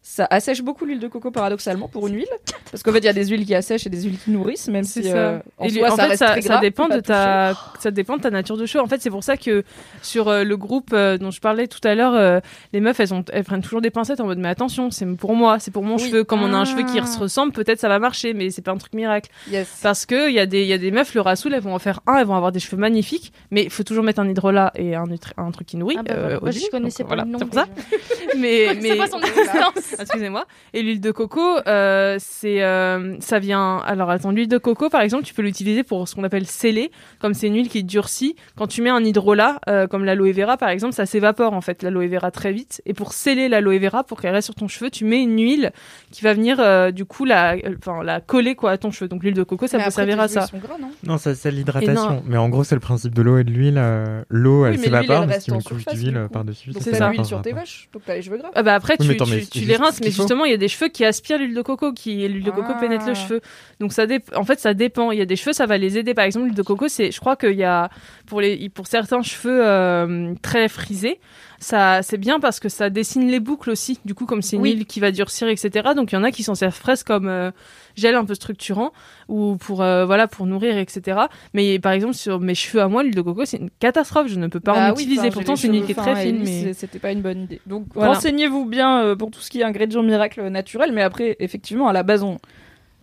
Ça 0.03 0.25
assèche 0.31 0.63
beaucoup 0.63 0.85
l'huile 0.85 0.99
de 0.99 1.07
coco 1.07 1.29
paradoxalement 1.29 1.87
pour 1.87 2.07
une 2.07 2.15
huile, 2.15 2.27
parce 2.71 2.81
qu'en 2.81 2.91
fait 2.91 2.97
il 2.99 3.05
y 3.05 3.07
a 3.09 3.13
des 3.13 3.27
huiles 3.27 3.45
qui 3.45 3.53
assèchent 3.53 3.85
et 3.85 3.89
des 3.89 4.01
huiles 4.01 4.17
qui 4.17 4.31
nourrissent, 4.31 4.67
même 4.67 4.83
C'est 4.83 5.03
si 5.03 5.09
ça. 5.09 5.15
euh, 5.15 5.39
en 5.59 5.65
Et 5.65 5.69
soi 5.69 5.91
en 5.91 5.95
ça 5.95 6.03
fait, 6.03 6.07
reste 6.09 6.19
ça, 6.19 6.31
très 6.31 6.41
ça 6.41 6.49
gras, 6.49 6.59
dépend 6.61 6.87
pas 6.89 6.95
de 6.95 7.01
ta, 7.01 7.53
ça 7.79 7.91
dépend 7.91 8.17
de 8.17 8.21
ta 8.23 8.31
nature 8.31 8.57
de 8.57 8.65
cheveux. 8.65 8.83
En 8.83 8.87
fait, 8.87 8.99
c'est 8.99 9.11
pour 9.11 9.23
ça 9.23 9.37
que 9.37 9.63
sur 10.01 10.27
euh, 10.27 10.43
le 10.43 10.57
groupe 10.57 10.89
euh, 10.93 11.19
dont 11.19 11.29
je 11.29 11.39
parlais 11.39 11.67
tout 11.67 11.79
à 11.87 11.93
l'heure, 11.93 12.15
euh, 12.15 12.39
les 12.73 12.79
meufs, 12.81 12.99
elles, 12.99 13.13
ont, 13.13 13.23
elles 13.31 13.43
prennent 13.43 13.61
toujours 13.61 13.79
des 13.81 13.91
pincettes 13.91 14.19
en 14.21 14.25
mode 14.25 14.39
mais 14.39 14.49
attention, 14.49 14.89
c'est 14.89 15.05
pour 15.05 15.35
moi, 15.35 15.59
c'est 15.59 15.69
pour 15.71 15.83
mon 15.83 15.97
Oui. 15.97 16.07
cheveu. 16.07 16.23
Comme 16.23 16.41
on 16.41 16.51
a 16.51 16.57
un 16.57 16.61
Ah. 16.61 16.65
cheveu 16.65 16.81
qui 16.81 16.97
se 17.07 17.19
ressemble, 17.19 17.51
peut-être 17.53 17.79
ça 17.79 17.87
va 17.87 17.99
marcher, 17.99 18.33
mais 18.33 18.49
c'est 18.49 18.63
pas 18.63 18.71
un 18.71 18.77
truc 18.77 18.93
miracle. 18.93 19.29
Yes. 19.51 19.69
Parce 19.83 20.07
que 20.07 20.29
il 20.29 20.33
y 20.33 20.39
a 20.39 20.47
des, 20.47 20.61
il 20.61 20.67
y 20.67 20.73
a 20.73 20.79
des 20.79 20.89
meufs, 20.89 21.13
le 21.13 21.21
rasoul, 21.21 21.53
elles 21.53 21.61
vont 21.61 21.75
en 21.75 21.79
faire 21.79 21.99
un, 22.07 22.15
elles 22.17 22.25
vont 22.25 22.35
avoir 22.35 22.51
des 22.51 22.59
cheveux 22.59 22.77
magnifiques, 22.81 23.31
mais 23.51 23.63
il 23.65 23.69
faut 23.69 23.83
toujours 23.83 24.03
mettre 24.03 24.19
un 24.19 24.27
hydrolat 24.27 24.71
et 24.75 24.95
un, 24.95 25.05
truc 25.53 25.67
qui 25.67 25.77
nourrit. 25.77 25.97
Ah 25.99 26.03
bah 26.03 26.13
euh, 26.15 26.21
voilà. 26.21 26.39
Moi, 26.41 26.51
je 26.51 26.71
connaissais 26.71 27.03
Donc, 27.03 27.09
pas 27.09 27.15
voilà, 27.15 27.23
le 27.25 27.31
nom. 27.31 27.37
c'est 27.39 27.45
pour 27.45 27.53
ça. 27.53 27.67
Mais, 28.37 28.73
Je 28.75 28.79
mais 28.81 28.95
pas 28.95 29.07
son 29.07 29.19
existence. 29.19 29.90
Excusez-moi. 29.99 30.45
Et 30.73 30.81
l'huile 30.81 31.01
de 31.01 31.11
coco, 31.11 31.41
euh, 31.67 32.17
c'est, 32.19 32.63
euh, 32.63 33.15
ça 33.19 33.39
vient. 33.39 33.77
Alors 33.85 34.09
attends, 34.09 34.31
l'huile 34.31 34.47
de 34.47 34.57
coco, 34.57 34.89
par 34.89 35.01
exemple, 35.01 35.23
tu 35.23 35.33
peux 35.33 35.41
l'utiliser 35.41 35.83
pour 35.83 36.07
ce 36.07 36.15
qu'on 36.15 36.23
appelle 36.23 36.45
sceller, 36.47 36.91
comme 37.19 37.33
c'est 37.33 37.47
une 37.47 37.55
huile 37.55 37.69
qui 37.69 37.83
durcit. 37.83 38.35
Quand 38.57 38.67
tu 38.67 38.81
mets 38.81 38.89
un 38.89 39.03
hydrolat, 39.03 39.59
euh, 39.69 39.87
comme 39.87 40.05
l'aloe 40.05 40.31
vera, 40.33 40.57
par 40.57 40.69
exemple, 40.69 40.93
ça 40.93 41.05
s'évapore 41.05 41.53
en 41.53 41.61
fait 41.61 41.83
l'aloe 41.83 42.07
vera 42.07 42.31
très 42.31 42.51
vite. 42.51 42.81
Et 42.85 42.93
pour 42.93 43.13
sceller 43.13 43.49
l'aloe 43.49 43.79
vera, 43.79 44.03
pour 44.03 44.21
qu'elle 44.21 44.33
reste 44.33 44.45
sur 44.45 44.55
ton 44.55 44.67
cheveu, 44.67 44.89
tu 44.89 45.05
mets 45.05 45.21
une 45.21 45.39
huile 45.41 45.71
qui 46.11 46.23
va 46.23 46.33
venir 46.33 46.57
euh, 46.59 46.91
du 46.91 47.05
coup 47.05 47.25
la, 47.25 47.55
enfin 47.77 48.03
la 48.03 48.21
coller 48.21 48.55
quoi 48.55 48.71
à 48.71 48.77
ton 48.77 48.91
cheveu. 48.91 49.07
Donc 49.07 49.23
l'huile 49.23 49.33
de 49.33 49.43
coco, 49.43 49.67
ça 49.67 49.77
Mais 49.77 49.85
peut 49.85 49.91
servir 49.91 50.19
à 50.19 50.27
ça. 50.27 50.47
gras, 50.53 50.77
non? 50.79 50.91
Non, 51.05 51.17
ça 51.17 51.35
c'est 51.35 51.51
l'hydratation. 51.51 52.23
Mais 52.25 52.37
en 52.37 52.49
gros, 52.49 52.63
c'est 52.63 52.75
le 52.75 52.81
principe 52.81 53.13
de 53.13 53.21
l'eau 53.21 53.37
et 53.37 53.43
de 53.43 53.51
l'huile. 53.51 53.75
euh, 53.77 54.23
L'eau, 54.29 54.63
Oui, 54.63 54.67
elle 54.69 54.73
l'huile, 54.75 54.83
s'évapore, 54.85 55.25
si 55.33 55.45
tu 55.45 55.51
mets 55.51 55.57
une 55.57 55.63
couche 55.63 55.85
d'huile 55.85 56.13
Donc 56.13 56.83
ça 56.83 56.91
c'est 56.91 56.99
pas 56.99 57.09
l'huile 57.11 57.25
sur 57.25 57.41
tes 57.41 57.53
vaches, 57.53 57.89
donc 57.93 58.03
t'as 58.05 58.15
les 58.15 58.21
cheveux 58.21 58.37
gras. 58.37 58.49
Ah 58.55 58.63
bah 58.63 58.75
après 58.75 58.95
Oui, 58.99 59.07
mais 59.09 59.41
tu, 59.51 59.59
les 59.61 59.77
mais 60.01 60.11
justement 60.11 60.45
il 60.45 60.51
y 60.51 60.53
a 60.53 60.57
des 60.57 60.67
cheveux 60.67 60.89
qui 60.89 61.03
aspirent 61.05 61.37
l'huile 61.37 61.53
de 61.53 61.61
coco, 61.61 61.91
qui 61.93 62.27
l'huile 62.27 62.43
de 62.43 62.51
coco 62.51 62.71
Ah. 62.75 62.79
pénètre 62.79 63.05
le 63.07 63.13
cheveu. 63.13 63.41
Donc 63.79 63.93
ça 63.93 64.05
en 64.35 64.43
fait 64.43 64.59
ça 64.59 64.73
dépend. 64.73 65.11
Il 65.11 65.19
y 65.19 65.21
a 65.21 65.25
des 65.25 65.35
cheveux 65.35 65.53
ça 65.53 65.65
va 65.65 65.77
les 65.77 65.97
aider. 65.97 66.13
Par 66.13 66.25
exemple 66.25 66.45
l'huile 66.45 66.55
de 66.55 66.61
coco 66.61 66.87
c'est, 66.87 67.11
je 67.11 67.19
crois 67.19 67.35
qu'il 67.35 67.53
y 67.57 67.63
a 67.63 67.89
pour 68.27 68.41
les 68.41 68.69
pour 68.69 68.87
certains 68.87 69.21
cheveux 69.21 69.61
euh, 69.65 70.33
très 70.41 70.67
frisés, 70.69 71.19
ça 71.63 72.01
c'est 72.01 72.17
bien 72.17 72.39
parce 72.39 72.59
que 72.59 72.67
ça 72.69 72.89
dessine 72.89 73.29
les 73.29 73.39
boucles 73.39 73.69
aussi. 73.69 73.99
Du 74.03 74.15
coup 74.15 74.25
comme 74.25 74.41
c'est 74.41 74.55
une 74.55 74.63
Oui. 74.63 74.71
huile 74.73 74.85
qui 74.87 74.99
va 74.99 75.11
durcir 75.11 75.47
etc. 75.47 75.89
Donc 75.95 76.11
il 76.11 76.15
y 76.15 76.17
en 76.17 76.23
a 76.23 76.31
qui 76.31 76.41
s'en 76.43 76.55
servent 76.55 76.79
presque 76.79 77.05
comme 77.07 77.27
euh, 77.29 77.51
gel 77.95 78.15
un 78.15 78.25
peu 78.25 78.33
structurant 78.33 78.91
ou 79.29 79.57
pour 79.57 79.83
euh, 79.83 80.05
voilà 80.05 80.27
pour 80.27 80.47
nourrir 80.47 80.77
etc. 80.77 81.19
Mais 81.53 81.77
par 81.77 81.91
exemple 81.91 82.15
sur 82.15 82.39
mes 82.39 82.55
cheveux 82.55 82.81
à 82.81 82.87
moi 82.87 83.03
l'huile 83.03 83.13
de 83.15 83.21
coco 83.21 83.45
c'est 83.45 83.57
une 83.57 83.69
catastrophe. 83.79 84.27
Je 84.27 84.39
ne 84.39 84.47
peux 84.47 84.59
pas 84.59 84.73
Bah 84.73 84.79
en 84.91 84.95
oui, 84.95 85.03
utiliser. 85.03 85.21
enfin, 85.27 85.29
Pourtant 85.29 85.55
c'est 85.55 85.67
une 85.67 85.73
huile 85.73 85.85
qui 85.85 85.91
est 85.91 85.95
très 85.95 86.15
fine. 86.15 86.41
Mais 86.43 86.73
C'était 86.73 86.97
pas 86.99 87.11
une 87.11 87.21
bonne 87.21 87.43
idée. 87.43 87.61
Donc 87.67 87.85
Voilà. 87.93 88.13
renseignez-vous 88.13 88.65
bien 88.65 89.03
euh, 89.03 89.15
pour 89.15 89.29
tout 89.29 89.39
ce 89.39 89.51
qui 89.51 89.61
est 89.61 89.63
ingrédients 89.63 90.01
miracles 90.03 90.47
naturels, 90.47 90.91
mais 90.93 91.03
après, 91.03 91.35
effectivement, 91.39 91.87
à 91.87 91.93
la 91.93 92.01
base, 92.01 92.23
on... 92.23 92.39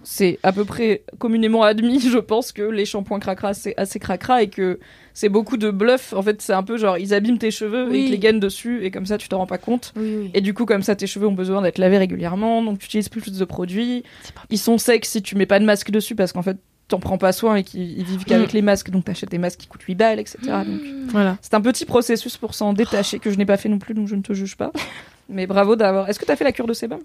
c'est 0.03 0.39
à 0.43 0.53
peu 0.53 0.65
près 0.65 1.03
communément 1.19 1.63
admis, 1.63 2.01
je 2.11 2.19
pense, 2.19 2.53
que 2.53 2.63
les 2.63 2.85
shampoings 2.85 3.21
cracra, 3.21 3.55
c'est 3.55 3.75
assez 3.77 3.99
cracra 3.99 4.43
et 4.43 4.49
que 4.49 4.79
c'est 5.19 5.29
beaucoup 5.29 5.57
de 5.57 5.73
bluff. 5.73 6.13
En 6.13 6.23
fait, 6.23 6.41
c'est 6.41 6.53
un 6.53 6.63
peu 6.63 6.79
genre, 6.79 6.97
ils 6.97 7.13
abîment 7.13 7.39
tes 7.39 7.51
cheveux 7.51 7.89
et 7.89 7.91
Oui. 7.91 8.01
ils 8.03 8.07
te 8.07 8.11
les 8.13 8.19
gagnent 8.21 8.39
dessus 8.39 8.85
et 8.85 8.93
comme 8.93 9.05
ça, 9.05 9.19
tu 9.19 9.29
t'en 9.29 9.39
rends 9.39 9.47
pas 9.49 9.59
compte. 9.59 9.93
Oui, 9.97 10.15
oui. 10.17 10.31
Et 10.33 10.41
du 10.41 10.55
coup, 10.55 10.65
comme 10.65 10.83
ça, 10.85 10.95
tes 10.95 11.09
cheveux 11.09 11.27
ont 11.27 11.33
besoin 11.33 11.61
d'être 11.61 11.79
lavés 11.79 11.99
régulièrement, 11.99 12.63
donc 12.63 12.79
tu 12.79 12.87
utilises 12.87 13.09
plus 13.09 13.33
de 13.33 13.45
produits. 13.45 14.05
Ils 14.51 14.59
sont 14.59 14.79
secs 14.79 15.05
si 15.05 15.21
tu 15.21 15.35
mets 15.35 15.45
pas 15.47 15.59
de 15.59 15.65
masque 15.65 15.91
dessus 15.91 16.15
parce 16.15 16.33
qu'en 16.33 16.43
fait, 16.43 16.57
t'en 16.87 17.01
prends 17.01 17.19
pas 17.19 17.33
soin 17.33 17.57
et 17.57 17.65
qu'ils 17.65 17.99
ils 17.99 18.05
vivent 18.05 18.25
qu'avec 18.25 18.53
les 18.53 18.63
masques, 18.63 18.91
donc 18.91 19.07
t'achètes 19.07 19.31
des 19.31 19.39
masques 19.39 19.59
qui 19.59 19.67
coûtent 19.67 19.83
8 19.83 19.95
balles, 19.97 20.21
etc. 20.21 20.39
Donc, 20.65 20.81
voilà. 21.09 21.37
c'est 21.43 21.55
un 21.55 21.61
petit 21.61 21.85
processus 21.85 22.37
pour 22.37 22.55
s'en 22.55 22.73
détacher 22.73 23.19
que 23.19 23.33
je 23.33 23.37
n'ai 23.39 23.45
pas 23.45 23.57
fait 23.57 23.69
non 23.69 23.81
plus, 23.81 23.95
donc 23.95 24.07
je 24.07 24.15
ne 24.15 24.23
te 24.23 24.33
juge 24.35 24.57
pas. 24.57 24.71
Mais 25.29 25.49
bravo 25.49 25.75
d'avoir. 25.75 26.09
Est-ce 26.09 26.21
que 26.21 26.25
t'as 26.27 26.37
fait 26.37 26.45
la 26.45 26.53
cure 26.53 26.67
de 26.69 26.73
sébum? 26.75 27.01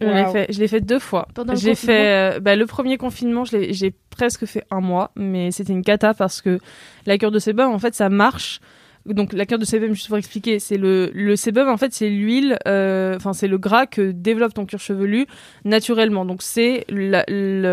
Je 0.00 0.06
l'ai 0.06 0.26
fait, 0.32 0.52
je 0.52 0.58
l'ai 0.58 0.68
fait 0.68 0.80
deux 0.80 0.98
fois. 0.98 1.28
J'ai 1.54 1.74
fait 1.74 2.36
euh, 2.36 2.40
bah, 2.40 2.56
le 2.56 2.66
premier 2.66 2.96
confinement, 2.98 3.44
j'ai 3.44 3.94
presque 4.10 4.46
fait 4.46 4.64
un 4.70 4.80
mois, 4.80 5.12
mais 5.16 5.50
c'était 5.52 5.72
une 5.72 5.84
cata 5.84 6.14
parce 6.14 6.40
que 6.42 6.58
la 7.06 7.18
cure 7.18 7.30
de 7.30 7.38
sébum, 7.38 7.72
en 7.72 7.78
fait, 7.78 7.94
ça 7.94 8.08
marche. 8.08 8.60
Donc 9.06 9.32
la 9.32 9.46
cure 9.46 9.58
de 9.58 9.64
sébum, 9.64 9.94
juste 9.94 10.06
pour 10.08 10.16
expliquer, 10.16 10.60
c'est 10.60 10.76
le 10.76 11.10
le 11.12 11.34
sébum, 11.34 11.68
en 11.68 11.76
fait, 11.76 11.92
c'est 11.92 12.08
l'huile, 12.08 12.56
euh, 12.68 13.16
enfin 13.16 13.32
c'est 13.32 13.48
le 13.48 13.58
gras 13.58 13.86
que 13.86 14.12
développe 14.12 14.54
ton 14.54 14.64
cuir 14.64 14.78
chevelu 14.78 15.26
naturellement. 15.64 16.24
Donc 16.24 16.42
c'est 16.42 16.86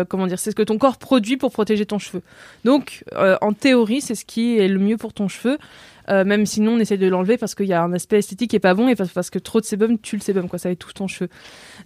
comment 0.08 0.26
dire, 0.26 0.40
c'est 0.40 0.50
ce 0.50 0.56
que 0.56 0.62
ton 0.62 0.76
corps 0.76 0.98
produit 0.98 1.36
pour 1.36 1.52
protéger 1.52 1.86
ton 1.86 1.98
cheveu. 1.98 2.22
Donc 2.64 3.04
euh, 3.14 3.36
en 3.42 3.52
théorie, 3.52 4.00
c'est 4.00 4.16
ce 4.16 4.24
qui 4.24 4.58
est 4.58 4.66
le 4.66 4.80
mieux 4.80 4.96
pour 4.96 5.12
ton 5.12 5.28
cheveu. 5.28 5.58
Euh, 6.10 6.24
même 6.24 6.46
sinon, 6.46 6.72
on 6.72 6.78
essaie 6.78 6.96
de 6.96 7.06
l'enlever 7.06 7.38
parce 7.38 7.54
qu'il 7.54 7.66
y 7.66 7.72
a 7.72 7.82
un 7.82 7.92
aspect 7.92 8.18
esthétique 8.18 8.50
qui 8.50 8.56
est 8.56 8.60
pas 8.60 8.74
bon 8.74 8.88
et 8.88 8.96
parce, 8.96 9.30
que 9.30 9.38
trop 9.38 9.60
de 9.60 9.64
sébum 9.64 9.98
tue 9.98 10.16
le 10.16 10.22
sébum, 10.22 10.48
quoi. 10.48 10.58
Ça 10.58 10.70
étouffe 10.70 10.94
ton 10.94 11.06
cheveu. 11.06 11.28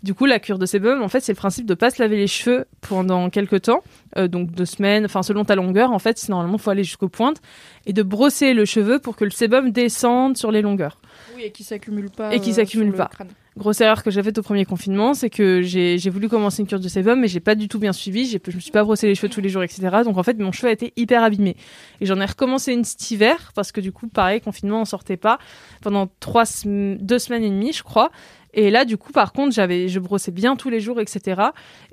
Du 0.02 0.14
coup, 0.14 0.26
la 0.26 0.38
cure 0.38 0.58
de 0.58 0.66
sébum, 0.66 1.02
en 1.02 1.08
fait, 1.08 1.20
c'est 1.20 1.32
le 1.32 1.36
principe 1.36 1.66
de 1.66 1.74
pas 1.74 1.90
se 1.90 2.02
laver 2.02 2.16
les 2.16 2.26
cheveux 2.26 2.64
pendant 2.80 3.28
quelques 3.30 3.62
temps, 3.62 3.82
euh, 4.16 4.28
donc 4.28 4.50
deux 4.50 4.64
semaines, 4.64 5.04
enfin 5.04 5.22
selon 5.22 5.44
ta 5.44 5.54
longueur, 5.54 5.92
en 5.92 5.98
fait, 5.98 6.28
normalement, 6.28 6.58
faut 6.58 6.70
aller 6.70 6.84
jusqu'aux 6.84 7.08
pointes, 7.08 7.40
et 7.86 7.92
de 7.92 8.02
brosser 8.02 8.54
le 8.54 8.64
cheveu 8.64 8.98
pour 8.98 9.16
que 9.16 9.24
le 9.24 9.30
sébum 9.30 9.70
descende 9.70 10.36
sur 10.36 10.50
les 10.50 10.62
longueurs. 10.62 10.98
Oui, 11.36 11.42
et 11.44 11.50
qui 11.50 11.64
s'accumule 11.64 12.10
pas. 12.10 12.34
Et 12.34 12.40
qui 12.40 12.50
euh, 12.50 12.54
s'accumule 12.54 12.92
pas. 12.92 13.06
crâne. 13.06 13.28
Grosse 13.56 13.80
erreur 13.80 14.02
que 14.02 14.10
j'ai 14.10 14.20
faite 14.20 14.36
au 14.38 14.42
premier 14.42 14.64
confinement, 14.64 15.14
c'est 15.14 15.30
que 15.30 15.62
j'ai 15.62 16.10
voulu 16.10 16.28
commencer 16.28 16.60
une 16.60 16.66
cure 16.66 16.80
de 16.80 16.88
sébum, 16.88 17.20
mais 17.20 17.28
j'ai 17.28 17.38
pas 17.38 17.54
du 17.54 17.68
tout 17.68 17.78
bien 17.78 17.92
suivi. 17.92 18.26
Je 18.26 18.38
me 18.52 18.60
suis 18.60 18.72
pas 18.72 18.82
brossé 18.82 19.06
les 19.06 19.14
cheveux 19.14 19.28
tous 19.28 19.40
les 19.40 19.48
jours, 19.48 19.62
etc. 19.62 20.02
Donc 20.04 20.18
en 20.18 20.24
fait, 20.24 20.36
mon 20.38 20.50
cheveu 20.50 20.68
a 20.68 20.72
été 20.72 20.92
hyper 20.96 21.22
abîmé. 21.22 21.56
Et 22.00 22.06
j'en 22.06 22.20
ai 22.20 22.24
recommencé 22.24 22.72
une 22.72 22.82
cet 22.82 23.12
hiver 23.12 23.52
parce 23.54 23.70
que 23.70 23.80
du 23.80 23.92
coup, 23.92 24.08
pareil, 24.08 24.40
confinement, 24.40 24.80
on 24.80 24.84
sortait 24.84 25.16
pas 25.16 25.38
pendant 25.82 26.08
trois, 26.18 26.42
deux 26.64 27.18
semaines 27.20 27.44
et 27.44 27.50
demie, 27.50 27.72
je 27.72 27.84
crois. 27.84 28.10
Et 28.54 28.70
là, 28.70 28.84
du 28.84 28.96
coup, 28.96 29.12
par 29.12 29.32
contre, 29.32 29.54
j'avais, 29.54 29.88
je 29.88 30.00
brossais 30.00 30.32
bien 30.32 30.56
tous 30.56 30.70
les 30.70 30.80
jours, 30.80 31.00
etc. 31.00 31.42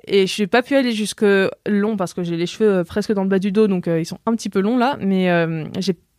Et 0.06 0.26
je 0.26 0.42
n'ai 0.42 0.46
pas 0.48 0.62
pu 0.62 0.74
aller 0.74 0.92
jusque 0.92 1.24
long 1.66 1.96
parce 1.96 2.12
que 2.14 2.24
j'ai 2.24 2.36
les 2.36 2.46
cheveux 2.46 2.70
euh, 2.70 2.84
presque 2.84 3.12
dans 3.12 3.22
le 3.22 3.28
bas 3.28 3.40
du 3.40 3.52
dos, 3.52 3.66
donc 3.66 3.88
euh, 3.88 4.00
ils 4.00 4.06
sont 4.06 4.18
un 4.26 4.34
petit 4.34 4.48
peu 4.48 4.60
longs 4.60 4.78
là. 4.78 4.96
Mais 5.00 5.30
euh, 5.30 5.64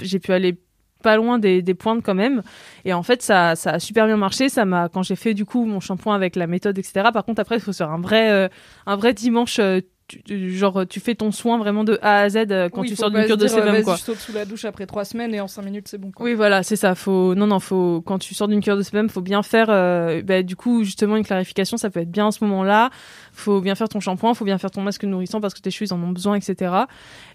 j'ai 0.01 0.19
pu 0.19 0.31
aller 0.31 0.57
pas 1.03 1.15
loin 1.17 1.37
des, 1.37 1.61
des 1.61 1.73
pointes 1.75 2.01
quand 2.03 2.15
même. 2.15 2.41
Et 2.85 2.93
en 2.93 3.03
fait, 3.03 3.21
ça, 3.21 3.55
ça 3.55 3.71
a 3.73 3.79
super 3.79 4.07
bien 4.07 4.17
marché. 4.17 4.49
Ça 4.49 4.65
m'a, 4.65 4.89
quand 4.89 5.03
j'ai 5.03 5.15
fait 5.15 5.35
du 5.35 5.45
coup 5.45 5.65
mon 5.65 5.79
shampoing 5.79 6.15
avec 6.15 6.35
la 6.35 6.47
méthode, 6.47 6.77
etc. 6.79 7.11
Par 7.13 7.23
contre, 7.25 7.39
après, 7.41 7.57
il 7.57 7.61
faut 7.61 7.73
faire 7.73 7.91
un 7.91 8.01
vrai, 8.01 8.31
euh, 8.31 8.47
un 8.87 8.95
vrai 8.95 9.13
dimanche. 9.13 9.59
euh, 9.59 9.81
tu- 10.07 10.51
genre, 10.51 10.85
tu 10.87 10.99
fais 10.99 11.15
ton 11.15 11.31
soin 11.31 11.57
vraiment 11.57 11.85
de 11.85 11.97
A 12.01 12.19
à 12.19 12.29
Z 12.29 12.35
euh, 12.51 12.67
quand 12.69 12.81
Oui, 12.81 12.89
tu 12.89 12.95
sors 12.97 13.09
d'une 13.09 13.23
cure 13.25 13.37
de 13.37 13.47
sébum, 13.47 13.81
quoi. 13.83 13.95
Je 13.95 14.01
saute 14.01 14.17
sous 14.17 14.33
la 14.33 14.43
douche 14.43 14.65
après 14.65 14.85
3 14.85 15.05
semaines 15.05 15.33
et 15.33 15.39
en 15.39 15.47
5 15.47 15.63
minutes 15.63 15.87
c'est 15.87 15.97
bon. 15.97 16.11
Quoi. 16.11 16.25
Oui, 16.25 16.33
voilà, 16.33 16.61
c'est 16.61 16.75
ça. 16.75 16.93
Faut 16.93 17.33
non, 17.35 17.47
non, 17.47 17.59
faut 17.61 18.01
quand 18.05 18.19
tu 18.19 18.33
sors 18.35 18.49
d'une 18.49 18.61
cure 18.61 18.75
de 18.75 18.81
sébum, 18.81 19.07
faut 19.09 19.21
bien 19.21 19.41
faire. 19.43 19.67
euh, 19.69 20.21
bah, 20.21 20.43
du 20.43 20.57
coup, 20.57 20.83
justement, 20.83 21.15
une 21.15 21.23
clarification, 21.23 21.77
ça 21.77 21.89
peut 21.89 22.01
être 22.01 22.11
bien 22.11 22.27
à 22.27 22.31
ce 22.31 22.43
moment-là. 22.43 22.89
Faut 23.35 23.61
bien 23.61 23.73
faire 23.75 23.89
ton 23.89 23.99
shampoing, 23.99 24.33
faut 24.35 24.45
bien 24.45 24.57
faire 24.59 24.69
ton 24.71 24.81
masque 24.81 25.03
nourrissant 25.05 25.41
parce 25.41 25.53
que 25.55 25.59
tes 25.59 25.71
cheveux 25.71 25.89
ils 25.89 25.93
en 25.93 26.01
ont 26.03 26.11
besoin, 26.11 26.35
etc. 26.35 26.85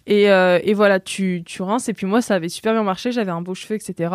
Et, 0.06 0.30
euh, 0.30 0.58
et 0.62 0.72
voilà, 0.72 1.00
tu 1.00 1.42
tu 1.44 1.60
rinces. 1.62 1.88
Et 1.88 1.92
puis 1.92 2.06
moi, 2.06 2.22
ça 2.22 2.36
avait 2.36 2.48
super 2.48 2.72
bien 2.72 2.84
marché. 2.84 3.10
J'avais 3.12 3.32
un 3.32 3.42
beau 3.42 3.54
cheveu, 3.54 3.74
etc. 3.74 4.14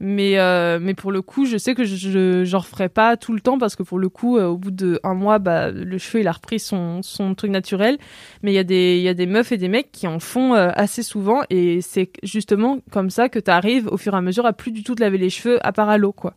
Mais 0.00 0.38
euh, 0.38 0.78
mais 0.82 0.94
pour 0.94 1.12
le 1.12 1.22
coup, 1.22 1.46
je 1.46 1.56
sais 1.56 1.74
que 1.74 1.84
je 1.84 1.94
je- 1.96 2.44
j'en 2.44 2.58
referai 2.58 2.88
pas 2.88 3.16
tout 3.16 3.32
le 3.32 3.40
temps 3.40 3.58
parce 3.58 3.76
que 3.76 3.82
pour 3.84 3.98
le 3.98 4.08
coup, 4.08 4.38
euh, 4.38 4.46
au 4.48 4.56
bout 4.58 4.70
de 4.72 4.98
un 5.04 5.14
mois, 5.14 5.38
bah 5.38 5.70
le 5.70 5.98
cheveu 5.98 6.20
il 6.20 6.28
a 6.28 6.32
repris 6.32 6.58
son 6.58 7.00
son 7.02 7.34
truc 7.34 7.50
naturel. 7.52 7.96
Mais 8.42 8.50
il 8.52 8.54
y 8.54 8.58
a 8.58 8.64
des 8.64 8.98
y 8.98 9.08
a 9.08 9.14
des 9.14 9.26
meufs 9.26 9.52
et 9.52 9.56
des 9.56 9.68
mecs 9.68 9.92
qui 9.92 10.06
en 10.08 10.18
font 10.18 10.52
assez 10.54 11.02
souvent 11.02 11.42
et 11.48 11.80
c'est 11.80 12.10
justement 12.24 12.78
comme 12.90 13.08
ça 13.10 13.28
que 13.28 13.38
tu 13.38 13.50
arrives 13.50 13.86
au 13.88 13.96
fur 13.96 14.14
et 14.14 14.16
à 14.16 14.20
mesure 14.20 14.46
à 14.46 14.52
plus 14.52 14.72
du 14.72 14.82
tout 14.82 14.94
te 14.96 15.00
laver 15.00 15.18
les 15.18 15.30
cheveux 15.30 15.64
à 15.64 15.72
part 15.72 15.88
à 15.88 15.96
l'eau 15.98 16.12
quoi. 16.12 16.34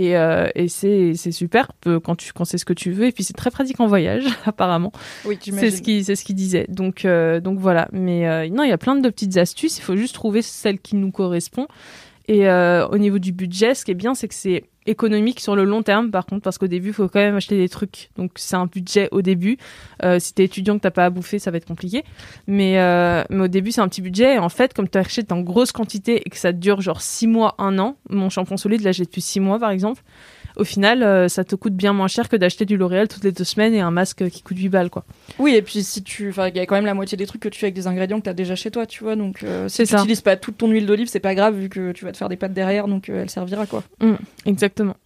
Et, 0.00 0.16
euh, 0.16 0.46
et 0.54 0.68
c'est 0.68 1.14
c'est 1.16 1.32
super 1.32 1.72
quand 2.04 2.14
tu 2.14 2.32
quand 2.32 2.44
c'est 2.44 2.56
ce 2.56 2.64
que 2.64 2.72
tu 2.72 2.92
veux 2.92 3.06
et 3.06 3.10
puis 3.10 3.24
c'est 3.24 3.32
très 3.36 3.50
pratique 3.50 3.80
en 3.80 3.88
voyage 3.88 4.22
apparemment. 4.46 4.92
Oui, 5.24 5.36
C'est 5.40 5.46
j'imagine. 5.46 5.70
ce 5.72 5.82
qui 5.82 6.04
c'est 6.04 6.14
ce 6.14 6.24
qu'il 6.24 6.36
disait. 6.36 6.66
Donc 6.68 7.04
euh, 7.04 7.40
donc 7.40 7.58
voilà, 7.58 7.88
mais 7.90 8.28
euh, 8.28 8.48
non, 8.48 8.62
il 8.62 8.68
y 8.68 8.72
a 8.72 8.78
plein 8.78 8.94
de 8.94 9.08
petites 9.08 9.36
astuces, 9.38 9.76
il 9.78 9.82
faut 9.82 9.96
juste 9.96 10.14
trouver 10.14 10.40
celle 10.40 10.78
qui 10.78 10.94
nous 10.94 11.10
correspond. 11.10 11.66
Et 12.28 12.46
au 12.48 12.98
niveau 12.98 13.18
du 13.18 13.32
budget, 13.32 13.74
ce 13.74 13.86
qui 13.86 13.90
est 13.90 13.94
bien, 13.94 14.14
c'est 14.14 14.28
que 14.28 14.34
c'est 14.34 14.64
économique 14.88 15.40
sur 15.40 15.56
le 15.56 15.64
long 15.64 15.82
terme, 15.82 16.10
par 16.10 16.26
contre, 16.26 16.42
parce 16.42 16.58
qu'au 16.58 16.66
début, 16.66 16.88
il 16.88 16.94
faut 16.94 17.08
quand 17.08 17.20
même 17.20 17.36
acheter 17.36 17.56
des 17.56 17.68
trucs. 17.68 18.10
Donc, 18.16 18.32
c'est 18.36 18.56
un 18.56 18.66
budget 18.66 19.08
au 19.12 19.22
début. 19.22 19.58
Euh, 20.02 20.18
si 20.18 20.34
t'es 20.34 20.44
étudiant 20.44 20.76
que 20.76 20.82
t'as 20.82 20.90
pas 20.90 21.04
à 21.04 21.10
bouffer, 21.10 21.38
ça 21.38 21.50
va 21.50 21.58
être 21.58 21.66
compliqué. 21.66 22.04
Mais, 22.46 22.78
euh, 22.78 23.24
mais 23.30 23.44
au 23.44 23.48
début, 23.48 23.72
c'est 23.72 23.80
un 23.80 23.88
petit 23.88 24.02
budget. 24.02 24.34
Et 24.34 24.38
en 24.38 24.48
fait, 24.48 24.74
comme 24.74 24.88
tu 24.88 24.98
achètes 24.98 25.32
en 25.32 25.40
grosse 25.40 25.72
quantité 25.72 26.22
et 26.24 26.30
que 26.30 26.36
ça 26.36 26.52
dure 26.52 26.80
genre 26.80 27.00
6 27.00 27.26
mois, 27.26 27.54
1 27.58 27.78
an, 27.78 27.96
mon 28.08 28.30
shampoing 28.30 28.56
solide, 28.56 28.82
là, 28.82 28.92
j'ai 28.92 29.04
depuis 29.04 29.20
6 29.20 29.40
mois, 29.40 29.58
par 29.58 29.70
exemple. 29.70 30.02
Au 30.58 30.64
final, 30.64 31.04
euh, 31.04 31.28
ça 31.28 31.44
te 31.44 31.54
coûte 31.54 31.74
bien 31.74 31.92
moins 31.92 32.08
cher 32.08 32.28
que 32.28 32.34
d'acheter 32.36 32.64
du 32.64 32.76
L'Oréal 32.76 33.06
toutes 33.06 33.22
les 33.22 33.30
deux 33.30 33.44
semaines 33.44 33.74
et 33.74 33.80
un 33.80 33.92
masque 33.92 34.28
qui 34.28 34.42
coûte 34.42 34.58
8 34.58 34.68
balles, 34.68 34.90
quoi. 34.90 35.04
Oui, 35.38 35.54
et 35.54 35.62
puis 35.62 35.84
si 35.84 36.02
tu. 36.02 36.30
Enfin, 36.30 36.48
il 36.48 36.56
y 36.56 36.60
a 36.60 36.66
quand 36.66 36.74
même 36.74 36.86
la 36.86 36.94
moitié 36.94 37.16
des 37.16 37.26
trucs 37.26 37.40
que 37.40 37.48
tu 37.48 37.58
fais 37.60 37.66
avec 37.66 37.74
des 37.74 37.86
ingrédients 37.86 38.18
que 38.18 38.24
tu 38.24 38.30
as 38.30 38.34
déjà 38.34 38.56
chez 38.56 38.72
toi, 38.72 38.84
tu 38.84 39.04
vois. 39.04 39.14
Donc, 39.14 39.44
euh, 39.44 39.68
si 39.68 39.84
tu 39.84 39.94
n'utilises 39.94 40.20
pas 40.20 40.36
toute 40.36 40.58
ton 40.58 40.68
huile 40.68 40.86
d'olive, 40.86 41.08
c'est 41.08 41.20
pas 41.20 41.36
grave 41.36 41.56
vu 41.56 41.68
que 41.68 41.92
tu 41.92 42.04
vas 42.04 42.12
te 42.12 42.16
faire 42.16 42.28
des 42.28 42.36
pâtes 42.36 42.54
derrière, 42.54 42.88
donc 42.88 43.08
euh, 43.08 43.22
elle 43.22 43.30
servira 43.30 43.66
quoi. 43.66 43.84
Exactement. 44.46 44.96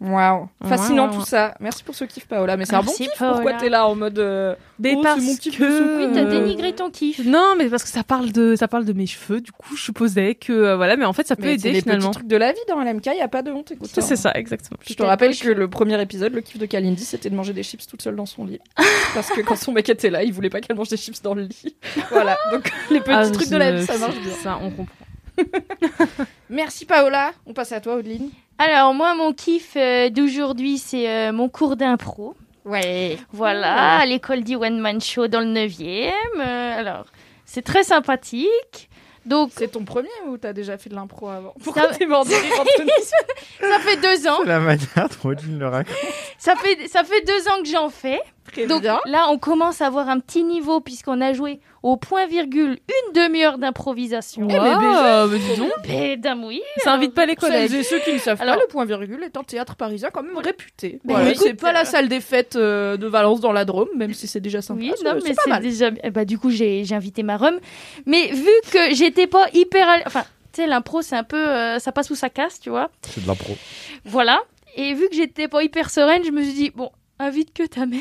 Waouh, 0.00 0.48
fascinant 0.66 1.10
tout 1.10 1.26
ça. 1.26 1.54
Merci 1.60 1.84
pour 1.84 1.94
ce 1.94 2.04
kiff, 2.04 2.26
Paola. 2.26 2.56
Mais 2.56 2.64
c'est 2.64 2.74
un 2.74 2.82
bon 2.82 2.90
kiff. 2.90 3.10
Paola. 3.18 3.32
Pourquoi 3.34 3.52
t'es 3.54 3.68
là 3.68 3.86
en 3.86 3.94
mode 3.94 4.18
euh, 4.18 4.54
Mais 4.78 4.94
Oh, 4.96 5.02
parce 5.02 5.20
c'est 5.20 5.26
mon 5.26 5.36
kiff 5.36 5.58
que... 5.58 5.98
Oui, 6.06 6.10
t'as 6.14 6.20
Euh, 6.22 6.30
dénigré 6.40 6.72
ton 6.72 6.88
kiff. 6.90 7.22
Non, 7.26 7.54
mais 7.58 7.68
parce 7.68 7.82
que 7.82 7.90
ça 7.90 8.02
parle 8.02 8.32
de 8.32 8.56
ça 8.56 8.66
parle 8.66 8.86
de 8.86 8.94
mes 8.94 9.04
cheveux. 9.06 9.42
Du 9.42 9.52
coup, 9.52 9.76
je 9.76 9.82
supposais 9.82 10.34
que 10.36 10.54
euh, 10.54 10.76
voilà, 10.76 10.96
mais 10.96 11.04
en 11.04 11.12
fait, 11.12 11.26
ça 11.26 11.36
peut 11.36 11.42
mais 11.42 11.48
c'est 11.58 11.68
aider 11.68 11.72
les 11.72 11.80
finalement. 11.82 12.08
petits 12.08 12.18
trucs 12.20 12.28
de 12.28 12.36
la 12.38 12.52
vie 12.52 12.60
dans 12.66 12.80
LMK. 12.82 13.06
Y 13.06 13.20
a 13.20 13.28
pas 13.28 13.42
de 13.42 13.50
honte. 13.52 13.72
Écoute, 13.72 13.90
C'est 13.92 14.00
hein. 14.00 14.04
c'est 14.08 14.16
ça, 14.16 14.32
exactement. 14.32 14.78
Je 14.88 14.94
te 14.94 15.02
rappelle 15.02 15.36
que 15.36 15.50
le 15.50 15.68
premier 15.68 16.00
épisode, 16.00 16.32
le 16.32 16.40
kiff 16.40 16.56
de 16.56 16.64
Kalindi, 16.64 17.04
c'était 17.04 17.28
de 17.28 17.34
manger 17.34 17.52
des 17.52 17.62
chips 17.62 17.86
toute 17.86 18.00
seule 18.00 18.16
dans 18.16 18.24
son 18.24 18.46
lit. 18.46 18.58
Parce 19.14 19.28
que 19.28 19.42
quand 19.42 19.56
son 19.56 19.72
mec 19.72 19.86
était 19.90 20.08
là, 20.08 20.22
il 20.24 20.32
voulait 20.32 20.48
pas 20.48 20.62
qu'elle 20.62 20.76
mange 20.76 20.88
des 20.88 20.96
chips 20.96 21.20
dans 21.20 21.34
le 21.34 21.42
lit. 21.42 21.76
Voilà, 22.10 22.38
donc 22.52 22.72
les 22.90 23.00
petits 23.00 23.10
Ah, 23.12 23.28
trucs 23.28 23.50
de 23.50 23.56
la 23.58 23.72
vie, 23.72 23.84
ça 23.84 23.98
marche 23.98 24.18
bien. 24.18 24.32
Ça, 24.42 24.58
on 24.62 24.70
comprend. 24.70 24.94
Merci 26.50 26.84
Paola. 26.86 27.32
On 27.46 27.52
passe 27.52 27.72
à 27.72 27.80
toi, 27.80 27.96
Audeline. 27.96 28.30
Alors, 28.62 28.92
moi, 28.92 29.14
mon 29.14 29.32
kiff 29.32 29.72
euh, 29.76 30.10
d'aujourd'hui, 30.10 30.76
c'est 30.76 31.08
euh, 31.08 31.32
mon 31.32 31.48
cours 31.48 31.76
d'impro. 31.76 32.34
Ouais. 32.66 33.16
Voilà, 33.32 34.00
à 34.00 34.04
l'école 34.04 34.44
du 34.44 34.54
One 34.54 34.78
Man 34.80 35.00
Show 35.00 35.28
dans 35.28 35.40
le 35.40 35.46
9e. 35.46 36.10
Euh, 36.38 36.78
alors, 36.78 37.06
c'est 37.46 37.62
très 37.62 37.84
sympathique. 37.84 38.90
Donc, 39.24 39.50
C'est 39.54 39.68
ton 39.68 39.84
premier 39.84 40.08
ou 40.28 40.36
t'as 40.36 40.52
déjà 40.52 40.76
fait 40.76 40.90
de 40.90 40.94
l'impro 40.94 41.28
avant? 41.28 41.54
Pourquoi 41.64 41.82
Ça- 41.90 41.94
t'es 41.96 42.04
mort 42.06 42.24
de 42.26 42.30
rire, 42.30 42.60
Anthony 42.60 42.90
ça? 43.02 43.78
Fait 43.80 43.96
deux 43.96 44.28
ans. 44.28 44.38
C'est 44.42 44.48
la 44.48 44.60
manière 44.60 45.08
dont 45.22 45.30
le 45.58 45.66
raconte. 45.68 45.96
Ça 46.38 46.54
fait, 46.56 46.86
ça 46.88 47.02
fait 47.02 47.22
deux 47.26 47.48
ans 47.48 47.62
que 47.62 47.68
j'en 47.68 47.88
fais. 47.88 48.20
Très 48.52 48.66
Donc 48.66 48.82
bien. 48.82 48.98
là, 49.06 49.26
on 49.30 49.38
commence 49.38 49.80
à 49.80 49.86
avoir 49.86 50.08
un 50.10 50.20
petit 50.20 50.42
niveau 50.44 50.80
puisqu'on 50.80 51.20
a 51.22 51.32
joué 51.32 51.60
au 51.82 51.96
point 51.96 52.26
virgule 52.26 52.78
une 52.88 53.12
demi-heure 53.14 53.58
d'improvisation. 53.58 54.46
Eh, 54.48 54.52
mais 54.52 54.58
Waouh, 54.58 55.28
mais 55.28 55.38
dis 55.38 55.56
donc. 55.56 55.70
Ben, 55.86 56.44
oui. 56.44 56.62
Ça 56.78 56.92
invite 56.94 57.14
pas 57.14 57.26
les 57.26 57.36
collègues. 57.36 57.72
Et 57.72 57.82
ceux 57.82 57.98
qui 58.00 58.12
ne 58.12 58.18
savent 58.18 58.40
Alors- 58.42 58.56
pas, 58.56 58.60
le 58.62 58.66
point 58.68 58.84
virgule 58.84 59.22
est 59.22 59.36
un 59.36 59.42
théâtre 59.42 59.76
parisien 59.76 60.10
quand 60.12 60.22
même 60.22 60.36
réputé. 60.36 61.00
Mais 61.04 61.14
Voilà, 61.14 61.30
écoute, 61.30 61.42
c'est 61.46 61.54
pas 61.54 61.72
la 61.72 61.84
salle 61.84 62.08
des 62.08 62.20
fêtes 62.20 62.56
euh, 62.56 62.96
de 62.96 63.06
Valence 63.06 63.40
dans 63.40 63.52
la 63.52 63.64
Drôme, 63.64 63.88
même 63.96 64.12
si 64.14 64.26
c'est 64.26 64.40
déjà 64.40 64.60
sympa. 64.62 64.80
Oui, 64.80 64.88
non, 65.04 65.12
c'est 65.20 65.28
mais 65.28 65.34
pas 65.34 65.42
c'est 65.44 65.50
mal. 65.50 65.62
déjà. 65.62 65.90
eh 66.02 66.10
ben, 66.10 66.24
du 66.24 66.38
coup, 66.38 66.50
j'ai 66.50 66.84
j'ai 66.84 66.94
invité 66.94 67.22
ma 67.22 67.36
rhum. 67.36 67.58
Mais 68.06 68.28
vu 68.32 68.50
que 68.72 68.94
j'étais 68.94 69.26
pas 69.26 69.46
hyper. 69.54 69.88
à 69.88 69.96
Enfin, 70.06 70.24
tu 70.52 70.62
sais, 70.62 70.66
l'impro, 70.66 71.02
c'est 71.02 71.16
un 71.16 71.24
peu. 71.24 71.36
euh, 71.48 71.78
ça 71.78 71.92
passe 71.92 72.10
ou 72.10 72.14
ça 72.14 72.28
casse, 72.30 72.60
tu 72.60 72.70
vois. 72.70 72.90
C'est 73.02 73.22
de 73.22 73.26
l'impro. 73.28 73.56
Voilà. 74.04 74.40
Et 74.76 74.94
vu 74.94 75.08
que 75.08 75.14
j'étais 75.16 75.48
pas 75.48 75.62
hyper 75.62 75.90
sereine, 75.90 76.22
je 76.24 76.30
me 76.30 76.42
suis 76.42 76.52
dit, 76.52 76.70
bon, 76.74 76.90
invite 77.20 77.52
que 77.54 77.62
ta 77.64 77.86
mère. 77.86 78.00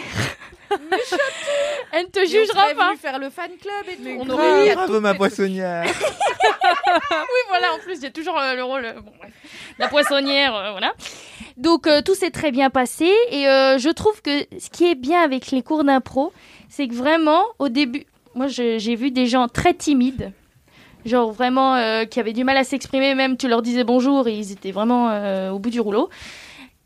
Elle 1.92 2.04
ne 2.06 2.10
te 2.10 2.20
on 2.20 2.26
jugera 2.26 2.68
pas. 2.76 2.88
venu 2.90 2.98
faire 2.98 3.20
le 3.20 3.30
fan 3.30 3.50
club 3.60 3.86
et 3.92 3.96
tout. 3.96 4.20
On 4.20 4.30
aurait 4.30 4.68
eu 4.68 4.70
à 4.70 4.76
Bravo 4.76 5.00
ma 5.02 5.14
poissonnière. 5.14 5.86
Oui, 7.12 7.42
voilà, 7.50 7.74
en 7.74 7.80
plus, 7.80 8.02
j'ai 8.02 8.12
toujours 8.12 8.38
euh, 8.38 8.56
le 8.56 8.64
rôle. 8.64 8.86
euh, 8.86 8.94
bon, 9.02 9.12
bref. 9.20 9.32
La 9.78 9.88
poissonnière, 9.88 10.56
euh, 10.56 10.72
voilà. 10.72 10.94
Donc, 11.58 11.88
euh, 11.88 12.02
tout 12.02 12.16
s'est 12.16 12.30
très 12.32 12.52
bien 12.52 12.70
passé. 12.70 13.12
Et 13.32 13.48
euh, 13.48 13.78
je 13.78 13.90
trouve 13.90 14.22
que 14.22 14.46
ce 14.60 14.70
qui 14.70 14.86
est 14.90 14.96
bien 14.96 15.22
avec 15.22 15.52
les 15.52 15.62
cours 15.62 15.84
d'impro, 15.84 16.32
c'est 16.68 16.88
que 16.88 16.94
vraiment, 16.94 17.44
au 17.60 17.70
début, 17.70 18.06
moi, 18.36 18.48
je- 18.48 18.78
j'ai 18.80 18.96
vu 18.96 19.12
des 19.12 19.28
gens 19.28 19.48
très 19.48 19.74
timides. 19.74 20.32
Genre 21.06 21.32
vraiment 21.32 21.76
euh, 21.76 22.06
qui 22.06 22.20
avaient 22.20 22.34
du 22.34 22.44
mal 22.44 22.58
à 22.58 22.64
s'exprimer, 22.64 23.16
même 23.16 23.38
tu 23.38 23.48
leur 23.48 23.62
disais 23.62 23.84
bonjour 23.84 24.28
et 24.28 24.34
ils 24.34 24.52
étaient 24.52 24.72
vraiment 24.72 25.10
euh, 25.12 25.50
au 25.52 25.58
bout 25.60 25.70
du 25.70 25.80
rouleau. 25.80 26.10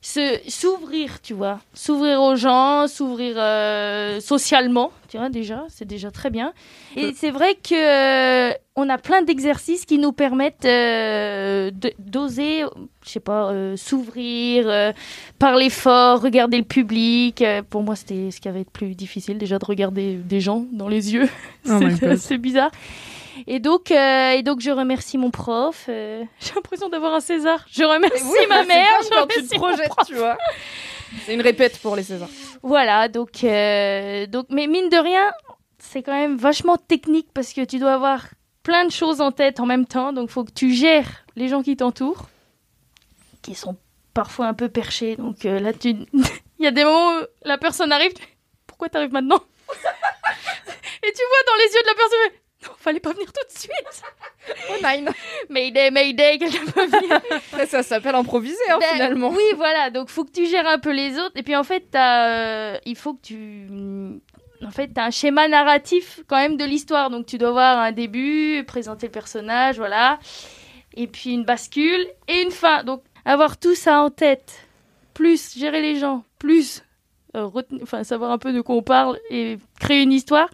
S'ouvrir, 0.04 1.22
tu 1.22 1.34
vois. 1.34 1.60
S'ouvrir 1.74 2.22
aux 2.22 2.36
gens, 2.36 2.90
s'ouvrir 2.90 3.36
euh, 3.38 4.20
socialement, 4.20 4.92
tu 5.08 5.18
vois, 5.18 5.30
déjà, 5.30 5.64
c'est 5.70 5.88
déjà 5.88 6.12
très 6.12 6.30
bien. 6.30 6.52
Et 6.98 7.14
c'est 7.16 7.32
vrai 7.32 7.56
que 7.56 8.50
euh, 8.52 8.54
on 8.76 8.90
a 8.90 8.98
plein 8.98 9.22
d'exercices 9.22 9.86
qui 9.86 10.00
nous 10.00 10.12
permettent 10.12 10.66
euh, 10.66 11.72
d'oser, 12.00 12.64
je 13.06 13.10
sais 13.10 13.22
pas, 13.22 13.50
euh, 13.52 13.78
s'ouvrir, 13.78 14.68
euh, 14.68 14.92
parler 15.40 15.70
fort, 15.70 16.22
regarder 16.22 16.58
le 16.58 16.66
public. 16.66 17.42
Euh, 17.42 17.62
pour 17.68 17.82
moi, 17.82 17.96
c'était 17.96 18.30
ce 18.30 18.42
qui 18.42 18.50
avait 18.50 18.62
été 18.62 18.72
plus 18.72 18.96
difficile 18.96 19.38
déjà 19.38 19.58
de 19.58 19.66
regarder 19.66 20.16
des 20.16 20.42
gens 20.42 20.66
dans 20.74 20.90
les 20.90 21.14
yeux. 21.14 21.30
Oh 21.70 21.80
C'est 22.18 22.38
bizarre. 22.38 22.72
Et 23.48 23.60
donc, 23.60 23.92
euh, 23.92 24.32
et 24.32 24.44
donc, 24.44 24.60
je 24.62 24.72
remercie 24.72 25.18
mon 25.18 25.32
prof. 25.32 25.86
euh, 25.90 26.24
J'ai 26.40 26.54
l'impression 26.56 26.90
d'avoir 26.90 27.14
un 27.14 27.20
César. 27.20 27.66
Je 27.72 27.84
remercie 27.84 28.24
Oui, 28.26 28.46
ma 28.50 28.64
mère. 28.64 28.88
Je 29.04 29.10
quand 29.10 29.28
tu 29.28 29.46
te 29.46 29.56
projettes, 29.56 29.92
tu 30.06 30.16
vois. 30.16 30.38
C'est 31.26 31.34
une 31.34 31.42
répète 31.42 31.80
pour 31.80 31.96
les 31.96 32.04
Césars. 32.04 32.30
Voilà, 32.64 33.08
donc, 33.08 33.44
euh, 33.44 34.26
donc, 34.28 34.48
mais 34.50 34.68
mine 34.68 34.90
de 34.90 34.98
rien, 34.98 35.32
c'est 35.78 36.02
quand 36.02 36.14
même 36.14 36.38
vachement 36.38 36.78
technique 36.78 37.28
parce 37.34 37.54
que 37.54 37.64
tu 37.66 37.78
dois 37.80 37.94
avoir 37.94 38.22
plein 38.64 38.86
de 38.86 38.92
choses 38.92 39.22
en 39.22 39.32
tête 39.32 39.60
en 39.60 39.66
même 39.66 39.86
temps. 39.86 40.14
Donc, 40.14 40.30
faut 40.30 40.44
que 40.44 40.52
tu 40.54 40.72
gères 40.74 41.26
les 41.36 41.48
gens 41.50 41.62
qui 41.62 41.76
t'entourent, 41.76 42.30
qui 43.42 43.54
sont 43.56 43.76
parfois 44.14 44.48
un 44.48 44.54
peu 44.54 44.70
perchés. 44.70 45.16
Donc 45.16 45.46
euh, 45.46 45.60
là, 45.60 45.74
tu, 45.74 45.90
il 46.20 46.26
y 46.60 46.68
a 46.68 46.72
des 46.72 46.84
moments 46.84 47.18
où 47.20 47.22
la 47.44 47.58
personne 47.58 47.92
arrive. 47.92 48.14
tu 48.14 48.24
Pourquoi 48.68 48.90
t'arrives 48.90 49.12
maintenant? 49.12 49.42
Et 51.06 51.12
tu 51.12 51.22
vois 51.28 51.44
dans 51.48 51.58
les 51.58 51.74
yeux 51.74 51.82
de 51.82 51.88
la 51.88 51.96
personne. 51.96 52.43
Fallait 52.78 53.00
pas 53.00 53.12
venir 53.14 53.32
tout 53.32 53.46
de 53.54 53.58
suite. 53.60 53.72
Oh 54.70 54.74
nine. 54.84 55.10
Mayday, 55.50 55.90
Mayday, 55.90 56.38
quelqu'un 56.38 56.66
peut 56.72 56.86
venir. 56.86 57.22
Après, 57.32 57.66
ça 57.66 57.82
s'appelle 57.82 58.14
improviser, 58.16 58.58
hein, 58.72 58.78
Ben, 58.80 58.90
finalement. 58.92 59.30
Oui, 59.30 59.44
voilà. 59.56 59.90
Donc, 59.90 60.10
faut 60.10 60.26
que 60.26 60.32
tu 60.32 60.46
gères 60.48 60.68
un 60.68 60.80
peu 60.80 60.92
les 60.92 61.18
autres. 61.18 61.32
Et 61.36 61.44
puis, 61.44 61.56
en 61.56 61.64
fait, 61.64 61.86
t'as, 61.92 62.28
euh, 62.28 62.78
il 62.86 62.98
faut 62.98 63.14
que 63.14 63.22
tu. 63.22 63.68
En 64.66 64.72
fait, 64.72 64.90
tu 64.94 65.00
as 65.00 65.06
un 65.06 65.12
schéma 65.12 65.48
narratif 65.48 66.20
quand 66.28 66.36
même 66.38 66.58
de 66.58 66.66
l'histoire. 66.66 67.10
Donc, 67.10 67.26
tu 67.26 67.38
dois 67.38 67.50
avoir 67.50 67.80
un 67.80 67.94
début, 67.94 68.64
présenter 68.68 69.08
le 69.08 69.12
personnage, 69.14 69.78
voilà. 69.78 70.20
Et 70.96 71.08
puis, 71.08 71.32
une 71.32 71.46
bascule 71.46 72.06
et 72.28 72.42
une 72.42 72.52
fin. 72.52 72.84
Donc, 72.84 73.02
avoir 73.24 73.58
tout 73.58 73.76
ça 73.76 74.02
en 74.02 74.10
tête, 74.10 74.68
plus 75.14 75.58
gérer 75.58 75.82
les 75.82 75.96
gens, 75.96 76.26
plus 76.38 76.84
euh, 77.36 77.46
retenir- 77.46 77.82
enfin, 77.84 78.04
savoir 78.04 78.32
un 78.32 78.38
peu 78.38 78.52
de 78.52 78.60
quoi 78.62 78.76
on 78.76 78.84
parle 78.84 79.18
et 79.30 79.58
créer 79.80 80.02
une 80.04 80.12
histoire. 80.12 80.50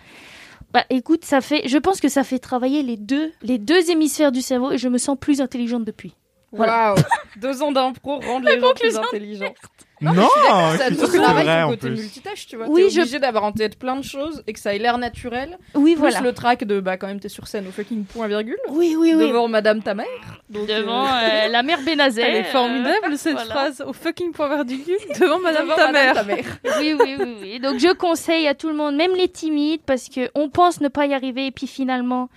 Bah, 0.72 0.86
écoute, 0.90 1.26
ça 1.26 1.42
fait. 1.42 1.68
Je 1.68 1.78
pense 1.78 2.00
que 2.00 2.10
ça 2.10 2.24
fait 2.24 2.40
travailler 2.40 2.84
les 2.84 2.98
deux, 2.98 3.32
les 3.42 3.58
deux 3.58 3.90
hémisphères 3.90 4.32
du 4.32 4.42
cerveau 4.42 4.72
et 4.72 4.78
je 4.78 4.88
me 4.88 4.98
sens 4.98 5.18
plus 5.20 5.42
intelligente 5.42 5.84
depuis. 5.86 6.16
Voilà. 6.52 6.94
Waouh. 6.94 7.04
Deux 7.38 7.62
ans 7.62 7.72
d'impro 7.72 8.20
rendent 8.20 8.46
les 8.46 8.60
gens 8.60 8.74
plus 8.74 8.98
intelligents. 8.98 9.54
Non, 10.02 10.14
Ça 10.14 10.90
je 10.90 10.96
suis 10.96 11.08
c'est 11.08 11.18
travaille 11.22 11.46
ton 11.64 11.70
côté 11.72 11.90
multitâche, 11.90 12.48
tu 12.48 12.56
vois. 12.56 12.68
Oui, 12.70 12.84
T'es 12.84 12.90
je- 12.92 13.02
obligé 13.02 13.20
d'avoir 13.20 13.44
en 13.44 13.52
tête 13.52 13.78
plein 13.78 13.96
de 13.98 14.04
choses 14.04 14.44
et 14.48 14.54
que 14.54 14.60
ça 14.60 14.74
ait 14.74 14.78
l'air 14.80 14.98
naturel. 14.98 15.58
Oui, 15.76 15.92
Plus 15.94 16.00
voilà. 16.00 16.22
le 16.22 16.34
track 16.34 16.64
de, 16.64 16.80
bah, 16.80 16.96
quand 16.98 17.08
même, 17.08 17.20
t'es 17.20 17.28
sur 17.30 17.48
scène 17.48 17.68
au 17.68 17.72
fucking 17.72 18.06
point 18.06 18.28
virgule. 18.28 18.58
Oui, 18.70 18.96
oui, 18.98 19.14
oui. 19.14 19.28
Devant 19.28 19.48
madame 19.50 19.82
ta 19.84 19.94
mère. 19.94 20.06
Donc, 20.50 20.68
Devant 20.68 21.06
euh, 21.06 21.10
euh, 21.10 21.48
la 21.52 21.64
mère 21.64 21.82
Bénazet. 21.82 22.22
Elle 22.22 22.36
est 22.36 22.40
euh, 22.48 22.52
formidable 22.52 23.18
cette 23.18 23.34
voilà. 23.34 23.50
phrase 23.54 23.84
au 23.86 23.92
fucking 23.94 24.32
point 24.32 24.48
virgule 24.64 24.96
devant 25.20 25.40
Madame 25.40 25.64
devant 25.66 25.76
ta 25.76 25.92
madame 25.92 26.04
mère. 26.06 26.14
ta 26.14 26.24
mère. 26.24 26.46
Oui, 26.80 26.96
oui, 27.00 27.16
oui, 27.20 27.36
oui. 27.42 27.60
Donc 27.60 27.80
je 27.80 27.94
conseille 27.94 28.48
à 28.48 28.56
tout 28.56 28.70
le 28.70 28.76
monde, 28.76 28.96
même 28.96 29.16
les 29.16 29.28
timides, 29.28 29.82
parce 29.86 30.08
que 30.08 30.30
on 30.36 30.50
pense 30.50 30.80
ne 30.82 30.88
pas 30.88 31.06
y 31.08 31.14
arriver 31.14 31.48
et 31.48 31.52
puis 31.52 31.68
finalement, 31.68 32.30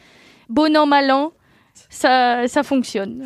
bon 0.48 0.76
an 0.76 0.86
mal 0.86 1.10
an, 1.10 1.32
ça, 1.90 2.46
ça 2.48 2.62
fonctionne. 2.62 3.24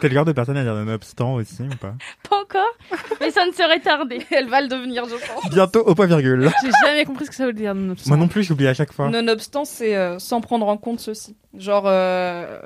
T'es 0.00 0.08
le 0.08 0.14
genre 0.14 0.24
de 0.24 0.32
personne 0.32 0.56
à 0.56 0.62
dire 0.62 0.74
nonobstant 0.74 1.34
aussi 1.34 1.62
ou 1.62 1.76
pas 1.76 1.94
pas 2.28 2.40
encore, 2.42 2.72
mais 3.20 3.30
ça 3.30 3.46
ne 3.46 3.52
serait 3.52 3.80
tardé. 3.80 4.24
Elle 4.30 4.48
va 4.48 4.60
le 4.60 4.68
devenir, 4.68 5.04
je 5.06 5.14
pense. 5.14 5.50
Bientôt 5.50 5.80
au 5.80 5.94
point 5.94 6.06
virgule. 6.06 6.50
J'ai 6.64 6.70
jamais 6.86 7.04
compris 7.04 7.24
ce 7.26 7.30
que 7.30 7.36
ça 7.36 7.46
veut 7.46 7.52
dire. 7.52 7.74
nonobstant. 7.74 8.08
Moi 8.10 8.16
non 8.16 8.28
plus, 8.28 8.42
j'oublie 8.42 8.66
à 8.66 8.74
chaque 8.74 8.92
fois. 8.92 9.08
Nonobstant, 9.08 9.64
c'est 9.64 9.96
euh, 9.96 10.18
sans 10.18 10.40
prendre 10.40 10.66
en 10.68 10.76
compte 10.76 11.00
ceci. 11.00 11.36
Genre. 11.56 11.84
euh, 11.86 12.60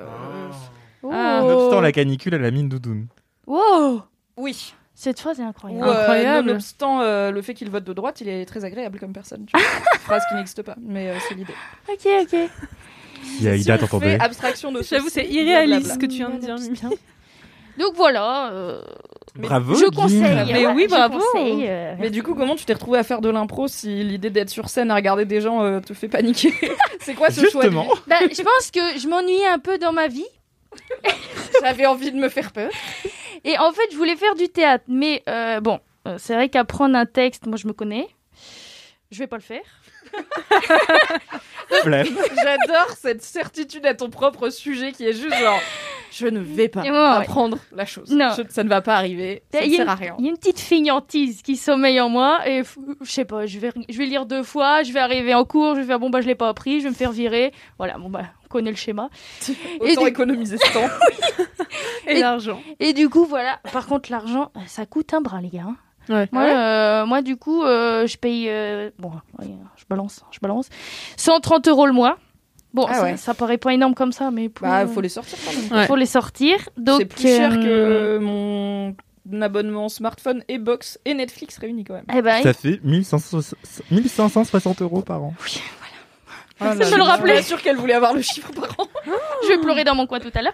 Ah. 1.11 1.41
Nonobstant 1.41 1.81
la 1.81 1.91
canicule, 1.91 2.33
elle 2.33 2.45
a 2.45 2.51
mis 2.51 2.61
une 2.61 2.69
doudoune. 2.69 3.07
Wow, 3.45 4.03
Oui. 4.37 4.73
cette 4.95 5.19
phrase 5.19 5.39
est 5.39 5.43
Ou, 5.43 5.47
incroyable. 5.47 5.87
euh, 5.87 5.99
Incroyable. 6.01 6.47
nonobstant 6.47 7.01
euh, 7.01 7.29
le 7.31 7.41
fait 7.41 7.53
qu'il 7.53 7.69
vote 7.69 7.83
de 7.83 7.91
droite, 7.93 8.21
il 8.21 8.29
est 8.29 8.45
très 8.45 8.63
agréable 8.63 8.99
comme 8.99 9.11
personne. 9.11 9.45
tu 9.45 9.51
vois. 9.57 9.65
Phrase 9.99 10.23
qui 10.29 10.35
n'existe 10.35 10.61
pas, 10.63 10.75
mais 10.81 11.09
euh, 11.09 11.15
c'est 11.27 11.35
l'idée. 11.35 11.53
Ok, 11.89 12.07
ok. 12.21 12.49
Si 13.23 13.47
Aïda 13.47 13.77
t'entendait. 13.77 14.17
Fais 14.17 14.23
abstraction 14.23 14.71
de 14.71 14.81
J'avoue, 14.83 15.09
c'est 15.09 15.25
irréaliste 15.25 15.93
ce 15.93 15.97
que 15.99 16.05
tu 16.05 16.17
viens 16.17 16.29
de 16.29 16.37
dire, 16.39 16.55
Mimi. 16.55 16.79
Donc 17.79 17.95
voilà, 17.95 18.51
euh, 18.51 18.81
Bravo. 19.35 19.73
je 19.73 19.85
Guy. 19.89 19.95
conseille. 19.95 20.53
Mais 20.53 20.67
oui, 20.67 20.85
bravo. 20.87 21.17
conseille, 21.17 21.65
euh, 21.67 21.95
Mais 21.99 22.11
du 22.11 22.21
coup, 22.21 22.35
comment 22.35 22.55
tu 22.55 22.65
t'es 22.65 22.73
retrouvé 22.73 22.99
à 22.99 23.03
faire 23.03 23.19
de 23.19 23.29
l'impro 23.29 23.67
si 23.67 24.03
l'idée 24.03 24.29
d'être 24.29 24.51
sur 24.51 24.69
scène 24.69 24.91
à 24.91 24.95
regarder 24.95 25.25
des 25.25 25.41
gens 25.41 25.63
euh, 25.63 25.79
te 25.79 25.93
fait 25.95 26.07
paniquer 26.07 26.53
C'est 26.99 27.15
quoi 27.15 27.31
ce 27.31 27.41
choix 27.49 27.63
Justement. 27.63 27.87
bah, 28.05 28.17
je 28.21 28.41
pense 28.43 28.69
que 28.69 28.99
je 28.99 29.07
m'ennuyais 29.07 29.47
un 29.47 29.57
peu 29.57 29.79
dans 29.79 29.91
ma 29.91 30.07
vie. 30.07 30.25
J'avais 31.63 31.87
envie 31.87 32.11
de 32.11 32.17
me 32.17 32.29
faire 32.29 32.51
peur. 32.51 32.69
Et 33.43 33.57
en 33.57 33.71
fait, 33.71 33.87
je 33.91 33.97
voulais 33.97 34.15
faire 34.17 34.35
du 34.35 34.49
théâtre. 34.49 34.85
Mais 34.87 35.23
euh, 35.27 35.59
bon, 35.59 35.79
c'est 36.17 36.35
vrai 36.35 36.49
qu'apprendre 36.49 36.95
un 36.95 37.05
texte, 37.07 37.47
moi 37.47 37.57
je 37.57 37.65
me 37.67 37.73
connais. 37.73 38.07
Je 39.09 39.17
vais 39.19 39.27
pas 39.27 39.37
le 39.37 39.41
faire. 39.41 39.63
Flemme. 41.83 42.07
J'adore 42.43 42.89
cette 42.97 43.23
certitude 43.23 43.85
à 43.85 43.93
ton 43.93 44.09
propre 44.09 44.49
sujet 44.49 44.91
qui 44.91 45.05
est 45.05 45.13
juste 45.13 45.35
genre. 45.39 45.59
je 46.11 46.27
ne 46.27 46.39
vais 46.39 46.67
pas 46.69 46.83
Et 46.85 46.91
ouais. 46.91 46.97
apprendre 46.97 47.57
la 47.75 47.85
chose. 47.85 48.11
Non. 48.11 48.31
Je- 48.37 48.43
ça 48.49 48.63
ne 48.63 48.69
va 48.69 48.81
pas 48.81 48.95
arriver. 48.95 49.43
Ça 49.51 49.61
Il 49.63 49.71
ne 49.71 49.75
sert 49.77 49.85
une- 49.85 49.89
à 49.89 49.95
rien. 49.95 50.15
Il 50.19 50.25
y 50.25 50.27
a 50.27 50.31
une 50.31 50.37
petite 50.37 50.59
fignantise 50.59 51.41
qui 51.41 51.55
sommeille 51.57 51.99
en 51.99 52.09
moi 52.09 52.47
et 52.47 52.61
je 53.01 53.11
sais 53.11 53.25
pas, 53.25 53.45
je 53.47 53.57
vais, 53.59 53.71
je 53.89 53.97
vais 53.97 54.05
lire 54.05 54.25
deux 54.25 54.43
fois, 54.43 54.83
je 54.83 54.91
vais 54.93 54.99
arriver 54.99 55.33
en 55.33 55.45
cours, 55.45 55.75
je 55.75 55.81
vais 55.81 55.87
faire 55.87 55.99
bon 55.99 56.09
bah 56.09 56.21
je 56.21 56.27
l'ai 56.27 56.35
pas 56.35 56.49
appris, 56.49 56.79
je 56.79 56.83
vais 56.83 56.89
me 56.91 56.95
faire 56.95 57.11
virer. 57.11 57.51
Voilà, 57.79 57.97
bon 57.97 58.09
bah 58.09 58.25
on 58.45 58.47
connaît 58.49 58.71
le 58.71 58.77
schéma. 58.77 59.09
Autant 59.79 60.01
du- 60.03 60.07
économiser 60.09 60.57
ce 60.57 60.73
temps. 60.73 60.89
Et 62.07 62.17
Et- 62.17 62.19
l'argent. 62.19 62.61
Et 62.79 62.93
du 62.93 63.09
coup 63.09 63.25
voilà, 63.25 63.59
par 63.71 63.87
contre 63.87 64.11
l'argent, 64.11 64.51
ça 64.67 64.85
coûte 64.85 65.13
un 65.13 65.21
bras 65.21 65.41
les 65.41 65.49
gars. 65.49 65.63
hein. 65.67 65.77
Ouais. 66.09 66.27
Moi, 66.31 66.43
euh, 66.43 67.05
moi 67.05 67.21
du 67.21 67.37
coup, 67.37 67.63
euh, 67.63 68.05
je 68.07 68.17
paye, 68.17 68.47
euh, 68.49 68.89
bon, 68.99 69.11
ouais, 69.39 69.47
je 69.77 69.83
balance, 69.89 70.23
je 70.31 70.39
balance, 70.39 70.69
130 71.17 71.67
euros 71.67 71.85
le 71.85 71.93
mois. 71.93 72.17
Bon, 72.73 72.85
Ah 72.89 72.93
ça, 72.95 73.03
ouais. 73.03 73.17
ça 73.17 73.33
paraît 73.35 73.59
pas 73.59 73.73
énorme 73.73 73.93
comme 73.93 74.11
ça, 74.11 74.31
mais 74.31 74.49
pour, 74.49 74.67
Bah, 74.67 74.87
faut 74.87 74.99
les 75.01 75.09
sortir 75.09 75.37
quand 75.45 75.53
même. 75.53 75.79
Ouais. 75.81 75.85
faut 75.87 75.95
les 75.95 76.07
sortir. 76.07 76.57
Donc 76.75 76.99
C'est 77.01 77.05
plus 77.05 77.21
cher 77.21 77.51
euh, 77.55 78.17
que 78.17 78.23
mon 78.23 78.95
abonnement 79.41 79.89
smartphone 79.89 80.43
et 80.47 80.57
box 80.57 80.99
et 81.05 81.13
Netflix 81.13 81.57
réunis 81.59 81.83
quand 81.83 81.93
même. 81.93 82.05
Eh 82.13 82.21
ben, 82.21 82.41
Ça 82.41 82.53
fait 82.53 82.79
1560 82.83 83.55
1560 83.91 84.81
euros 84.81 85.01
par 85.01 85.23
an. 85.23 85.33
Ah 86.65 86.75
Ça 86.83 86.91
me 86.91 86.97
le 86.97 87.03
rappelait. 87.03 87.33
Je 87.35 87.37
suis 87.39 87.47
sûre 87.47 87.61
qu'elle 87.61 87.75
voulait 87.77 87.93
avoir 87.93 88.13
le 88.13 88.21
chiffre 88.21 88.51
par 88.51 88.69
an. 88.79 88.87
je 89.43 89.47
vais 89.49 89.57
pleurer 89.57 89.83
dans 89.83 89.95
mon 89.95 90.07
coin 90.07 90.19
tout 90.19 90.31
à 90.33 90.41
l'heure. 90.41 90.53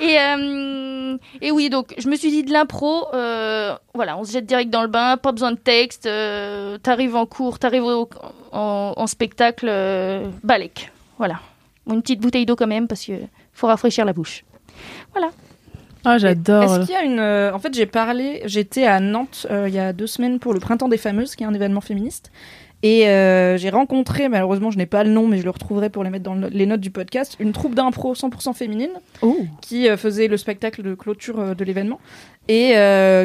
Et, 0.00 0.18
euh, 0.18 1.16
et 1.40 1.50
oui, 1.50 1.70
donc 1.70 1.94
je 1.98 2.08
me 2.08 2.16
suis 2.16 2.30
dit 2.30 2.42
de 2.44 2.52
l'impro, 2.52 3.06
euh, 3.14 3.74
voilà, 3.94 4.16
on 4.18 4.24
se 4.24 4.32
jette 4.32 4.46
direct 4.46 4.70
dans 4.70 4.82
le 4.82 4.88
bain, 4.88 5.16
pas 5.16 5.32
besoin 5.32 5.52
de 5.52 5.58
texte, 5.58 6.06
euh, 6.06 6.78
t'arrives 6.78 7.16
en 7.16 7.26
cours, 7.26 7.58
t'arrives 7.58 7.84
au- 7.84 8.08
en, 8.52 8.94
en 8.96 9.06
spectacle, 9.06 9.66
euh, 9.68 10.28
balèque. 10.42 10.90
Voilà. 11.18 11.40
Une 11.90 12.00
petite 12.02 12.20
bouteille 12.20 12.46
d'eau 12.46 12.56
quand 12.56 12.66
même, 12.66 12.88
parce 12.88 13.04
que 13.04 13.12
faut 13.52 13.66
rafraîchir 13.66 14.04
la 14.04 14.12
bouche. 14.12 14.44
Ah, 16.06 16.18
j'adore. 16.18 16.64
Est-ce 16.64 16.80
qu'il 16.86 16.94
y 16.94 16.98
a 16.98 17.02
une. 17.02 17.18
euh, 17.18 17.52
En 17.54 17.58
fait, 17.58 17.72
j'ai 17.74 17.86
parlé. 17.86 18.42
J'étais 18.44 18.84
à 18.86 19.00
Nantes 19.00 19.46
euh, 19.50 19.68
il 19.68 19.74
y 19.74 19.78
a 19.78 19.94
deux 19.94 20.06
semaines 20.06 20.38
pour 20.38 20.52
le 20.52 20.60
Printemps 20.60 20.88
des 20.88 20.98
Fameuses, 20.98 21.34
qui 21.34 21.44
est 21.44 21.46
un 21.46 21.54
événement 21.54 21.80
féministe. 21.80 22.30
Et 22.86 23.08
euh, 23.08 23.56
j'ai 23.56 23.70
rencontré, 23.70 24.28
malheureusement, 24.28 24.70
je 24.70 24.76
n'ai 24.76 24.84
pas 24.84 25.04
le 25.04 25.10
nom, 25.10 25.26
mais 25.26 25.38
je 25.38 25.44
le 25.44 25.48
retrouverai 25.50 25.88
pour 25.88 26.04
les 26.04 26.10
mettre 26.10 26.24
dans 26.24 26.34
le- 26.34 26.48
les 26.48 26.66
notes 26.66 26.82
du 26.82 26.90
podcast, 26.90 27.34
une 27.40 27.52
troupe 27.52 27.74
d'impro 27.74 28.14
100% 28.14 28.52
féminine 28.52 28.90
qui 29.62 29.88
euh, 29.88 29.96
faisait 29.96 30.28
le 30.28 30.36
spectacle 30.36 30.82
de 30.82 30.94
clôture 30.94 31.40
euh, 31.40 31.54
de 31.54 31.64
l'événement. 31.64 31.98
Et 32.46 32.74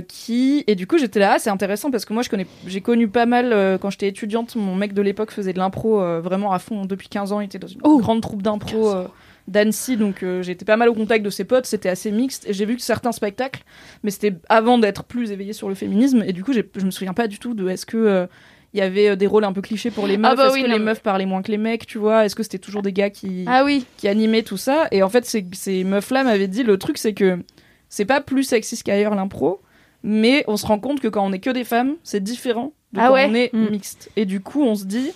qui. 0.08 0.64
Et 0.68 0.76
du 0.76 0.88
coup, 0.88 0.98
j'étais 0.98 1.20
là, 1.20 1.34
ah, 1.36 1.40
c'est 1.40 1.50
intéressant 1.50 1.92
parce 1.92 2.06
que 2.06 2.14
moi, 2.14 2.24
je 2.24 2.30
connais, 2.30 2.48
j'ai 2.68 2.80
connu 2.80 3.10
pas 3.10 3.26
mal 3.26 3.78
quand 3.82 3.90
j'étais 3.90 4.08
étudiante. 4.08 4.56
Mon 4.56 4.76
mec 4.76 4.94
de 4.94 5.02
l'époque 5.02 5.32
faisait 5.32 5.52
de 5.52 5.58
l'impro 5.60 6.00
vraiment 6.22 6.54
à 6.54 6.60
fond 6.60 6.86
depuis 6.86 7.10
15 7.10 7.34
ans. 7.34 7.42
Il 7.42 7.46
était 7.48 7.60
dans 7.60 7.68
une 7.68 7.82
grande 7.82 8.22
troupe 8.22 8.42
d'impro. 8.42 8.94
d'Annecy, 9.50 9.98
donc 9.98 10.22
euh, 10.22 10.44
j'étais 10.44 10.64
pas 10.64 10.78
mal 10.78 10.90
au 10.90 10.94
contact 10.94 11.26
de 11.26 11.32
ses 11.32 11.44
potes, 11.44 11.66
c'était 11.66 11.90
assez 11.90 12.12
mixte, 12.12 12.48
et 12.48 12.54
j'ai 12.54 12.66
vu 12.66 12.76
que 12.76 12.84
certains 12.84 13.12
spectacles, 13.12 13.64
mais 14.04 14.12
c'était 14.12 14.36
avant 14.48 14.78
d'être 14.78 15.04
plus 15.06 15.32
éveillé 15.32 15.54
sur 15.54 15.70
le 15.70 15.74
féminisme, 15.74 16.24
et 16.24 16.34
du 16.34 16.44
coup 16.44 16.54
je 16.54 16.86
me 16.86 16.92
souviens 16.92 17.14
pas 17.14 17.28
du 17.28 17.40
tout 17.40 17.56
de 17.56 17.68
est-ce 17.68 17.88
que 17.88 17.98
euh, 17.98 18.28
il 18.74 18.80
y 18.80 18.82
avait 18.82 19.10
euh, 19.10 19.16
des 19.16 19.28
rôles 19.28 19.44
un 19.46 19.54
peu 19.54 19.62
clichés 19.62 19.92
pour 19.92 20.06
les 20.08 20.18
meufs, 20.18 20.32
Ah 20.32 20.36
bah 20.36 20.46
est-ce 20.48 20.54
oui, 20.54 20.62
que 20.64 20.68
non, 20.68 20.74
les 20.74 20.80
mais- 20.80 20.86
meufs 20.86 21.02
parlaient 21.02 21.26
moins 21.26 21.42
que 21.42 21.52
les 21.52 21.58
mecs, 21.58 21.86
tu 21.88 21.98
vois, 21.98 22.26
est-ce 22.26 22.36
que 22.36 22.44
c'était 22.44 22.60
toujours 22.60 22.82
des 22.82 22.94
gars 22.94 23.10
qui, 23.10 23.46
Ah 23.48 23.64
oui, 23.66 23.86
qui 23.98 24.08
animaient 24.08 24.44
tout 24.44 24.58
ça, 24.58 24.88
et 24.92 25.02
en 25.04 25.10
fait 25.10 25.26
ces, 25.26 25.46
ces 25.54 25.84
meufs-là 25.84 26.24
m'avaient 26.24 26.48
dit 26.48 26.64
le 26.64 26.78
truc 26.78 26.98
c'est 26.98 27.14
que 27.14 27.40
c'est 27.90 28.06
pas 28.06 28.22
plus 28.22 28.44
sexiste 28.44 28.84
qu'ailleurs 28.84 29.16
l'impro, 29.16 29.62
mais 30.04 30.44
on 30.48 30.56
se 30.58 30.66
rend 30.66 30.80
compte 30.80 31.00
que 31.00 31.08
quand 31.08 31.26
on 31.26 31.34
est 31.34 31.40
que 31.40 31.50
des 31.50 31.64
femmes, 31.64 31.96
c'est 32.04 32.24
différent 32.24 32.74
de 32.94 33.00
Ah 33.00 33.08
quand 33.08 33.14
ouais? 33.14 33.28
on 33.30 33.34
est 33.34 33.54
Mm. 33.54 33.70
mixte, 33.72 34.12
et 34.16 34.26
du 34.26 34.40
coup 34.42 34.62
on 34.64 34.76
se 34.76 34.86
dit 34.86 35.12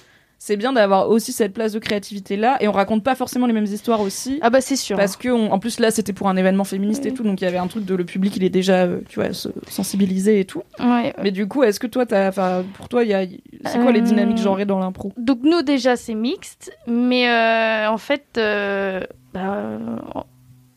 c'est 0.45 0.57
bien 0.57 0.73
d'avoir 0.73 1.09
aussi 1.09 1.31
cette 1.31 1.53
place 1.53 1.71
de 1.71 1.79
créativité 1.79 2.35
là, 2.35 2.57
et 2.59 2.67
on 2.67 2.73
raconte 2.73 3.01
pas 3.01 3.15
forcément 3.15 3.47
les 3.47 3.53
mêmes 3.53 3.63
histoires 3.63 4.01
aussi. 4.01 4.39
ah 4.41 4.49
bah 4.49 4.59
c'est 4.59 4.75
sûr. 4.75 4.97
Parce 4.97 5.15
que, 5.15 5.29
on- 5.29 5.53
en 5.53 5.57
plus, 5.59 5.79
là, 5.79 5.89
c'était 5.89 6.11
pour 6.11 6.27
un 6.27 6.35
événement 6.35 6.65
féministe 6.65 7.05
et 7.05 7.13
tout, 7.13 7.23
donc 7.23 7.39
il 7.39 7.45
y 7.45 7.47
avait 7.47 7.57
un 7.59 7.67
truc 7.67 7.85
de 7.85 7.95
le 7.95 8.03
public, 8.03 8.35
il 8.35 8.43
est 8.43 8.49
déjà, 8.49 8.83
euh, 8.83 8.99
tu 9.07 9.21
vois, 9.21 9.31
se- 9.31 9.47
sensibilisé 9.69 10.41
et 10.41 10.45
tout. 10.45 10.61
Ouais. 10.81 11.13
Mais 11.23 11.31
du 11.31 11.47
coup, 11.47 11.63
est-ce 11.63 11.79
que 11.79 11.87
toi, 11.87 12.05
t'as, 12.05 12.27
enfin, 12.27 12.65
pour 12.73 12.89
toi, 12.89 13.03
il 13.05 13.09
y 13.09 13.13
a, 13.13 13.25
c'est 13.65 13.79
quoi 13.79 13.93
les 13.93 14.01
Euh, 14.01 14.03
dynamiques 14.03 14.37
genrées 14.39 14.65
dans 14.65 14.79
l'impro? 14.79 15.13
Donc 15.15 15.39
nous 15.43 15.61
déjà 15.61 15.95
c'est 15.95 16.13
mixte, 16.15 16.73
mais 16.87 17.29
euh, 17.29 17.89
en 17.89 17.97
fait, 17.97 18.25
euh, 18.37 18.99
bah, 19.33 19.69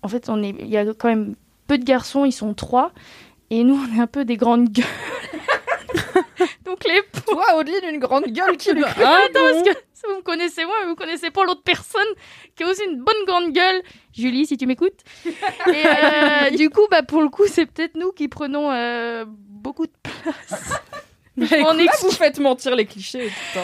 en 0.03 0.09
fait 0.09 0.29
on 0.29 0.43
est, 0.45 0.55
il 0.61 0.69
y 0.69 0.77
a 0.77 0.85
quand 0.97 1.09
même 1.09 1.35
peu 1.67 1.77
de 1.79 1.85
garçons, 1.85 2.25
ils 2.25 2.31
sont 2.31 2.55
trois, 2.55 2.93
et 3.51 3.64
nous 3.64 3.75
on 3.77 3.97
est 3.97 4.01
un 4.01 4.07
peu 4.07 4.25
des 4.25 4.37
grandes 4.37 4.69
gueules. 4.69 4.85
Donc 6.64 6.84
les 6.84 7.01
Toi, 7.26 7.45
au-delà 7.59 7.80
d'une 7.80 7.99
grande 8.01 8.26
gueule 8.26 8.57
qui 8.57 8.72
lui 8.72 8.84
Attends, 8.84 8.99
parce 9.34 9.62
que 9.62 9.70
si 9.93 10.03
vous 10.09 10.16
me 10.16 10.22
connaissez 10.22 10.64
moi, 10.64 10.74
mais 10.82 10.89
vous 10.89 10.95
connaissez 10.97 11.30
pas 11.30 11.45
l'autre 11.45 11.62
personne 11.62 12.07
qui 12.55 12.62
a 12.64 12.68
aussi 12.68 12.82
une 12.84 12.99
bonne 13.03 13.24
grande 13.26 13.53
gueule. 13.53 13.82
Julie, 14.14 14.47
si 14.47 14.57
tu 14.57 14.66
m'écoutes. 14.66 15.01
Et 15.24 15.30
euh, 15.68 16.51
du 16.57 16.70
coup, 16.70 16.87
bah 16.91 17.03
pour 17.03 17.22
le 17.22 17.28
coup, 17.28 17.45
c'est 17.47 17.66
peut-être 17.66 17.97
nous 17.97 18.12
qui 18.12 18.28
prenons 18.28 18.70
euh, 18.70 19.24
beaucoup 19.26 19.87
de 19.87 19.93
place. 20.03 20.72
On 21.39 21.43
On 21.66 21.78
est- 21.78 21.87
vous 22.01 22.11
faites 22.12 22.39
mentir 22.39 22.74
les 22.76 22.87
clichés 22.87 23.30
tout. 23.53 23.59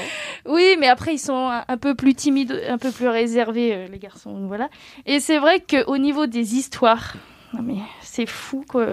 Oui, 0.51 0.77
mais 0.79 0.89
après 0.89 1.14
ils 1.14 1.18
sont 1.18 1.49
un, 1.49 1.64
un 1.66 1.77
peu 1.79 1.95
plus 1.95 2.14
timides, 2.14 2.62
un 2.68 2.77
peu 2.77 2.91
plus 2.91 3.09
réservés 3.09 3.73
euh, 3.75 3.87
les 3.91 3.99
garçons, 3.99 4.47
voilà. 4.47 4.68
Et 5.07 5.20
c'est 5.20 5.39
vrai 5.39 5.61
qu'au 5.61 5.97
niveau 5.97 6.27
des 6.27 6.55
histoires, 6.57 7.14
non 7.55 7.62
mais 7.62 7.77
c'est 8.03 8.27
fou 8.27 8.62
quoi, 8.68 8.87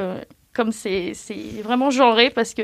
comme 0.54 0.72
c'est 0.72 1.12
c'est 1.14 1.62
vraiment 1.62 1.90
genré 1.90 2.30
parce 2.30 2.54
que 2.54 2.62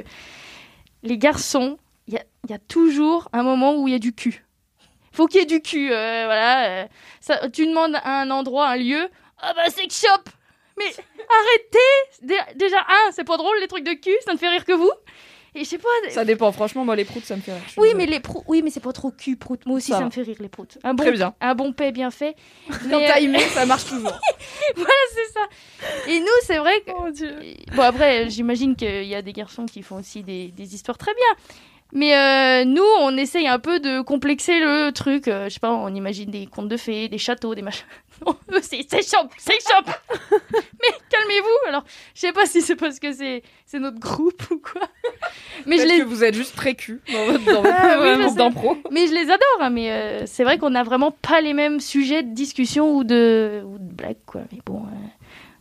les 1.06 1.18
garçons, 1.18 1.78
il 2.08 2.14
y 2.49 2.53
a, 2.53 2.60
toujours 2.60 3.30
un 3.34 3.43
moment 3.43 3.76
où 3.76 3.88
il 3.88 3.91
y 3.91 3.95
a 3.95 3.99
du 3.99 4.14
cul. 4.14 4.45
Faut 5.12 5.28
qu'il 5.28 5.39
y 5.39 5.43
ait 5.43 5.47
du 5.47 5.62
cul, 5.62 5.91
euh, 5.91 6.24
voilà. 6.26 6.66
euh, 6.84 6.88
ça, 7.22 7.49
tu 7.49 7.66
demandes 7.66 7.95
à 7.95 8.22
un 8.22 8.30
endroit, 8.32 8.68
un 8.68 8.76
lieu, 8.78 9.08
ah 9.39 9.53
bah 9.56 9.70
sex 9.70 10.01
shop. 10.01 10.30
Mais 10.78 10.86
arrêtez 10.86 12.22
Dé- 12.22 12.53
Déjà 12.56 12.80
un, 12.82 13.12
c'est 13.12 13.24
pas 13.24 13.38
drôle 13.38 13.58
les 13.62 13.68
trucs 13.68 13.86
de 13.86 13.93
cul, 13.93 14.16
ça 14.26 14.34
ne 14.34 14.38
fait 14.38 14.49
rire 14.49 14.66
que 14.66 14.74
vous. 14.74 14.91
Et 15.56 15.64
je 15.64 15.70
sais 15.70 15.78
pas. 15.78 15.88
Ça 16.10 16.26
dépend, 16.26 16.51
franchement, 16.51 16.84
moi, 16.84 16.95
les 16.95 17.06
proutes, 17.06 17.24
ça 17.24 17.36
me 17.36 17.41
fait 17.41 17.53
rire. 17.53 17.62
Oui, 17.78 17.89
mais 17.95 18.06
les 18.06 18.20
proutes, 18.20 18.43
oui, 18.47 18.62
mais 18.62 18.70
c'est 18.70 18.82
pas 18.82 18.91
trop 18.91 19.10
cul 19.10 19.38
prout. 19.38 19.66
Moi 19.66 19.78
aussi, 19.78 19.91
Ça 19.91 20.03
me 20.03 20.10
fait 20.10 20.22
rire 20.22 20.38
les 20.39 20.49
proutes. 20.49 20.78
Un 20.84 20.93
bon, 20.93 21.03
Très 21.03 21.14
bien. 21.14 21.34
un 21.39 21.56
bon 21.56 21.72
paix 21.72 21.91
bien 21.91 22.12
fait. 22.12 22.36
Quand 22.70 22.99
Mais, 22.99 23.08
t'as 23.08 23.18
euh, 23.18 23.24
aimé, 23.24 23.39
ça 23.53 23.66
marche 23.66 23.86
toujours. 23.86 24.20
c'est 24.76 25.34
ça. 25.34 25.47
Et 26.10 26.20
nous, 26.20 26.26
c'est 26.43 26.58
vrai 26.58 26.74
que. 26.86 27.76
Bon, 27.76 27.82
après, 27.84 28.30
j'imagine 28.30 28.76
qu'il 28.76 29.06
y 29.06 29.16
a 29.16 29.22
des 29.22 29.34
garçons 29.34 29.66
qui 29.66 29.82
font 29.82 29.97
aussi 29.97 30.24
des, 30.24 30.49
des 30.49 30.76
histoires 30.76 30.97
très 30.97 31.14
bien. 31.14 31.45
Mais 31.93 32.16
euh, 32.16 32.66
nous, 32.66 32.84
on 32.99 33.16
essaye 33.16 33.47
un 33.47 33.60
peu 33.60 33.80
de 33.80 34.01
complexer 34.01 34.60
le 34.60 34.91
truc. 34.91 35.28
Euh, 35.28 35.45
je 35.47 35.53
sais 35.53 35.60
pas, 35.60 35.72
on 35.72 35.93
imagine 35.95 36.30
des 36.30 36.45
contes 36.45 36.68
de 36.68 36.78
fées, 36.78 37.08
des 37.08 37.18
châteaux, 37.18 37.56
des 37.56 37.62
machins. 37.62 37.86
C'est 38.61 38.82
shop, 39.03 39.28
c'est 39.38 39.53
shop. 39.61 39.91
Mais 40.32 40.95
calmez-vous. 41.09 41.68
Alors, 41.70 41.84
je 42.13 42.22
sais 42.22 42.32
pas 42.32 42.45
si 42.45 42.61
c'est 42.61 42.76
parce 42.76 42.99
que 42.99 43.11
c'est 43.13 43.43
c'est 43.66 43.80
notre 43.80 43.99
groupe 43.99 44.41
ou 44.51 44.57
quoi. 44.59 44.82
Mais 45.66 45.78
je 45.78 45.84
les 45.86 45.99
que 45.99 46.03
vous 46.05 46.24
êtes 46.24 46.34
juste 46.36 46.55
très 46.55 46.76
cul 46.76 47.01
dans 47.11 47.26
votre, 47.26 47.45
dans 47.45 47.61
votre 47.61 47.76
Ah 47.78 47.97
oui, 48.01 48.24
groupe 48.24 48.38
d'impro. 48.38 48.78
Mais 48.91 49.07
je 49.07 49.13
les 49.13 49.24
adore, 49.24 49.39
hein, 49.59 49.70
mais 49.70 49.91
euh, 49.91 50.24
c'est 50.26 50.43
vrai 50.43 50.57
qu'on 50.57 50.70
n'a 50.70 50.84
vraiment 50.84 51.11
pas 51.11 51.41
les 51.41 51.53
mêmes 51.53 51.80
sujets 51.80 52.24
de 52.24 52.34
discussion 52.34 52.95
ou 52.95 53.03
de, 53.03 53.61
ou 53.66 53.78
de 53.78 53.93
blagues, 53.93 54.16
quoi. 54.26 54.41
Mais 54.51 54.59
bon, 54.66 54.84
euh, 54.84 55.07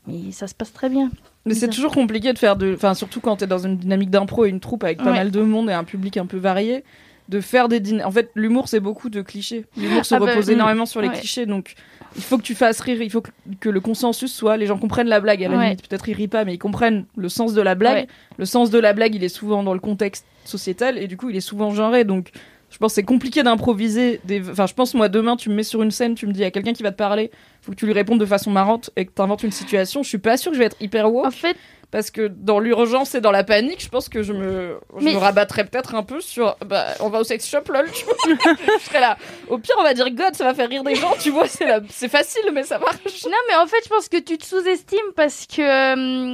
mais 0.07 0.31
ça 0.33 0.47
se 0.47 0.55
passe 0.55 0.73
très 0.73 0.89
bien. 0.89 1.11
Mais 1.47 1.55
c'est 1.55 1.69
toujours 1.69 1.93
compliqué 1.93 2.33
de 2.33 2.39
faire 2.39 2.57
de. 2.57 2.73
Enfin, 2.75 2.95
surtout 2.95 3.21
quand 3.21 3.37
t'es 3.37 3.47
dans 3.47 3.59
une 3.59 3.77
dynamique 3.77 4.11
d'impro 4.11 4.45
et 4.47 4.49
une 4.49 4.61
troupe 4.61 4.85
avec 4.85 4.99
pas 4.99 5.05
Ouais. 5.07 5.11
mal 5.13 5.31
de 5.31 5.41
monde 5.43 5.69
et 5.69 5.75
un 5.75 5.85
public 5.85 6.17
un 6.17 6.27
peu 6.27 6.39
varié, 6.39 6.85
de 7.29 7.41
faire 7.41 7.69
des 7.69 7.81
dîners. 7.81 8.05
En 8.05 8.11
fait, 8.11 8.31
l'humour, 8.35 8.69
c'est 8.69 8.81
beaucoup 8.81 9.09
de 9.09 9.23
clichés. 9.23 9.65
L'humour 9.77 10.05
se 10.05 10.15
Ah 10.15 10.19
bah, 10.19 10.27
repose 10.27 10.49
mm, 10.49 10.53
énormément 10.53 10.87
sur 10.87 11.01
les 11.01 11.09
ouais. 11.09 11.19
clichés, 11.19 11.47
donc 11.47 11.75
il 12.17 12.23
faut 12.23 12.37
que 12.37 12.43
tu 12.43 12.55
fasses 12.55 12.81
rire, 12.81 13.01
il 13.01 13.11
faut 13.11 13.23
que, 13.23 13.31
que 13.61 13.69
le 13.69 13.81
consensus 13.81 14.33
soit. 14.33 14.57
Les 14.57 14.67
gens 14.67 14.79
comprennent 14.79 15.09
la 15.09 15.21
blague, 15.21 15.43
à 15.43 15.49
la 15.49 15.57
Ouais. 15.57 15.65
limite, 15.65 15.89
peut-être 15.89 16.09
ils 16.09 16.15
rient 16.15 16.29
pas, 16.29 16.45
mais 16.45 16.55
ils 16.55 16.59
comprennent 16.59 17.07
le 17.17 17.29
sens 17.29 17.55
de 17.55 17.63
la 17.63 17.75
blague. 17.75 18.05
Ouais. 18.05 18.09
Le 18.37 18.45
sens 18.45 18.71
de 18.71 18.79
la 18.79 18.93
blague, 18.93 19.15
il 19.15 19.25
est 19.25 19.29
souvent 19.29 19.63
dans 19.63 19.75
le 19.75 19.81
contexte 19.81 20.27
sociétal 20.45 20.99
et 20.99 21.07
du 21.07 21.17
coup, 21.17 21.31
il 21.31 21.37
est 21.37 21.41
souvent 21.41 21.71
genré, 21.73 22.05
donc. 22.05 22.31
Je 22.71 22.79
pense 22.79 22.91
que 22.91 22.95
c'est 22.97 23.03
compliqué 23.05 23.45
d'improviser. 23.45 24.21
Des... 24.25 24.51
Enfin, 24.51 24.67
je 24.67 24.75
pense, 24.75 24.95
moi, 24.95 25.09
demain, 25.09 25.37
tu 25.37 25.49
me 25.49 25.55
mets 25.55 25.63
sur 25.63 25.81
une 25.85 25.93
scène, 25.93 26.17
tu 26.17 26.27
me 26.27 26.33
dis, 26.33 26.41
il 26.41 26.43
y 26.43 26.47
a 26.47 26.51
quelqu'un 26.51 26.73
qui 26.73 26.83
va 26.83 26.91
te 26.91 26.97
parler, 26.97 27.31
faut 27.65 27.73
que 27.73 27.77
tu 27.77 27.87
lui 27.87 27.93
répondes 27.95 28.21
de 28.21 28.27
façon 28.27 28.51
marrante 28.51 28.91
et 28.97 29.07
que 29.07 29.13
tu 29.15 29.23
inventes 29.23 29.43
une 29.43 29.53
situation. 29.53 30.03
Je 30.03 30.09
suis 30.09 30.19
pas 30.19 30.37
sûre 30.37 30.51
que 30.53 30.57
je 30.57 30.61
vais 30.61 30.67
être 30.67 30.77
hyper 30.81 31.13
woke 31.13 31.27
En 31.27 31.31
fait, 31.31 31.57
parce 31.91 32.11
que 32.11 32.27
dans 32.29 32.59
l'urgence 32.59 33.15
et 33.15 33.21
dans 33.21 33.31
la 33.31 33.45
panique, 33.45 33.81
je 33.83 33.89
pense 33.89 34.09
que 34.09 34.23
je 34.23 34.33
me, 34.33 34.79
je 34.99 35.05
Mais- 35.05 35.13
me 35.15 35.19
rabattrais 35.19 35.65
peut-être 35.65 35.95
un 35.95 36.03
peu 36.03 36.21
sur. 36.21 36.57
Bah, 36.67 36.87
on 37.01 37.09
va 37.09 37.21
au 37.21 37.25
sex 37.25 37.49
shop, 37.49 37.63
lol. 37.73 37.87
Je 37.95 38.85
serais 38.85 39.01
là. 39.01 39.17
Au 39.49 39.59
pire, 39.59 39.77
on 39.79 39.83
va 39.83 39.95
dire 39.95 40.11
God, 40.11 40.35
ça 40.35 40.45
va 40.45 40.55
faire 40.55 40.69
rire 40.69 40.83
des 40.83 40.95
gens, 40.97 41.13
tu 41.21 41.31
vois. 41.31 41.47
C'est 41.47 41.67
la... 41.67 41.81
c'est 41.89 42.09
facile, 42.09 42.51
mais 42.53 42.65
ça 42.65 42.79
marche. 42.79 42.97
non, 43.25 43.31
mais 43.49 43.55
en 43.57 43.67
fait, 43.67 43.77
je 43.85 43.89
pense 43.89 44.09
que 44.09 44.19
tu 44.19 44.37
te 44.39 44.45
sous-estimes 44.45 45.13
parce 45.17 45.47
que, 45.47 45.63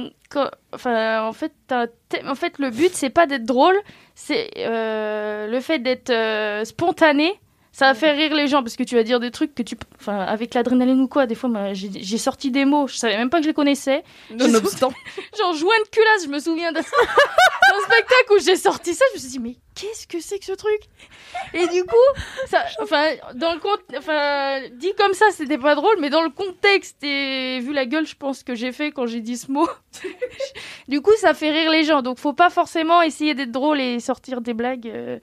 euh, 0.05 0.09
quand- 0.29 0.49
enfin, 0.73 1.23
en 1.23 1.33
fait, 1.33 1.51
t'as 1.67 1.87
te- 1.87 2.25
en 2.27 2.35
fait, 2.35 2.57
le 2.59 2.71
but 2.71 2.91
c'est 2.93 3.09
pas 3.11 3.25
d'être 3.27 3.45
drôle, 3.45 3.75
c'est 4.15 4.49
euh, 4.57 5.47
le 5.47 5.59
fait 5.61 5.79
d'être 5.79 6.09
euh, 6.09 6.65
spontané. 6.65 7.39
Ça 7.73 7.85
va 7.87 7.93
faire 7.93 8.17
rire 8.17 8.35
les 8.35 8.47
gens 8.47 8.63
parce 8.63 8.75
que 8.75 8.83
tu 8.83 8.95
vas 8.95 9.03
dire 9.03 9.19
des 9.21 9.31
trucs 9.31 9.55
que 9.55 9.63
tu, 9.63 9.75
enfin, 9.99 10.19
avec 10.19 10.53
l'adrénaline 10.53 10.99
ou 10.99 11.07
quoi. 11.07 11.25
Des 11.25 11.35
fois, 11.35 11.49
j'ai 11.73 12.17
sorti 12.17 12.51
des 12.51 12.65
mots, 12.65 12.87
je 12.87 12.95
savais 12.97 13.15
même 13.17 13.29
pas 13.29 13.37
que 13.37 13.43
je 13.43 13.47
les 13.47 13.53
connaissais. 13.53 14.03
Nonobstant. 14.29 14.91
Genre 15.37 15.53
joint 15.53 15.73
de 15.85 15.89
culasse, 15.89 16.25
je 16.25 16.29
me 16.29 16.39
souviens 16.39 16.73
d'un 16.73 16.81
d'un 16.81 17.79
spectacle 17.85 18.33
où 18.35 18.39
j'ai 18.43 18.57
sorti 18.57 18.93
ça, 18.93 19.05
je 19.11 19.15
me 19.15 19.19
suis 19.19 19.29
dit 19.29 19.39
mais 19.39 19.55
qu'est-ce 19.73 20.05
que 20.05 20.19
c'est 20.19 20.37
que 20.37 20.45
ce 20.45 20.51
truc? 20.51 20.81
Et 21.53 21.65
du 21.67 21.83
coup, 21.85 22.21
ça, 22.47 22.59
enfin, 22.81 23.05
dans 23.35 23.53
le 23.53 23.59
compte, 23.59 23.79
enfin, 23.97 24.59
dit 24.73 24.91
comme 24.97 25.13
ça, 25.13 25.27
c'était 25.31 25.57
pas 25.57 25.75
drôle, 25.75 25.95
mais 25.99 26.09
dans 26.09 26.23
le 26.23 26.29
contexte 26.29 27.01
et 27.03 27.59
vu 27.61 27.71
la 27.71 27.85
gueule, 27.85 28.05
je 28.05 28.15
pense 28.15 28.43
que 28.43 28.53
j'ai 28.53 28.73
fait 28.73 28.91
quand 28.91 29.05
j'ai 29.05 29.21
dit 29.21 29.37
ce 29.37 29.49
mot, 29.49 29.67
du 30.89 31.01
coup, 31.01 31.13
ça 31.19 31.33
fait 31.33 31.51
rire 31.51 31.71
les 31.71 31.85
gens. 31.85 32.01
Donc, 32.01 32.19
faut 32.19 32.33
pas 32.33 32.49
forcément 32.49 33.01
essayer 33.01 33.33
d'être 33.33 33.51
drôle 33.51 33.79
et 33.79 34.01
sortir 34.01 34.41
des 34.41 34.53
blagues. 34.53 34.87
euh, 34.87 35.19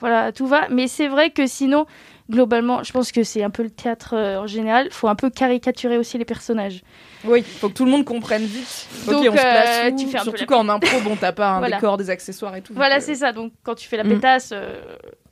voilà, 0.00 0.32
tout 0.32 0.46
va. 0.46 0.68
Mais 0.70 0.88
c'est 0.88 1.08
vrai 1.08 1.30
que 1.30 1.46
sinon, 1.46 1.86
globalement, 2.30 2.82
je 2.82 2.92
pense 2.92 3.12
que 3.12 3.22
c'est 3.22 3.42
un 3.42 3.50
peu 3.50 3.62
le 3.62 3.70
théâtre 3.70 4.14
euh, 4.14 4.38
en 4.40 4.46
général. 4.46 4.88
Faut 4.90 5.08
un 5.08 5.14
peu 5.14 5.30
caricaturer 5.30 5.96
aussi 5.98 6.18
les 6.18 6.24
personnages. 6.24 6.82
Oui, 7.24 7.42
faut 7.42 7.68
que 7.68 7.74
tout 7.74 7.84
le 7.84 7.90
monde 7.90 8.04
comprenne 8.04 8.44
vite. 8.44 8.86
Donc, 9.06 9.22
ok, 9.24 9.28
on 9.32 9.36
se 9.36 9.42
place 9.42 9.80
euh, 9.84 9.90
où 9.90 9.96
tu 9.98 10.06
fais 10.06 10.18
un 10.18 10.24
peu 10.24 10.30
Surtout 10.30 10.46
quand 10.46 10.58
en 10.60 10.68
impro, 10.68 11.00
bon, 11.00 11.16
t'as 11.16 11.32
pas 11.32 11.48
un 11.48 11.58
Voilà. 11.60 11.76
décor, 11.76 11.96
des 11.96 12.10
accessoires 12.10 12.54
et 12.56 12.62
tout. 12.62 12.72
Voilà, 12.74 12.96
euh, 12.96 13.00
c'est 13.00 13.16
ça. 13.16 13.32
Donc, 13.32 13.52
quand 13.62 13.74
tu 13.74 13.88
fais 13.88 13.96
la 13.96 14.04
Mm. 14.04 14.08
pétasse, 14.08 14.50
euh, 14.52 14.80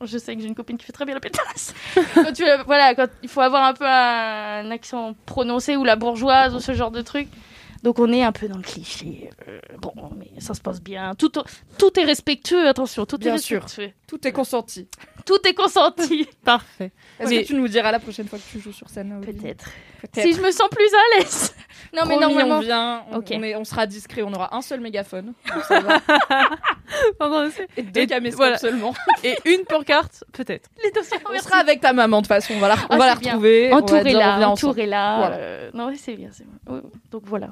je 0.02 0.18
sais 0.18 0.34
que 0.34 0.40
j'ai 0.42 0.48
une 0.48 0.54
copine 0.54 0.76
qui 0.76 0.86
fait 0.86 0.92
très 0.92 1.04
bien 1.04 1.14
la 1.14 1.20
pétasse. 1.20 1.72
quand 2.14 2.32
tu, 2.32 2.44
voilà, 2.66 2.94
quand 2.94 3.08
il 3.22 3.28
faut 3.28 3.40
avoir 3.42 3.64
un 3.64 3.74
peu 3.74 3.86
un, 3.86 4.70
accent 4.70 5.14
prononcé 5.26 5.76
ou 5.76 5.84
la 5.84 5.96
bourgeoise 5.96 6.54
ou 6.54 6.60
ce 6.60 6.72
genre 6.72 6.90
de 6.90 7.02
truc. 7.02 7.28
Donc, 7.85 7.99
on 8.01 8.11
est 8.12 8.22
un 8.24 8.32
peu 8.32 8.49
dans 8.49 8.57
le 8.57 8.62
cliché. 8.62 9.30
Euh, 9.47 9.61
bon, 9.78 9.93
mais 10.16 10.41
ça 10.41 10.55
se 10.55 10.61
passe 10.61 10.80
bien. 10.82 11.14
Tout, 11.14 11.30
tout 11.78 12.01
est 12.01 12.05
respectueux, 12.05 12.66
attention, 12.66 13.05
tout 13.07 13.18
Bien 13.18 13.35
est 13.35 13.39
sûr. 13.39 13.62
respectueux. 13.62 13.93
Tout 14.09 14.26
est 14.26 14.32
consenti. 14.32 14.89
Tout 15.26 15.39
est 15.47 15.55
consenti. 15.55 16.26
Parfait. 16.45 16.93
Est-ce 17.20 17.28
Mais- 17.30 17.43
que 17.43 17.47
tu 17.49 17.55
nous 17.55 17.68
diras 17.68 17.93
la 17.93 18.01
prochaine 18.01 18.26
fois 18.26 18.39
que 18.39 18.45
tu 18.51 18.59
joues 18.61 18.72
sur 18.72 18.89
scène 18.89 19.20
Peut-être. 19.24 19.66
Si 20.14 20.32
je 20.35 20.41
me 20.41 20.51
sens 20.51 20.68
plus 20.70 20.89
à 20.93 21.18
l'aise. 21.18 21.55
Non, 21.93 22.03
mais 22.09 22.16
Promis, 22.16 22.35
normalement. 22.35 22.57
on 22.57 22.61
vient, 22.61 23.05
on, 23.12 23.16
Ok. 23.18 23.28
on 23.37 23.43
est, 23.45 23.55
on 23.55 23.62
sera 23.64 23.87
discret, 23.87 24.22
on 24.22 24.32
aura 24.32 24.57
un 24.57 24.62
seul 24.62 24.80
mégaphone. 24.80 25.32
donc 25.55 25.62
ça 25.64 25.78
va. 25.80 26.01
Pardon, 27.18 27.49
et 27.76 27.82
deux 27.82 28.07
caméscopes 28.07 28.37
voilà. 28.39 28.59
seulement. 28.59 28.95
Et 29.22 29.37
une 29.45 29.64
pancarte, 29.64 30.24
peut-être. 30.32 30.68
Les 30.82 30.91
dossiers 30.91 31.18
On 31.32 31.39
sera 31.41 31.59
avec 31.59 31.80
ta 31.80 31.93
maman 31.93 32.18
de 32.18 32.22
toute 32.22 32.28
façon, 32.28 32.55
on 32.57 32.59
va 32.59 32.68
la, 32.68 32.74
on 32.74 32.78
Ah, 32.91 32.97
va 32.99 33.07
la 33.07 33.14
retrouver. 33.14 33.70
on 33.72 33.76
va 33.76 33.82
dire, 33.82 33.95
on 33.95 33.97
Entourez-la, 33.99 34.49
entourez-la. 34.49 35.16
Voilà. 35.18 35.37
euh, 35.37 35.70
Non, 35.72 35.93
c'est 35.97 36.14
bien, 36.16 36.30
c'est 36.32 36.45
bien. 36.45 36.82
Donc 37.12 37.22
voilà. 37.26 37.51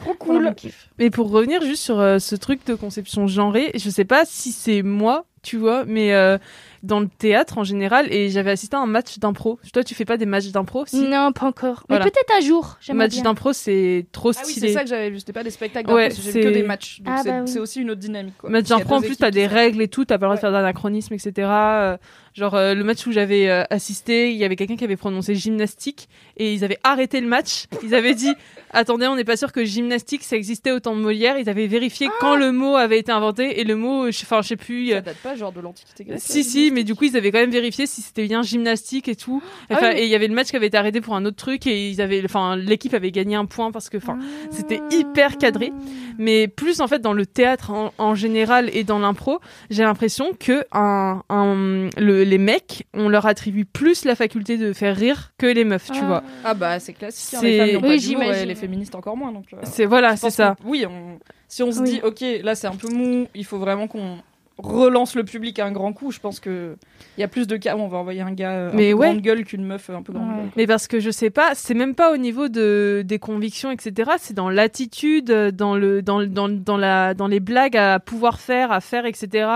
Trop 0.00 0.14
cool. 0.14 0.54
Mais 0.98 1.10
pour 1.10 1.30
revenir 1.30 1.62
juste 1.62 1.82
sur 1.82 2.00
euh, 2.00 2.18
ce 2.18 2.34
truc 2.34 2.66
de 2.66 2.74
conception 2.74 3.26
genrée, 3.26 3.70
je 3.74 3.90
sais 3.90 4.04
pas 4.04 4.24
si 4.24 4.52
c'est 4.52 4.82
moi, 4.82 5.26
tu 5.42 5.56
vois, 5.56 5.84
mais 5.84 6.14
euh, 6.14 6.38
dans 6.82 7.00
le 7.00 7.08
théâtre 7.08 7.58
en 7.58 7.64
général, 7.64 8.12
et 8.12 8.30
j'avais 8.30 8.50
assisté 8.52 8.76
à 8.76 8.80
un 8.80 8.86
match 8.86 9.18
d'impro. 9.18 9.58
Toi, 9.72 9.84
tu 9.84 9.94
fais 9.94 10.04
pas 10.04 10.16
des 10.16 10.26
matchs 10.26 10.48
d'impro 10.48 10.86
si 10.86 11.00
Non, 11.02 11.30
pas 11.32 11.46
encore. 11.46 11.84
Voilà. 11.88 12.04
Mais 12.04 12.10
peut-être 12.10 12.32
un 12.36 12.40
jour. 12.40 12.78
Match 12.94 13.16
d'impro, 13.20 13.52
c'est 13.52 14.06
trop 14.12 14.30
Ah 14.34 14.40
oui, 14.46 14.50
stylé. 14.52 14.68
c'est 14.68 14.74
ça 14.74 14.82
que 14.82 14.88
j'avais 14.88 15.10
vu, 15.10 15.18
c'était 15.20 15.32
pas 15.32 15.44
des 15.44 15.50
spectacles, 15.50 15.90
Ouais, 15.92 16.08
vu 16.08 16.16
que 16.16 16.20
c'est- 16.32 16.50
des 16.50 16.62
matchs. 16.62 17.00
Donc 17.00 17.14
Ah, 17.16 17.20
c'est 17.22 17.28
bah 17.30 17.40
oui. 17.44 17.48
c'est 17.52 17.58
aussi 17.58 17.80
une 17.80 17.90
autre 17.90 18.00
dynamique. 18.00 18.34
Quoi. 18.38 18.50
Match 18.50 18.66
d'impro, 18.68 18.94
en 18.94 19.00
plus, 19.00 19.16
t'as 19.16 19.30
des 19.30 19.46
règles 19.46 19.82
et 19.82 19.88
tout, 19.88 20.04
t'as 20.04 20.18
pas 20.18 20.26
le 20.26 20.28
droit 20.30 20.36
de 20.36 20.40
faire 20.40 20.52
d'anachronisme, 20.52 21.12
etc. 21.14 21.32
Euh, 21.50 21.96
genre, 22.34 22.54
euh, 22.54 22.74
le 22.74 22.84
match 22.84 23.06
où 23.06 23.12
j'avais 23.12 23.48
euh, 23.50 23.64
assisté, 23.70 24.30
il 24.32 24.36
y 24.38 24.44
avait 24.44 24.56
quelqu'un 24.56 24.76
qui 24.76 24.84
avait 24.84 24.96
prononcé 24.96 25.34
gymnastique 25.34 26.08
et 26.36 26.54
ils 26.54 26.64
avaient 26.64 26.78
arrêté 26.82 27.20
le 27.20 27.26
match. 27.26 27.64
Ils 27.82 27.94
avaient 27.94 28.14
dit, 28.14 28.32
attendez, 28.72 29.06
on 29.06 29.16
n'est 29.16 29.24
pas 29.24 29.36
sûr 29.36 29.52
que 29.52 29.64
gymnastique, 29.64 30.22
ça 30.22 30.36
existait 30.36 30.70
au 30.72 30.80
temps 30.80 30.94
de 30.96 31.00
Molière. 31.00 31.38
Ils 31.38 31.48
avaient 31.48 31.66
vérifié 31.66 32.08
quand 32.20 32.36
le 32.36 32.52
mot 32.52 32.76
avait 32.76 32.98
été 32.98 33.12
inventé 33.12 33.60
et 33.60 33.64
le 33.64 33.76
mot, 33.76 34.10
je- 34.10 34.22
enfin, 34.22 34.42
je 34.42 34.48
sais 34.48 34.56
plus. 34.56 34.90
Ça 34.90 35.00
date 35.00 35.16
pas 35.18 35.34
genre 35.36 35.52
de 35.52 35.60
l'Antiquité 35.60 36.04
grecque 36.04 36.20
Si, 36.20 36.44
si, 36.44 36.69
mais 36.72 36.84
du 36.84 36.94
coup, 36.94 37.04
ils 37.04 37.16
avaient 37.16 37.30
quand 37.30 37.38
même 37.40 37.50
vérifié 37.50 37.86
si 37.86 38.02
c'était 38.02 38.26
bien 38.26 38.42
gymnastique 38.42 39.08
et 39.08 39.16
tout. 39.16 39.42
Ah 39.68 39.74
Enfin, 39.74 39.90
oui. 39.92 39.98
Et 40.00 40.04
il 40.04 40.08
y 40.10 40.14
avait 40.14 40.28
le 40.28 40.34
match 40.34 40.48
qui 40.50 40.56
avait 40.56 40.66
été 40.68 40.76
arrêté 40.76 41.00
pour 41.00 41.14
un 41.16 41.24
autre 41.24 41.36
truc 41.36 41.66
et 41.66 41.88
ils 41.90 42.00
avaient, 42.00 42.22
enfin, 42.24 42.56
l'équipe 42.56 42.94
avait 42.94 43.10
gagné 43.10 43.36
un 43.36 43.44
point 43.46 43.70
parce 43.72 43.88
que, 43.88 43.96
enfin, 43.96 44.18
c'était 44.50 44.80
hyper 44.90 45.38
cadré. 45.38 45.72
Mais 46.18 46.48
plus 46.48 46.80
en 46.80 46.88
fait 46.88 46.98
dans 47.00 47.12
le 47.12 47.24
théâtre 47.26 47.70
en, 47.70 47.92
en 47.98 48.14
général 48.14 48.70
et 48.74 48.84
dans 48.84 48.98
l'impro, 48.98 49.40
j'ai 49.70 49.82
l'impression 49.82 50.32
que 50.38 50.64
un, 50.72 51.22
un- 51.28 51.88
le- 51.96 52.24
les 52.24 52.38
mecs, 52.38 52.86
on 52.94 53.08
leur 53.08 53.26
attribue 53.26 53.64
plus 53.64 54.04
la 54.04 54.14
faculté 54.14 54.56
de 54.58 54.72
faire 54.72 54.96
rire 54.96 55.32
que 55.38 55.46
les 55.46 55.64
meufs, 55.64 55.90
tu 55.90 56.00
Ah. 56.02 56.06
vois. 56.06 56.22
Ah 56.44 56.54
bah 56.54 56.78
c'est 56.78 56.92
classique, 56.92 57.34
hein, 57.34 57.38
C'est- 57.40 57.50
les 57.50 57.58
femmes 57.58 57.66
n'ont 57.82 57.88
Oui, 57.88 58.14
pas 58.16 58.44
les 58.44 58.54
féministes 58.54 58.94
encore 58.94 59.16
moins. 59.16 59.32
Donc, 59.32 59.46
euh, 59.52 59.56
C'est 59.64 59.86
voilà, 59.86 60.16
c'est 60.16 60.30
ça. 60.30 60.56
que- 60.60 60.68
Oui, 60.68 60.84
on- 60.86 61.18
si 61.48 61.62
on 61.62 61.72
se 61.72 61.80
Oui. 61.80 61.90
dit, 61.92 62.00
ok, 62.02 62.22
là 62.42 62.54
c'est 62.54 62.66
un 62.66 62.76
peu 62.76 62.88
mou, 62.88 63.26
il 63.34 63.44
faut 63.44 63.58
vraiment 63.58 63.86
qu'on 63.88 64.18
relance 64.60 65.14
le 65.14 65.24
public 65.24 65.58
à 65.58 65.66
un 65.66 65.72
grand 65.72 65.92
coup. 65.92 66.10
Je 66.12 66.20
pense 66.20 66.40
que 66.40 66.76
il 67.16 67.20
y 67.20 67.24
a 67.24 67.28
plus 67.28 67.46
de 67.46 67.56
cas 67.56 67.76
où 67.76 67.80
on 67.80 67.88
va 67.88 67.98
envoyer 67.98 68.20
un 68.20 68.32
gars 68.32 68.52
euh, 68.52 68.70
un 68.70 68.74
Mais 68.74 68.90
peu 68.92 68.98
ouais. 68.98 69.06
grande 69.08 69.20
gueule 69.22 69.44
qu'une 69.44 69.64
meuf 69.64 69.90
euh, 69.90 69.96
un 69.96 70.02
peu 70.02 70.12
grande 70.12 70.28
Ouais. 70.28 70.34
gueule. 70.36 70.50
Mais 70.56 70.66
parce 70.66 70.86
que 70.86 71.00
je 71.00 71.10
sais 71.10 71.30
pas, 71.30 71.54
c'est 71.54 71.74
même 71.74 71.94
pas 71.94 72.12
au 72.12 72.16
niveau 72.16 72.48
de 72.48 73.02
des 73.04 73.18
convictions, 73.18 73.70
etc. 73.70 74.12
C'est 74.18 74.34
dans 74.34 74.50
l'attitude, 74.50 75.30
dans 75.30 75.74
le 75.76 76.02
dans 76.02 76.24
dans 76.26 76.48
dans 76.48 76.76
la 76.76 77.14
dans 77.14 77.26
les 77.26 77.40
blagues 77.40 77.76
à 77.76 77.98
pouvoir 78.00 78.40
faire, 78.40 78.72
à 78.72 78.80
faire, 78.80 79.06
etc. 79.06 79.48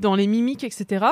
Dans 0.00 0.14
les 0.14 0.26
mimiques, 0.26 0.64
etc. 0.64 1.06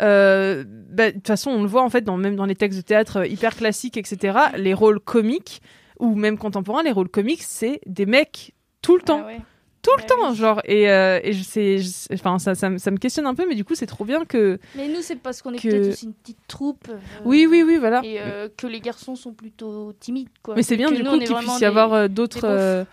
Euh, 0.00 0.64
bah, 0.66 1.08
de 1.10 1.16
toute 1.16 1.26
façon, 1.26 1.50
on 1.50 1.62
le 1.62 1.68
voit 1.68 1.82
en 1.82 1.90
fait 1.90 2.02
dans 2.02 2.16
même 2.16 2.36
dans 2.36 2.44
les 2.46 2.54
textes 2.54 2.78
de 2.78 2.84
théâtre 2.84 3.18
euh, 3.18 3.26
hyper 3.26 3.56
classiques, 3.56 3.96
etc. 3.96 4.38
Les 4.56 4.74
rôles 4.74 5.00
comiques 5.00 5.60
ou 5.98 6.14
même 6.14 6.38
contemporains, 6.38 6.82
les 6.84 6.92
rôles 6.92 7.08
comiques, 7.08 7.42
c'est 7.42 7.80
des 7.86 8.06
mecs 8.06 8.54
tout 8.82 8.94
le 8.96 9.02
temps. 9.02 9.22
Ah 9.24 9.26
ouais. 9.26 9.40
Tout 9.82 9.90
le 9.96 10.02
Bah 10.02 10.08
temps 10.08 10.30
oui. 10.30 10.36
genre 10.36 10.60
et, 10.64 10.90
euh, 10.90 11.20
et 11.22 11.32
je 11.32 11.42
sais 11.42 11.78
je 11.78 11.88
enfin 12.14 12.38
ça, 12.38 12.54
ça 12.54 12.68
me- 12.70 12.78
ça 12.78 12.90
me 12.90 12.96
questionne 12.98 13.26
un 13.26 13.34
peu 13.34 13.46
mais 13.48 13.54
du 13.54 13.64
coup 13.64 13.74
c'est 13.74 13.86
trop 13.86 14.04
bien 14.04 14.24
que 14.24 14.58
Mais 14.74 14.88
nous, 14.88 15.00
c'est 15.02 15.16
parce 15.16 15.40
qu'on 15.40 15.52
est 15.54 15.58
Que- 15.58 15.68
peut-être 15.68 15.92
aussi 15.92 16.06
une 16.06 16.14
petite 16.14 16.38
troupe. 16.48 16.88
euh, 16.90 16.98
oui 17.24 17.46
oui 17.48 17.62
oui 17.62 17.76
voilà 17.78 18.00
Et 18.04 18.18
euh, 18.20 18.48
que 18.56 18.66
les 18.66 18.80
garçons 18.80 19.14
sont 19.16 19.32
plutôt 19.32 19.92
timides, 20.00 20.28
quoi. 20.42 20.54
mais 20.56 20.62
c'est 20.62 20.76
bien 20.76 20.90
du 20.90 21.02
nous, 21.02 21.10
coup 21.12 21.18
qu'il 21.18 21.34
puisse 21.34 21.56
y 21.56 21.60
des- 21.60 21.64
avoir 21.66 22.08
d'autres 22.08 22.86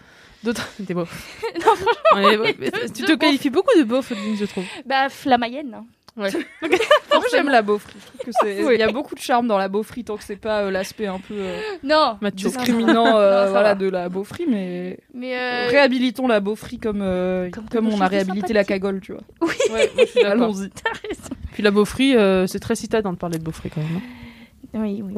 d'autres 0.43 0.69
des 0.79 0.93
beaufs 0.93 1.41
non, 1.55 1.75
franchement, 1.75 2.45
tu 2.93 3.03
te 3.03 3.15
qualifies 3.15 3.49
beaucoup 3.49 3.75
de 3.77 3.83
Odile, 3.91 4.37
je 4.39 4.45
trouve 4.45 4.63
Bah, 4.85 5.09
Flamayenne. 5.09 5.73
hein. 5.73 5.85
Moi 6.17 6.29
j'aime 7.31 7.49
la 7.49 7.61
beaufrie. 7.61 7.93
Je 7.99 8.05
trouve 8.19 8.25
que 8.25 8.31
c'est 8.41 8.63
Oui. 8.63 8.75
il 8.75 8.79
y 8.79 8.83
a 8.83 8.91
beaucoup 8.91 9.15
de 9.15 9.19
charme 9.19 9.47
dans 9.47 9.57
la 9.57 9.67
beaufrie 9.67 10.03
tant 10.03 10.15
que 10.17 10.23
c'est 10.23 10.35
pas 10.35 10.61
euh, 10.61 10.71
l'aspect 10.71 11.07
un 11.07 11.19
peu 11.19 11.33
euh, 11.37 11.59
Non. 11.83 12.17
macho 12.21 12.35
discriminant 12.35 13.17
euh, 13.17 13.45
Non, 13.45 13.51
voilà 13.51 13.69
va. 13.69 13.75
de 13.75 13.89
la 13.89 14.09
beaufrie 14.09 14.45
mais 14.49 14.99
Mais 15.13 15.35
euh, 15.37 15.67
réhabilitons 15.69 16.27
la 16.27 16.39
beaufrie 16.39 16.79
comme 16.79 17.01
euh, 17.01 17.49
Comme- 17.71 17.87
on 17.89 17.99
a 18.01 18.07
réhabilité 18.07 18.53
la 18.53 18.63
cagole, 18.63 19.01
tu 19.01 19.11
vois. 19.13 19.21
Oui. 19.41 19.53
Ouais. 19.73 19.91
Allons-y. 20.25 20.69
t'as 20.69 20.91
raison. 21.07 21.29
puis 21.53 21.63
la 21.63 21.71
beaufrie 21.71 22.15
euh, 22.15 22.47
c'est 22.47 22.59
très 22.59 22.75
citadin 22.75 23.11
de 23.13 23.17
parler 23.17 23.37
de 23.37 23.43
beaufrie 23.43 23.69
quand 23.69 23.81
même 23.81 23.97
hein. 23.97 24.01
Oui, 24.73 25.01
oui. 25.03 25.13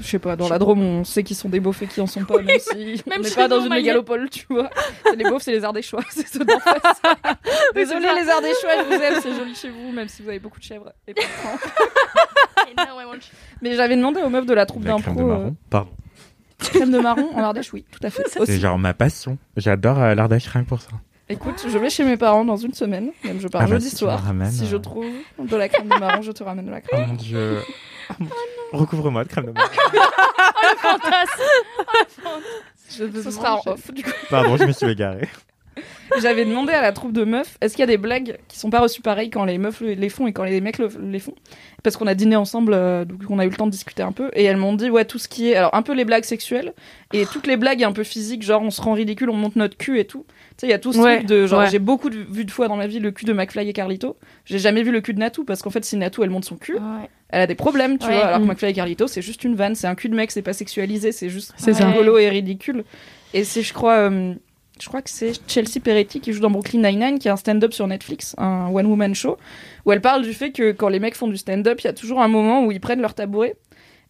Je 0.00 0.06
sais 0.06 0.18
pas, 0.18 0.36
dans 0.36 0.48
la 0.48 0.58
Drôme, 0.58 0.82
on 0.82 1.04
sait 1.04 1.22
qu'ils 1.22 1.36
sont 1.36 1.48
des 1.48 1.60
beaufs 1.60 1.80
et 1.82 1.86
qui 1.86 2.00
en 2.00 2.06
sont 2.06 2.24
pas, 2.24 2.40
même 2.42 2.58
si 2.58 2.76
Même 3.06 3.18
on 3.18 3.22
n'est 3.22 3.30
pas 3.30 3.48
dans 3.48 3.60
une 3.62 3.70
mégalopole, 3.70 4.28
tu 4.30 4.46
vois. 4.50 4.70
C'est 5.04 5.16
les 5.16 5.24
beaufs, 5.24 5.42
c'est 5.42 5.52
les 5.52 5.64
Ardéchois, 5.64 6.02
c'est 6.10 6.26
ceux 6.26 6.44
d'en 6.44 6.58
face. 6.58 6.82
Désolé 7.74 8.08
les 8.20 8.28
Ardéchois, 8.28 8.70
je 8.78 8.84
vous 8.96 9.02
aime, 9.02 9.20
c'est 9.22 9.34
joli 9.34 9.54
chez 9.54 9.70
vous, 9.70 9.92
même 9.92 10.08
si 10.08 10.22
vous 10.22 10.28
avez 10.28 10.38
beaucoup 10.38 10.58
de 10.58 10.64
chèvres 10.64 10.92
et 11.06 11.14
pas 11.14 11.22
de 11.22 13.20
Mais 13.62 13.74
j'avais 13.76 13.96
demandé 13.96 14.20
aux 14.22 14.28
meufs 14.28 14.46
de 14.46 14.54
la 14.54 14.66
troupe 14.66 14.84
La 14.84 14.92
crème 14.98 15.14
de 15.14 15.20
d'impro. 15.20 15.26
marron. 15.26 15.56
Pardon. 15.70 15.90
euh, 15.90 16.64
crème 16.70 16.90
de 16.90 16.98
marron 16.98 17.28
en 17.34 17.38
Ardèche, 17.42 17.72
oui, 17.72 17.84
tout 17.90 18.00
à 18.02 18.10
fait. 18.10 18.24
C'est 18.28 18.40
Aussi. 18.40 18.60
genre 18.60 18.78
ma 18.78 18.94
passion. 18.94 19.38
J'adore 19.56 19.98
euh, 20.00 20.14
l'Ardèche 20.14 20.46
rien 20.48 20.62
que 20.64 20.68
pour 20.68 20.80
ça. 20.80 20.90
Écoute, 21.30 21.62
je 21.68 21.76
vais 21.76 21.90
chez 21.90 22.04
mes 22.04 22.16
parents 22.16 22.44
dans 22.44 22.56
une 22.56 22.72
semaine, 22.72 23.10
même 23.22 23.38
je 23.40 23.48
pars 23.48 23.60
Ah 23.62 23.64
bah, 23.66 23.72
jeudi 23.72 23.90
si 23.90 23.96
soir. 23.96 24.18
ramènes, 24.22 24.50
si 24.50 24.66
je 24.66 24.76
euh. 24.76 24.78
trouve 24.78 25.04
de 25.38 25.56
la 25.56 25.68
crème 25.68 25.88
de 25.88 25.98
marron, 25.98 26.22
je 26.22 26.32
te 26.32 26.42
ramène 26.42 26.64
de 26.66 26.70
la 26.70 26.78
Oh 26.78 26.86
crème. 26.88 27.08
mon 27.08 27.14
dieu. 27.14 27.58
Oh 28.10 28.14
mon- 28.20 28.26
Recouvre-moi 28.72 29.24
de 29.24 29.28
crème 29.28 29.46
de 29.46 29.50
marron. 29.52 29.68
Fantasme. 30.78 31.42
Je 32.96 33.04
veux 33.04 33.22
Ce 33.22 33.30
sera 33.30 33.56
en 33.56 33.62
off, 33.66 33.92
du 33.92 34.02
coup. 34.02 34.10
Pardon, 34.30 34.56
je 34.56 34.64
me 34.64 34.72
suis 34.72 34.88
égaré. 34.90 35.28
J'avais 36.20 36.44
demandé 36.44 36.72
à 36.72 36.80
la 36.82 36.92
troupe 36.92 37.12
de 37.12 37.24
meufs, 37.24 37.58
est-ce 37.60 37.74
qu'il 37.74 37.80
y 37.80 37.84
a 37.84 37.86
des 37.86 37.98
blagues 37.98 38.38
qui 38.48 38.58
sont 38.58 38.70
pas 38.70 38.80
reçues 38.80 39.02
pareil 39.02 39.28
quand 39.30 39.44
les 39.44 39.58
meufs 39.58 39.80
le- 39.80 39.92
les 39.92 40.08
font 40.08 40.26
et 40.26 40.32
quand 40.32 40.44
les 40.44 40.60
mecs 40.60 40.78
le- 40.78 40.88
les 41.02 41.18
font? 41.18 41.34
Parce 41.82 41.96
qu'on 41.96 42.06
a 42.06 42.14
dîné 42.14 42.34
ensemble, 42.36 42.72
euh, 42.74 43.04
donc 43.04 43.20
on 43.28 43.38
a 43.38 43.44
eu 43.44 43.50
le 43.50 43.56
temps 43.56 43.66
de 43.66 43.70
discuter 43.70 44.02
un 44.02 44.12
peu, 44.12 44.30
et 44.34 44.44
elles 44.44 44.56
m'ont 44.56 44.72
dit, 44.72 44.90
ouais, 44.90 45.04
tout 45.04 45.18
ce 45.18 45.28
qui 45.28 45.50
est, 45.50 45.54
alors 45.56 45.74
un 45.74 45.82
peu 45.82 45.92
les 45.94 46.04
blagues 46.04 46.24
sexuelles, 46.24 46.72
et 47.12 47.24
toutes 47.26 47.46
les 47.46 47.56
blagues 47.56 47.84
un 47.84 47.92
peu 47.92 48.04
physiques, 48.04 48.42
genre 48.42 48.62
on 48.62 48.70
se 48.70 48.80
rend 48.80 48.94
ridicule, 48.94 49.28
on 49.30 49.34
monte 49.34 49.56
notre 49.56 49.76
cul 49.76 49.98
et 50.00 50.04
tout. 50.06 50.24
Tu 50.28 50.34
sais, 50.62 50.66
il 50.66 50.70
y 50.70 50.72
a 50.72 50.78
tout 50.78 50.92
ce 50.92 50.98
Ouais, 50.98 51.16
truc 51.18 51.28
de, 51.28 51.46
genre, 51.46 51.60
ouais. 51.60 51.70
j'ai 51.70 51.78
beaucoup 51.78 52.10
de, 52.10 52.18
vu 52.18 52.44
de 52.44 52.50
fois 52.50 52.68
dans 52.68 52.76
ma 52.76 52.86
vie 52.86 52.98
le 53.00 53.10
cul 53.10 53.24
de 53.26 53.32
McFly 53.32 53.68
et 53.68 53.72
Carlito. 53.72 54.16
J'ai 54.44 54.58
jamais 54.58 54.82
vu 54.82 54.90
le 54.90 55.00
cul 55.00 55.14
de 55.14 55.20
Natou, 55.20 55.44
parce 55.44 55.62
qu'en 55.62 55.70
fait, 55.70 55.84
si 55.84 55.96
Natou, 55.96 56.24
elle 56.24 56.30
monte 56.30 56.44
son 56.46 56.56
cul, 56.56 56.74
Ouais. 56.74 57.08
elle 57.28 57.42
a 57.42 57.46
des 57.46 57.54
problèmes, 57.54 57.98
tu 57.98 58.06
Ouais. 58.06 58.14
vois, 58.14 58.24
alors 58.26 58.38
que 58.40 58.44
Mm. 58.44 58.48
McFly 58.48 58.70
et 58.70 58.74
Carlito, 58.74 59.06
c'est 59.06 59.22
juste 59.22 59.44
une 59.44 59.54
vanne, 59.54 59.74
c'est 59.74 59.86
un 59.86 59.94
cul 59.94 60.08
de 60.08 60.14
mec, 60.16 60.30
c'est 60.32 60.42
pas 60.42 60.52
sexualisé, 60.54 61.12
c'est 61.12 61.28
juste 61.28 61.54
rigolo 61.66 62.18
et 62.18 62.28
ridicule. 62.28 62.84
Et 63.34 63.44
c'est, 63.44 63.62
je 63.62 63.72
crois, 63.74 63.94
euh, 64.10 64.34
je 64.80 64.88
crois 64.88 65.02
que 65.02 65.10
c'est 65.10 65.32
Chelsea 65.46 65.80
Peretti 65.82 66.20
qui 66.20 66.32
joue 66.32 66.40
dans 66.40 66.50
Brooklyn 66.50 66.80
Nine-Nine, 66.90 67.18
qui 67.18 67.28
a 67.28 67.32
un 67.32 67.36
stand-up 67.36 67.72
sur 67.72 67.86
Netflix, 67.86 68.34
un 68.38 68.68
one-woman 68.72 69.14
show, 69.14 69.36
où 69.84 69.92
elle 69.92 70.00
parle 70.00 70.22
du 70.22 70.32
fait 70.34 70.50
que 70.52 70.72
quand 70.72 70.88
les 70.88 71.00
mecs 71.00 71.14
font 71.14 71.28
du 71.28 71.36
stand-up, 71.36 71.80
il 71.80 71.84
y 71.84 71.88
a 71.88 71.92
toujours 71.92 72.20
un 72.20 72.28
moment 72.28 72.64
où 72.64 72.72
ils 72.72 72.80
prennent 72.80 73.00
leur 73.00 73.14
tabouret 73.14 73.56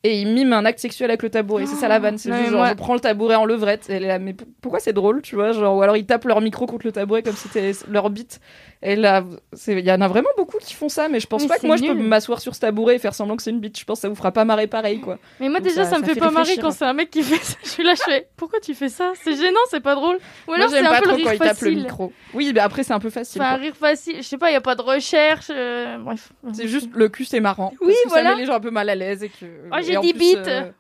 et 0.05 0.21
ils 0.21 0.29
miment 0.33 0.53
un 0.53 0.65
acte 0.65 0.79
sexuel 0.79 1.11
avec 1.11 1.25
le 1.25 1.31
tabouret. 1.31 1.67
c'est 1.67 1.75
ça 1.75 1.89
la 1.89 1.99
vanne, 1.99 2.19
c'est 2.19 2.31
Ouais, 2.31 2.39
juste 2.39 2.51
genre, 2.51 2.61
moi- 2.61 2.69
je 2.71 2.75
prends 2.75 2.95
le 2.95 3.01
tabouret 3.01 3.35
en 3.35 3.45
levrette. 3.45 3.91
Et 3.91 3.95
elle 3.95 4.05
est 4.05 4.09
là, 4.09 4.19
mais 4.21 4.35
pourquoi 4.61 4.79
c'est 4.79 4.93
drôle, 4.93 5.23
tu 5.23 5.35
vois, 5.35 5.51
genre, 5.53 5.77
ou 5.77 5.83
alors 5.83 5.97
ils 5.97 6.07
tapent 6.07 6.27
leur 6.27 6.41
micro 6.41 6.67
contre 6.67 6.87
le 6.87 6.93
tabouret 6.93 7.23
comme 7.25 7.35
si 7.35 7.49
c'était 7.49 7.73
leur 7.91 8.09
bite. 8.11 8.41
Et 8.81 8.95
là, 8.95 9.25
il 9.67 9.81
y 9.81 9.91
en 9.91 10.01
a 10.01 10.07
vraiment 10.07 10.29
beaucoup 10.37 10.59
qui 10.59 10.73
font 10.75 10.89
ça, 10.89 11.09
mais 11.09 11.19
je 11.19 11.27
pense 11.27 11.43
Mais 11.43 11.49
pas 11.49 11.59
que 11.59 11.67
moi 11.67 11.77
je 11.77 11.83
peux 11.83 11.95
m'asseoir 11.95 12.41
sur 12.41 12.55
ce 12.55 12.61
tabouret 12.61 12.95
et 12.95 12.99
faire 13.01 13.13
semblant 13.13 13.37
que 13.37 13.43
c'est 13.43 13.51
une 13.51 13.59
bite. 13.59 13.77
Je 13.77 13.85
pense 13.85 13.99
que 13.99 14.03
ça 14.03 14.09
vous 14.09 14.15
fera 14.15 14.31
pas 14.31 14.45
marrer 14.45 14.69
pareil, 14.69 15.01
quoi. 15.01 15.19
Mais 15.41 15.49
moi 15.49 15.59
Donc 15.59 15.67
déjà 15.69 15.83
ça- 15.85 15.91
ça, 15.91 15.97
me 15.97 16.03
ça 16.03 16.07
fait 16.09 16.15
fait 16.15 16.21
pas 16.21 16.31
marrer 16.31 16.57
quand 16.59 16.71
c'est 16.71 16.85
un 16.85 16.93
mec 16.93 17.11
qui 17.11 17.25
fait 17.25 17.43
ça. 17.43 17.57
Je 17.65 17.69
suis 17.71 17.83
là, 17.83 17.95
je 17.97 18.03
fais 18.03 18.29
pourquoi 18.37 18.61
tu 18.61 18.75
fais 18.75 18.89
ça? 18.89 19.13
C'est 19.25 19.35
gênant, 19.37 19.59
c'est 19.71 19.81
pas 19.81 19.97
drôle. 19.97 20.19
Ou 20.47 20.53
alors 20.53 20.71
c'est 20.71 20.79
un 20.79 20.91
pas 20.91 21.01
peu 21.01 21.11
le 21.11 21.17
trop 21.17 21.25
quand 21.25 21.31
rire 21.31 21.35
il 21.35 21.39
tape 21.39 21.49
le 21.49 21.55
facile. 21.57 21.83
micro. 21.83 22.13
Oui, 22.35 22.53
mais 22.55 22.61
après 22.61 22.85
c'est 22.85 22.93
un 22.93 23.01
peu 23.01 23.11
facile. 23.11 23.43
Enfin, 23.43 23.55
un 23.55 23.57
rire 23.57 23.75
facile. 23.75 24.17
Je 24.19 24.23
sais 24.23 24.39
pas, 24.39 24.51
il 24.51 24.53
y 24.53 24.57
a 24.57 24.61
pas 24.61 24.77
de 24.77 24.83
recherche. 24.83 25.47
euh, 25.51 25.99
Bref. 25.99 26.31
C'est 26.53 26.69
juste 26.69 26.91
le 26.95 27.09
cul, 27.09 27.25
c'est 27.25 27.41
marrant. 27.41 27.73
Oui, 27.81 27.89
parce 27.89 28.03
que 28.05 28.09
voilà. 28.11 28.31
Ça 28.31 28.35
met 28.37 28.41
les 28.43 28.47
gens 28.47 28.55
un 28.55 28.61
peu 28.61 28.71
mal 28.71 28.89
à 28.89 28.95
l'aise 28.95 29.25
et 29.25 29.29
que. 29.29 29.45
Oh, 29.73 29.77
j'ai 29.83 29.97
dit 29.99 30.13
bite. 30.13 30.37
euh. 30.47 30.71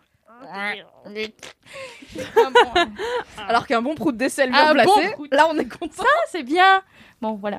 Alors 3.49 3.67
qu'un 3.67 3.83
bon 3.83 3.95
prout 3.95 4.17
d'aisselle 4.17 4.51
bien 4.51 4.73
placé, 4.73 5.15
là 5.33 5.47
on 5.51 5.59
est 5.59 5.69
content. 5.69 6.03
Ah, 6.05 6.25
c'est 6.31 6.43
bien. 6.43 6.83
Bon, 7.21 7.33
voilà. 7.35 7.59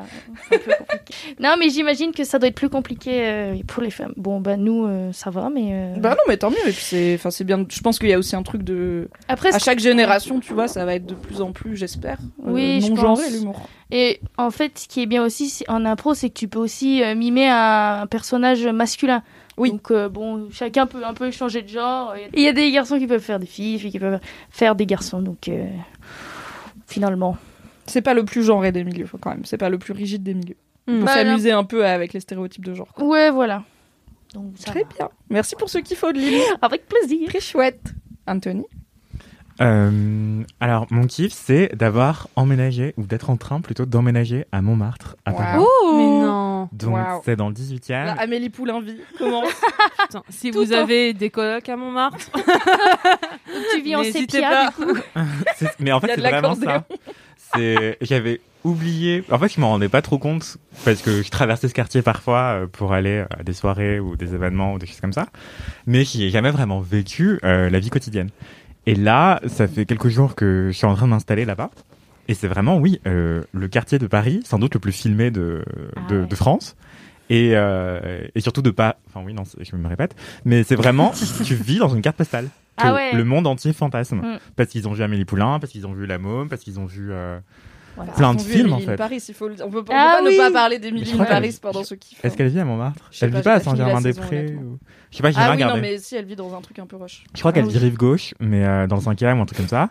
c'est 0.50 0.56
un 0.56 0.60
peu 0.60 0.72
compliqué. 0.80 1.36
non, 1.42 1.56
mais 1.60 1.70
j'imagine 1.70 2.12
que 2.14 2.24
ça 2.24 2.40
doit 2.40 2.48
être 2.48 2.56
plus 2.56 2.70
compliqué 2.70 3.12
euh, 3.28 3.56
pour 3.68 3.84
les 3.84 3.90
femmes. 3.92 4.14
Bon, 4.16 4.40
bah 4.40 4.56
nous, 4.56 4.86
euh, 4.86 5.12
ça 5.12 5.30
va, 5.32 5.50
mais. 5.54 5.72
euh, 5.74 5.96
Bah 5.98 6.12
non, 6.12 6.22
mais 6.30 6.38
tant 6.38 6.50
mieux. 6.50 6.58
Et 6.66 6.72
puis 6.72 6.84
c'est, 6.84 7.16
enfin 7.16 7.30
c'est 7.30 7.44
bien. 7.44 7.66
Je 7.70 7.80
pense 7.82 8.00
qu'il 8.00 8.08
y 8.10 8.14
a 8.14 8.18
aussi 8.20 8.38
un 8.38 8.44
truc 8.44 8.64
de. 8.64 9.10
Après, 9.28 9.54
À 9.54 9.60
chaque 9.60 9.80
génération, 9.80 10.40
tu 10.40 10.54
vois, 10.54 10.70
ça 10.70 10.86
va 10.86 10.96
être 10.96 11.06
de 11.06 11.14
plus 11.14 11.42
en 11.42 11.52
plus, 11.52 11.76
j'espère. 11.76 12.20
euh, 12.48 12.52
Oui, 12.52 12.80
je 12.82 12.88
non 12.90 12.96
genré 12.96 13.24
pense. 13.24 13.34
l'humour. 13.34 13.68
Et 13.92 14.22
en 14.38 14.50
fait, 14.52 14.80
ce 14.80 14.88
qui 14.88 15.02
est 15.02 15.08
bien 15.08 15.24
aussi 15.26 15.50
c'est- 15.50 15.70
en 15.70 15.84
impro, 15.84 16.14
c'est 16.14 16.30
que 16.30 16.36
tu 16.40 16.48
peux 16.48 16.60
aussi 16.60 17.04
euh, 17.04 17.14
mimer 17.16 17.50
un, 17.50 18.02
un 18.04 18.08
personnage 18.08 18.66
masculin. 18.66 19.24
Oui. 19.58 19.72
Donc, 19.72 19.92
euh, 19.92 20.08
bon, 20.08 20.48
chacun 20.52 20.86
peut 20.86 21.04
un 21.04 21.14
peu 21.14 21.32
changer 21.32 21.64
de 21.64 21.68
genre. 21.68 22.16
Et 22.16 22.30
il 22.34 22.44
y 22.44 22.48
a 22.48 22.54
des 22.54 22.72
garçons 22.72 22.98
qui 22.98 23.08
peuvent 23.08 23.20
faire 23.22 23.40
des 23.40 23.46
filles, 23.46 23.78
filles 23.78 23.92
qui 23.92 24.00
peuvent 24.00 24.22
faire 24.52 24.74
des 24.76 24.86
garçons. 24.86 25.22
Donc, 25.22 25.50
euh, 25.50 25.66
finalement. 26.88 27.38
C'est 27.90 28.02
pas 28.02 28.14
le 28.14 28.24
plus 28.24 28.44
genré 28.44 28.72
des 28.72 28.84
milieux, 28.84 29.08
quand 29.20 29.32
même. 29.32 29.46
C'est 29.46 29.58
pas 29.58 29.70
le 29.70 29.78
plus 29.78 29.94
rigide 29.94 30.24
des 30.24 30.34
milieux. 30.34 30.56
On 30.88 31.00
peut 31.00 31.06
Bah, 31.06 31.14
s'amuser 31.14 31.52
un 31.52 31.64
peu 31.64 31.86
avec 31.86 32.14
les 32.14 32.20
stéréotypes 32.20 32.66
de 32.66 32.74
genre. 32.74 32.94
quoi. 32.94 33.06
Ouais, 33.06 33.30
voilà. 33.32 33.64
Donc, 34.34 34.54
ça 34.56 34.72
Très 34.72 34.82
va. 34.84 34.90
bien. 34.98 35.10
Merci 35.30 35.56
pour 35.58 35.70
ce 35.70 35.80
kiff, 35.80 36.04
Lily. 36.14 36.40
Avec 36.62 36.88
plaisir. 36.88 37.28
Très 37.30 37.40
chouette. 37.40 37.94
Anthony. 38.28 38.64
Euh, 39.62 40.42
alors, 40.62 40.86
mon 40.90 41.06
kiff, 41.06 41.34
c'est 41.34 41.76
d'avoir 41.76 42.30
emménagé, 42.38 42.94
ou 42.98 43.04
d'être 43.04 43.30
en 43.30 43.36
train 43.36 43.60
plutôt 43.60 43.86
d'emménager 43.86 44.46
à 44.54 44.62
Montmartre, 44.62 45.18
à 45.26 45.34
Paris. 45.34 45.58
Wow. 45.60 45.66
Oh 45.84 45.94
Mais 45.98 46.26
non. 46.26 46.70
Donc, 46.72 46.96
Wow. 46.96 47.22
c'est 47.26 47.36
dans 47.36 47.48
le 47.50 47.54
18 47.54 47.90
Là, 47.90 48.16
e 48.16 48.20
Amélie 48.22 48.50
Poulain 48.50 48.80
vit. 48.82 48.98
Comment 49.18 49.44
Putain, 50.04 50.24
si 50.30 50.52
Tout 50.52 50.60
vous 50.60 50.74
en- 50.74 50.78
avez 50.78 51.14
des 51.14 51.30
colocs 51.30 51.68
à 51.68 51.76
Montmartre, 51.76 52.30
tu 53.74 53.82
vis 53.82 53.96
en 53.96 54.04
sépia, 54.04 54.50
pas. 54.50 54.68
du 54.70 54.94
coup. 54.94 55.00
Mais 55.80 55.92
en 55.92 56.00
fait, 56.00 56.12
c'est 56.16 56.22
vraiment 56.22 56.56
ça. 56.56 56.86
C'est, 57.56 57.98
j'avais 58.02 58.42
oublié. 58.64 59.24
En 59.32 59.40
fait, 59.40 59.54
je 59.54 59.60
m'en 59.60 59.70
rendais 59.70 59.90
pas 59.90 60.02
trop 60.02 60.18
compte 60.18 60.58
parce 60.86 61.02
que 61.02 61.24
je 61.24 61.30
traversais 61.30 61.68
ce 61.68 61.74
quartier 61.74 62.02
parfois 62.02 62.40
euh, 62.64 62.68
pour 62.68 62.94
aller 62.94 63.24
à 63.38 63.44
des 63.44 63.54
soirées 63.54 64.00
ou 64.00 64.16
des 64.16 64.34
événements 64.36 64.74
ou 64.74 64.80
des 64.80 64.86
choses 64.86 65.00
comme 65.02 65.14
ça. 65.14 65.28
Mais 65.88 66.04
j'y 66.04 66.26
ai 66.26 66.30
jamais 66.30 66.52
vraiment 66.52 66.80
vécu 66.82 67.40
euh, 67.44 67.70
la 67.70 67.80
vie 67.80 67.90
quotidienne. 67.90 68.30
Et 68.86 68.96
là, 68.96 69.40
ça 69.48 69.68
fait 69.68 69.86
quelques 69.86 70.10
jours 70.10 70.36
que 70.36 70.70
je 70.72 70.78
suis 70.78 70.86
en 70.88 70.96
train 70.96 71.06
de 71.06 71.12
m'installer 71.12 71.46
là-bas. 71.46 71.70
Et 72.28 72.34
c'est 72.36 72.48
vraiment, 72.48 72.78
oui, 72.78 73.02
euh, 73.08 73.42
le 73.54 73.68
quartier 73.68 73.98
de 73.98 74.06
Paris, 74.06 74.42
sans 74.46 74.60
doute 74.60 74.76
le 74.76 74.80
plus 74.80 74.92
filmé 74.92 75.32
de, 75.32 75.64
Ah 75.96 76.02
de, 76.10 76.20
ouais. 76.20 76.28
de 76.28 76.36
France. 76.36 76.76
Et, 77.30 77.52
euh, 77.54 78.22
et 78.36 78.42
surtout 78.42 78.62
de 78.62 78.72
pas. 78.72 78.98
Enfin, 79.08 79.22
oui, 79.26 79.34
non, 79.34 79.44
je 79.60 79.76
me 79.76 79.88
répète. 79.88 80.16
Mais 80.46 80.64
c'est 80.64 80.76
vraiment, 80.76 81.12
tu 81.46 81.56
vis 81.56 81.78
dans 81.80 81.90
une 81.90 82.02
carte 82.02 82.18
postale. 82.18 82.46
Que 82.46 82.84
Ah 82.86 82.94
ouais. 82.94 83.14
Le 83.14 83.24
monde 83.24 83.46
entier 83.46 83.74
fantasme. 83.74 84.18
Mm. 84.18 84.38
Parce 84.56 84.70
qu'ils 84.70 84.88
ont 84.88 84.94
vu 84.94 85.04
Amélie 85.04 85.26
Poulain, 85.26 85.60
parce 85.60 85.72
qu'ils 85.72 85.86
ont 85.86 85.94
vu 85.94 86.06
La 86.06 86.18
Môme, 86.18 86.50
parce 86.50 86.64
qu'ils 86.64 86.80
ont 86.80 86.86
vu. 86.86 87.10
euh, 87.12 87.40
Voilà. 87.96 88.14
Plein 88.14 88.34
de 88.34 88.42
films, 88.42 88.72
en 88.74 88.78
Emily 88.78 88.84
in 88.88 88.92
fait. 88.92 88.96
Paris, 88.98 89.22
il 89.28 89.34
faut 89.34 89.48
le. 89.50 89.56
On 89.64 89.70
peut, 89.70 89.80
on 89.80 89.84
peut 89.84 89.94
Ah 89.94 90.20
pas 90.22 90.28
oui. 90.28 90.34
ne 90.38 90.38
pas 90.42 90.52
parler 90.52 90.80
crois 90.80 91.26
in 91.26 91.26
qu'elle- 91.26 91.28
Paris 91.28 91.60
pendant 91.62 91.84
ce 91.84 91.96
kiff. 91.96 92.24
Est-ce 92.24 92.38
qu'elle 92.38 92.48
vit 92.48 92.60
à 92.62 92.66
Montmartre 92.66 93.04
Je 93.12 93.18
sais 93.18 93.26
Elle 93.26 93.32
pas, 93.34 93.38
vit 93.40 93.44
pas 93.44 93.54
à 93.56 93.60
Saint-Germain-des-Prés 93.60 94.56
ou... 94.56 94.80
Je 95.12 95.18
sais 95.18 95.22
pas, 95.24 95.32
j'ai 95.32 95.38
Ah 95.40 95.42
oui, 95.42 95.48
non, 95.50 95.54
regardé. 95.66 95.82
mais 95.82 95.98
si 95.98 96.16
elle 96.16 96.26
vit 96.26 96.36
dans 96.38 96.56
un 96.56 96.62
truc 96.62 96.80
un 96.80 96.86
peu 96.86 96.96
rush. 96.96 97.24
Je 97.36 97.40
crois 97.40 97.52
qu'elle 97.52 97.66
Ah 97.66 97.70
vit 97.70 97.76
oui. 97.78 97.84
rive 97.84 97.98
gauche, 97.98 98.34
mais 98.40 98.66
euh, 98.66 98.88
dans 98.88 98.96
le 98.96 99.02
cinquième 99.02 99.40
ou 99.40 99.42
un 99.42 99.46
truc 99.46 99.58
comme 99.58 99.68
ça. 99.68 99.90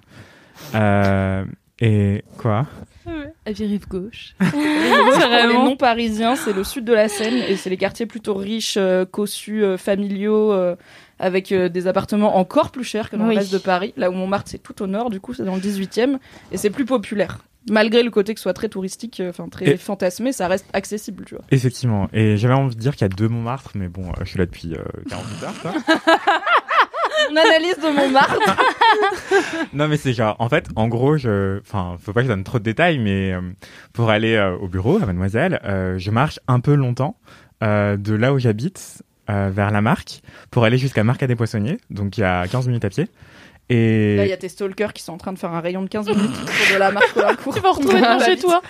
Euh, 0.75 1.45
et 1.81 2.25
quoi? 2.39 2.67
Vit 3.07 3.13
rive 3.57 3.89
gauche. 3.89 4.35
Pour 4.39 4.61
les 4.61 5.19
Vraiment. 5.19 5.65
non 5.65 5.77
parisiens, 5.77 6.37
c'est 6.37 6.53
le 6.53 6.65
sud 6.65 6.85
de 6.85 6.93
la 6.93 7.09
Seine 7.09 7.35
et 7.49 7.57
c'est 7.57 7.71
les 7.71 7.77
quartiers 7.77 8.07
plutôt 8.07 8.35
riches, 8.35 8.75
euh, 8.77 9.05
cossus, 9.05 9.63
euh, 9.65 9.77
familiaux, 9.77 10.53
euh, 10.53 10.77
avec 11.19 11.51
euh, 11.53 11.69
des 11.69 11.87
appartements 11.87 12.37
encore 12.37 12.71
plus 12.71 12.85
chers 12.85 13.11
que 13.11 13.17
dans 13.17 13.27
Oui. 13.27 13.35
le 13.35 13.41
reste 13.41 13.53
de 13.53 13.59
Paris. 13.59 13.93
Là 13.97 14.11
où 14.11 14.13
Montmartre, 14.15 14.51
c'est 14.51 14.63
tout 14.63 14.81
au 14.83 14.87
nord, 14.87 15.11
du 15.11 15.21
coup, 15.21 15.35
c'est 15.35 15.45
dans 15.45 15.55
le 15.55 15.61
18e 15.61 16.19
et 16.53 16.57
c'est 16.57 16.71
plus 16.71 16.85
populaire. 16.85 17.39
Malgré 17.71 18.03
le 18.03 18.11
côté 18.11 18.33
que 18.33 18.41
ce 18.41 18.45
soit 18.45 18.55
très 18.55 18.69
touristique, 18.71 19.21
enfin 19.29 19.49
très 19.49 19.71
Et- 19.73 19.77
fantasmé, 19.77 20.33
ça 20.33 20.49
reste 20.49 20.65
accessible, 20.73 21.25
tu 21.27 21.35
vois. 21.35 21.45
Effectivement. 21.51 22.09
Et 22.15 22.37
j'avais 22.39 22.55
envie 22.55 22.75
de 22.77 22.81
dire 22.81 22.93
qu'il 22.93 23.03
y 23.03 23.05
a 23.05 23.09
deux 23.15 23.29
Montmartre, 23.29 23.73
mais 23.75 23.89
bon, 23.89 24.09
euh, 24.09 24.13
je 24.23 24.31
suis 24.31 24.39
là 24.39 24.47
depuis 24.47 24.75
euh, 24.75 24.79
48 25.11 25.75
Mon 27.31 27.37
analyse 27.37 27.77
de 27.77 27.95
Montmartre. 27.95 28.39
non, 29.73 29.89
mais 29.89 29.97
c'est 29.97 30.13
genre, 30.13 30.37
en 30.39 30.49
fait, 30.49 30.69
en 30.77 30.89
gros, 30.89 31.17
je, 31.17 31.61
enfin, 31.61 31.97
faut 32.01 32.13
pas 32.13 32.21
que 32.21 32.27
je 32.27 32.33
donne 32.33 32.45
trop 32.45 32.59
de 32.59 32.65
détails, 32.65 32.99
mais 32.99 33.33
euh, 33.33 33.41
pour 33.93 34.11
aller 34.11 34.35
euh, 34.35 34.57
au 34.57 34.69
bureau 34.69 34.97
à 34.97 35.07
Mademoiselle, 35.07 35.61
euh, 35.65 35.99
je 35.99 36.11
marche 36.11 36.41
un 36.49 36.61
peu 36.61 36.75
longtemps 36.75 37.17
de 37.61 38.15
là 38.15 38.33
où 38.33 38.39
j'habite 38.39 39.03
vers 39.27 39.73
la 39.73 39.81
marque 39.81 40.23
pour 40.53 40.63
aller 40.63 40.79
jusqu'à 40.79 41.03
à 41.03 41.27
des 41.27 41.35
Poissonniers, 41.35 41.79
donc 41.91 42.17
il 42.17 42.21
y 42.21 42.25
a 42.25 42.47
15 42.47 42.69
minutes 42.69 42.85
à 42.85 42.89
pied. 42.89 43.09
Et 43.71 44.17
Là, 44.17 44.25
il 44.25 44.31
y 44.31 44.33
a 44.33 44.37
tes 44.39 44.49
stalkers 44.49 44.93
qui 44.95 45.03
sont 45.03 45.13
en 45.13 45.19
train 45.19 45.33
de 45.33 45.39
faire 45.39 45.53
un 45.53 45.61
rayon 45.61 45.83
de 45.83 45.89
15 45.89 46.07
minutes 46.09 46.23
autour 46.43 46.75
de 46.75 46.79
la 46.79 46.91
marque 46.91 47.13
Colincourt. 47.13 47.55
Tu 47.55 47.61
vas 47.61 47.71
retrouver 47.71 48.01
devant 48.01 48.19
chez 48.21 48.37
toi. 48.39 48.63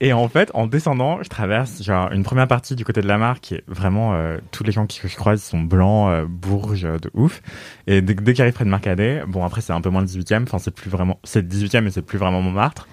Et 0.00 0.12
en 0.12 0.28
fait, 0.28 0.50
en 0.54 0.66
descendant, 0.66 1.22
je 1.22 1.28
traverse 1.28 1.82
genre 1.82 2.12
une 2.12 2.24
première 2.24 2.46
partie 2.46 2.76
du 2.76 2.84
côté 2.84 3.00
de 3.00 3.06
la 3.08 3.16
marque 3.16 3.40
qui 3.40 3.54
est 3.54 3.64
vraiment 3.66 4.14
euh, 4.14 4.38
tous 4.50 4.62
les 4.64 4.72
gens 4.72 4.86
qui- 4.86 5.00
que 5.00 5.08
je 5.08 5.16
croise 5.16 5.42
sont 5.42 5.60
blancs, 5.60 6.10
euh, 6.10 6.26
bourges 6.28 6.84
euh, 6.84 6.98
de 6.98 7.10
ouf. 7.14 7.40
Et 7.86 8.02
dès, 8.02 8.14
dès 8.14 8.32
qu'ils 8.34 8.42
arrivent 8.42 8.54
près 8.54 8.64
de 8.66 8.70
Marcadet, 8.70 9.22
bon 9.26 9.44
après 9.44 9.60
c'est 9.62 9.72
un 9.72 9.80
peu 9.80 9.88
moins 9.90 10.02
le 10.02 10.06
18e, 10.08 10.42
enfin 10.42 10.58
c'est 10.58 10.74
plus 10.74 10.90
vraiment 10.90 11.18
c'est 11.24 11.40
le 11.40 11.48
18e 11.48 11.80
mais 11.80 11.90
c'est 11.90 12.02
plus 12.02 12.18
vraiment 12.18 12.42
Montmartre. 12.42 12.86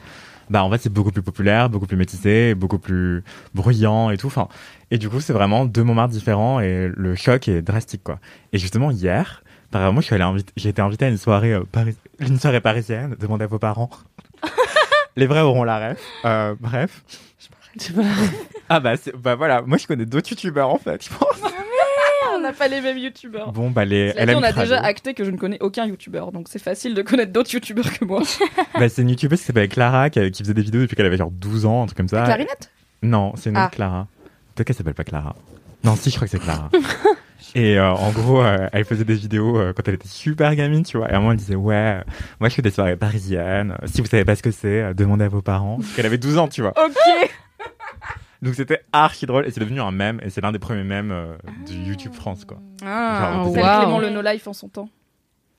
Bah 0.49 0.63
en 0.65 0.71
fait, 0.71 0.79
c'est 0.79 0.91
beaucoup 0.91 1.11
plus 1.11 1.21
populaire, 1.21 1.69
beaucoup 1.69 1.85
plus 1.85 1.95
métissé, 1.95 2.55
beaucoup 2.55 2.77
plus 2.79 3.23
bruyant 3.53 4.09
et 4.09 4.17
tout. 4.17 4.27
Enfin, 4.27 4.49
et 4.89 4.97
du 4.97 5.07
coup, 5.07 5.21
c'est 5.21 5.31
vraiment 5.31 5.63
deux 5.65 5.83
Montmartre 5.83 6.11
différents 6.13 6.59
et 6.59 6.89
le 6.93 7.15
choc 7.15 7.47
est 7.47 7.61
drastique 7.61 8.03
quoi. 8.03 8.19
Et 8.51 8.57
justement 8.57 8.91
hier, 8.91 9.43
par 9.71 9.81
exemple, 9.81 9.93
moi 10.11 10.37
je 10.37 10.43
j'ai 10.57 10.69
été 10.69 10.81
invité 10.81 11.05
à 11.05 11.09
une 11.09 11.17
soirée 11.17 11.53
euh, 11.53 11.63
paris- 11.71 11.95
une 12.19 12.39
soirée 12.39 12.61
parisienne, 12.61 13.15
demandez 13.19 13.45
à 13.45 13.47
vos 13.47 13.59
parents. 13.59 13.89
Les 15.15 15.25
vrais 15.27 15.41
auront 15.41 15.63
la 15.63 15.89
ref. 15.89 15.99
Euh, 16.25 16.55
bref. 16.59 17.03
Ah 18.69 18.79
bah, 18.79 18.93
bah 19.17 19.35
voilà, 19.35 19.61
moi 19.61 19.77
je 19.77 19.87
connais 19.87 20.05
d'autres 20.05 20.29
youtubeurs 20.31 20.69
en 20.69 20.77
fait, 20.77 21.03
je 21.05 21.09
pense. 21.09 21.41
on 22.35 22.39
n'a 22.39 22.53
pas 22.53 22.67
les 22.67 22.81
mêmes 22.81 22.97
youtubeurs. 22.97 23.51
Bon 23.51 23.69
bah 23.71 23.85
les 23.85 24.11
dit, 24.13 24.33
on 24.35 24.43
a 24.43 24.51
déjà 24.51 24.79
acté 24.81 25.13
que 25.13 25.23
je 25.23 25.31
ne 25.31 25.37
connais 25.37 25.57
aucun 25.61 25.85
youtubeur, 25.85 26.31
donc 26.31 26.47
c'est 26.49 26.59
facile 26.59 26.93
de 26.93 27.01
connaître 27.01 27.31
d'autres 27.31 27.53
youtubeurs 27.53 27.91
que 27.97 28.05
moi. 28.05 28.21
Bah, 28.79 28.89
c'est 28.89 29.01
une 29.01 29.09
youtubeuse 29.09 29.39
qui 29.39 29.45
s'appelle 29.45 29.69
Clara 29.69 30.09
qui, 30.09 30.31
qui 30.31 30.43
faisait 30.43 30.53
des 30.53 30.61
vidéos 30.61 30.81
depuis 30.81 30.95
qu'elle 30.95 31.05
avait 31.05 31.17
genre 31.17 31.31
12 31.31 31.65
ans, 31.65 31.83
un 31.83 31.85
truc 31.85 31.97
comme 31.97 32.07
ça. 32.07 32.23
Clarinette? 32.23 32.71
Non, 33.03 33.33
c'est 33.35 33.49
une 33.49 33.57
Ah. 33.57 33.65
autre 33.65 33.75
Clara. 33.75 34.07
Peut-être 34.55 34.67
qu'elle 34.67 34.75
s'appelle 34.75 34.93
pas 34.93 35.03
Clara. 35.03 35.35
Non, 35.83 35.95
si, 35.95 36.09
je 36.09 36.15
crois 36.15 36.27
que 36.27 36.31
c'est 36.31 36.39
Clara. 36.39 36.69
Et 37.55 37.77
euh, 37.77 37.91
en 37.91 38.11
gros, 38.11 38.41
euh, 38.41 38.69
elle 38.71 38.85
faisait 38.85 39.03
des 39.03 39.15
vidéos 39.15 39.57
euh, 39.59 39.73
quand 39.73 39.87
elle 39.87 39.95
était 39.95 40.07
super 40.07 40.55
gamine, 40.55 40.83
tu 40.83 40.97
vois. 40.97 41.09
Et 41.09 41.13
à 41.13 41.17
un 41.17 41.19
moment, 41.19 41.31
elle 41.31 41.37
disait, 41.37 41.55
ouais, 41.55 42.01
moi 42.39 42.49
je 42.49 42.55
fais 42.55 42.61
des 42.61 42.71
soirées 42.71 42.95
parisiennes. 42.95 43.75
Si 43.85 44.01
vous 44.01 44.07
savez 44.07 44.23
pas 44.25 44.35
ce 44.35 44.43
que 44.43 44.51
c'est, 44.51 44.81
euh, 44.81 44.93
demandez 44.93 45.25
à 45.25 45.29
vos 45.29 45.41
parents. 45.41 45.77
Parce 45.77 45.91
qu'elle 45.95 46.05
avait 46.05 46.17
12 46.17 46.37
ans, 46.37 46.47
tu 46.47 46.61
vois. 46.61 46.73
Ok 46.77 46.95
Donc 48.41 48.55
c'était 48.55 48.81
archi 48.93 49.25
drôle. 49.25 49.45
Et 49.47 49.51
c'est 49.51 49.59
devenu 49.59 49.81
un 49.81 49.91
mème. 49.91 50.19
Et 50.23 50.29
c'est 50.29 50.41
l'un 50.41 50.51
des 50.51 50.59
premiers 50.59 50.83
mèmes 50.83 51.11
euh, 51.11 51.35
de 51.67 51.73
YouTube 51.73 52.13
France, 52.13 52.45
quoi. 52.45 52.57
Ah, 52.85 53.43
Genre. 53.43 53.51
Clément 53.53 53.99
le 53.99 54.09
No 54.09 54.21
Life 54.21 54.47
en 54.47 54.53
son 54.53 54.69
temps. 54.69 54.89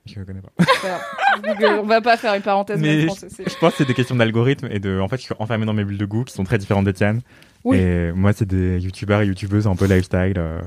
Je 0.05 0.19
ne 0.19 0.25
connais 0.25 0.41
pas. 0.41 0.51
Google, 1.45 1.79
on 1.81 1.87
va 1.87 2.01
pas 2.01 2.17
faire 2.17 2.35
une 2.35 2.43
parenthèse 2.43 2.81
Mais 2.81 3.07
mais 3.07 3.09
je, 3.09 3.51
je 3.51 3.59
pense 3.59 3.73
que 3.73 3.79
c'est 3.79 3.85
des 3.85 3.95
questions 3.95 4.17
d'algorithme 4.17 4.67
et 4.69 4.81
de. 4.81 4.99
En 4.99 5.07
fait, 5.07 5.19
je 5.19 5.23
suis 5.23 5.35
enfermé 5.39 5.65
dans 5.65 5.75
mes 5.75 5.85
bulles 5.85 5.99
de 5.99 6.05
goût 6.07 6.25
qui 6.25 6.35
sont 6.35 6.43
très 6.43 6.59
différentes 6.59 6.87
des 6.87 6.93
tiennes. 6.93 7.21
Oui. 7.63 7.77
Et 7.77 8.11
moi, 8.13 8.33
c'est 8.33 8.47
des 8.47 8.81
youtubeurs 8.81 9.21
et 9.21 9.27
youtubeuses 9.27 9.69
un 9.69 9.77
peu 9.77 9.85
lifestyle 9.85 10.35
euh, 10.39 10.61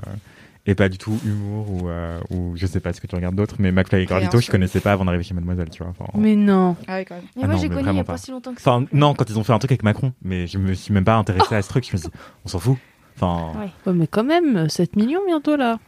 et 0.67 0.75
pas 0.75 0.89
du 0.89 0.97
tout 0.97 1.17
humour 1.25 1.69
ou, 1.71 1.89
euh, 1.89 2.19
ou 2.31 2.53
je 2.55 2.65
sais 2.65 2.79
pas 2.79 2.91
ce 2.93 2.99
que 3.01 3.07
tu 3.07 3.15
regardes 3.15 3.35
d'autres. 3.35 3.55
Mais 3.59 3.71
McFly 3.71 4.01
et 4.01 4.05
Carlito, 4.05 4.39
je 4.39 4.49
connaissais 4.49 4.79
pas 4.79 4.91
avant 4.93 5.05
d'arriver 5.05 5.23
chez 5.23 5.33
Mademoiselle, 5.33 5.69
tu 5.69 5.83
vois. 5.83 5.91
Enfin, 5.97 6.05
Mais 6.17 6.35
non. 6.35 6.75
Ah 6.87 6.97
oui, 6.97 7.05
quand 7.05 7.15
même. 7.15 7.23
Mais 7.35 7.41
Ah 7.43 7.45
moi, 7.47 7.55
non, 7.55 7.61
j'ai 7.61 7.69
connu 7.69 7.89
il 7.89 7.95
y 7.95 7.99
a 7.99 8.03
pas 8.03 8.13
pas. 8.13 8.17
si 8.17 8.31
longtemps 8.31 8.53
que 8.53 8.61
ça. 8.61 8.71
Enfin, 8.73 8.85
non, 8.91 9.13
quand 9.13 9.29
ils 9.29 9.37
ont 9.37 9.43
fait 9.43 9.53
un 9.53 9.59
truc 9.59 9.71
avec 9.71 9.83
Macron, 9.83 10.13
mais 10.23 10.47
je 10.47 10.57
me 10.57 10.73
suis 10.73 10.93
même 10.93 11.05
pas 11.05 11.15
intéressé 11.15 11.55
à 11.55 11.61
ce 11.61 11.69
truc. 11.69 11.85
Je 11.87 11.93
me 11.93 11.97
suis 11.97 12.09
dit, 12.09 12.15
on 12.45 12.47
s'en 12.47 12.59
fout. 12.59 12.77
Enfin, 13.15 13.51
Ouais. 13.59 13.69
Ouais, 13.85 13.93
mais 13.93 14.07
quand 14.07 14.23
même, 14.23 14.67
7 14.69 14.95
millions 14.95 15.21
bientôt 15.25 15.55
là. 15.55 15.79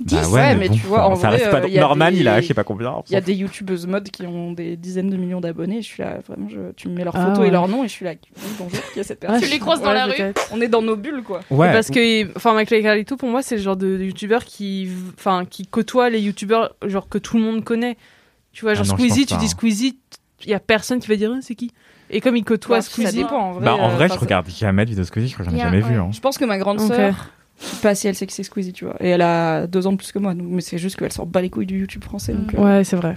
Bah 0.00 0.28
Ouais, 0.30 0.54
mais 0.56 0.68
tu 0.70 0.80
vois, 0.86 1.06
en 1.08 1.14
ça 1.14 1.28
vrai, 1.28 1.36
reste 1.38 1.50
pas. 1.50 1.60
euh, 1.60 1.80
Norman, 1.80 2.10
des- 2.10 2.18
il 2.18 2.28
a, 2.28 2.40
je 2.40 2.46
sais 2.46 2.54
pas 2.54 2.64
combien. 2.64 2.94
Il 3.08 3.12
y 3.12 3.16
a 3.16 3.20
des 3.20 3.34
youtubeuses 3.34 3.86
mode 3.86 4.08
qui 4.10 4.22
ont 4.26 4.52
des 4.52 4.76
dizaines 4.76 5.10
de 5.10 5.16
millions 5.16 5.40
d'abonnés. 5.40 5.82
Je 5.82 5.86
suis 5.86 6.02
là, 6.02 6.18
vraiment, 6.26 6.48
je- 6.48 6.72
tu 6.76 6.88
me 6.88 6.94
mets 6.94 7.04
leurs 7.04 7.16
Ah 7.16 7.26
photos 7.26 7.40
ouais. 7.40 7.48
et 7.48 7.50
leurs 7.50 7.68
noms 7.68 7.84
et 7.84 7.88
je 7.88 7.92
suis 7.92 8.04
là, 8.04 8.12
oui, 8.12 8.42
bonjour, 8.58 8.80
qui 8.92 9.00
est 9.00 9.02
cette 9.04 9.20
personne? 9.20 9.38
Ouais, 9.40 9.44
Tu 9.46 9.50
les 9.52 9.58
croises 9.58 9.80
dans 9.82 9.88
ouais, 9.88 9.94
la 9.94 10.06
rue? 10.06 10.32
On 10.52 10.60
est 10.60 10.68
dans 10.68 10.82
nos 10.82 10.96
bulles, 10.96 11.22
quoi. 11.22 11.40
Ouais. 11.50 11.70
Parce 11.72 11.90
que, 11.90 12.34
enfin, 12.36 12.58
et 12.58 12.64
Carlito, 12.82 13.16
pour 13.16 13.28
moi, 13.28 13.42
c'est 13.42 13.56
le 13.56 13.62
genre 13.62 13.76
de, 13.76 13.96
de 13.98 14.04
youtubeur 14.04 14.44
qui, 14.44 14.88
enfin, 15.18 15.44
qui 15.44 15.66
côtoie 15.66 16.08
les 16.10 16.20
youtubeurs, 16.20 16.74
genre 16.86 17.08
que 17.08 17.18
tout 17.18 17.36
le 17.36 17.42
monde 17.42 17.62
connaît. 17.64 17.96
Tu 18.52 18.62
vois, 18.64 18.74
genre 18.74 18.86
Ah 18.88 18.92
non, 18.92 18.96
je 18.96 19.02
Squeezie, 19.04 19.26
tu 19.26 19.34
pas, 19.34 19.40
dis 19.40 19.46
hein. 19.46 19.48
Squeezie, 19.48 19.98
il 20.44 20.50
y 20.50 20.54
a 20.54 20.60
personne 20.60 20.98
qui 20.98 21.08
va 21.08 21.16
dire, 21.16 21.30
Ah, 21.34 21.38
c'est 21.42 21.54
qui? 21.54 21.70
Et 22.12 22.20
comme 22.20 22.36
il 22.36 22.42
côtoie 22.44 22.76
Ouais, 22.76 22.82
ça 22.82 22.90
Squeezie. 22.90 23.18
dépend 23.18 23.38
en 23.38 23.52
vrai. 23.52 23.64
Bah, 23.66 23.76
en 23.76 23.90
euh, 23.90 23.94
vrai, 23.94 24.08
je 24.08 24.14
regarde 24.18 24.48
jamais 24.48 24.84
de 24.84 24.90
vidéos 24.90 25.04
Squeezie, 25.04 25.28
je 25.28 25.34
crois 25.34 25.44
que 25.44 25.50
j'en 25.52 25.56
ai 25.56 25.60
jamais 25.60 25.80
vu. 25.80 25.94
hein. 25.96 26.08
Je 26.12 26.18
pense 26.20 26.38
que 26.38 26.44
ma 26.44 26.58
grande 26.58 26.80
sœur, 26.80 27.30
pas 27.82 27.94
si 27.94 28.08
elle 28.08 28.14
sait 28.14 28.26
que 28.26 28.32
c'est 28.32 28.42
Squeezie, 28.42 28.72
tu 28.72 28.84
vois. 28.84 28.96
Et 29.00 29.08
elle 29.08 29.22
a 29.22 29.66
deux 29.66 29.86
ans 29.86 29.92
de 29.92 29.96
plus 29.96 30.12
que 30.12 30.18
moi, 30.18 30.34
mais 30.34 30.60
c'est 30.60 30.78
juste 30.78 30.96
qu'elle 30.96 31.12
sort 31.12 31.26
pas 31.26 31.40
les 31.42 31.50
couilles 31.50 31.66
du 31.66 31.78
YouTube 31.80 32.04
français. 32.04 32.34
Euh, 32.54 32.60
Ouais, 32.62 32.84
c'est 32.84 32.96
vrai. 32.96 33.14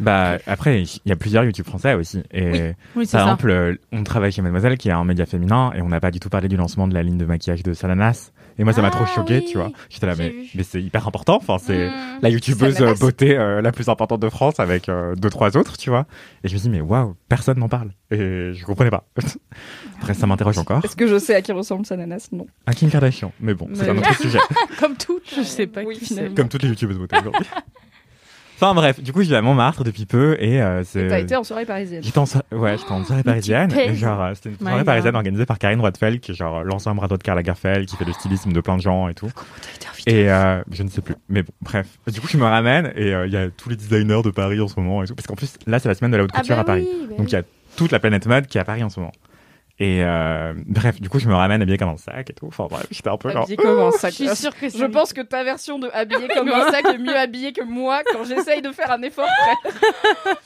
Bah, 0.00 0.38
après, 0.46 0.82
il 0.82 1.00
y 1.06 1.12
a 1.12 1.16
plusieurs 1.16 1.44
YouTube 1.44 1.66
français 1.66 1.94
aussi. 1.94 2.22
Et 2.32 2.72
Oui, 2.96 3.06
par 3.06 3.22
exemple, 3.22 3.50
euh, 3.50 3.74
on 3.92 4.02
travaille 4.04 4.32
chez 4.32 4.42
Mademoiselle, 4.42 4.76
qui 4.76 4.88
est 4.88 4.92
un 4.92 5.04
média 5.04 5.26
féminin, 5.26 5.72
et 5.74 5.82
on 5.82 5.88
n'a 5.88 6.00
pas 6.00 6.10
du 6.10 6.20
tout 6.20 6.28
parlé 6.28 6.48
du 6.48 6.56
lancement 6.56 6.88
de 6.88 6.94
la 6.94 7.02
ligne 7.02 7.18
de 7.18 7.24
maquillage 7.24 7.62
de 7.62 7.72
Salanas. 7.72 8.32
Et 8.58 8.62
moi, 8.64 8.72
ça 8.72 8.82
m'a 8.82 8.88
Ah, 8.88 8.90
trop 8.92 9.06
choqué, 9.06 9.38
oui, 9.38 9.46
tu 9.50 9.58
vois. 9.58 9.70
J'étais 9.90 10.06
là, 10.06 10.14
mais, 10.16 10.32
mais 10.54 10.62
c'est 10.62 10.80
hyper 10.80 11.08
important. 11.08 11.36
Enfin, 11.36 11.56
c'est 11.58 11.88
Mm. 11.88 11.92
la 12.22 12.28
youtubeuse 12.28 12.78
beauté 13.00 13.36
euh, 13.36 13.60
la 13.60 13.72
plus 13.72 13.88
importante 13.88 14.20
de 14.20 14.28
France 14.28 14.60
avec 14.60 14.88
euh, 14.88 15.14
deux, 15.16 15.28
trois 15.30 15.56
autres, 15.56 15.76
tu 15.76 15.90
vois. 15.90 16.06
Et 16.44 16.48
je 16.48 16.54
me 16.54 16.60
dis, 16.60 16.68
mais 16.70 16.80
waouh, 16.80 17.16
personne 17.28 17.58
n'en 17.58 17.68
parle. 17.68 17.90
Et 18.12 18.52
je 18.54 18.64
comprenais 18.64 18.90
pas. 18.90 19.04
Après, 19.98 20.14
ça 20.14 20.26
m'interroge 20.28 20.58
encore. 20.58 20.84
Est-ce 20.84 20.94
que 20.96 21.08
je 21.08 21.18
sais 21.18 21.34
à 21.34 21.42
qui 21.42 21.50
ressemble 21.52 21.84
Sananas 21.84 22.28
Non. 22.30 22.46
À 22.66 22.74
Kim 22.74 22.90
Kardashian. 22.90 23.32
Mais 23.40 23.54
bon, 23.54 23.68
c'est 23.74 23.88
un 23.88 23.96
autre 23.98 24.14
sujet. 24.20 24.38
Comme 24.78 24.96
tout. 24.96 25.18
Je 25.36 25.42
sais 25.42 25.66
pas 25.66 25.82
Oui, 25.82 25.98
qui. 25.98 26.16
Comme 26.36 26.48
toutes 26.48 26.62
les 26.62 26.68
youtubeuses 26.68 26.98
beauté 26.98 27.16
aujourd'hui. 27.18 27.46
Enfin 28.56 28.72
bref, 28.74 29.00
du 29.02 29.12
coup, 29.12 29.22
je 29.22 29.30
vais 29.30 29.36
à 29.36 29.42
Montmartre 29.42 29.82
depuis 29.84 30.06
peu 30.06 30.36
et 30.38 30.62
euh, 30.62 30.84
c'est. 30.84 31.08
T'as 31.08 31.18
été 31.18 31.34
en 31.36 31.42
soirée 31.44 31.66
parisienne. 31.66 32.02
J'étais 32.02 32.18
en, 32.18 32.26
so- 32.26 32.38
ouais, 32.52 32.76
j'étais 32.78 32.92
en 32.92 33.04
soirée 33.04 33.22
parisienne. 33.24 33.72
Et 33.76 33.94
genre, 33.94 34.22
euh, 34.22 34.32
c'était 34.34 34.50
une 34.50 34.54
My 34.54 34.58
soirée 34.60 34.76
God. 34.78 34.86
parisienne 34.86 35.16
organisée 35.16 35.44
par 35.46 35.58
Karine 35.58 35.80
Roitfeld, 35.80 36.20
qui 36.20 36.30
est 36.32 36.34
genre 36.34 36.62
l'ancien 36.64 36.94
bras 36.94 37.08
de 37.08 37.16
Karl 37.16 37.36
Lagerfeld, 37.38 37.86
qui 37.86 37.96
fait 37.96 38.04
le 38.04 38.12
stylisme 38.12 38.52
de 38.52 38.60
plein 38.60 38.76
de 38.76 38.82
gens 38.82 39.08
et 39.08 39.14
tout. 39.14 39.30
Et 40.06 40.30
euh, 40.30 40.62
je 40.70 40.82
ne 40.82 40.88
sais 40.88 41.00
plus. 41.00 41.14
Mais 41.28 41.42
bon, 41.42 41.52
bref. 41.62 41.86
Du 42.12 42.20
coup, 42.20 42.28
je 42.28 42.36
me 42.36 42.44
ramène 42.44 42.92
et 42.96 43.12
euh, 43.14 43.26
il 43.26 43.32
y 43.32 43.36
a 43.36 43.48
tous 43.50 43.68
les 43.70 43.76
designers 43.76 44.22
de 44.22 44.30
Paris 44.30 44.60
en 44.60 44.68
ce 44.68 44.78
moment 44.78 45.02
et 45.02 45.06
tout. 45.06 45.14
Parce 45.14 45.26
qu'en 45.26 45.34
plus, 45.34 45.54
là, 45.66 45.78
c'est 45.78 45.88
la 45.88 45.94
semaine 45.94 46.10
de 46.12 46.16
la 46.18 46.24
haute 46.24 46.30
Ah 46.34 46.40
couture 46.40 46.56
bah 46.56 46.60
à 46.62 46.64
Paris. 46.64 46.86
oui, 46.88 47.06
bah 47.10 47.14
Donc 47.18 47.30
il 47.30 47.34
y 47.34 47.38
a 47.38 47.42
toute 47.76 47.90
la 47.90 47.98
planète 47.98 48.26
mode 48.26 48.46
qui 48.46 48.58
est 48.58 48.60
à 48.60 48.64
Paris 48.64 48.82
en 48.84 48.88
ce 48.88 49.00
moment. 49.00 49.12
Et 49.80 50.04
euh, 50.04 50.54
bref, 50.66 51.00
du 51.00 51.08
coup, 51.08 51.18
je 51.18 51.26
me 51.28 51.34
ramène 51.34 51.60
habillé 51.60 51.76
comme 51.78 51.88
un 51.88 51.96
sac 51.96 52.30
et 52.30 52.32
tout. 52.32 52.46
Enfin 52.46 52.68
bref, 52.70 52.86
j'étais 52.92 53.08
un 53.08 53.16
peu 53.16 53.30
genre. 53.30 53.42
Habillé 53.42 53.56
comme 53.56 53.80
un 53.80 53.90
sac. 53.90 54.12
Je 54.18 54.24
suis 54.26 54.36
sûre 54.36 54.54
que 54.56 54.68
Je 54.68 54.84
pense 54.84 55.12
que 55.12 55.20
ta 55.20 55.42
version 55.42 55.80
de 55.80 55.90
habillé 55.92 56.28
comme 56.28 56.48
un 56.48 56.70
sac 56.70 56.84
est 56.86 56.98
mieux 56.98 57.16
habillée 57.16 57.52
que 57.52 57.64
moi 57.64 58.02
quand 58.12 58.22
j'essaye 58.24 58.62
de 58.62 58.70
faire 58.70 58.92
un 58.92 59.02
effort 59.02 59.26
près. 59.26 59.72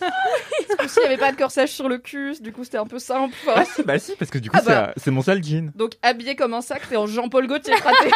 Parce 0.79 0.81
que 0.81 0.89
s'il 0.89 1.03
n'y 1.03 1.09
avait 1.09 1.19
pas 1.19 1.31
de 1.33 1.37
corsage 1.37 1.69
sur 1.71 1.89
le 1.91 1.99
cul, 1.99 2.37
du 2.41 2.53
coup 2.53 2.65
c'était 2.65 2.79
un 2.79 2.87
peu 2.87 2.99
simple. 2.99 3.35
Ah 3.55 3.65
si, 3.67 3.83
bah 3.83 3.99
si, 3.99 4.15
parce 4.17 4.31
que 4.31 4.39
du 4.39 4.49
coup, 4.51 4.57
Ah 4.59 4.63
c'est, 4.65 4.71
bah. 4.71 4.87
euh, 4.89 4.93
c'est 4.97 5.11
mon 5.11 5.23
seul 5.23 5.43
jean. 5.45 5.73
Donc 5.75 5.93
habillé 6.03 6.35
comme 6.35 6.55
un 6.55 6.63
sac, 6.63 6.89
t'es 6.89 6.97
en 6.97 7.07
Jean-Paul 7.07 7.47
Gaultier 7.47 7.77
fraté. 7.79 8.11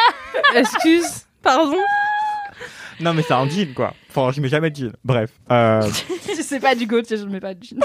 Excuse. 0.55 1.25
Pardon. 1.43 1.77
Non, 2.99 3.13
mais 3.13 3.21
c'est 3.21 3.33
un 3.33 3.47
jean, 3.49 3.73
quoi. 3.73 3.93
Enfin, 4.09 4.31
je 4.31 4.41
mets 4.41 4.47
jamais 4.47 4.69
de 4.71 4.75
jean. 4.75 4.93
Bref. 5.03 5.29
Euh... 5.51 5.81
si 6.21 6.43
c'est 6.43 6.59
pas 6.59 6.73
du 6.75 6.85
Gaultier, 6.87 7.17
je 7.17 7.23
ne 7.25 7.31
mets 7.31 7.39
pas 7.39 7.53
de 7.53 7.63
jean. 7.63 7.79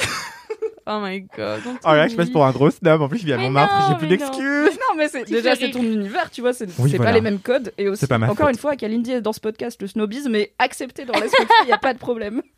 Oh 0.90 1.00
my 1.02 1.20
god. 1.36 1.60
Oh 1.84 1.92
là, 1.92 2.08
je 2.08 2.16
passe 2.16 2.30
pour 2.30 2.46
un 2.46 2.50
gros 2.50 2.70
snob. 2.70 3.02
En 3.02 3.08
plus, 3.08 3.18
je 3.18 3.26
vis 3.26 3.32
à 3.34 3.36
Mais 3.36 3.44
Montmartre, 3.44 3.74
j'ai 3.90 3.94
plus 3.96 4.08
mais 4.08 4.16
d'excuses. 4.16 4.78
non 4.78 4.96
mais 4.96 5.08
c'est 5.08 5.24
déjà 5.28 5.54
c'est 5.54 5.70
ton 5.70 5.82
univers, 5.82 6.30
tu 6.30 6.40
vois, 6.40 6.52
c'est 6.54 6.66
Oui, 6.78 6.90
c'est 6.90 6.96
voilà. 6.96 7.10
pas 7.12 7.14
les 7.14 7.20
mêmes 7.20 7.38
codes 7.40 7.72
et 7.76 7.88
aussi 7.88 8.00
C'est 8.00 8.06
pas 8.06 8.18
ma 8.18 8.26
encore 8.30 8.46
faute. 8.46 8.54
une 8.54 8.60
fois 8.60 8.74
Kalindi 8.76 9.12
est 9.12 9.20
dans 9.20 9.32
ce 9.34 9.40
podcast, 9.40 9.80
le 9.82 9.88
snobisme 9.88 10.34
est 10.34 10.52
accepté 10.58 11.04
dans 11.04 11.12
la 11.12 11.28
société, 11.28 11.52
il 11.64 11.68
y 11.68 11.72
a 11.72 11.78
pas 11.78 11.92
de 11.94 11.98
problème. 11.98 12.42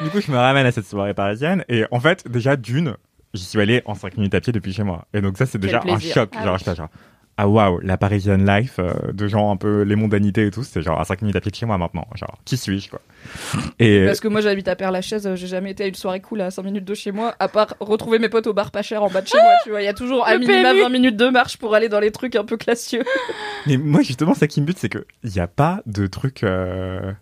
Du 0.00 0.10
coup, 0.10 0.20
je 0.20 0.30
me 0.30 0.36
ramène 0.36 0.64
à 0.64 0.70
cette 0.70 0.86
soirée 0.86 1.12
parisienne. 1.12 1.64
Et 1.68 1.84
en 1.90 1.98
fait, 1.98 2.28
déjà, 2.30 2.54
d'une, 2.54 2.94
j'y 3.34 3.42
suis 3.44 3.60
allé 3.60 3.82
en 3.84 3.94
5 3.94 4.16
minutes 4.16 4.34
à 4.34 4.40
pied 4.40 4.52
depuis 4.52 4.72
chez 4.72 4.84
moi. 4.84 5.06
Et 5.12 5.20
donc, 5.20 5.36
ça, 5.36 5.44
c'est 5.44 5.58
déjà 5.58 5.80
un 5.84 5.98
choc. 5.98 6.30
Ah 6.36 6.44
genre, 6.44 6.56
oui. 6.64 6.84
Genre, 7.38 7.60
ah 7.60 7.70
waouh, 7.70 7.80
la 7.82 7.96
Parisian 7.96 8.36
life 8.36 8.76
euh, 8.78 8.92
de 9.12 9.28
gens 9.28 9.50
un 9.50 9.56
peu 9.56 9.82
les 9.82 9.96
mondanités 9.96 10.46
et 10.46 10.50
tout, 10.50 10.64
c'est 10.64 10.82
genre 10.82 11.00
à 11.00 11.04
5 11.04 11.22
minutes 11.22 11.36
à 11.36 11.40
pied 11.40 11.50
de 11.50 11.56
chez 11.56 11.66
moi 11.66 11.78
maintenant. 11.78 12.06
Genre, 12.14 12.38
qui 12.44 12.56
suis-je, 12.56 12.90
quoi? 12.90 13.00
Et 13.78 14.04
Parce 14.06 14.20
que 14.20 14.28
moi 14.28 14.40
j'habite 14.40 14.68
à 14.68 14.76
Père-Lachaise, 14.76 15.26
euh, 15.26 15.36
j'ai 15.36 15.46
jamais 15.46 15.70
été 15.70 15.84
à 15.84 15.86
une 15.86 15.94
soirée 15.94 16.20
cool 16.20 16.40
à 16.40 16.50
5 16.50 16.62
minutes 16.62 16.84
de 16.84 16.94
chez 16.94 17.12
moi, 17.12 17.34
à 17.38 17.48
part 17.48 17.74
retrouver 17.80 18.18
mes 18.18 18.28
potes 18.28 18.46
au 18.46 18.52
bar 18.52 18.70
pas 18.70 18.82
cher 18.82 19.02
en 19.02 19.10
bas 19.10 19.22
de 19.22 19.28
chez 19.28 19.38
moi, 19.38 19.52
tu 19.64 19.70
vois, 19.70 19.82
il 19.82 19.84
y 19.84 19.88
a 19.88 19.94
toujours 19.94 20.26
à 20.26 20.36
minima 20.36 20.70
PMU. 20.70 20.82
20 20.82 20.88
minutes 20.88 21.16
de 21.16 21.28
marche 21.28 21.56
pour 21.56 21.74
aller 21.74 21.88
dans 21.88 22.00
les 22.00 22.10
trucs 22.10 22.36
un 22.36 22.44
peu 22.44 22.56
classieux. 22.56 23.04
Mais 23.66 23.76
moi, 23.76 24.02
justement, 24.02 24.34
ça 24.34 24.46
qui 24.46 24.60
me 24.60 24.66
bute, 24.66 24.78
c'est 24.78 24.88
que 24.88 25.04
il 25.24 25.30
n'y 25.30 25.40
a 25.40 25.48
pas 25.48 25.82
de 25.86 26.06
trucs 26.06 26.42
euh, 26.44 27.12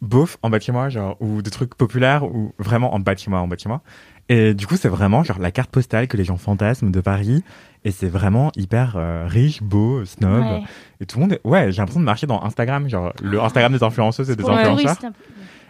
beauf 0.00 0.38
en 0.42 0.50
bas 0.50 0.58
de 0.58 0.62
chez 0.62 0.72
moi, 0.72 0.88
genre, 0.88 1.16
ou 1.20 1.42
de 1.42 1.50
trucs 1.50 1.74
populaires, 1.74 2.24
ou 2.24 2.52
vraiment 2.58 2.94
en 2.94 3.00
bas 3.00 3.14
de 3.14 3.20
chez 3.20 3.30
moi, 3.30 3.40
en 3.40 3.48
bas 3.48 3.56
de 3.56 3.60
chez 3.60 3.68
moi. 3.68 3.82
Et 4.28 4.54
du 4.54 4.66
coup, 4.66 4.76
c'est 4.76 4.88
vraiment 4.88 5.24
genre 5.24 5.40
la 5.40 5.50
carte 5.50 5.70
postale 5.70 6.06
que 6.06 6.16
les 6.16 6.24
gens 6.24 6.36
fantasment 6.36 6.90
de 6.90 7.00
Paris. 7.00 7.42
Et 7.84 7.90
c'est 7.90 8.08
vraiment 8.08 8.52
hyper 8.56 8.94
euh, 8.96 9.26
riche, 9.26 9.62
beau, 9.62 10.04
snob. 10.04 10.42
Ouais. 10.42 10.62
Et 11.00 11.06
tout 11.06 11.18
le 11.18 11.22
monde 11.22 11.32
est... 11.32 11.40
Ouais, 11.44 11.72
j'ai 11.72 11.78
l'impression 11.78 12.00
de 12.00 12.04
marcher 12.04 12.26
dans 12.26 12.42
Instagram, 12.42 12.88
genre 12.88 13.12
le 13.22 13.40
Instagram 13.40 13.72
des 13.72 13.82
influenceuses 13.82 14.30
et 14.30 14.36
des 14.36 14.44
influenceurs. 14.44 14.98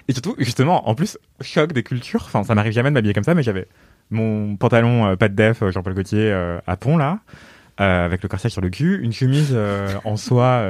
Et 0.09 0.13
surtout, 0.13 0.35
justement, 0.39 0.89
en 0.89 0.97
plus, 0.97 1.19
choc 1.41 1.73
des 1.73 1.85
cultures. 1.85 2.23
Enfin, 2.25 2.43
ça 2.43 2.55
m'arrive 2.57 2.73
jamais 2.73 2.89
de 2.89 2.95
m'habiller 2.95 3.15
comme 3.15 3.23
ça, 3.23 3.35
mais 3.35 3.45
j'avais 3.45 3.69
mon 4.11 4.57
pantalon 4.57 5.07
euh, 5.07 5.17
pas 5.17 5.29
de 5.29 5.35
def 5.35 5.63
euh, 5.63 5.71
Jean-Paul 5.71 5.95
Gaultier 5.95 6.31
euh, 6.33 6.59
à 6.67 6.77
pont 6.77 6.97
là, 6.97 7.21
avec 7.79 8.23
le 8.23 8.29
corsage 8.29 8.51
sur 8.51 8.61
le 8.61 8.69
cul, 8.69 9.01
une 9.03 9.13
chemise 9.13 9.57
en 10.05 10.17
soie 10.19 10.63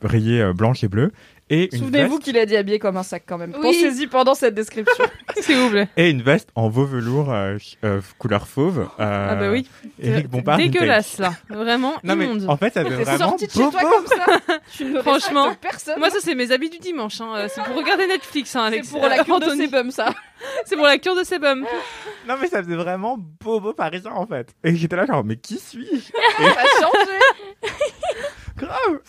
rayée 0.00 0.50
blanche 0.54 0.82
et 0.82 0.88
bleue, 0.88 1.12
et 1.50 1.74
une 1.74 1.78
Souvenez-vous 1.82 2.10
veste, 2.12 2.22
qu'il 2.22 2.38
a 2.38 2.46
dit 2.46 2.56
habillé 2.56 2.78
comme 2.78 2.96
un 2.96 3.02
sac 3.02 3.24
quand 3.26 3.36
même. 3.38 3.52
Oui. 3.56 3.60
Pensez-y 3.62 4.06
pendant 4.06 4.34
cette 4.34 4.54
description. 4.54 5.04
S'il 5.40 5.56
vous 5.56 5.70
plaît. 5.70 5.88
et 5.96 6.08
une 6.10 6.22
veste 6.22 6.48
en 6.54 6.68
veau 6.68 6.86
velours 6.86 7.32
euh, 7.32 7.56
euh, 7.84 8.00
couleur 8.18 8.46
fauve. 8.48 8.80
euh, 9.00 9.28
Ah 9.30 9.34
bah 9.34 9.50
oui. 9.50 9.68
Éric 10.00 10.28
Bompard. 10.28 10.56
Dégueulasse 10.56 11.18
là. 11.18 11.34
Vraiment 11.50 11.94
Non 12.04 12.16
mais 12.16 12.24
immonde. 12.24 12.46
en 12.48 12.56
fait, 12.56 12.72
ça 12.74 12.82
fait 12.84 12.88
T'es 12.96 13.02
vraiment 13.04 13.18
sorti 13.30 13.46
de 13.46 13.50
chez 13.52 13.58
toi 13.58 13.80
comme 13.80 14.06
ça 14.06 14.26
Tu 14.76 14.84
ne 14.86 15.02
Franchement, 15.02 15.54
personne. 15.60 15.98
Moi 15.98 16.10
ça 16.10 16.18
c'est 16.20 16.34
mes 16.34 16.50
habits 16.52 16.70
du 16.70 16.78
dimanche. 16.78 17.20
hein. 17.20 17.46
C'est 17.48 17.62
pour 17.62 17.76
regarder 17.76 18.06
Netflix, 18.06 18.54
hein, 18.56 18.70
c'est 18.72 18.90
pour 18.90 19.06
la 19.06 19.22
cure 19.24 19.40
de 19.40 19.50
sébum 19.50 19.90
ça. 19.90 20.14
C'est 20.66 20.76
pour 20.76 20.84
la 20.86 20.98
cure 20.98 21.16
de 21.16 21.24
sébum. 21.24 21.66
Non 22.28 22.34
mais 22.40 22.48
ça 22.48 22.62
faisait 22.62 22.74
vraiment 22.76 23.16
bobo 23.18 23.72
parisien 23.72 24.12
en 24.12 24.26
fait. 24.26 24.54
Et 24.64 24.74
j'étais 24.76 24.96
là 24.96 25.04
genre 25.06 25.24
mais 25.24 25.36
qui 25.36 25.58
suis-je? 25.58 26.10
Ça 26.12 26.60
a 26.60 26.80
changé. 26.82 27.72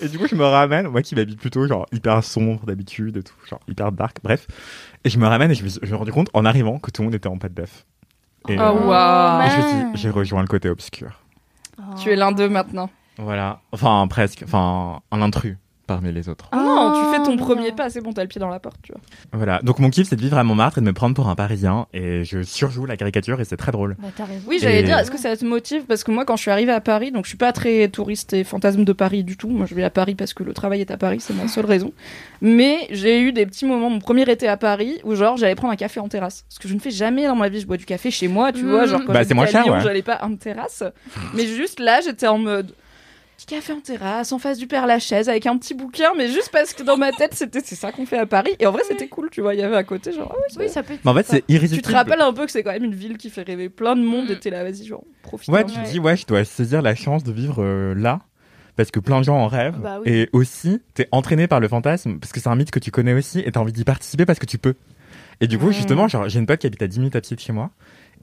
Et 0.05 0.09
du 0.09 0.19
coup, 0.19 0.27
je 0.27 0.35
me 0.35 0.43
ramène, 0.45 0.87
moi 0.87 1.01
qui 1.01 1.15
m'habite 1.15 1.39
plutôt 1.39 1.65
genre 1.67 1.87
hyper 1.91 2.23
sombre 2.23 2.65
d'habitude 2.65 3.17
et 3.17 3.23
tout, 3.23 3.33
genre 3.49 3.59
hyper 3.67 3.91
dark, 3.91 4.17
bref. 4.23 4.45
Et 5.03 5.09
je 5.09 5.17
me 5.17 5.25
ramène 5.25 5.49
et 5.49 5.55
je 5.55 5.63
me 5.63 5.69
suis 5.69 5.79
je 5.81 5.91
me 5.91 5.97
rendu 5.97 6.11
compte 6.11 6.29
en 6.33 6.45
arrivant 6.45 6.77
que 6.77 6.91
tout 6.91 7.01
le 7.01 7.07
monde 7.07 7.15
était 7.15 7.27
en 7.27 7.37
pâte 7.37 7.53
d'œuf. 7.55 7.85
Et, 8.47 8.55
Oh, 8.59 8.61
euh, 8.61 8.85
waouh. 8.87 9.41
et 9.45 9.49
je 9.49 9.57
me 9.57 9.61
suis 9.61 9.77
dit, 9.77 10.01
j'ai 10.01 10.09
rejoint 10.11 10.41
le 10.41 10.47
côté 10.47 10.69
obscur. 10.69 11.19
Tu 12.01 12.09
es 12.11 12.15
l'un 12.15 12.31
d'eux 12.31 12.47
maintenant. 12.49 12.89
Voilà. 13.17 13.61
Enfin, 13.71 14.05
presque. 14.07 14.43
Enfin, 14.45 15.01
un 15.11 15.21
intrus 15.21 15.57
parmi 15.87 16.11
les 16.11 16.29
autres. 16.29 16.49
Oh 16.53 16.57
non, 16.57 16.93
tu 17.11 17.17
fais 17.17 17.23
ton 17.23 17.37
premier 17.37 17.71
pas, 17.71 17.89
c'est 17.89 18.01
bon, 18.01 18.11
t'as 18.13 18.21
le 18.23 18.27
pied 18.27 18.39
dans 18.39 18.49
la 18.49 18.59
porte, 18.59 18.77
tu 18.83 18.91
vois. 18.91 19.01
Voilà. 19.33 19.59
Donc 19.63 19.79
mon 19.79 19.89
kiff, 19.89 20.07
c'est 20.07 20.15
de 20.15 20.21
vivre 20.21 20.37
à 20.37 20.43
Montmartre 20.43 20.77
et 20.77 20.81
de 20.81 20.85
me 20.85 20.93
prendre 20.93 21.15
pour 21.15 21.29
un 21.29 21.35
Parisien. 21.35 21.87
Et 21.93 22.23
je 22.23 22.41
surjoue 22.43 22.85
la 22.85 22.97
caricature 22.97 23.39
et 23.41 23.45
c'est 23.45 23.57
très 23.57 23.71
drôle. 23.71 23.95
Bah. 23.99 24.07
Oui, 24.47 24.59
j'allais 24.61 24.79
Et- 24.79 24.83
dire, 24.83 24.97
est-ce 24.97 25.11
que 25.11 25.17
ça 25.19 25.35
te 25.35 25.45
motive? 25.45 25.83
Parce 25.87 26.03
que 26.03 26.11
moi, 26.11 26.25
quand 26.25 26.35
je 26.35 26.41
suis 26.41 26.51
arrivée 26.51 26.71
à 26.71 26.81
Paris, 26.81 27.11
donc 27.11 27.25
je 27.25 27.29
suis 27.29 27.37
pas 27.37 27.51
très 27.51 27.87
touriste 27.87 28.33
et 28.33 28.43
fantasme 28.43 28.83
de 28.83 28.93
Paris 28.93 29.23
du 29.23 29.37
tout. 29.37 29.49
Moi, 29.49 29.65
je 29.65 29.75
vais 29.75 29.83
à 29.83 29.89
Paris 29.89 30.15
parce 30.15 30.33
que 30.33 30.43
le 30.43 30.53
travail 30.53 30.81
est 30.81 30.91
à 30.91 30.97
Paris, 30.97 31.19
c'est 31.19 31.33
ma 31.33 31.47
seule 31.47 31.65
raison. 31.65 31.93
Mais 32.41 32.87
j'ai 32.91 33.21
eu 33.21 33.31
des 33.31 33.45
petits 33.45 33.65
moments, 33.65 33.89
mon 33.89 33.99
premier 33.99 34.29
été 34.29 34.47
à 34.47 34.57
Paris, 34.57 34.99
où 35.03 35.15
genre 35.15 35.37
j'allais 35.37 35.55
prendre 35.55 35.73
un 35.73 35.77
café 35.77 35.99
en 35.99 36.07
terrasse. 36.07 36.45
Ce 36.49 36.59
que 36.59 36.67
je 36.67 36.73
ne 36.73 36.79
fais 36.79 36.91
jamais 36.91 37.25
dans 37.27 37.35
ma 37.35 37.49
vie, 37.49 37.59
je 37.61 37.67
bois 37.67 37.77
du 37.77 37.85
café 37.85 38.11
chez 38.11 38.27
moi, 38.27 38.51
tu 38.51 38.63
vois. 38.63 38.85
Genre 38.85 39.01
quand 39.05 39.13
Bah, 39.13 39.23
c'est 39.23 39.33
moins 39.33 39.45
cher, 39.45 39.65
ouais. 39.67 39.81
j'allais 39.81 40.01
pas 40.01 40.19
en 40.23 40.35
terrasse. 40.35 40.83
Mais 41.33 41.45
juste 41.45 41.79
là, 41.79 42.01
j'étais 42.01 42.27
en 42.27 42.37
mode. 42.37 42.71
Petit 43.37 43.47
café 43.47 43.73
en 43.73 43.81
terrasse, 43.81 44.31
en 44.31 44.39
face 44.39 44.57
du 44.57 44.65
Père 44.65 44.87
Lachaise, 44.87 45.27
avec 45.27 45.45
un 45.45 45.57
petit 45.57 45.73
bouquin, 45.73 46.11
mais 46.17 46.29
juste 46.29 46.49
parce 46.53 46.73
que 46.73 46.83
dans 46.83 46.95
ma 46.95 47.11
tête, 47.11 47.33
c'était 47.33 47.59
c'est 47.63 47.75
ça 47.75 47.91
qu'on 47.91 48.05
fait 48.05 48.17
à 48.17 48.25
Paris. 48.25 48.55
Et 48.59 48.65
en 48.65 48.71
vrai, 48.71 48.83
c'était 48.87 49.07
cool, 49.09 49.29
tu 49.29 49.41
vois. 49.41 49.53
Il 49.53 49.59
y 49.59 49.63
avait 49.63 49.75
à 49.75 49.83
côté, 49.83 50.13
genre, 50.13 50.33
ah 50.33 50.41
Oui, 50.57 50.69
ça 50.69 50.83
peut 50.83 50.93
être. 50.93 51.03
Mais 51.03 51.11
en 51.11 51.15
fait, 51.15 51.25
c'est 51.27 51.45
tu 51.45 51.53
irrésistible. 51.53 51.89
te 51.91 51.93
rappelles 51.95 52.21
un 52.21 52.31
peu 52.31 52.45
que 52.45 52.51
c'est 52.51 52.63
quand 52.63 52.71
même 52.71 52.85
une 52.85 52.95
ville 52.95 53.17
qui 53.17 53.29
fait 53.29 53.43
rêver 53.43 53.67
plein 53.67 53.95
de 53.97 54.01
monde 54.03 54.31
et 54.31 54.39
t'es 54.39 54.49
là, 54.51 54.63
vas-y, 54.63 54.85
genre, 54.85 55.03
profite. 55.21 55.53
Ouais, 55.53 55.65
tu 55.65 55.73
te 55.73 55.85
dis, 55.89 55.99
ouais, 55.99 56.15
je 56.15 56.25
dois 56.25 56.45
saisir 56.45 56.81
la 56.81 56.95
chance 56.95 57.23
de 57.25 57.31
vivre 57.33 57.61
euh, 57.61 57.93
là. 57.93 58.21
Parce 58.77 58.91
que 58.91 58.99
plein 58.99 59.19
de 59.19 59.25
gens 59.25 59.37
en 59.37 59.47
rêvent. 59.47 59.79
Bah 59.79 59.99
oui. 60.05 60.11
Et 60.11 60.29
aussi, 60.33 60.81
t'es 60.95 61.07
entraîné 61.13 61.47
par 61.47 61.59
le 61.61 61.67
fantasme. 61.69 62.19
Parce 62.19 62.33
que 62.33 62.39
c'est 62.41 62.49
un 62.49 62.55
mythe 62.55 62.71
que 62.71 62.79
tu 62.79 62.91
connais 62.91 63.13
aussi. 63.13 63.39
Et 63.39 63.51
t'as 63.51 63.61
envie 63.61 63.71
d'y 63.71 63.85
participer 63.85 64.25
parce 64.25 64.37
que 64.39 64.45
tu 64.45 64.57
peux. 64.57 64.75
Et 65.39 65.47
du 65.47 65.57
coup, 65.57 65.69
Mm. 65.69 65.73
justement, 65.73 66.07
genre, 66.09 66.27
j'ai 66.27 66.39
une 66.39 66.45
pote 66.45 66.59
qui 66.59 66.67
habite 66.67 66.81
à 66.81 66.87
10 66.87 66.99
minutes 66.99 67.15
à 67.15 67.21
pied 67.21 67.35
de 67.37 67.41
chez 67.41 67.53
moi. 67.53 67.71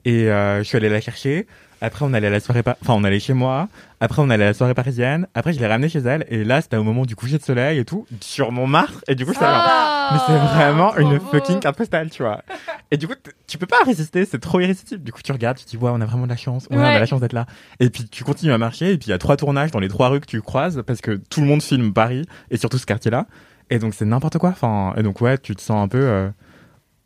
Et 0.05 0.29
euh, 0.29 0.59
je 0.59 0.63
suis 0.63 0.77
allé 0.77 0.89
la 0.89 1.01
chercher. 1.01 1.47
Après, 1.85 2.05
on 2.05 2.13
allait 2.13 2.27
à 2.27 2.29
la 2.29 2.39
soirée, 2.39 2.61
enfin, 2.65 2.93
on 2.93 3.03
allait 3.03 3.19
chez 3.19 3.33
moi. 3.33 3.67
Après, 3.99 4.21
on 4.21 4.29
allait 4.29 4.45
à 4.45 4.47
la 4.47 4.53
soirée 4.53 4.73
parisienne. 4.73 5.27
Après, 5.33 5.51
je 5.51 5.59
l'ai 5.59 5.67
ramenée 5.67 5.89
chez 5.89 5.99
elle. 5.99 6.25
Et 6.29 6.43
là, 6.45 6.61
c'était 6.61 6.77
au 6.77 6.83
moment 6.83 7.05
du 7.05 7.15
coucher 7.15 7.37
de 7.37 7.43
soleil 7.43 7.77
et 7.77 7.83
tout, 7.85 8.05
sur 8.21 8.53
Montmartre. 8.53 9.03
Et 9.09 9.15
du 9.15 9.25
coup, 9.25 9.33
j'étais 9.33 9.43
là, 9.45 9.61
Ah, 9.65 10.09
mais 10.13 10.19
c'est 10.25 10.39
vraiment 10.55 10.95
une 10.95 11.17
beau. 11.17 11.25
fucking 11.25 11.59
carte 11.59 11.75
postale, 11.77 12.09
tu 12.09 12.23
vois. 12.23 12.41
Et 12.89 12.95
du 12.97 13.05
coup, 13.07 13.15
tu 13.47 13.57
peux 13.57 13.65
pas 13.65 13.83
résister, 13.85 14.23
c'est 14.23 14.39
trop 14.39 14.61
irrésistible. 14.61 15.03
Du 15.03 15.11
coup, 15.11 15.21
tu 15.21 15.31
regardes, 15.33 15.57
tu 15.57 15.65
te 15.65 15.69
dis, 15.71 15.77
ouais, 15.77 15.91
on 15.93 15.99
a 15.99 16.05
vraiment 16.05 16.23
de 16.23 16.29
la 16.29 16.37
chance, 16.37 16.67
ouais, 16.71 16.77
on 16.77 16.79
a 16.79 16.83
Ouais. 16.93 16.99
la 16.99 17.05
chance 17.05 17.19
d'être 17.19 17.33
là. 17.33 17.45
Et 17.81 17.89
puis, 17.89 18.07
tu 18.07 18.23
continues 18.23 18.53
à 18.53 18.57
marcher, 18.57 18.91
et 18.93 18.97
puis 18.97 19.07
il 19.07 19.11
y 19.11 19.13
a 19.13 19.17
trois 19.17 19.35
tournages 19.35 19.71
dans 19.71 19.79
les 19.79 19.89
trois 19.89 20.07
rues 20.07 20.21
que 20.21 20.25
tu 20.25 20.41
croises, 20.41 20.81
parce 20.87 21.01
que 21.01 21.19
tout 21.29 21.41
le 21.41 21.47
monde 21.47 21.61
filme 21.61 21.91
Paris, 21.93 22.25
et 22.49 22.55
surtout 22.57 22.77
ce 22.77 22.85
quartier-là. 22.85 23.27
Et 23.69 23.77
donc, 23.79 23.93
c'est 23.93 24.05
n'importe 24.05 24.37
quoi. 24.37 24.49
Enfin, 24.51 24.93
et 24.95 25.03
donc, 25.03 25.19
ouais, 25.19 25.37
tu 25.37 25.53
te 25.55 25.61
sens 25.61 25.83
un 25.83 25.87
peu 25.89 25.99
euh, 26.01 26.29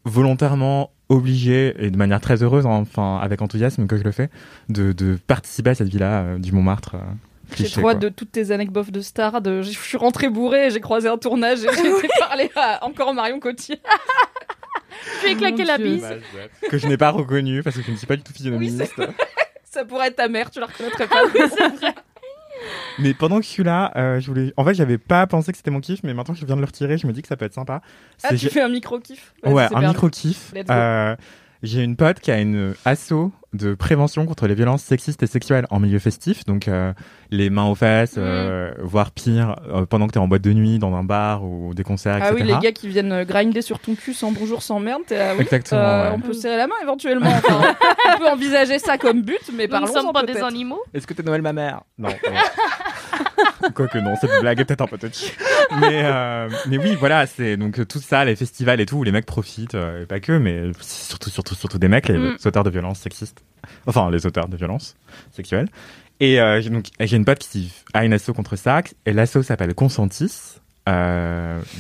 volontairement 0.06 0.92
obligé, 1.10 1.74
et 1.80 1.90
de 1.90 1.98
manière 1.98 2.20
très 2.22 2.44
heureuse, 2.44 2.66
enfin, 2.66 3.20
avec 3.22 3.42
enthousiasme 3.42 3.88
que 3.88 3.98
je 3.98 4.04
le 4.04 4.12
fais, 4.12 4.30
de, 4.70 4.92
de 4.92 5.18
participer 5.28 5.70
à 5.72 5.76
cette 5.76 5.88
vie-là, 5.90 6.22
euh, 6.22 6.38
du 6.38 6.52
Montmartre. 6.52 6.96
euh, 6.96 7.56
J'ai 7.56 7.70
trop 7.70 7.90
hâte 7.90 8.00
de 8.00 8.10
toutes 8.10 8.32
tes 8.32 8.52
anecdotes 8.52 8.92
de 8.92 9.02
stars. 9.02 9.42
De... 9.42 9.62
Je 9.62 9.70
suis 9.72 9.98
rentrée 9.98 10.30
bourrée, 10.30 10.70
j'ai 10.70 10.82
croisé 10.82 11.08
un 11.08 11.18
tournage 11.18 11.60
et 11.64 11.68
j'ai 11.74 12.08
parler 12.20 12.52
à 12.56 12.84
encore 12.86 13.14
Marion 13.14 13.40
Cotillard. 13.40 13.80
Tu 15.22 15.28
lui 15.28 15.34
as 15.34 15.38
claqué 15.38 15.64
la 15.64 15.78
bise. 15.78 16.06
que 16.70 16.78
je 16.78 16.88
n'ai 16.88 16.98
pas 16.98 17.12
reconnu 17.12 17.62
parce 17.62 17.76
que 17.78 17.84
je 17.84 17.92
ne 17.92 17.96
suis 17.96 18.08
pas 18.08 18.16
du 18.16 18.24
tout 18.24 18.34
physionomiste. 18.34 18.84
Ça 19.64 19.86
pourrait 19.86 20.08
être 20.08 20.16
ta 20.16 20.28
mère, 20.28 20.50
tu 20.50 20.60
la 20.60 20.66
reconnaîtrais 20.66 21.08
pas. 21.08 21.22
Mais 23.00 23.14
pendant 23.14 23.38
que 23.40 23.46
je 23.46 23.50
suis 23.50 23.64
là, 23.64 23.92
euh, 23.96 24.20
je 24.20 24.28
voulais. 24.28 24.54
En 24.58 24.66
fait, 24.66 24.74
j'avais 24.74 24.98
pas 24.98 25.28
pensé 25.28 25.52
que 25.52 25.58
c'était 25.58 25.72
mon 25.72 25.80
kiff, 25.82 26.02
mais 26.04 26.14
maintenant 26.14 26.34
que 26.34 26.40
je 26.40 26.46
viens 26.46 26.56
de 26.56 26.62
le 26.62 26.66
retirer, 26.68 26.98
je 26.98 27.08
me 27.08 27.14
dis 27.14 27.22
que 27.22 27.28
ça 27.28 27.38
peut 27.38 27.46
être 27.46 27.54
sympa. 27.54 27.82
ah, 28.24 28.30
tu 28.36 28.50
fais 28.50 28.62
un 28.62 28.70
micro-kiff 28.70 29.34
Vas-y, 29.44 29.54
Ouais, 29.54 29.68
un 29.74 29.88
micro 29.88 30.10
kiff. 30.10 30.52
Let's 30.54 30.68
go. 30.68 30.74
J'ai 31.64 31.84
une 31.84 31.96
pote 31.96 32.20
qui 32.20 32.32
a 32.32 32.40
une 32.40 32.74
asso 32.86 33.32
de 33.54 33.74
prévention 33.74 34.26
contre 34.26 34.46
les 34.48 34.56
violences 34.56 34.84
sexistes 34.84 35.24
et 35.24 35.28
sexuelles 35.28 35.66
en 35.70 35.80
milieu 35.80 36.00
festif, 36.00 36.46
donc 36.46 36.68
euh, 36.68 36.94
les 37.32 37.50
mains 37.50 37.66
aux 37.66 37.76
fesses, 37.76 38.16
euh, 38.18 38.72
voire 38.80 39.12
pire, 39.12 39.56
euh, 39.74 39.86
pendant 39.86 40.08
que 40.08 40.12
t'es 40.14 40.20
en 40.20 40.28
boîte 40.28 40.42
de 40.42 40.54
nuit, 40.54 40.80
dans 40.80 40.94
un 40.94 41.04
bar 41.04 41.44
ou 41.44 41.74
des 41.74 41.84
concerts, 41.84 42.20
Ah 42.22 42.32
oui, 42.34 42.44
les 42.44 42.58
gars 42.60 42.72
qui 42.72 42.88
viennent 42.88 43.24
grinder 43.24 43.62
sur 43.62 43.80
ton 43.80 43.96
cul 43.96 44.14
sans 44.14 44.32
bonjour, 44.32 44.62
sans 44.62 44.80
merde, 44.80 45.02
t'es 45.08 45.18
là, 45.18 45.34
oui, 45.36 45.42
Exactement, 45.42 45.80
euh, 45.82 46.10
ouais. 46.10 46.16
on 46.16 46.20
peut 46.20 46.34
serrer 46.34 46.58
la 46.58 46.68
main 46.68 46.76
éventuellement. 46.84 47.30
Enfin, 47.30 47.76
on 48.16 48.18
peut 48.20 48.30
envisager 48.30 48.80
ça 48.80 48.98
comme 48.98 49.22
but, 49.22 49.40
mais 49.54 49.68
Nous 49.68 49.80
ne 49.82 49.88
sommes 49.88 50.14
pas 50.14 50.24
des 50.24 50.38
animaux. 50.38 50.82
Est-ce 50.94 51.08
que 51.08 51.14
t'es 51.14 51.24
Noël 51.24 51.42
ma 51.42 51.54
mère? 51.54 51.82
Non. 51.98 52.10
Quoique 53.76 53.98
non, 54.00 54.16
cette 54.20 54.42
blague 54.42 54.60
est 54.60 54.66
peut-être 54.66 54.82
un 54.82 54.88
peu 54.88 54.98
touchy. 54.98 55.32
Mais, 55.80 56.02
euh, 56.04 56.50
mais 56.68 56.78
oui, 56.78 56.96
voilà, 57.00 57.26
c'est 57.28 57.58
donc 57.58 57.88
tout 57.88 58.00
ça, 58.00 58.26
les 58.26 58.36
festivals 58.36 58.80
et 58.82 58.86
tout, 58.86 58.98
où 58.98 59.04
les 59.04 59.12
mecs 59.12 59.26
profitent, 59.26 59.76
euh, 59.76 60.04
et 60.04 60.06
pas 60.06 60.20
que, 60.20 60.32
mais 60.38 60.72
surtout, 60.82 61.30
surtout, 61.30 61.56
surtout 61.56 61.78
des 61.80 61.88
mecs, 61.88 62.08
les 62.08 62.18
Mm. 62.18 62.38
auteurs 62.46 62.64
de 62.64 62.70
violences 62.70 63.00
sexistes. 63.00 63.42
Enfin, 63.86 64.10
les 64.12 64.26
auteurs 64.26 64.48
de 64.48 64.58
violences 64.58 64.96
sexuelles. 65.32 65.68
Et 66.20 66.40
euh, 66.42 66.62
donc 66.64 66.86
j'ai 67.00 67.16
une 67.18 67.26
pote 67.26 67.40
qui 67.40 67.72
a 67.94 68.04
une 68.06 68.14
asso 68.14 68.32
contre 68.36 68.56
ça, 68.56 68.82
et 69.06 69.14
l'asso 69.14 69.42
s'appelle 69.44 69.74
Consentis. 69.76 70.56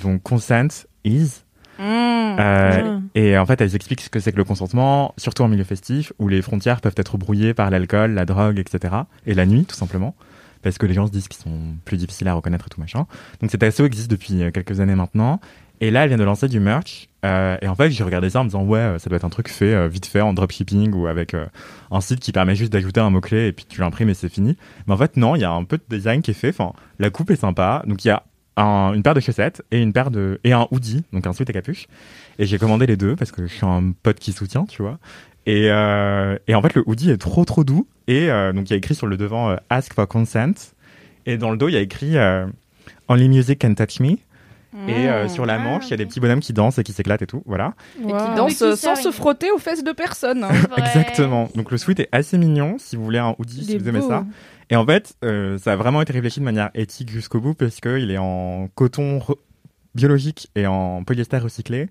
Donc 0.03 0.21
consent 0.23 0.85
is. 1.05 1.41
Mmh. 1.79 1.83
Euh, 2.39 2.99
et 3.15 3.37
en 3.37 3.45
fait, 3.45 3.61
elles 3.61 3.75
expliquent 3.75 4.01
ce 4.01 4.09
que 4.09 4.19
c'est 4.19 4.31
que 4.31 4.37
le 4.37 4.43
consentement, 4.43 5.13
surtout 5.17 5.43
en 5.43 5.47
milieu 5.47 5.63
festif, 5.63 6.11
où 6.19 6.27
les 6.27 6.41
frontières 6.41 6.81
peuvent 6.81 6.95
être 6.97 7.17
brouillées 7.17 7.53
par 7.53 7.69
l'alcool, 7.69 8.13
la 8.13 8.25
drogue, 8.25 8.59
etc. 8.59 8.93
Et 9.25 9.33
la 9.33 9.45
nuit, 9.45 9.65
tout 9.65 9.75
simplement. 9.75 10.15
Parce 10.61 10.77
que 10.77 10.85
les 10.85 10.93
gens 10.93 11.07
se 11.07 11.11
disent 11.11 11.27
qu'ils 11.27 11.41
sont 11.41 11.75
plus 11.85 11.97
difficiles 11.97 12.27
à 12.27 12.33
reconnaître 12.33 12.65
et 12.67 12.69
tout 12.69 12.79
machin. 12.81 13.05
Donc 13.41 13.51
cet 13.51 13.63
asso 13.63 13.81
existe 13.85 14.09
depuis 14.11 14.41
euh, 14.43 14.51
quelques 14.51 14.79
années 14.79 14.95
maintenant. 14.95 15.39
Et 15.79 15.91
là, 15.91 16.03
elle 16.03 16.09
vient 16.09 16.17
de 16.17 16.23
lancer 16.23 16.47
du 16.47 16.59
merch. 16.59 17.07
Euh, 17.23 17.55
et 17.61 17.67
en 17.67 17.75
fait, 17.75 17.91
j'ai 17.91 18.03
regardé 18.03 18.31
ça 18.31 18.39
en 18.39 18.43
me 18.45 18.49
disant, 18.49 18.63
ouais, 18.63 18.79
euh, 18.79 18.99
ça 18.99 19.09
doit 19.09 19.17
être 19.17 19.25
un 19.25 19.29
truc 19.29 19.47
fait 19.49 19.87
vite 19.87 20.07
fait 20.07 20.21
en 20.21 20.33
dropshipping 20.33 20.91
ou 20.93 21.05
avec 21.07 21.35
un 21.91 22.01
site 22.01 22.19
qui 22.19 22.31
permet 22.31 22.55
juste 22.55 22.73
d'ajouter 22.73 22.99
un 22.99 23.11
mot-clé 23.11 23.47
et 23.47 23.51
puis 23.51 23.65
tu 23.69 23.81
l'imprimes 23.81 24.09
et 24.09 24.13
c'est 24.15 24.29
fini. 24.29 24.57
Mais 24.87 24.93
en 24.93 24.97
fait, 24.97 25.17
non, 25.17 25.35
il 25.35 25.41
y 25.41 25.45
a 25.45 25.51
un 25.51 25.63
peu 25.65 25.77
de 25.77 25.83
design 25.95 26.21
qui 26.23 26.31
est 26.31 26.33
fait. 26.33 26.49
Enfin, 26.49 26.73
la 26.97 27.09
coupe 27.11 27.29
est 27.29 27.35
sympa. 27.35 27.83
Donc 27.85 28.03
il 28.05 28.07
y 28.07 28.11
a 28.11 28.23
un- 28.55 28.93
une 28.93 29.03
paire 29.03 29.13
de 29.13 29.19
chaussettes 29.19 29.61
et 29.69 29.79
une 29.79 29.93
paire 29.93 30.09
de 30.09 30.39
et 30.43 30.51
un 30.51 30.67
hoodie, 30.71 31.03
donc 31.13 31.27
un 31.27 31.33
sweat 31.33 31.47
et 31.51 31.53
capuche. 31.53 31.85
Et 32.39 32.47
j'ai 32.47 32.57
commandé 32.57 32.87
les 32.87 32.97
deux 32.97 33.15
parce 33.15 33.31
que 33.31 33.45
je 33.45 33.53
suis 33.53 33.65
un 33.67 33.91
pote 34.01 34.17
qui 34.17 34.31
soutient, 34.31 34.65
tu 34.65 34.81
vois. 34.81 34.97
Et, 35.47 35.71
euh, 35.71 36.37
et 36.47 36.53
en 36.55 36.61
fait, 36.61 36.75
le 36.75 36.83
hoodie 36.85 37.09
est 37.09 37.17
trop 37.17 37.43
trop 37.45 37.63
doux. 37.63 37.87
Et 38.07 38.29
euh, 38.29 38.53
donc 38.53 38.69
il 38.69 38.71
y 38.71 38.73
a 38.73 38.77
écrit 38.77 38.93
sur 38.95 39.07
le 39.07 39.17
devant 39.17 39.49
euh, 39.49 39.55
Ask 39.69 39.93
for 39.93 40.07
consent. 40.07 40.73
Et 41.25 41.37
dans 41.37 41.49
le 41.51 41.57
dos, 41.57 41.67
il 41.69 41.73
y 41.73 41.77
a 41.77 41.81
écrit 41.81 42.17
euh, 42.17 42.45
Only 43.07 43.27
music 43.29 43.59
can 43.61 43.73
touch 43.73 43.99
me. 43.99 44.17
Et 44.87 45.09
euh, 45.09 45.27
sur 45.27 45.45
la 45.47 45.55
Ah, 45.55 45.59
manche, 45.59 45.87
il 45.87 45.91
y 45.91 45.93
a 45.93 45.97
des 45.97 46.05
petits 46.05 46.19
bonhommes 46.19 46.39
qui 46.41 46.53
dansent 46.53 46.77
et 46.77 46.83
qui 46.83 46.93
s'éclatent 46.93 47.21
et 47.23 47.27
tout. 47.27 47.41
Voilà. 47.47 47.73
Et 47.99 48.03
qui 48.03 48.11
dansent 48.35 48.57
qui 48.57 48.77
sans 48.77 48.95
se 48.95 49.09
frotter 49.11 49.49
aux 49.51 49.57
fesses 49.57 49.83
de 49.83 49.91
personne. 49.91 50.43
hein. 50.43 50.49
Exactement. 50.77 51.49
Donc 51.55 51.71
le 51.71 51.77
sweat 51.77 51.99
est 52.01 52.09
assez 52.11 52.37
mignon 52.37 52.75
si 52.77 52.95
vous 52.95 53.03
voulez 53.03 53.17
un 53.17 53.33
hoodie, 53.39 53.63
si 53.65 53.77
vous 53.77 53.87
aimez 53.89 54.01
ça. 54.01 54.25
Et 54.69 54.75
en 54.75 54.85
fait, 54.85 55.15
euh, 55.25 55.57
ça 55.57 55.73
a 55.73 55.75
vraiment 55.77 56.01
été 56.01 56.13
réfléchi 56.13 56.41
de 56.41 56.45
manière 56.45 56.69
éthique 56.75 57.09
jusqu'au 57.09 57.39
bout 57.39 57.53
parce 57.55 57.79
qu'il 57.79 58.11
est 58.11 58.17
en 58.19 58.67
coton 58.75 59.19
biologique 59.95 60.49
et 60.55 60.67
en 60.67 61.03
polyester 61.03 61.37
recyclé, 61.37 61.87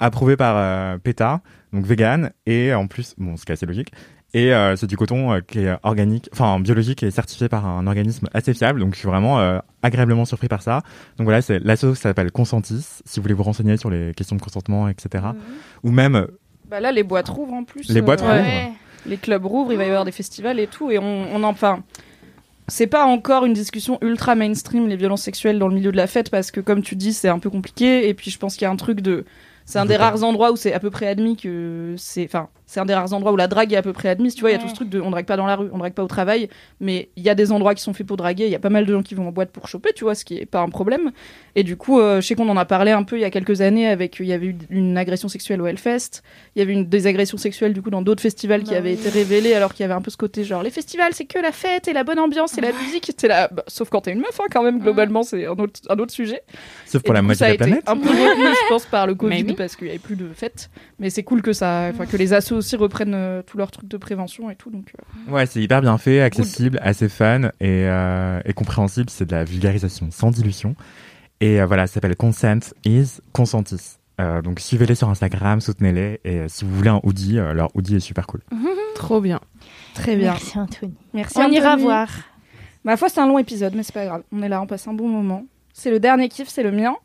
approuvé 0.00 0.36
par 0.36 0.54
euh, 0.56 0.98
PETA, 0.98 1.40
donc 1.72 1.84
vegan, 1.86 2.32
et 2.46 2.72
en 2.74 2.86
plus, 2.86 3.14
bon, 3.18 3.36
ce 3.36 3.44
qui 3.44 3.52
est 3.52 3.54
assez 3.54 3.66
logique. 3.66 3.92
Et 4.34 4.52
euh, 4.52 4.76
c'est 4.76 4.86
du 4.86 4.96
coton 4.96 5.32
euh, 5.32 5.40
qui 5.40 5.60
est 5.60 5.74
organique, 5.82 6.28
enfin 6.32 6.60
biologique 6.60 7.02
et 7.02 7.10
certifié 7.10 7.48
par 7.48 7.64
un 7.66 7.86
organisme 7.86 8.28
assez 8.34 8.52
fiable. 8.52 8.80
Donc 8.80 8.92
je 8.92 8.98
suis 8.98 9.08
vraiment 9.08 9.40
euh, 9.40 9.58
agréablement 9.82 10.26
surpris 10.26 10.48
par 10.48 10.60
ça. 10.60 10.82
Donc 11.16 11.24
voilà, 11.24 11.40
c'est 11.40 11.58
l'asso 11.60 11.94
s'appelle 11.94 12.30
Consentis. 12.30 13.00
Si 13.06 13.18
vous 13.18 13.22
voulez 13.22 13.34
vous 13.34 13.42
renseigner 13.42 13.78
sur 13.78 13.88
les 13.88 14.12
questions 14.14 14.36
de 14.36 14.42
consentement, 14.42 14.88
etc. 14.88 15.24
Ou 15.82 15.90
même 15.90 16.26
Bah 16.68 16.78
là, 16.78 16.92
les 16.92 17.04
boîtes 17.04 17.30
rouvrent 17.30 17.54
en 17.54 17.64
plus. 17.64 17.88
Les 17.88 18.02
boîtes 18.02 18.22
euh, 18.22 18.26
rouvrent. 18.26 18.42
Ouais. 18.42 18.72
les 19.06 19.16
clubs 19.16 19.46
rouvrent, 19.46 19.72
il 19.72 19.78
va 19.78 19.84
y 19.84 19.88
avoir 19.88 20.04
des 20.04 20.12
festivals 20.12 20.60
et 20.60 20.66
tout, 20.66 20.90
et 20.90 20.98
on, 20.98 21.34
on 21.34 21.42
en, 21.42 21.48
enfin, 21.48 21.82
c'est 22.66 22.86
pas 22.86 23.06
encore 23.06 23.46
une 23.46 23.54
discussion 23.54 23.98
ultra 24.02 24.34
mainstream 24.34 24.88
les 24.88 24.96
violences 24.96 25.22
sexuelles 25.22 25.58
dans 25.58 25.68
le 25.68 25.74
milieu 25.74 25.90
de 25.90 25.96
la 25.96 26.06
fête 26.06 26.30
parce 26.30 26.50
que 26.50 26.60
comme 26.60 26.82
tu 26.82 26.96
dis 26.96 27.14
c'est 27.14 27.28
un 27.28 27.38
peu 27.38 27.48
compliqué 27.48 28.10
et 28.10 28.12
puis 28.12 28.30
je 28.30 28.38
pense 28.38 28.56
qu'il 28.56 28.62
y 28.62 28.66
a 28.66 28.70
un 28.70 28.76
truc 28.76 29.00
de, 29.00 29.24
c'est 29.68 29.78
un 29.78 29.84
des 29.84 29.96
rares 29.96 30.24
endroits 30.24 30.50
où 30.50 30.56
c'est 30.56 30.72
à 30.72 30.80
peu 30.80 30.88
près 30.88 31.06
admis 31.06 31.36
que 31.36 31.94
c'est, 31.98 32.24
enfin, 32.24 32.48
c'est 32.68 32.80
un 32.80 32.84
des 32.84 32.92
rares 32.94 33.12
endroits 33.14 33.32
où 33.32 33.36
la 33.36 33.48
drague 33.48 33.72
est 33.72 33.76
à 33.76 33.82
peu 33.82 33.92
près 33.94 34.10
admise. 34.10 34.34
Tu 34.34 34.42
vois, 34.42 34.50
il 34.50 34.52
y 34.52 34.56
a 34.56 34.58
tout 34.60 34.68
ce 34.68 34.74
truc 34.74 34.88
de, 34.90 35.00
on 35.00 35.10
drague 35.10 35.24
pas 35.26 35.36
dans 35.38 35.46
la 35.46 35.56
rue, 35.56 35.68
on 35.72 35.78
drague 35.78 35.94
pas 35.94 36.04
au 36.04 36.06
travail, 36.06 36.48
mais 36.80 37.08
il 37.16 37.22
y 37.22 37.30
a 37.30 37.34
des 37.34 37.50
endroits 37.50 37.74
qui 37.74 37.82
sont 37.82 37.94
faits 37.94 38.06
pour 38.06 38.18
draguer. 38.18 38.44
Il 38.44 38.50
y 38.50 38.54
a 38.54 38.58
pas 38.60 38.68
mal 38.68 38.84
de 38.86 38.92
gens 38.92 39.02
qui 39.02 39.14
vont 39.14 39.26
en 39.26 39.32
boîte 39.32 39.50
pour 39.50 39.66
choper, 39.68 39.90
tu 39.94 40.04
vois, 40.04 40.14
ce 40.14 40.24
qui 40.24 40.36
est 40.38 40.44
pas 40.46 40.60
un 40.60 40.68
problème. 40.68 41.10
Et 41.56 41.62
du 41.64 41.76
coup, 41.76 41.98
euh, 41.98 42.20
je 42.20 42.26
sais 42.26 42.34
qu'on 42.34 42.48
en 42.50 42.56
a 42.58 42.66
parlé 42.66 42.90
un 42.92 43.02
peu 43.02 43.16
il 43.16 43.22
y 43.22 43.24
a 43.24 43.30
quelques 43.30 43.62
années 43.62 43.88
avec, 43.88 44.18
il 44.20 44.26
y 44.26 44.32
avait 44.34 44.46
eu 44.46 44.56
une 44.70 44.96
agression 44.98 45.28
sexuelle 45.28 45.60
au 45.62 45.66
Hellfest. 45.66 46.22
Il 46.54 46.58
y 46.58 46.62
avait 46.62 46.74
une 46.74 46.84
des 46.86 47.06
agressions 47.06 47.38
sexuelles 47.38 47.72
du 47.72 47.80
coup 47.80 47.90
dans 47.90 48.02
d'autres 48.02 48.22
festivals 48.22 48.62
qui 48.62 48.72
Bah 48.72 48.76
avaient 48.76 48.90
oui. 48.90 49.00
été 49.00 49.08
révélées 49.08 49.54
alors 49.54 49.72
qu'il 49.72 49.82
y 49.82 49.86
avait 49.86 49.94
un 49.94 50.02
peu 50.02 50.10
ce 50.10 50.16
côté 50.18 50.44
genre 50.44 50.62
les 50.62 50.70
festivals 50.70 51.14
c'est 51.14 51.24
que 51.24 51.38
la 51.38 51.52
fête 51.52 51.88
et 51.88 51.94
la 51.94 52.04
bonne 52.04 52.18
ambiance 52.18 52.58
et 52.58 52.60
la 52.60 52.72
musique. 52.72 53.10
T'es 53.16 53.28
là, 53.28 53.48
bah, 53.50 53.64
sauf 53.66 53.88
quand 53.88 54.02
t'es 54.02 54.12
une 54.12 54.18
meuf 54.20 54.38
hein, 54.40 54.44
quand 54.52 54.62
même 54.62 54.78
globalement 54.78 55.22
c'est 55.22 55.46
un 55.46 55.52
autre, 55.52 55.80
un 55.88 55.98
autre 55.98 56.12
sujet. 56.12 56.42
sauf 56.86 57.02
pour 57.02 57.14
la 57.14 57.22
moitié 57.22 57.46
de 57.46 57.52
la 57.52 57.56
planète. 57.56 57.82
un 57.88 57.96
peu 57.96 58.08
retenu 58.10 58.44
je 58.44 58.68
pense 58.68 58.84
par 58.86 59.06
le 59.06 59.14
Covid 59.14 59.42
Maybe. 59.44 59.56
parce 59.56 59.74
qu'il 59.76 59.86
y 59.86 59.90
avait 59.90 59.98
plus 59.98 60.16
de 60.16 60.28
fêtes. 60.34 60.70
Mais 61.00 61.10
c'est 61.10 61.22
cool 61.22 61.42
que 61.42 61.52
ça, 61.52 61.92
que 62.10 62.16
les 62.16 62.32
assos 62.32 62.56
aussi 62.56 62.74
reprennent 62.76 63.14
euh, 63.14 63.42
tous 63.42 63.56
leurs 63.56 63.70
trucs 63.70 63.88
de 63.88 63.96
prévention 63.96 64.50
et 64.50 64.56
tout 64.56 64.70
donc. 64.70 64.90
euh, 65.28 65.32
Ouais, 65.32 65.46
c'est 65.46 65.60
hyper 65.62 65.80
bien 65.80 65.96
fait, 65.96 66.20
accessible, 66.20 66.78
assez 66.82 67.08
fun 67.08 67.50
et, 67.60 67.86
euh, 67.86 68.40
et 68.44 68.52
compréhensible. 68.52 69.08
C'est 69.08 69.26
de 69.26 69.32
la 69.34 69.44
vulgarisation 69.44 70.08
sans 70.10 70.30
dilution. 70.32 70.74
Et 71.40 71.60
euh, 71.60 71.66
voilà, 71.66 71.86
ça 71.86 71.94
s'appelle 71.94 72.16
Consent 72.16 72.72
is 72.84 73.20
Consentis. 73.32 73.98
Euh, 74.20 74.42
donc 74.42 74.58
suivez-les 74.58 74.96
sur 74.96 75.08
Instagram, 75.08 75.60
soutenez-les. 75.60 76.20
Et 76.24 76.38
euh, 76.40 76.48
si 76.48 76.64
vous 76.64 76.74
voulez 76.74 76.90
un 76.90 77.00
hoodie, 77.04 77.38
euh, 77.38 77.52
leur 77.52 77.70
hoodie 77.76 77.94
est 77.94 78.00
super 78.00 78.26
cool. 78.26 78.40
Trop 78.96 79.20
bien. 79.20 79.38
Très 79.94 80.16
bien. 80.16 80.32
Merci 80.32 80.58
Anthony. 80.58 80.94
Merci. 81.14 81.38
On 81.38 81.48
ira 81.48 81.76
voir. 81.76 82.08
Ma 82.82 82.96
foi, 82.96 83.08
c'est 83.08 83.20
un 83.20 83.28
long 83.28 83.38
épisode, 83.38 83.74
mais 83.76 83.84
c'est 83.84 83.92
pas 83.94 84.04
grave. 84.06 84.22
On 84.32 84.42
est 84.42 84.48
là, 84.48 84.60
on 84.60 84.66
passe 84.66 84.88
un 84.88 84.94
bon 84.94 85.06
moment. 85.08 85.44
C'est 85.72 85.92
le 85.92 86.00
dernier 86.00 86.28
kiff, 86.28 86.48
c'est 86.48 86.64
le 86.64 86.72
mien. 86.72 86.96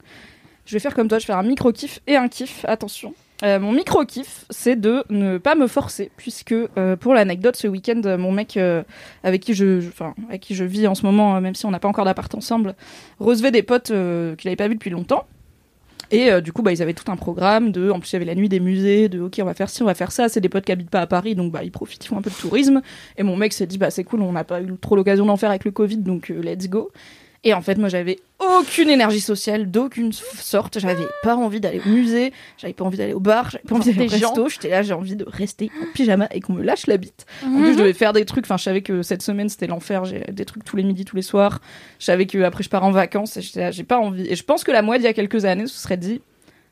Je 0.66 0.74
vais 0.74 0.80
faire 0.80 0.96
comme 0.96 1.08
toi, 1.08 1.20
je 1.20 1.24
vais 1.24 1.34
faire 1.34 1.38
un 1.38 1.44
micro-kiff 1.44 2.00
et 2.08 2.16
un 2.16 2.28
kiff. 2.28 2.66
Attention. 2.68 3.14
Euh, 3.42 3.60
mon 3.60 3.72
micro-kiff, 3.74 4.46
c'est 4.50 4.80
de 4.80 5.04
ne 5.10 5.38
pas 5.38 5.56
me 5.56 5.68
forcer, 5.68 6.12
puisque 6.16 6.54
euh, 6.54 6.96
pour 6.96 7.14
l'anecdote, 7.14 7.56
ce 7.56 7.68
week-end, 7.68 8.02
mon 8.18 8.32
mec 8.32 8.56
euh, 8.58 8.84
avec 9.24 9.42
qui 9.42 9.54
je, 9.54 9.82
avec 10.30 10.42
qui 10.42 10.56
je 10.56 10.64
vis 10.64 10.88
en 10.88 10.96
ce 10.96 11.06
moment, 11.06 11.42
même 11.42 11.56
si 11.56 11.66
on 11.66 11.72
n'a 11.72 11.80
pas 11.80 11.88
encore 11.88 12.06
d'appart 12.06 12.34
ensemble, 12.36 12.76
recevait 13.20 13.52
des 13.52 13.64
potes 13.64 13.88
qu'il 13.88 14.48
n'avait 14.48 14.56
pas 14.56 14.68
vus 14.68 14.76
depuis 14.76 14.92
longtemps. 14.92 15.26
Et 16.12 16.30
du 16.42 16.54
coup, 16.54 16.62
bah, 16.62 16.72
ils 16.72 16.82
avaient 16.84 16.94
tout 16.94 17.12
un 17.12 17.16
programme 17.16 17.72
de. 17.72 17.90
En 17.90 18.00
plus, 18.00 18.12
il 18.12 18.14
y 18.14 18.18
avait 18.18 18.26
la 18.26 18.36
nuit 18.36 18.48
des 18.48 18.60
musées, 18.60 19.10
de 19.10 19.20
OK, 19.20 19.40
on 19.42 19.46
va 19.46 19.56
faire 19.56 19.70
ci, 19.70 19.82
on 19.82 19.88
va 19.88 19.96
faire 19.96 20.12
ça. 20.12 20.30
C'est 20.30 20.42
des 20.42 20.50
potes 20.50 20.64
qui 20.64 20.72
habitent 20.72 20.92
pas 20.92 21.02
à 21.02 21.08
Paris, 21.08 21.34
donc 21.34 21.52
bah, 21.52 21.64
ils 21.64 21.72
profitent, 21.72 22.06
ils 22.06 22.08
font 22.08 22.18
un 22.18 22.22
peu 22.22 22.30
de 22.30 22.36
tourisme. 22.36 22.82
Et 23.18 23.24
mon 23.24 23.36
mec 23.36 23.52
s'est 23.52 23.66
dit, 23.66 23.80
bah, 23.80 23.90
c'est 23.90 24.04
cool, 24.04 24.22
on 24.22 24.32
n'a 24.32 24.44
pas 24.44 24.62
eu 24.62 24.68
trop 24.80 24.96
l'occasion 24.96 25.26
d'en 25.26 25.38
faire 25.38 25.50
avec 25.50 25.66
le 25.66 25.72
Covid, 25.72 25.98
donc 25.98 26.30
let's 26.30 26.70
go. 26.70 26.92
Et 27.46 27.54
en 27.54 27.62
fait, 27.62 27.78
moi, 27.78 27.90
j'avais 27.90 28.20
aucune 28.40 28.90
énergie 28.90 29.20
sociale, 29.20 29.70
d'aucune 29.70 30.14
sorte. 30.14 30.80
J'avais 30.80 31.06
pas 31.24 31.36
envie 31.36 31.60
d'aller 31.60 31.82
au 31.86 31.90
musée, 31.90 32.32
j'avais 32.58 32.74
pas 32.74 32.86
envie 32.86 32.98
d'aller 32.98 33.14
au 33.14 33.20
bar, 33.20 33.50
j'avais 33.50 33.64
pas 33.64 33.76
envie 33.76 33.94
d'aller 33.94 34.08
au 34.08 34.12
resto. 34.12 34.50
J'étais 34.50 34.70
là, 34.70 34.82
j'ai 34.82 34.94
envie 34.94 35.16
de 35.16 35.26
rester 35.28 35.70
en 35.82 35.92
pyjama 35.94 36.28
et 36.32 36.40
qu'on 36.40 36.54
me 36.54 36.64
lâche 36.64 36.88
la 36.88 36.98
bite. 36.98 37.26
En 37.46 37.58
plus, 37.58 37.74
je 37.74 37.78
devais 37.78 37.94
faire 37.94 38.14
des 38.14 38.24
trucs. 38.26 38.46
Enfin, 38.46 38.58
je 38.58 38.64
savais 38.64 38.82
que 38.82 39.02
cette 39.02 39.22
semaine, 39.22 39.50
c'était 39.50 39.68
l'enfer. 39.68 40.06
J'ai 40.06 40.22
des 40.32 40.46
trucs 40.46 40.64
tous 40.64 40.78
les 40.78 40.84
midis, 40.84 41.04
tous 41.04 41.18
les 41.18 41.22
soirs. 41.22 41.60
Je 42.00 42.06
savais 42.06 42.26
que 42.26 42.42
après, 42.44 42.64
je 42.64 42.70
pars 42.70 42.84
en 42.84 42.92
vacances 42.92 43.36
et 43.38 43.42
j'étais 43.42 43.60
là, 43.60 43.72
j'ai 43.72 43.84
pas 43.84 44.00
envie. 44.00 44.26
Et 44.28 44.36
je 44.36 44.44
pense 44.44 44.64
que 44.64 44.72
la 44.72 44.82
moi, 44.82 44.98
d'il 44.98 45.04
y 45.04 45.08
a 45.08 45.14
quelques 45.14 45.44
années, 45.44 45.68
se 45.68 45.78
serait 45.78 45.98
dit, 45.98 46.22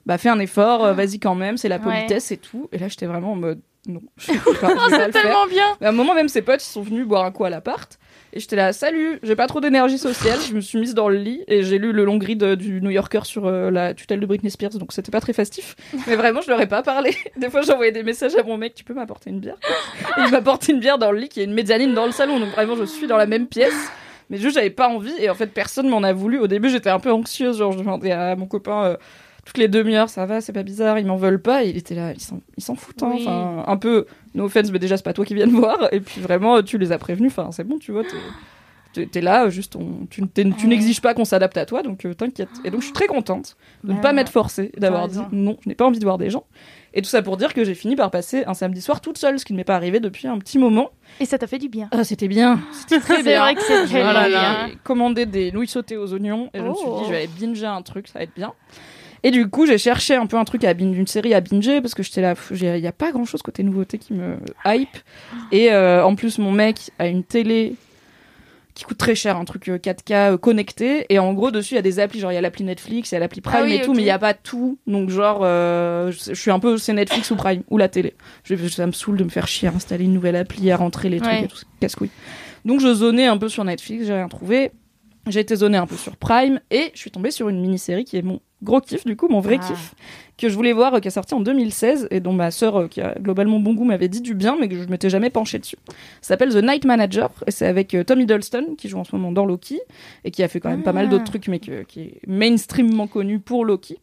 bah, 0.06 0.18
fais 0.18 0.30
un 0.30 0.40
effort, 0.40 0.86
euh, 0.86 0.94
vas-y 0.94 1.20
quand 1.20 1.36
même, 1.36 1.58
c'est 1.58 1.70
la 1.70 1.80
politesse 1.80 2.32
et 2.32 2.38
tout. 2.38 2.70
Et 2.72 2.78
là, 2.78 2.88
j'étais 2.88 3.06
vraiment 3.06 3.34
en 3.34 3.36
mode, 3.36 3.60
non, 3.88 4.02
je 4.18 4.32
pas, 4.60 4.70
le 4.90 4.90
faire. 4.96 5.12
Tellement 5.12 5.48
bien. 5.48 5.66
Mais 5.82 5.88
à 5.88 5.90
un 5.90 5.94
moment, 5.94 6.14
même 6.14 6.28
ses 6.30 6.42
potes, 6.42 6.64
ils 6.64 6.70
sont 6.70 6.84
venus 6.84 7.06
boire 7.08 7.26
un 7.26 7.32
coup 7.32 7.46
à 7.46 7.50
l'appart. 7.50 7.98
Et 8.34 8.40
j'étais 8.40 8.56
là, 8.56 8.72
salut, 8.74 9.20
j'ai 9.24 9.36
pas 9.36 9.48
trop 9.48 9.60
d'énergie 9.60 9.98
sociale. 9.98 10.40
Je 10.48 10.54
me 10.54 10.62
suis 10.62 10.80
mise 10.80 10.94
dans 10.94 11.10
le 11.10 11.18
lit 11.18 11.44
et 11.48 11.64
j'ai 11.64 11.80
lu 11.80 11.92
le 11.92 12.06
long 12.06 12.18
grid 12.18 12.42
euh, 12.44 12.56
du 12.56 12.80
New 12.82 12.92
Yorker 12.92 13.22
sur 13.26 13.48
euh, 13.48 13.72
la 13.72 13.94
tutelle 13.94 14.20
de 14.20 14.26
Britney 14.26 14.50
Spears, 14.52 14.72
donc 14.78 14.94
c'était 14.94 15.12
pas 15.12 15.20
très 15.20 15.34
festif. 15.34 15.76
Mais 16.08 16.16
vraiment, 16.16 16.42
je 16.42 16.50
leur 16.50 16.62
ai 16.62 16.68
pas 16.68 16.82
parlé. 16.84 17.16
Des 17.38 17.50
fois, 17.50 17.62
j'envoyais 17.62 17.92
des 17.92 18.04
messages 18.04 18.36
à 18.36 18.44
mon 18.44 18.58
mec, 18.58 18.74
tu 18.74 18.84
peux 18.84 18.94
m'apporter 18.94 19.32
une 19.32 19.40
bière? 19.40 19.58
Et 20.18 20.22
il 20.26 20.32
m'apporte 20.32 20.68
une 20.70 20.80
bière 20.80 20.98
dans 20.98 21.12
le 21.12 21.20
lit, 21.20 21.28
qui 21.30 21.42
est 21.42 21.46
une 21.46 21.54
mezzanine 21.54 21.94
dans 21.94 22.06
le 22.06 22.12
salon, 22.12 22.40
donc 22.40 22.50
vraiment, 22.50 22.76
je 22.76 22.86
suis 22.86 23.08
dans 23.08 23.18
la 23.18 23.26
même 23.26 23.48
pièce. 23.48 23.74
Mais 24.30 24.38
juste, 24.38 24.56
j'avais 24.56 24.70
pas 24.70 24.88
envie 24.88 25.14
et 25.20 25.30
en 25.30 25.36
fait, 25.36 25.48
personne 25.48 25.90
m'en 25.90 26.04
a 26.04 26.14
voulu. 26.14 26.40
Au 26.40 26.48
début, 26.48 26.70
j'étais 26.70 26.90
un 26.90 27.00
peu 27.00 27.12
anxieuse, 27.12 27.58
genre, 27.58 27.74
je 27.74 27.80
demandais 27.80 28.12
à 28.12 28.36
mon 28.38 28.46
copain. 28.46 28.86
euh, 28.86 28.98
toutes 29.46 29.58
les 29.58 29.68
demi-heures, 29.68 30.10
ça 30.10 30.26
va, 30.26 30.40
c'est 30.42 30.54
pas 30.54 30.64
bizarre, 30.64 31.00
ils 31.00 31.06
m'en 31.06 31.16
veulent 31.18 31.42
pas. 31.42 31.64
Et 31.64 31.70
il 31.70 31.78
était 31.78 31.96
là, 31.96 32.14
ils 32.14 32.20
s'en, 32.64 32.76
foutent. 32.76 33.04
hein. 33.04 33.12
Oui. 33.16 33.22
Enfin, 33.28 33.64
un 33.68 33.78
peu, 33.78 34.06
no 34.36 34.46
offense, 34.46 34.72
mais 34.72 34.80
déjà, 34.80 34.98
c'est 34.98 35.04
pas 35.04 35.14
toi 35.14 35.26
qui 35.26 35.34
viens 35.36 35.48
de 35.48 35.52
voir. 35.54 35.90
Et 35.92 36.00
puis 36.00 36.22
vraiment, 36.22 36.62
tu 36.62 36.78
les 36.78 36.92
as 36.92 36.98
prévenus. 36.98 37.32
Enfin, 37.32 37.52
c'est 37.52 37.64
bon, 37.64 37.78
tu 37.80 37.92
vois, 37.92 38.04
t'es, 38.94 39.06
t'es 39.06 39.22
là, 39.22 39.50
juste, 39.50 39.76
on- 39.78 40.06
tu, 40.10 40.22
n'exiges 40.68 41.02
pas 41.02 41.14
qu'on 41.14 41.24
s'adapte 41.26 41.56
à 41.58 41.66
toi, 41.66 41.82
donc 41.82 42.06
euh, 42.06 42.14
t'inquiète. 42.14 42.50
Et 42.66 42.72
donc 42.72 42.82
je 42.82 42.86
suis 42.88 42.94
très 42.94 43.08
contente 43.08 43.56
de 43.86 43.94
ne 43.94 44.02
pas 44.02 44.12
m'être 44.14 44.32
forcée, 44.32 44.72
d'avoir 44.78 45.08
dit 45.08 45.20
non, 45.32 45.58
je 45.64 45.70
n'ai 45.70 45.76
pas 45.76 45.86
envie 45.86 46.00
de 46.00 46.04
voir 46.04 46.18
des 46.18 46.30
gens. 46.30 46.44
Et 46.94 47.02
tout 47.02 47.08
ça 47.08 47.22
pour 47.22 47.38
dire 47.38 47.54
que 47.54 47.64
j'ai 47.64 47.74
fini 47.74 47.96
par 47.96 48.12
passer 48.12 48.44
un 48.48 48.54
samedi 48.54 48.82
soir 48.82 49.00
toute 49.00 49.18
seule, 49.18 49.40
ce 49.40 49.46
qui 49.46 49.54
ne 49.54 49.58
m'est 49.58 49.64
pas 49.64 49.78
arrivé 49.78 50.02
depuis 50.02 50.28
un 50.28 50.38
petit 50.40 50.60
moment. 50.60 50.90
Et 51.22 51.26
ça 51.26 51.38
t'a 51.38 51.48
fait 51.48 51.58
du 51.58 51.70
bien. 51.70 51.88
Ah, 51.92 52.04
c'était 52.04 52.28
bien, 52.28 52.60
c'était 52.74 53.00
très 53.00 53.24
bien. 53.24 53.40
vrai 53.40 53.56
que 53.56 53.62
c'est 53.62 53.86
très 53.86 54.04
Voilà, 54.04 54.28
bien. 54.28 54.68
J'ai 54.68 54.76
commandé 54.84 55.26
des 55.26 55.54
nouilles 55.54 55.68
sautées 55.70 55.96
aux 55.96 56.14
oignons 56.14 56.50
et 56.54 56.60
je 56.60 56.64
me 56.64 56.74
suis 56.74 56.84
Oh. 56.86 57.00
dit, 57.00 57.06
je 57.06 57.12
vais 57.12 57.18
aller 57.20 57.30
binger 57.40 57.68
un 57.68 57.82
truc, 57.82 58.10
ça 58.10 58.20
va 58.20 58.24
être 58.24 58.36
bien. 58.36 58.52
Et 59.24 59.32
du 59.32 59.48
coup, 59.50 59.68
j'ai 59.68 59.78
cherché 59.78 60.16
un 60.16 60.26
peu 60.26 60.38
un 60.38 60.46
truc 60.46 60.64
à 60.64 60.74
binge, 60.74 60.98
une 60.98 61.08
série 61.08 61.34
à 61.34 61.42
binger 61.42 61.80
parce 61.82 61.94
que 61.94 62.02
j'étais 62.04 62.22
là, 62.22 62.34
il 62.52 62.82
n'y 62.82 62.88
a 62.88 62.92
pas 62.92 63.12
grand 63.12 63.26
chose 63.26 63.42
côté 63.42 63.62
nouveauté 63.64 63.98
qui 64.00 64.14
me 64.14 64.38
hype. 64.66 64.98
Et 65.52 65.72
euh, 65.72 66.04
en 66.04 66.16
plus, 66.16 66.38
mon 66.40 66.52
mec 66.52 66.90
a 66.98 67.08
une 67.08 67.24
télé 67.24 67.76
qui 68.74 68.86
coûte 68.86 68.98
très 68.98 69.16
cher, 69.16 69.38
un 69.38 69.46
truc 69.46 69.68
euh, 69.68 69.78
4K 69.78 70.14
euh, 70.34 70.38
connecté. 70.38 71.06
Et 71.10 71.20
en 71.20 71.34
gros, 71.34 71.52
dessus, 71.52 71.74
il 71.74 71.76
y 71.76 71.80
a 71.80 71.84
des 71.84 72.00
applis, 72.00 72.20
genre 72.20 72.32
il 72.32 72.36
y 72.36 72.38
a 72.38 72.42
l'appli 72.42 72.64
Netflix, 72.64 73.12
il 73.12 73.16
y 73.16 73.18
a 73.18 73.20
l'appli 73.20 73.42
Prime 73.42 73.60
Ah 73.60 73.64
oui, 73.64 73.74
et 73.76 73.82
tout, 73.82 73.94
mais 73.94 74.02
il 74.02 74.06
n'y 74.06 74.12
a 74.12 74.18
pas 74.18 74.34
tout. 74.34 74.80
Donc, 74.88 75.10
genre, 75.10 75.42
euh, 75.44 76.12
je 76.12 76.34
je 76.34 76.40
suis 76.40 76.52
un 76.52 76.60
peu, 76.60 76.78
c'est 76.78 76.94
Netflix 76.94 77.30
ou 77.32 77.36
Prime, 77.36 77.64
ou 77.70 77.78
la 77.78 77.90
télé. 77.90 78.16
Je, 78.44 78.56
ça 78.70 78.88
me 78.88 78.92
saoule 78.92 79.18
de 79.18 79.24
me 79.24 79.30
faire 79.30 79.48
chier 79.48 79.68
à 79.68 79.72
installer 79.74 80.06
une 80.06 80.14
nouvelle 80.14 80.36
appli, 80.38 80.72
à 80.72 80.78
rentrer 80.78 81.10
les 81.10 81.20
trucs 81.20 81.32
Ouais. 81.32 81.44
et 81.44 81.48
tout, 81.48 81.60
casse-couille. 81.80 82.10
Donc, 82.66 82.80
je 82.80 82.94
zonais 82.94 83.26
un 83.28 83.38
peu 83.38 83.50
sur 83.50 83.64
Netflix, 83.66 84.06
j'ai 84.06 84.14
rien 84.14 84.30
trouvé. 84.30 84.72
J'ai 85.28 85.42
été 85.42 85.56
zonée 85.58 85.78
un 85.78 85.86
peu 85.86 85.98
sur 85.98 86.16
Prime 86.18 86.60
et 86.72 86.92
je 86.96 87.00
suis 87.00 87.12
tombée 87.12 87.30
sur 87.30 87.50
une 87.50 87.62
mini-série 87.62 88.06
qui 88.06 88.18
est 88.18 88.24
mon 88.24 88.40
gros 88.64 88.80
kiff, 88.82 89.06
du 89.06 89.16
coup, 89.16 89.28
mon 89.28 89.40
vrai 89.40 89.58
Ah. 89.62 89.68
kiff, 89.68 89.96
que 90.38 90.50
je 90.50 90.56
voulais 90.56 90.74
voir, 90.74 90.94
euh, 90.96 91.00
qui 91.00 91.08
est 91.08 91.12
sorti 91.12 91.34
en 91.34 91.40
2016 91.40 92.08
et 92.12 92.20
dont 92.20 92.34
ma 92.34 92.52
sœur, 92.52 92.76
euh, 92.82 92.88
qui 92.88 93.02
a 93.02 93.16
globalement 93.20 93.60
bon 93.60 93.74
goût, 93.74 93.84
m'avait 93.86 94.08
dit 94.08 94.22
du 94.22 94.34
bien, 94.34 94.58
mais 94.60 94.68
que 94.70 94.76
je 94.76 94.88
m'étais 94.88 95.10
jamais 95.10 95.30
penchée 95.30 95.60
dessus. 95.60 95.78
Ça 96.22 96.30
s'appelle 96.30 96.54
The 96.54 96.64
Night 96.64 96.86
Manager 96.86 97.30
et 97.48 97.52
c'est 97.52 97.66
avec 97.68 97.94
euh, 97.94 98.04
Tom 98.04 98.20
Hiddleston 98.22 98.76
qui 98.78 98.90
joue 98.90 98.98
en 99.00 99.04
ce 99.04 99.16
moment 99.16 99.32
dans 99.32 99.46
Loki 99.46 99.80
et 100.24 100.32
qui 100.32 100.42
a 100.44 100.48
fait 100.48 100.60
quand 100.60 100.70
même 100.70 100.84
pas 100.84 100.94
mal 100.94 101.06
Ah. 101.08 101.12
d'autres 101.12 101.26
trucs, 101.26 101.48
mais 101.48 101.60
que- 101.60 101.84
qui 101.84 102.02
est 102.02 102.22
mainstreamement 102.28 103.08
connu 103.08 103.40
pour 103.40 103.66
Loki. 103.66 104.00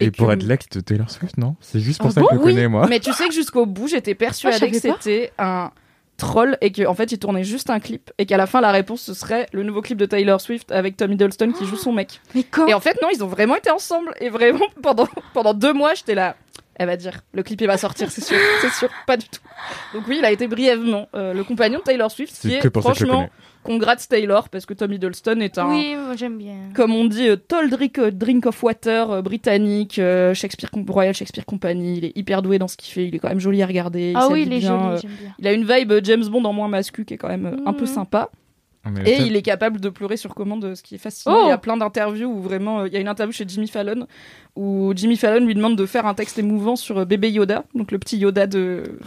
Et, 0.00 0.10
pour 0.10 0.26
que- 0.28 0.32
être 0.32 0.42
l'ex 0.42 0.68
de 0.70 0.80
Taylor 0.80 1.08
Swift, 1.10 1.38
non? 1.38 1.54
C'est 1.60 1.78
juste 1.80 1.98
pour 2.00 2.08
Ah 2.08 2.12
ça 2.14 2.20
bon? 2.20 2.26
que 2.26 2.34
je 2.34 2.38
le 2.40 2.44
Oui, 2.46 2.54
connais, 2.54 2.68
moi. 2.68 2.86
Mais 2.88 2.98
tu 2.98 3.12
sais 3.12 3.28
que 3.28 3.32
jusqu'au 3.34 3.64
bout, 3.64 3.86
j'étais 3.86 4.14
persuadée 4.16 4.56
Ah, 4.60 4.66
que 4.66 4.74
c'était 4.74 5.32
un 5.38 5.70
troll 6.16 6.56
et 6.60 6.72
qu'en 6.72 6.94
fait, 6.94 7.12
il 7.12 7.18
tournait 7.18 7.44
juste 7.44 7.70
un 7.70 7.80
clip 7.80 8.10
et 8.18 8.26
qu'à 8.26 8.36
la 8.36 8.46
fin, 8.46 8.60
la 8.60 8.72
réponse, 8.72 9.02
ce 9.02 9.14
serait 9.14 9.46
le 9.52 9.62
nouveau 9.62 9.82
clip 9.82 9.98
de 9.98 10.06
Taylor 10.06 10.40
Swift 10.40 10.70
avec 10.72 10.96
Tom 10.96 11.12
Hiddleston 11.12 11.52
qui 11.52 11.66
joue 11.66 11.76
son 11.76 11.92
mec. 11.92 12.20
Mais 12.34 12.42
quand 12.44 12.66
Et 12.66 12.74
en 12.74 12.80
fait, 12.80 13.00
non, 13.02 13.08
ils 13.12 13.22
ont 13.22 13.28
vraiment 13.28 13.56
été 13.56 13.70
ensemble 13.70 14.14
et 14.20 14.28
vraiment, 14.28 14.66
pendant, 14.82 15.08
pendant 15.32 15.54
deux 15.54 15.72
mois, 15.72 15.94
j'étais 15.94 16.14
là. 16.14 16.36
Elle 16.76 16.86
va 16.88 16.96
dire, 16.96 17.20
le 17.32 17.42
clip 17.42 17.60
il 17.60 17.66
va 17.66 17.78
sortir, 17.78 18.10
c'est 18.10 18.22
sûr, 18.24 18.36
c'est 18.60 18.72
sûr, 18.72 18.88
pas 19.06 19.16
du 19.16 19.26
tout. 19.28 19.40
Donc 19.94 20.04
oui, 20.08 20.16
il 20.18 20.24
a 20.24 20.32
été 20.32 20.48
brièvement 20.48 21.08
euh, 21.14 21.32
le 21.32 21.44
compagnon 21.44 21.78
de 21.78 21.84
Taylor 21.84 22.10
Swift, 22.10 22.36
qui 22.40 22.52
est 22.54 22.80
franchement, 22.80 23.28
congrats 23.62 23.96
Taylor, 23.96 24.48
parce 24.48 24.66
que 24.66 24.74
Tom 24.74 24.92
Hiddleston 24.92 25.40
est 25.40 25.56
un, 25.58 25.68
Oui, 25.70 25.96
j'aime 26.16 26.36
bien. 26.36 26.56
comme 26.74 26.92
on 26.94 27.04
dit, 27.04 27.28
tall 27.48 27.70
drink, 27.70 27.98
euh, 27.98 28.10
drink 28.10 28.44
of 28.46 28.60
water 28.62 29.10
euh, 29.10 29.22
britannique, 29.22 29.94
Shakespeare 30.34 30.70
Com- 30.70 30.84
Royal 30.88 31.14
Shakespeare 31.14 31.46
Company. 31.46 31.98
Il 31.98 32.04
est 32.06 32.12
hyper 32.16 32.42
doué 32.42 32.58
dans 32.58 32.68
ce 32.68 32.76
qu'il 32.76 32.92
fait. 32.92 33.06
Il 33.06 33.14
est 33.14 33.18
quand 33.20 33.28
même 33.28 33.40
joli 33.40 33.62
à 33.62 33.66
regarder. 33.66 34.10
il 34.10 34.16
Ah 34.16 34.28
oui, 34.30 34.42
il 34.42 34.52
est 34.52 34.58
bien, 34.58 34.76
joli, 34.78 34.94
euh, 34.94 34.98
j'aime 35.00 35.10
bien. 35.20 35.34
il 35.38 35.46
a 35.46 35.52
une 35.52 35.64
vibe 35.64 35.92
James 36.04 36.24
Bond 36.26 36.44
en 36.44 36.52
moins 36.52 36.68
mascu 36.68 37.04
qui 37.04 37.14
est 37.14 37.18
quand 37.18 37.28
même 37.28 37.62
un 37.64 37.72
peu 37.72 37.82
Mhm. 37.84 37.86
sympa. 37.86 38.30
Mais 38.90 39.10
Et 39.10 39.20
il 39.22 39.34
est 39.36 39.42
capable 39.42 39.80
de 39.80 39.88
pleurer 39.88 40.16
sur 40.16 40.34
commande, 40.34 40.74
ce 40.74 40.82
qui 40.82 40.94
est 40.96 40.98
fascinant. 40.98 41.36
Oh 41.38 41.42
il 41.46 41.48
y 41.48 41.52
a 41.52 41.58
plein 41.58 41.76
d'interviews 41.76 42.28
où 42.28 42.40
vraiment, 42.40 42.80
euh, 42.80 42.86
il 42.88 42.92
y 42.92 42.96
a 42.96 43.00
une 43.00 43.08
interview 43.08 43.32
chez 43.32 43.44
Jimmy 43.48 43.66
Fallon 43.68 44.06
où 44.56 44.92
Jimmy 44.94 45.16
Fallon 45.16 45.44
lui 45.46 45.54
demande 45.54 45.76
de 45.76 45.86
faire 45.86 46.06
un 46.06 46.14
texte 46.14 46.38
émouvant 46.38 46.76
sur 46.76 46.98
euh, 46.98 47.04
bébé 47.04 47.30
Yoda, 47.30 47.64
donc 47.74 47.90
le 47.92 47.98
petit 47.98 48.18
Yoda 48.18 48.46
de, 48.46 48.58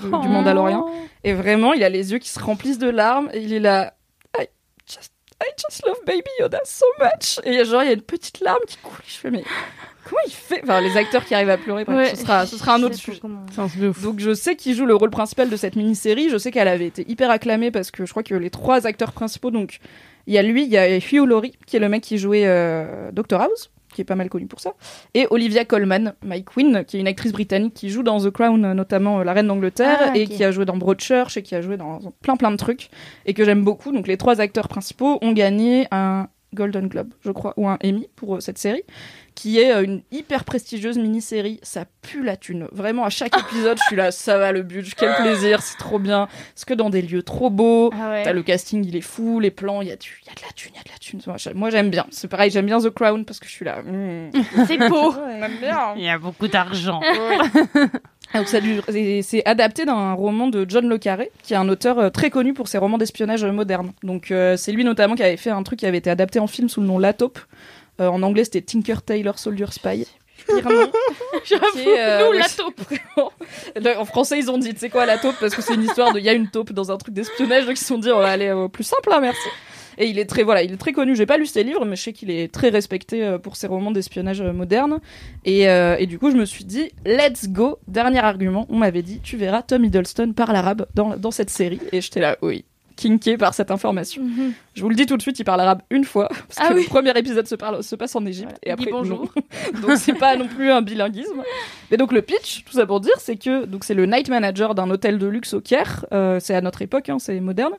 de- 0.04 0.10
Oh. 0.12 0.18
du 0.20 0.28
Mandalorian. 0.30 0.88
Et 1.24 1.34
vraiment, 1.34 1.74
il 1.74 1.84
a 1.84 1.90
les 1.90 2.12
yeux 2.12 2.18
qui 2.20 2.30
se 2.30 2.40
remplissent 2.40 2.80
de 2.80 2.90
larmes 2.90 3.30
et 3.34 3.42
il 3.42 3.54
est 3.54 3.60
là. 3.60 3.94
I 4.40 4.46
just, 4.88 5.12
I 5.42 5.46
just 5.58 5.86
love 5.86 5.98
baby 6.06 6.30
Yoda 6.40 6.60
so 6.66 6.86
much. 7.00 7.40
Et 7.46 7.64
genre, 7.66 7.84
il 7.84 7.88
y 7.88 7.90
a 7.90 7.94
une 7.94 8.02
petite 8.02 8.40
larme 8.40 8.60
qui 8.68 8.78
coule. 8.78 8.98
Je 9.08 9.14
fais, 9.16 9.30
mais 9.32 9.44
comment 10.08 10.22
il 10.26 10.32
fait 10.32 10.62
Enfin, 10.64 10.82
les 10.82 10.96
acteurs 10.98 11.26
qui 11.26 11.34
arrivent 11.36 11.50
à 11.50 11.58
pleurer, 11.58 11.84
bref, 11.86 11.98
Ouais, 11.98 12.16
ce, 12.16 12.22
sera, 12.22 12.46
ce 12.46 12.58
sera 12.58 12.76
un 12.76 12.84
autre 12.84 12.96
sujet. 12.96 13.20
comment-. 13.20 13.46
Donc 14.04 14.20
je 14.20 14.34
sais 14.34 14.56
qu'il 14.56 14.76
joue 14.76 14.86
le 14.86 14.96
rôle 14.96 15.10
principal 15.10 15.50
de 15.50 15.56
cette 15.56 15.76
mini-série. 15.76 16.30
Je 16.30 16.38
sais 16.38 16.52
qu'elle 16.52 16.68
avait 16.68 16.88
été 16.88 17.06
hyper 17.10 17.30
acclamée 17.30 17.72
parce 17.72 17.92
que 17.92 18.06
je 18.06 18.12
crois 18.12 18.24
que 18.24 18.36
les 18.36 18.50
trois 18.50 18.86
acteurs 18.88 19.12
principaux, 19.12 19.52
donc 19.52 19.80
il 20.28 20.34
y 20.34 20.38
a 20.38 20.44
lui, 20.44 20.64
il 20.64 20.70
y 20.70 20.78
a 20.78 20.98
Hugh 20.98 21.26
Laurie 21.26 21.54
qui 21.66 21.76
est 21.78 21.80
le 21.80 21.90
mec 21.90 22.04
qui 22.04 22.18
jouait 22.18 22.44
euh, 22.46 23.12
Dr 23.14 23.40
House, 23.42 23.72
qui 23.94 24.02
est 24.02 24.06
pas 24.06 24.16
mal 24.16 24.30
connu 24.30 24.46
pour 24.46 24.60
ça, 24.60 24.74
et 25.14 25.26
Olivia 25.32 25.64
Colman, 25.66 26.14
My 26.24 26.44
Queen, 26.44 26.84
qui 26.86 26.98
est 26.98 27.00
une 27.00 27.08
actrice 27.08 27.32
britannique 27.32 27.74
qui 27.74 27.90
joue 27.90 28.04
dans 28.04 28.20
The 28.20 28.30
Crown, 28.30 28.74
notamment 28.74 29.20
euh, 29.20 29.24
La 29.24 29.34
Reine 29.34 29.48
d'Angleterre, 29.48 29.98
Ah, 30.12 30.18
et 30.18 30.28
qui 30.28 30.44
a 30.44 30.52
joué 30.52 30.66
dans 30.66 30.76
Broadchurch 30.78 31.38
et 31.38 31.42
qui 31.42 31.56
a 31.56 31.62
joué 31.62 31.78
dans 31.78 32.00
plein 32.22 32.36
plein 32.36 32.52
de 32.52 32.58
trucs 32.58 32.90
et 33.26 33.34
que 33.34 33.44
j'aime 33.46 33.64
beaucoup. 33.64 33.92
Donc 33.94 34.08
les 34.08 34.18
trois 34.18 34.42
acteurs 34.42 34.68
principaux 34.68 35.18
ont 35.22 35.32
gagné 35.32 35.88
un 35.92 36.28
Golden 36.54 36.88
Globe, 36.88 37.10
je 37.26 37.32
crois, 37.32 37.54
ou 37.58 37.68
un 37.68 37.78
Emmy 37.84 38.08
pour 38.16 38.36
euh, 38.36 38.40
cette 38.40 38.58
série 38.58 38.84
qui 39.36 39.60
est 39.60 39.72
euh, 39.72 39.84
une 39.84 40.02
hyper 40.12 40.44
prestigieuse 40.46 40.98
mini-série. 40.98 41.60
Ça 41.62 41.86
pue 42.02 42.24
la 42.24 42.38
thune. 42.38 42.68
Vraiment, 42.72 43.04
à 43.04 43.10
chaque 43.10 43.38
épisode, 43.52 43.78
je 43.78 43.84
suis 43.84 43.96
là, 43.96 44.12
ça 44.12 44.38
va 44.40 44.52
le 44.52 44.64
budget, 44.64 44.94
quel 44.98 45.14
plaisir, 45.16 45.62
c'est 45.62 45.78
trop 45.78 46.00
bien. 46.00 46.28
Parce 46.56 46.66
que 46.66 46.74
dans 46.74 46.90
des 46.90 47.02
lieux 47.04 47.22
trop 47.22 47.50
beaux, 47.50 47.92
Ah 47.94 48.10
ouais. 48.10 48.24
t'as 48.24 48.34
le 48.34 48.42
casting, 48.44 48.84
il 48.86 48.96
est 48.96 49.02
fou, 49.02 49.40
les 49.40 49.52
plans, 49.52 49.82
il 49.82 49.90
y, 49.90 49.92
a 49.92 49.96
du- 49.98 50.22
il 50.24 50.28
y 50.28 50.32
a 50.32 50.36
de 50.36 50.42
la 50.42 50.52
thune, 50.56 50.72
il 50.74 50.78
y 50.78 50.80
a 50.80 50.84
de 50.84 50.90
la 50.90 50.98
thune. 50.98 51.20
Moi, 51.28 51.36
j'ai- 51.38 51.54
Moi, 51.54 51.70
j'aime 51.70 51.90
bien. 51.92 52.08
C'est 52.10 52.28
pareil, 52.28 52.50
j'aime 52.50 52.66
bien 52.66 52.80
The 52.80 52.90
Crown 52.90 53.26
parce 53.26 53.40
que 53.40 53.46
je 53.48 53.52
suis 53.52 53.66
là. 53.66 53.82
hmm, 53.84 54.32
C'est 54.68 54.90
beau. 54.90 55.12
j'aime 55.40 55.58
bien. 55.62 55.94
Il 55.98 56.04
y 56.04 56.10
a 56.10 56.18
beaucoup 56.18 56.48
d'argent. 56.48 57.02
Donc 58.34 58.48
ça 58.48 58.60
c'est 58.90 59.22
c'est 59.22 59.46
adapté 59.46 59.86
d'un 59.86 60.14
roman 60.14 60.48
de 60.48 60.66
John 60.68 60.88
le 60.88 60.98
Carré, 60.98 61.32
qui 61.44 61.54
est 61.54 61.58
un 61.58 61.70
auteur 61.70 61.98
euh, 62.00 62.10
très 62.10 62.30
connu 62.30 62.54
pour 62.54 62.68
ses 62.68 62.78
romans 62.78 62.98
d'espionnage 62.98 63.44
euh, 63.44 63.52
modernes. 63.52 63.94
Donc 64.04 64.32
euh, 64.32 64.58
c'est 64.58 64.72
lui 64.72 64.84
notamment 64.84 65.16
qui 65.16 65.24
avait 65.24 65.38
fait 65.38 65.50
un 65.50 65.64
truc 65.64 65.80
qui 65.80 65.86
avait 65.86 65.98
été 65.98 66.10
adapté 66.10 66.40
en 66.40 66.48
film 66.48 66.70
sous 66.70 66.82
le 66.82 66.88
nom 66.88 67.00
La 67.00 67.14
Taupe. 67.14 67.40
Euh, 68.00 68.08
en 68.08 68.22
anglais 68.24 68.44
c'était 68.44 68.62
Tinker 68.62 69.02
Tailor 69.06 69.40
Soldier 69.40 69.68
Spy. 69.72 70.06
Pire 70.48 70.70
nom. 70.70 70.92
J'avoue, 71.46 71.66
Qui 71.74 71.90
est, 71.90 72.00
euh, 72.00 72.28
nous, 72.28 72.34
la 72.34 72.48
c'est 72.48 72.58
taupe. 72.58 72.82
En 73.98 74.06
français 74.06 74.38
ils 74.38 74.52
ont 74.52 74.58
dit, 74.58 74.74
tu 74.74 74.80
sais 74.80 74.90
quoi 74.90 75.06
la 75.06 75.18
taupe 75.18 75.36
Parce 75.40 75.56
que 75.56 75.62
c'est 75.62 75.74
une 75.74 75.84
histoire 75.84 76.14
de, 76.14 76.20
il 76.20 76.26
y 76.26 76.30
a 76.30 76.34
une 76.34 76.50
taupe 76.50 76.74
dans 76.74 76.92
un 76.92 76.98
truc 76.98 77.14
d'espionnage, 77.14 77.66
donc 77.66 77.76
ils 77.76 77.80
se 77.80 77.86
sont 77.86 77.98
dit 77.98 78.12
on 78.12 78.20
va 78.20 78.30
aller 78.30 78.52
au 78.52 78.70
plus 78.70 78.84
simple, 78.84 79.10
hein, 79.12 79.20
merci. 79.20 79.48
Et 79.98 80.08
il 80.08 80.20
est 80.20 80.26
très 80.26 80.44
voilà, 80.44 80.64
il 80.64 80.72
est 80.74 80.78
très 80.78 80.92
connu. 80.94 81.16
J'ai 81.16 81.26
pas 81.26 81.38
lu 81.38 81.46
ses 81.46 81.64
livres, 81.64 81.86
mais 81.86 81.96
je 81.96 82.04
sais 82.04 82.14
qu'il 82.14 82.30
est 82.30 82.52
très 82.54 82.70
respecté 82.70 83.24
euh, 83.24 83.38
pour 83.38 83.56
ses 83.56 83.68
romans 83.68 83.92
d'espionnage 83.92 84.42
euh, 84.42 84.54
modernes. 84.54 85.00
Et, 85.46 85.68
euh, 85.70 85.96
et 85.98 86.06
du 86.06 86.20
coup, 86.20 86.30
je 86.32 86.38
me 86.38 86.46
suis 86.46 86.66
dit, 86.66 86.92
let's 87.06 87.50
go. 87.50 87.80
Dernier 87.88 88.20
argument, 88.20 88.66
on 88.70 88.78
m'avait 88.78 89.02
dit, 89.02 89.20
tu 89.22 89.38
verras 89.38 89.62
Tom 89.64 89.84
Hiddleston 89.86 90.34
parle 90.34 90.56
arabe 90.56 90.86
dans, 90.96 91.18
dans 91.18 91.32
cette 91.32 91.50
série. 91.50 91.80
Et 91.92 92.02
j'étais 92.02 92.20
là, 92.20 92.38
oui, 92.42 92.64
kinké 92.96 93.38
par 93.38 93.54
cette 93.54 93.72
information. 93.72 94.24
Mhm. 94.24 94.54
Je 94.76 94.82
vous 94.82 94.90
le 94.90 94.96
dis 94.96 95.06
tout 95.06 95.18
de 95.18 95.22
suite, 95.22 95.40
il 95.40 95.44
parle 95.44 95.62
arabe 95.62 95.82
une 95.90 96.04
fois, 96.04 96.28
parce 96.48 96.58
Ah 96.58 96.70
que 96.70 96.74
oui. 96.76 96.82
le 96.84 96.88
premier 96.88 97.18
épisode 97.18 97.48
se, 97.48 97.56
parle, 97.56 97.84
se 97.84 97.96
passe 97.96 98.16
en 98.16 98.26
Égypte, 98.26 98.50
Voilà. 98.50 98.60
et 98.64 98.72
après 98.72 98.92
bonjour. 98.92 99.32
donc 99.82 99.98
c'est 99.98 100.14
pas 100.18 100.36
non 100.36 100.48
plus 100.48 100.70
un 100.72 100.82
bilinguisme. 100.82 101.42
Mais 101.92 101.98
donc 101.98 102.12
le 102.12 102.22
pitch, 102.22 102.64
tout 102.66 102.74
ça 102.74 102.86
pour 102.86 103.00
dire, 103.00 103.14
c'est 103.20 103.36
que 103.38 103.66
donc 103.66 103.84
c'est 103.84 103.94
le 103.94 104.06
night 104.06 104.30
manager 104.30 104.74
d'un 104.76 104.90
hôtel 104.90 105.18
de 105.20 105.28
luxe 105.28 105.54
au 105.54 105.62
Caire. 105.62 106.06
euh, 106.12 106.40
c'est 106.40 106.56
à 106.56 106.62
notre 106.62 106.82
époque, 106.82 107.10
hein, 107.10 107.18
c'est 107.20 107.40
moderne. 107.40 107.74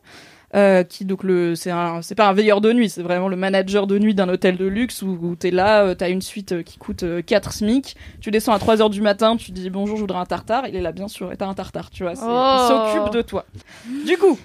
Euh, 0.56 0.82
qui 0.82 1.04
donc 1.04 1.24
le 1.24 1.54
c'est 1.54 1.70
un 1.70 2.00
c'est 2.00 2.14
pas 2.14 2.26
un 2.26 2.32
veilleur 2.32 2.62
de 2.62 2.72
nuit 2.72 2.88
c'est 2.88 3.02
vraiment 3.02 3.28
le 3.28 3.36
manager 3.36 3.86
de 3.86 3.98
nuit 3.98 4.14
d'un 4.14 4.30
hôtel 4.30 4.56
de 4.56 4.64
luxe 4.64 5.02
où, 5.02 5.18
où 5.20 5.36
t'es 5.36 5.50
là 5.50 5.82
euh, 5.84 5.94
t'as 5.94 6.08
une 6.08 6.22
suite 6.22 6.52
euh, 6.52 6.62
qui 6.62 6.78
coûte 6.78 7.02
euh, 7.02 7.20
4 7.20 7.52
smic 7.52 7.96
tu 8.22 8.30
descends 8.30 8.54
à 8.54 8.58
3 8.58 8.80
heures 8.80 8.88
du 8.88 9.02
matin 9.02 9.36
tu 9.36 9.52
dis 9.52 9.68
bonjour 9.68 9.96
je 9.96 10.00
voudrais 10.00 10.20
un 10.20 10.24
tartare 10.24 10.66
il 10.66 10.74
est 10.74 10.80
là 10.80 10.92
bien 10.92 11.06
sûr 11.06 11.30
et 11.32 11.36
t'as 11.36 11.46
un 11.46 11.52
tartare 11.52 11.90
tu 11.90 12.02
vois 12.02 12.14
Oh. 12.16 12.16
il 12.16 12.96
s'occupe 12.96 13.12
de 13.14 13.20
toi 13.20 13.44
du 14.06 14.16
coup 14.16 14.38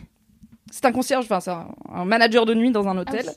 c'est 0.69 0.83
un 0.83 0.91
concierge 0.91 1.23
enfin 1.23 1.39
c'est 1.39 1.51
un, 1.51 1.67
un 1.93 2.03
manager 2.03 2.45
de 2.45 2.53
nuit 2.53 2.71
dans 2.71 2.85
un 2.89 2.97
hôtel 2.97 3.23
Ah 3.25 3.29
oui. 3.29 3.35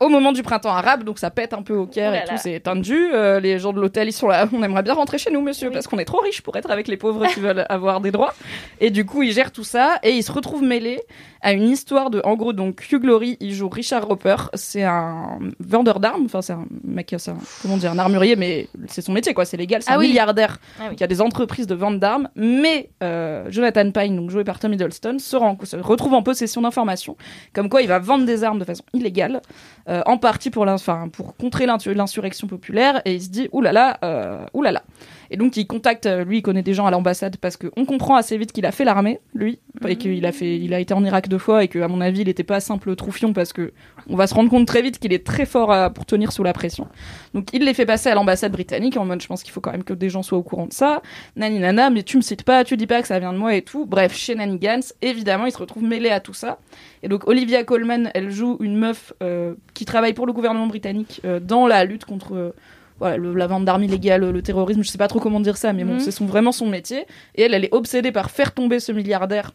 Au 0.00 0.08
moment 0.08 0.32
du 0.32 0.42
printemps 0.42 0.70
arabe, 0.74 1.04
donc 1.04 1.18
ça 1.18 1.30
pète 1.30 1.52
un 1.54 1.62
peu 1.62 1.74
au 1.74 1.86
Caire 1.86 2.14
et 2.14 2.24
tout, 2.28 2.34
c'est 2.36 2.60
tendu. 2.60 2.96
Euh, 3.14 3.40
les 3.40 3.58
gens 3.58 3.72
de 3.72 3.80
l'hôtel, 3.80 4.08
ils 4.08 4.12
sont 4.12 4.28
là, 4.28 4.46
on 4.52 4.62
aimerait 4.62 4.82
bien 4.82 4.94
rentrer 4.94 5.18
chez 5.18 5.30
nous, 5.30 5.40
monsieur, 5.40 5.70
parce 5.70 5.86
qu'on 5.86 5.98
est 5.98 6.04
trop 6.04 6.20
riches 6.20 6.42
pour 6.42 6.54
être 6.56 6.70
avec 6.70 6.86
les 6.88 6.96
pauvres 6.96 7.26
qui 7.28 7.40
veulent 7.40 7.64
avoir 7.68 8.00
des 8.00 8.10
droits. 8.10 8.34
Et 8.80 8.90
du 8.90 9.06
coup, 9.06 9.22
ils 9.22 9.32
gèrent 9.32 9.52
tout 9.52 9.64
ça 9.64 9.98
et 10.02 10.10
ils 10.12 10.22
se 10.22 10.30
retrouvent 10.32 10.62
mêlés 10.62 11.00
à 11.42 11.52
une 11.52 11.68
histoire 11.68 12.10
de, 12.10 12.20
en 12.24 12.34
gros, 12.34 12.52
donc 12.52 12.86
Hugh 12.90 13.00
Glory, 13.00 13.36
il 13.40 13.54
joue 13.54 13.68
Richard 13.68 14.04
Roper, 14.06 14.36
c'est 14.54 14.82
un 14.82 15.38
vendeur 15.60 16.00
d'armes, 16.00 16.24
enfin 16.24 16.42
c'est 16.42 16.54
un 16.54 16.64
mec, 16.82 17.14
c'est 17.18 17.30
un, 17.30 17.36
comment 17.62 17.76
dire, 17.76 17.92
un 17.92 17.98
armurier, 17.98 18.34
mais 18.34 18.68
c'est 18.88 19.00
son 19.02 19.12
métier 19.12 19.32
quoi, 19.32 19.44
c'est 19.44 19.56
légal, 19.56 19.82
c'est 19.82 19.92
Ah 19.92 19.94
un 19.94 19.98
oui. 19.98 20.08
milliardaire 20.08 20.58
Ah 20.80 20.94
qui 20.96 21.04
a 21.04 21.06
des 21.06 21.20
entreprises 21.20 21.68
de 21.68 21.74
vente 21.76 22.00
d'armes, 22.00 22.28
mais 22.34 22.90
euh, 23.02 23.44
Jonathan 23.50 23.90
Pine, 23.92 24.16
donc 24.16 24.30
joué 24.30 24.42
par 24.42 24.58
Tom 24.58 24.72
Hiddleston, 24.72 25.18
se, 25.20 25.36
rend- 25.36 25.56
se 25.62 25.76
retrouve 25.76 26.14
en 26.14 26.22
possession 26.24 26.62
d'informations 26.62 27.16
comme 27.52 27.68
quoi 27.68 27.80
il 27.82 27.88
va 27.88 28.00
vendre 28.00 28.24
des 28.24 28.42
armes 28.42 28.58
de 28.58 28.64
façon 28.64 28.82
illégale, 28.92 29.40
euh, 29.88 30.02
en 30.06 30.18
partie 30.18 30.50
pour, 30.50 30.66
pour 31.12 31.36
contrer 31.36 31.66
l'insurrection 31.66 32.46
populaire, 32.46 33.02
et 33.04 33.14
il 33.14 33.22
se 33.22 33.28
dit 33.28 33.48
oulala, 33.52 33.98
euh, 34.04 34.44
oulala. 34.52 34.82
Et 35.30 35.36
donc 35.36 35.56
il 35.56 35.66
contacte, 35.66 36.06
euh, 36.06 36.24
lui 36.24 36.38
il 36.38 36.42
connaît 36.42 36.62
des 36.62 36.74
gens 36.74 36.86
à 36.86 36.90
l'ambassade 36.90 37.36
parce 37.38 37.56
qu'on 37.56 37.84
comprend 37.84 38.16
assez 38.16 38.36
vite 38.38 38.52
qu'il 38.52 38.66
a 38.66 38.72
fait 38.72 38.84
l'armée, 38.84 39.20
lui, 39.34 39.58
et 39.86 39.96
qu'il 39.96 40.24
a 40.26 40.32
fait, 40.32 40.58
il 40.58 40.72
a 40.74 40.80
été 40.80 40.94
en 40.94 41.04
Irak 41.04 41.28
deux 41.28 41.38
fois 41.38 41.64
et 41.64 41.68
que 41.68 41.78
à 41.78 41.88
mon 41.88 42.00
avis 42.00 42.20
il 42.20 42.26
n'était 42.26 42.44
pas 42.44 42.60
simple 42.60 42.94
troufion 42.96 43.32
parce 43.32 43.52
que 43.52 43.72
on 44.08 44.16
va 44.16 44.26
se 44.26 44.34
rendre 44.34 44.50
compte 44.50 44.66
très 44.66 44.82
vite 44.82 44.98
qu'il 44.98 45.12
est 45.12 45.24
très 45.26 45.46
fort 45.46 45.72
à- 45.72 45.90
pour 45.90 46.06
tenir 46.06 46.32
sous 46.32 46.42
la 46.42 46.52
pression. 46.52 46.86
Donc 47.34 47.48
il 47.52 47.64
les 47.64 47.74
fait 47.74 47.86
passer 47.86 48.08
à 48.08 48.14
l'ambassade 48.14 48.52
britannique 48.52 48.96
en 48.96 49.04
mode 49.04 49.20
je 49.20 49.26
pense 49.26 49.42
qu'il 49.42 49.52
faut 49.52 49.60
quand 49.60 49.72
même 49.72 49.84
que 49.84 49.94
des 49.94 50.10
gens 50.10 50.22
soient 50.22 50.38
au 50.38 50.42
courant 50.42 50.66
de 50.66 50.72
ça. 50.72 51.02
Nani 51.36 51.58
nana, 51.58 51.90
mais 51.90 52.02
tu 52.02 52.16
me 52.16 52.22
cites 52.22 52.42
pas, 52.44 52.64
tu 52.64 52.76
dis 52.76 52.86
pas 52.86 53.02
que 53.02 53.08
ça 53.08 53.18
vient 53.18 53.32
de 53.32 53.38
moi 53.38 53.54
et 53.54 53.62
tout. 53.62 53.86
Bref, 53.86 54.14
chez 54.14 54.34
Gans, 54.36 54.80
évidemment 55.02 55.46
il 55.46 55.52
se 55.52 55.58
retrouve 55.58 55.82
mêlé 55.82 56.10
à 56.10 56.20
tout 56.20 56.34
ça. 56.34 56.58
Et 57.02 57.08
donc 57.08 57.26
Olivia 57.28 57.64
Colman, 57.64 58.10
elle 58.14 58.30
joue 58.30 58.56
une 58.60 58.76
meuf 58.76 59.12
euh, 59.22 59.54
qui 59.74 59.84
travaille 59.84 60.14
pour 60.14 60.26
le 60.26 60.32
gouvernement 60.32 60.66
britannique 60.66 61.20
euh, 61.24 61.40
dans 61.40 61.66
la 61.66 61.84
lutte 61.84 62.04
contre 62.04 62.34
euh, 62.34 62.54
voilà, 62.98 63.16
le- 63.16 63.34
la 63.34 63.46
vente 63.46 63.64
d'armes 63.64 63.84
illégales, 63.84 64.30
le 64.30 64.42
terrorisme, 64.42 64.82
je 64.82 64.88
sais 64.88 64.98
pas 64.98 65.08
trop 65.08 65.20
comment 65.20 65.40
dire 65.40 65.56
ça, 65.56 65.72
mais 65.72 65.84
bon, 65.84 65.94
Mhm. 65.94 66.00
c'est 66.00 66.10
son, 66.10 66.26
vraiment 66.26 66.52
son 66.52 66.66
métier. 66.66 67.04
Et 67.34 67.42
elle, 67.42 67.54
elle 67.54 67.64
est 67.64 67.74
obsédée 67.74 68.12
par 68.12 68.30
faire 68.30 68.52
tomber 68.54 68.80
ce 68.80 68.92
milliardaire 68.92 69.52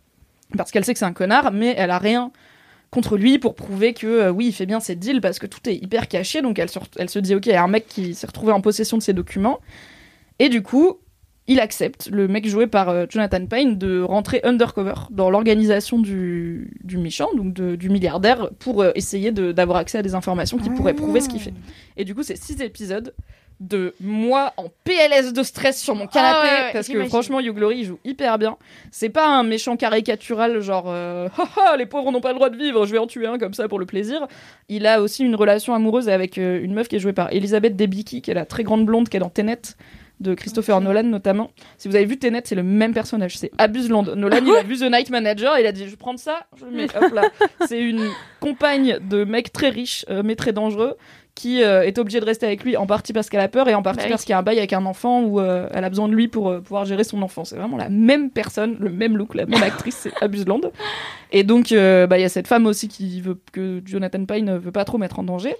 parce 0.57 0.71
qu'elle 0.71 0.83
sait 0.85 0.93
que 0.93 0.99
c'est 0.99 1.05
un 1.05 1.13
connard, 1.13 1.51
mais 1.51 1.73
elle 1.77 1.91
a 1.91 1.97
rien 1.97 2.31
contre 2.91 3.15
lui 3.17 3.39
pour 3.39 3.55
prouver 3.55 3.93
que 3.93 4.05
euh, 4.05 4.29
oui, 4.31 4.47
il 4.47 4.51
fait 4.51 4.65
bien 4.65 4.79
ses 4.81 4.95
deals 4.95 5.21
parce 5.21 5.39
que 5.39 5.47
tout 5.47 5.61
est 5.69 5.75
hyper 5.75 6.07
caché. 6.09 6.41
Donc 6.41 6.59
elle 6.59 6.69
se, 6.69 6.77
elle 6.97 7.09
se 7.09 7.19
dit, 7.19 7.33
ok, 7.35 7.45
il 7.45 7.53
y 7.53 7.55
a 7.55 7.63
un 7.63 7.67
mec 7.69 7.87
qui 7.87 8.13
s'est 8.15 8.27
retrouvé 8.27 8.51
en 8.51 8.59
possession 8.61 8.97
de 8.97 9.01
ces 9.01 9.13
documents. 9.13 9.59
Et 10.39 10.49
du 10.49 10.61
coup, 10.61 10.97
il 11.47 11.59
accepte, 11.59 12.09
le 12.11 12.27
mec 12.27 12.47
joué 12.47 12.67
par 12.67 12.89
euh, 12.89 13.05
Jonathan 13.09 13.45
Payne, 13.45 13.77
de 13.77 14.01
rentrer 14.01 14.39
undercover 14.43 14.93
dans 15.09 15.29
l'organisation 15.29 15.99
du, 15.99 16.71
du 16.83 16.97
méchant, 16.97 17.29
donc 17.35 17.53
de- 17.53 17.75
du 17.75 17.89
milliardaire, 17.89 18.49
pour 18.59 18.81
euh, 18.83 18.91
essayer 18.95 19.31
d'avoir 19.31 19.77
accès 19.77 19.97
à 19.97 20.01
des 20.01 20.15
informations 20.15 20.57
qui 20.57 20.69
pourraient 20.69 20.93
prouver 20.93 21.19
ce 21.19 21.29
qu'il 21.29 21.39
fait. 21.41 21.53
Et 21.97 22.05
du 22.05 22.13
coup, 22.15 22.23
c'est 22.23 22.37
six 22.37 22.61
épisodes 22.61 23.13
de 23.59 23.93
moi 24.01 24.53
en 24.57 24.65
PLS 24.85 25.33
de 25.33 25.43
stress 25.43 25.79
sur 25.79 25.93
mon 25.93 26.07
canapé 26.07 26.47
Ah 26.49 26.69
parce 26.73 26.87
que 26.87 27.05
franchement 27.05 27.39
Hugh 27.39 27.53
Glory 27.53 27.83
joue 27.85 27.99
hyper 28.03 28.39
bien. 28.39 28.57
C'est 28.89 29.09
pas 29.09 29.27
un 29.27 29.43
méchant 29.43 29.77
caricatural 29.77 30.61
genre 30.61 30.85
euh, 30.87 31.27
Haha, 31.37 31.77
les 31.77 31.85
pauvres 31.85 32.11
n'ont 32.11 32.21
pas 32.21 32.29
le 32.29 32.35
droit 32.37 32.49
de 32.49 32.57
vivre 32.57 32.87
je 32.87 32.91
vais 32.91 32.97
en 32.97 33.05
tuer 33.05 33.27
un 33.27 33.37
comme 33.37 33.53
ça 33.53 33.67
pour 33.67 33.77
le 33.77 33.85
plaisir. 33.85 34.25
Il 34.67 34.87
a 34.87 34.99
aussi 34.99 35.23
une 35.23 35.35
relation 35.35 35.75
amoureuse 35.75 36.09
avec 36.09 36.37
une 36.37 36.73
meuf 36.73 36.87
qui 36.87 36.95
est 36.95 36.99
jouée 36.99 37.13
par 37.13 37.31
Elisabeth 37.31 37.75
Debicki 37.75 38.23
qui 38.23 38.31
est 38.31 38.35
la 38.35 38.45
très 38.47 38.63
grande 38.63 38.83
blonde 38.87 39.09
qui 39.09 39.17
est 39.17 39.19
dans 39.19 39.29
Tenet 39.29 39.61
de 40.21 40.33
Christopher 40.33 40.79
Nolan 40.81 41.03
notamment 41.03 41.51
si 41.77 41.87
vous 41.87 41.95
avez 41.95 42.05
vu 42.05 42.17
Tenet 42.17 42.41
c'est 42.45 42.55
le 42.55 42.63
même 42.63 42.93
personnage 42.93 43.37
c'est 43.37 43.51
Abusland 43.57 44.03
Nolan 44.15 44.37
il 44.45 44.55
a 44.55 44.63
vu 44.63 44.77
The 44.77 44.91
Night 44.91 45.09
Manager 45.09 45.57
il 45.59 45.65
a 45.65 45.71
dit 45.71 45.87
je 45.87 45.95
prendre 45.95 46.19
ça 46.19 46.45
je 46.59 46.65
le 46.65 46.71
mets 46.71 46.85
hop 46.95 47.13
là 47.13 47.23
c'est 47.67 47.81
une 47.81 48.07
compagne 48.39 48.97
de 49.09 49.23
mec 49.23 49.51
très 49.51 49.69
riche 49.69 50.05
euh, 50.09 50.21
mais 50.23 50.35
très 50.35 50.53
dangereux 50.53 50.95
qui 51.33 51.63
euh, 51.63 51.83
est 51.83 51.97
obligée 51.97 52.19
de 52.19 52.25
rester 52.25 52.45
avec 52.45 52.63
lui 52.63 52.75
en 52.75 52.85
partie 52.85 53.13
parce 53.13 53.29
qu'elle 53.29 53.39
a 53.39 53.47
peur 53.47 53.67
et 53.69 53.73
en 53.73 53.81
partie 53.81 53.99
Bah 53.99 54.03
oui. 54.05 54.09
parce 54.11 54.23
qu'il 54.25 54.31
y 54.31 54.33
a 54.33 54.37
un 54.39 54.43
bail 54.43 54.57
avec 54.57 54.73
un 54.73 54.85
enfant 54.85 55.21
où 55.23 55.39
euh, 55.39 55.67
elle 55.73 55.83
a 55.85 55.89
besoin 55.89 56.09
de 56.09 56.13
lui 56.13 56.27
pour 56.27 56.61
pouvoir 56.61 56.83
gérer 56.83 57.05
son 57.05 57.21
enfant. 57.21 57.45
C'est 57.45 57.55
vraiment 57.55 57.77
la 57.77 57.87
même 57.87 58.29
personne, 58.31 58.75
le 58.79 58.89
même 58.89 59.15
look, 59.15 59.33
la 59.33 59.45
même 59.45 59.63
actrice, 59.63 59.95
c'est 59.95 60.11
Abuseland. 60.21 60.59
Et 61.31 61.43
donc 61.43 61.69
bah, 61.71 62.17
il 62.17 62.21
y 62.21 62.25
a 62.25 62.29
cette 62.29 62.47
femme 62.47 62.65
aussi 62.65 62.89
qui 62.89 63.21
veut 63.21 63.37
que 63.53 63.81
Jonathan 63.85 64.25
Pine 64.25 64.45
ne 64.45 64.57
veut 64.57 64.73
pas 64.73 64.83
trop 64.83 64.97
mettre 64.97 65.19
en 65.19 65.23
danger. 65.23 65.55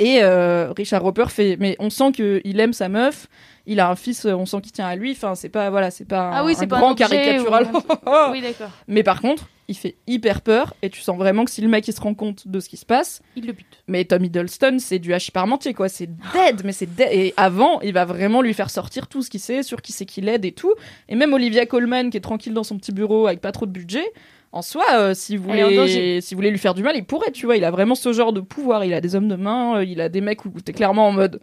Et 0.00 0.18
euh, 0.22 0.72
Richard 0.76 1.02
Roper 1.02 1.26
fait, 1.28 1.56
mais 1.58 1.74
on 1.80 1.90
sent 1.90 2.12
qu'il 2.12 2.60
aime 2.60 2.72
sa 2.72 2.88
meuf. 2.88 3.26
Il 3.66 3.80
a 3.80 3.90
un 3.90 3.96
fils, 3.96 4.24
euh, 4.24 4.32
on 4.34 4.46
sent 4.46 4.60
qu'il 4.62 4.72
tient 4.72 4.86
à 4.86 4.94
lui. 4.96 5.10
Enfin, 5.12 5.34
c'est 5.34 5.48
pas 5.48 5.68
voilà, 5.70 5.90
c'est 5.90 6.04
pas 6.06 6.20
un, 6.28 6.32
Ah 6.36 6.44
oui, 6.44 6.52
un 6.52 6.54
c'est 6.54 6.66
pas 6.68 6.76
un 6.76 6.80
grand 6.80 6.94
caricatural. 6.94 7.68
ou- 7.74 7.78
Oui, 8.32 8.40
d'accord. 8.40 8.70
Mais 8.86 9.02
par 9.02 9.20
contre, 9.20 9.48
il 9.66 9.76
fait 9.76 9.96
hyper 10.06 10.40
peur 10.40 10.72
et 10.80 10.88
tu 10.88 11.00
sens 11.02 11.18
vraiment 11.18 11.44
que 11.44 11.50
si 11.50 11.60
le 11.60 11.68
mec 11.68 11.86
il 11.86 11.92
se 11.92 12.00
rend 12.00 12.14
compte 12.14 12.48
de 12.48 12.60
ce 12.60 12.68
qui 12.70 12.76
se 12.78 12.86
passe, 12.86 13.20
Il 13.36 13.44
le 13.46 13.52
bute. 13.52 13.82
mais 13.88 14.04
Tom 14.04 14.24
Hiddleston, 14.24 14.78
c'est 14.78 14.98
du 15.00 15.12
hachis 15.12 15.32
parmentier, 15.32 15.74
quoi. 15.74 15.88
C'est 15.90 16.08
dead, 16.32 16.62
mais 16.64 16.72
c'est 16.72 16.86
dead. 16.94 17.08
Et 17.12 17.34
avant, 17.36 17.80
il 17.82 17.92
va 17.92 18.06
vraiment 18.06 18.40
lui 18.40 18.54
faire 18.54 18.70
sortir 18.70 19.08
tout 19.08 19.20
ce 19.20 19.28
qu'il 19.28 19.40
sait, 19.40 19.62
sur 19.62 19.82
qui 19.82 19.92
c'est 19.92 20.06
qu'il 20.06 20.28
aide 20.28 20.44
et 20.46 20.52
tout. 20.52 20.72
Et 21.10 21.16
même 21.16 21.34
Olivia 21.34 21.66
Colman, 21.66 22.08
qui 22.10 22.16
est 22.16 22.20
tranquille 22.22 22.54
dans 22.54 22.64
son 22.64 22.78
petit 22.78 22.92
bureau 22.92 23.26
avec 23.26 23.40
pas 23.42 23.52
trop 23.52 23.66
de 23.66 23.72
budget, 23.72 24.10
en 24.52 24.62
soi, 24.62 24.84
euh, 24.92 25.14
si, 25.14 25.36
vous 25.36 25.44
voulez, 25.44 25.76
danger. 25.76 26.20
si 26.20 26.34
vous 26.34 26.38
voulez 26.38 26.50
lui 26.50 26.58
faire 26.58 26.74
du 26.74 26.82
mal, 26.82 26.96
il 26.96 27.04
pourrait, 27.04 27.32
tu 27.32 27.46
vois. 27.46 27.56
Il 27.56 27.64
a 27.64 27.70
vraiment 27.70 27.94
ce 27.94 28.12
genre 28.12 28.32
de 28.32 28.40
pouvoir. 28.40 28.84
Il 28.84 28.94
a 28.94 29.00
des 29.00 29.14
hommes 29.14 29.28
de 29.28 29.36
main, 29.36 29.76
euh, 29.76 29.84
il 29.84 30.00
a 30.00 30.08
des 30.08 30.20
mecs 30.20 30.44
où 30.44 30.50
t'es 30.60 30.72
clairement 30.72 31.08
en 31.08 31.12
mode. 31.12 31.40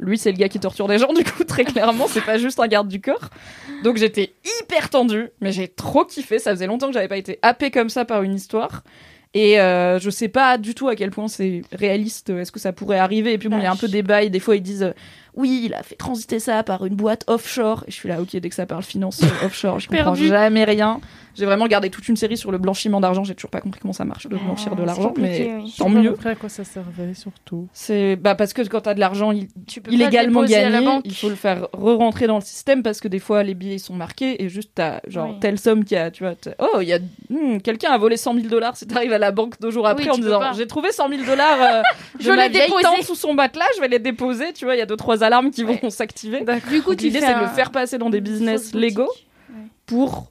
Lui, 0.00 0.18
c'est 0.18 0.30
le 0.30 0.38
gars 0.38 0.48
qui 0.48 0.60
torture 0.60 0.86
des 0.88 0.98
gens, 0.98 1.12
du 1.12 1.24
coup, 1.24 1.44
très 1.44 1.64
clairement, 1.64 2.06
c'est 2.08 2.24
pas 2.24 2.38
juste 2.38 2.60
un 2.60 2.68
garde 2.68 2.88
du 2.88 3.00
corps. 3.00 3.30
Donc 3.82 3.96
j'étais 3.96 4.32
hyper 4.60 4.90
tendue, 4.90 5.30
mais 5.40 5.52
j'ai 5.52 5.68
trop 5.68 6.04
kiffé. 6.04 6.38
Ça 6.38 6.52
faisait 6.52 6.66
longtemps 6.66 6.88
que 6.88 6.94
j'avais 6.94 7.08
pas 7.08 7.16
été 7.16 7.38
happée 7.42 7.70
comme 7.70 7.88
ça 7.88 8.04
par 8.04 8.22
une 8.22 8.34
histoire. 8.34 8.82
Et 9.34 9.60
euh, 9.60 9.98
je 9.98 10.08
sais 10.08 10.28
pas 10.28 10.56
du 10.56 10.74
tout 10.74 10.88
à 10.88 10.96
quel 10.96 11.10
point 11.10 11.28
c'est 11.28 11.62
réaliste, 11.72 12.30
est-ce 12.30 12.50
que 12.50 12.58
ça 12.58 12.72
pourrait 12.72 12.98
arriver. 12.98 13.34
Et 13.34 13.38
puis 13.38 13.48
bon, 13.48 13.58
il 13.58 13.64
y 13.64 13.66
a 13.66 13.72
un 13.72 13.76
peu 13.76 13.88
des 13.88 14.02
bails, 14.02 14.30
des 14.30 14.40
fois 14.40 14.56
ils 14.56 14.62
disent 14.62 14.94
oui, 15.34 15.62
il 15.66 15.74
a 15.74 15.82
fait 15.82 15.94
transiter 15.96 16.38
ça 16.40 16.62
par 16.62 16.84
une 16.86 16.94
boîte 16.96 17.24
offshore. 17.26 17.84
Et 17.86 17.90
je 17.90 17.96
suis 17.96 18.08
là, 18.08 18.20
ok, 18.20 18.36
dès 18.36 18.48
que 18.48 18.54
ça 18.54 18.66
parle 18.66 18.82
finance 18.82 19.20
offshore, 19.44 19.78
je 19.80 19.88
comprends 19.88 20.04
Perdu. 20.04 20.28
jamais 20.28 20.64
rien. 20.64 21.00
J'ai 21.36 21.44
vraiment 21.46 21.64
regardé 21.64 21.88
toute 21.88 22.08
une 22.08 22.16
série 22.16 22.36
sur 22.36 22.50
le 22.50 22.58
blanchiment 22.58 23.00
d'argent, 23.00 23.22
j'ai 23.22 23.36
toujours 23.36 23.50
pas 23.50 23.60
compris 23.60 23.78
comment 23.80 23.92
ça 23.92 24.04
marche 24.04 24.26
de 24.26 24.36
blanchir 24.36 24.74
de 24.74 24.82
Ah, 24.82 24.86
l'argent, 24.86 25.14
mais 25.16 25.54
oui. 25.62 25.72
tant 25.78 25.88
mieux. 25.88 26.10
Après, 26.10 26.30
à 26.30 26.34
quoi 26.34 26.48
ça 26.48 26.64
servait 26.64 27.14
surtout 27.14 27.68
C'est 27.72 28.16
bah 28.16 28.34
parce 28.34 28.52
que 28.52 28.62
quand 28.62 28.80
t'as 28.80 28.94
de 28.94 28.98
l'argent 28.98 29.30
il- 29.30 29.46
Tu 29.68 29.80
peux 29.80 29.90
pas 29.90 29.94
illégalement 29.94 30.42
gagné, 30.42 31.00
il 31.04 31.14
faut 31.14 31.28
le 31.28 31.36
faire 31.36 31.68
re-rentrer 31.72 32.26
dans 32.26 32.34
le 32.36 32.40
système 32.42 32.82
parce 32.82 33.00
que 33.00 33.06
des 33.06 33.20
fois 33.20 33.44
les 33.44 33.54
billets 33.54 33.76
ils 33.76 33.80
sont 33.80 33.94
marqués 33.94 34.42
et 34.42 34.48
juste 34.48 34.72
t'as 34.74 34.98
genre 35.06 35.28
Oui. 35.28 35.38
telle 35.38 35.60
somme 35.60 35.84
qui 35.84 35.94
a, 35.94 36.10
tu 36.10 36.24
vois, 36.24 36.34
oh 36.58 36.78
il 36.80 36.88
y 36.88 36.92
a 36.92 36.98
hmm, 37.30 37.58
quelqu'un 37.62 37.92
a 37.92 37.98
volé 37.98 38.16
100 38.16 38.34
000 38.34 38.46
dollars. 38.48 38.76
Si 38.76 38.88
t'arrives 38.88 39.12
à 39.12 39.18
la 39.18 39.30
banque 39.30 39.60
deux 39.60 39.70
jours 39.70 39.86
après 39.86 40.04
Oui, 40.06 40.10
en 40.10 40.18
disant 40.18 40.40
j'ai 40.56 40.66
trouvé 40.66 40.90
100 40.90 41.08
000 41.08 41.22
dollars 41.24 41.58
euh, 41.62 41.82
de 42.18 42.24
Je 42.24 42.30
ma 42.32 42.48
l'ai 42.48 42.52
vieille 42.52 42.62
déposé. 42.66 42.82
tante 42.82 43.02
sous 43.04 43.14
son 43.14 43.34
matelas, 43.34 43.64
je 43.76 43.80
vais 43.80 43.88
les 43.88 44.00
déposer. 44.00 44.52
Tu 44.54 44.64
vois, 44.64 44.74
il 44.74 44.78
y 44.78 44.82
a 44.82 44.86
deux 44.86 44.96
trois 44.96 45.22
alarmes 45.28 45.50
qui 45.50 45.62
vont 45.62 45.90
s'activer. 45.90 46.44
Du 46.70 46.82
coup, 46.82 46.92
L'idée 46.92 47.20
c'est 47.20 47.34
de 47.34 47.40
le 47.40 47.46
faire 47.48 47.70
passer 47.70 47.98
dans 47.98 48.10
des 48.10 48.20
business 48.20 48.74
légaux 48.74 49.12
pour 49.86 50.30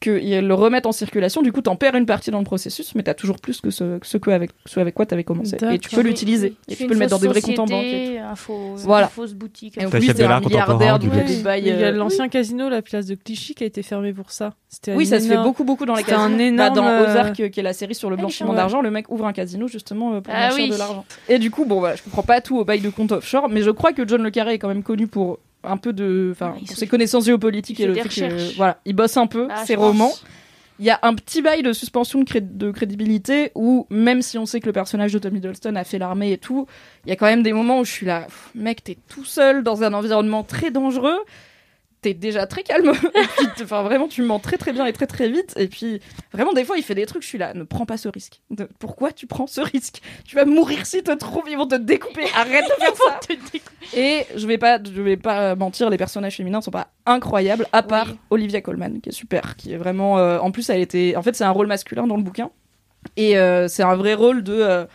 qu'ils 0.00 0.46
le 0.46 0.54
remettent 0.54 0.86
en 0.86 0.92
circulation. 0.92 1.40
Du 1.42 1.52
coup, 1.52 1.62
t'en 1.62 1.76
perds 1.76 1.94
une 1.94 2.06
partie 2.06 2.30
dans 2.30 2.38
le 2.38 2.44
processus, 2.44 2.94
mais 2.94 3.02
t'as 3.02 3.14
toujours 3.14 3.38
plus 3.40 3.60
que 3.60 3.70
ce, 3.70 3.98
ce, 4.02 4.18
que 4.18 4.30
avec, 4.30 4.50
ce 4.66 4.78
avec 4.80 4.94
quoi 4.94 5.06
t'avais 5.06 5.24
commencé. 5.24 5.56
Et 5.72 5.78
tu 5.78 5.88
peux 5.90 6.02
l'utiliser. 6.02 6.54
Tu 6.68 6.74
Et 6.74 6.76
tu 6.76 6.86
peux 6.86 6.92
le 6.92 6.98
mettre 6.98 7.12
dans 7.12 7.18
des 7.18 7.28
vrais 7.28 7.40
comptes 7.40 7.58
en 7.58 7.64
banque. 7.66 7.84
un 7.84 8.34
Voilà. 8.76 9.06
Une 9.06 9.10
fausse 9.10 9.32
boutique. 9.34 9.78
Et 9.78 9.80
lui, 9.86 10.08
de 10.08 10.12
c'est 10.12 10.24
un 10.24 10.40
milliardaire, 10.40 10.98
donc 10.98 11.10
du 11.10 11.16
il 11.16 11.18
y 11.18 11.20
a 11.20 11.22
coup. 11.24 11.28
des 11.28 11.42
bails. 11.42 11.62
Il 11.66 11.78
y 11.80 11.84
a 11.84 11.90
l'ancien 11.92 12.28
casino, 12.28 12.68
la 12.68 12.82
place 12.82 13.06
de 13.06 13.14
Clichy, 13.14 13.54
qui 13.54 13.64
a 13.64 13.66
été 13.66 13.82
fermé 13.82 14.12
pour 14.12 14.30
ça. 14.30 14.54
Oui, 14.88 15.04
un 15.04 15.06
ça 15.06 15.20
se 15.20 15.28
fait 15.28 15.38
beaucoup, 15.38 15.64
beaucoup 15.64 15.86
dans 15.86 15.94
les 15.94 16.02
C'était 16.02 16.12
un 16.14 16.28
casinos. 16.28 16.40
énorme, 16.40 16.56
Bah, 16.74 16.80
dans 16.80 16.86
euh, 16.86 17.04
Ozark, 17.10 17.40
euh, 17.40 17.48
qui 17.48 17.60
est 17.60 17.62
la 17.62 17.72
série 17.72 17.94
sur 17.94 18.10
le 18.10 18.16
Ah, 18.18 18.20
blanchiment 18.20 18.50
ouais. 18.50 18.56
d'argent, 18.56 18.82
le 18.82 18.90
mec 18.90 19.10
ouvre 19.10 19.26
un 19.26 19.32
casino 19.32 19.66
justement 19.68 20.14
euh, 20.14 20.20
pour 20.20 20.34
Ah 20.36 20.48
blanchir 20.48 20.64
oui. 20.64 20.70
de 20.70 20.76
l'argent. 20.78 21.04
Et 21.28 21.38
du 21.38 21.50
coup, 21.50 21.64
bon, 21.64 21.78
voilà, 21.78 21.96
je 21.96 22.02
comprends 22.02 22.22
pas 22.22 22.40
tout 22.42 22.58
au 22.58 22.64
bail 22.64 22.80
de 22.80 22.90
compte 22.90 23.12
offshore, 23.12 23.48
mais 23.48 23.62
je 23.62 23.70
crois 23.70 23.92
que 23.92 24.06
John 24.06 24.22
Le 24.22 24.30
Carré 24.30 24.54
est 24.54 24.58
quand 24.58 24.68
même 24.68 24.82
connu 24.82 25.06
pour 25.06 25.38
un 25.66 25.76
peu 25.76 25.92
de, 25.92 26.30
enfin, 26.32 26.54
pour 26.58 26.68
se- 26.68 26.74
ses 26.76 26.86
connaissances 26.86 27.26
géopolitiques 27.26 27.80
et 27.80 27.86
le 27.86 27.94
fait 27.94 28.08
que, 28.08 28.56
voilà, 28.56 28.78
il 28.84 28.94
bosse 28.94 29.16
un 29.16 29.26
peu 29.26 29.48
Ah, 29.50 29.64
ses 29.66 29.74
pense. 29.76 29.84
romans. 29.84 30.12
Il 30.78 30.84
y 30.84 30.90
a 30.90 30.98
un 31.02 31.14
petit 31.14 31.40
bail 31.40 31.62
de 31.62 31.72
suspension 31.72 32.20
de, 32.20 32.24
cré- 32.26 32.40
de 32.42 32.70
crédibilité 32.70 33.50
où, 33.54 33.86
même 33.88 34.20
si 34.20 34.36
on 34.36 34.44
sait 34.44 34.60
que 34.60 34.66
le 34.66 34.72
personnage 34.74 35.10
de 35.12 35.18
Tom 35.18 35.34
Hiddleston 35.34 35.74
a 35.74 35.84
fait 35.84 35.98
l'armée 35.98 36.32
et 36.32 36.38
tout, 36.38 36.66
il 37.06 37.08
y 37.08 37.12
a 37.12 37.16
quand 37.16 37.24
même 37.24 37.42
des 37.42 37.54
moments 37.54 37.80
où 37.80 37.84
je 37.86 37.90
suis 37.92 38.04
là, 38.06 38.26
mec, 38.54 38.84
t'es 38.84 38.98
tout 39.08 39.24
seul 39.24 39.62
dans 39.62 39.82
un 39.84 39.94
environnement 39.94 40.42
très 40.42 40.70
dangereux, 40.70 41.16
t'es 42.02 42.14
déjà 42.14 42.46
très 42.46 42.62
calme, 42.62 42.92
enfin, 43.62 43.82
vraiment, 43.82 44.06
tu 44.06 44.22
mens 44.22 44.38
très 44.38 44.56
très 44.58 44.72
bien 44.72 44.86
et 44.86 44.92
très 44.92 45.06
très 45.06 45.28
vite, 45.28 45.54
et 45.56 45.66
puis, 45.66 46.00
vraiment, 46.32 46.52
des 46.52 46.64
fois, 46.64 46.76
il 46.76 46.82
fait 46.84 46.94
des 46.94 47.06
trucs, 47.06 47.22
je 47.22 47.28
suis 47.28 47.38
là, 47.38 47.52
ne 47.54 47.64
prends 47.64 47.86
pas 47.86 47.96
ce 47.96 48.08
risque. 48.08 48.40
De- 48.50 48.68
pourquoi 48.78 49.10
tu 49.12 49.26
prends 49.26 49.46
ce 49.46 49.60
risque? 49.60 50.00
Tu 50.24 50.36
vas 50.36 50.44
mourir 50.44 50.86
si 50.86 51.02
te 51.02 51.10
trouvent, 51.12 51.48
ils 51.48 51.56
vont 51.56 51.66
te 51.66 51.74
découper, 51.74 52.24
arrête 52.36 52.64
de 52.64 52.84
faire 52.84 52.94
ça 52.96 53.20
et 53.96 54.24
je 54.36 54.46
vais 54.46 54.58
pas, 54.58 54.78
je 54.82 55.00
vais 55.02 55.16
pas 55.16 55.54
mentir, 55.56 55.90
les 55.90 55.96
personnages 55.96 56.36
féminins 56.36 56.60
sont 56.60 56.70
pas 56.70 56.88
incroyables, 57.06 57.66
à 57.72 57.82
part 57.82 58.08
Oui. 58.08 58.18
Olivia 58.30 58.60
Colman, 58.60 59.00
qui 59.00 59.08
est 59.08 59.12
super, 59.12 59.56
qui 59.56 59.72
est 59.72 59.76
vraiment. 59.76 60.18
euh, 60.18 60.38
en 60.38 60.50
plus, 60.50 60.68
elle 60.70 60.80
était. 60.80 61.14
En 61.16 61.22
fait, 61.22 61.34
c'est 61.34 61.44
un 61.44 61.50
rôle 61.50 61.66
masculin 61.66 62.06
dans 62.06 62.16
le 62.16 62.22
bouquin, 62.22 62.50
et 63.16 63.38
euh, 63.38 63.68
c'est 63.68 63.82
un 63.82 63.96
vrai 63.96 64.14
rôle 64.14 64.42
de. 64.42 64.54
euh, 64.54 64.86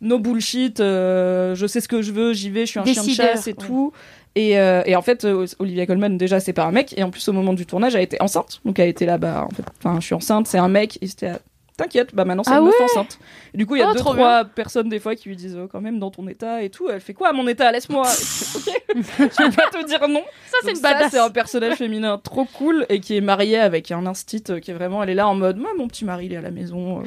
no 0.00 0.18
bullshit, 0.18 0.80
euh, 0.80 1.54
je 1.54 1.66
sais 1.66 1.80
ce 1.80 1.88
que 1.88 2.02
je 2.02 2.12
veux, 2.12 2.34
j'y 2.34 2.50
vais, 2.50 2.66
je 2.66 2.70
suis 2.72 2.78
un 2.80 2.84
chien 2.84 3.02
de 3.02 3.06
Décideur, 3.06 3.28
chasse 3.34 3.46
et 3.46 3.50
ouais. 3.58 3.66
tout. 3.66 3.92
Et, 4.36 4.58
euh, 4.58 4.82
et 4.84 4.96
en 4.96 5.02
fait, 5.02 5.24
euh, 5.24 5.46
Olivia 5.58 5.86
Colman, 5.86 6.16
déjà, 6.16 6.40
c'est 6.40 6.52
pas 6.52 6.64
un 6.64 6.72
mec. 6.72 6.94
Et 6.96 7.02
en 7.02 7.10
plus, 7.10 7.28
au 7.28 7.32
moment 7.32 7.52
du 7.52 7.66
tournage, 7.66 7.94
elle 7.94 8.02
était 8.02 8.20
enceinte. 8.20 8.60
Donc, 8.64 8.78
elle 8.78 8.88
était 8.88 9.06
là, 9.06 9.18
bah, 9.18 9.46
en 9.50 9.54
fait, 9.54 9.62
enfin, 9.78 10.00
je 10.00 10.06
suis 10.06 10.14
enceinte, 10.14 10.46
c'est 10.46 10.58
un 10.58 10.68
mec. 10.68 10.98
Et 11.00 11.06
c'était, 11.06 11.32
t'inquiète, 11.76 12.14
bah, 12.14 12.24
maintenant, 12.24 12.44
c'est 12.44 12.52
Ah 12.52 12.58
une 12.58 12.66
meuf 12.66 12.78
ouais 12.78 12.84
enceinte. 12.84 13.18
Et 13.52 13.58
du 13.58 13.66
coup, 13.66 13.76
il 13.76 13.80
y 13.80 13.82
a 13.82 13.88
Oh, 13.90 13.92
deux, 13.92 13.98
trois 13.98 14.44
personnes, 14.44 14.88
des 14.88 14.98
fois, 14.98 15.14
qui 15.14 15.28
lui 15.28 15.36
disent, 15.36 15.58
oh, 15.60 15.68
quand 15.70 15.80
même, 15.80 15.98
dans 15.98 16.10
ton 16.10 16.26
état 16.28 16.62
et 16.62 16.70
tout. 16.70 16.88
Elle 16.88 17.00
fait 17.00 17.14
quoi, 17.14 17.28
à 17.28 17.32
mon 17.32 17.46
état? 17.48 17.70
Laisse-moi. 17.72 18.02
ok. 18.56 18.82
je 18.96 19.42
vais 19.42 19.50
pas 19.50 19.70
te 19.70 19.86
dire 19.86 20.08
non. 20.08 20.22
Ça, 20.46 20.58
c'est 20.62 20.72
une 20.72 20.80
badass. 20.80 21.10
c'est 21.10 21.18
un 21.18 21.30
personnage 21.30 21.76
féminin 21.76 22.18
trop 22.18 22.44
cool 22.44 22.86
et 22.88 23.00
qui 23.00 23.16
est 23.16 23.20
marié 23.20 23.58
avec 23.58 23.90
un 23.90 24.06
instit 24.06 24.44
euh, 24.50 24.60
qui 24.60 24.70
est 24.70 24.74
vraiment, 24.74 25.02
elle 25.02 25.10
est 25.10 25.14
là 25.14 25.28
en 25.28 25.34
mode, 25.34 25.56
moi, 25.56 25.70
mon 25.76 25.88
petit 25.88 26.04
mari, 26.04 26.26
il 26.26 26.32
est 26.32 26.36
à 26.36 26.42
la 26.42 26.50
maison. 26.50 27.00
euh, 27.00 27.04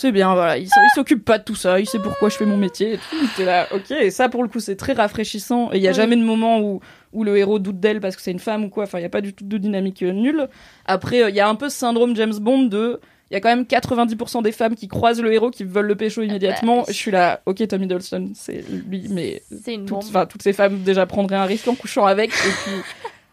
c'est 0.00 0.12
bien, 0.12 0.32
voilà. 0.32 0.56
Il, 0.56 0.66
s'occupe 0.94 1.24
pas 1.24 1.36
de 1.36 1.44
tout 1.44 1.54
ça. 1.54 1.78
Il 1.78 1.86
sait 1.86 1.98
pourquoi 1.98 2.30
je 2.30 2.36
fais 2.36 2.46
mon 2.46 2.56
métier 2.56 2.94
et 2.94 2.96
tout. 2.96 3.16
T'es 3.36 3.44
là, 3.44 3.66
ok. 3.70 3.90
Et 3.90 4.10
ça, 4.10 4.30
pour 4.30 4.42
le 4.42 4.48
coup, 4.48 4.58
c'est 4.58 4.76
très 4.76 4.94
rafraîchissant. 4.94 5.70
Et 5.72 5.76
il 5.76 5.82
y 5.82 5.88
a 5.88 5.92
jamais 5.92 6.16
de 6.16 6.22
moment 6.22 6.58
où, 6.60 6.80
où 7.12 7.22
le 7.22 7.36
héros 7.36 7.58
doute 7.58 7.80
d'elle 7.80 8.00
parce 8.00 8.16
que 8.16 8.22
c'est 8.22 8.30
une 8.30 8.38
femme 8.38 8.64
ou 8.64 8.70
quoi. 8.70 8.84
Enfin, 8.84 8.98
il 8.98 9.02
y 9.02 9.04
a 9.04 9.10
pas 9.10 9.20
du 9.20 9.34
tout 9.34 9.44
de 9.44 9.58
dynamique 9.58 10.02
euh, 10.02 10.12
nulle. 10.12 10.48
Après, 10.86 11.22
euh, 11.22 11.28
il 11.28 11.36
y 11.36 11.40
a 11.40 11.48
un 11.48 11.54
peu 11.54 11.68
ce 11.68 11.76
syndrome 11.76 12.16
James 12.16 12.38
Bond 12.40 12.62
de. 12.64 12.98
Il 13.30 13.34
y 13.34 13.36
a 13.36 13.40
quand 13.40 13.48
même 13.48 13.62
90% 13.62 14.42
des 14.42 14.50
femmes 14.50 14.74
qui 14.74 14.88
croisent 14.88 15.22
le 15.22 15.32
héros 15.32 15.50
qui 15.50 15.62
veulent 15.62 15.86
le 15.86 15.94
pécho 15.94 16.20
immédiatement. 16.22 16.78
bah, 16.78 16.84
Je 16.88 16.92
suis 16.94 17.12
là, 17.12 17.40
ok, 17.46 17.66
Tom 17.68 17.82
Hiddleston, 17.82 18.32
c'est 18.34 18.64
lui, 18.68 19.06
mais 19.08 19.42
C'est 19.64 19.74
une 19.74 19.86
toutes, 19.86 20.10
toutes 20.28 20.42
ces 20.42 20.52
femmes 20.52 20.80
déjà 20.82 21.06
prendraient 21.06 21.36
un 21.36 21.44
risque 21.44 21.68
en 21.68 21.76
couchant 21.76 22.06
avec. 22.06 22.30
Et 22.30 22.50
puis, 22.64 22.72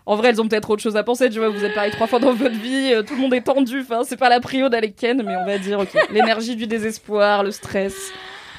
en 0.06 0.16
vrai, 0.16 0.30
elles 0.30 0.40
ont 0.40 0.48
peut-être 0.48 0.70
autre 0.70 0.84
chose 0.84 0.96
à 0.98 1.04
penser. 1.04 1.32
Tu 1.32 1.40
vois, 1.40 1.50
vous 1.50 1.64
êtes 1.66 1.74
pareil 1.74 1.92
trois 1.92 2.06
fois 2.06 2.20
dans 2.20 2.32
votre 2.34 2.56
vie, 2.60 2.94
euh, 2.94 3.02
tout 3.02 3.16
le 3.16 3.22
monde 3.22 3.34
est 3.34 3.42
tendu. 3.42 3.82
Enfin, 3.82 4.02
c'est 4.04 4.18
pas 4.18 4.30
la 4.30 4.40
prio 4.40 4.70
d'aller 4.70 4.92
ken, 4.92 5.24
mais 5.24 5.36
on 5.36 5.46
va 5.46 5.58
dire, 5.58 5.80
ok, 5.80 5.90
l'énergie 6.12 6.56
du 6.56 6.68
désespoir, 6.68 7.44
le 7.44 7.50
stress, 7.50 7.96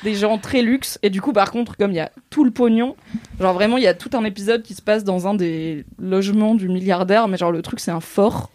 des 0.02 0.14
gens 0.16 0.38
très 0.38 0.60
luxe. 0.62 0.98
Et 1.04 1.08
du 1.10 1.20
coup, 1.20 1.32
par 1.32 1.52
contre, 1.52 1.76
comme 1.76 1.92
il 1.92 1.96
y 1.98 2.00
a 2.00 2.10
tout 2.30 2.42
le 2.42 2.50
pognon, 2.50 2.96
genre 3.40 3.54
vraiment, 3.54 3.76
il 3.76 3.84
y 3.84 3.88
a 3.88 3.94
tout 3.94 4.10
un 4.14 4.24
épisode 4.24 4.62
qui 4.62 4.74
se 4.74 4.82
passe 4.82 5.04
dans 5.04 5.28
un 5.28 5.34
des 5.34 5.84
logements 6.00 6.56
du 6.56 6.68
milliardaire, 6.68 7.28
mais 7.28 7.36
genre 7.36 7.52
le 7.52 7.62
truc, 7.62 7.78
c'est 7.78 7.92
un 7.92 8.00
fort 8.00 8.50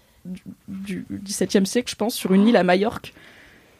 du, 0.68 1.06
17e 1.12 1.66
siècle, 1.66 1.90
je 1.90 1.95
pense, 1.95 2.16
sur 2.16 2.34
une 2.34 2.48
île 2.48 2.58
à 2.58 2.64
Majorque. 2.64 3.14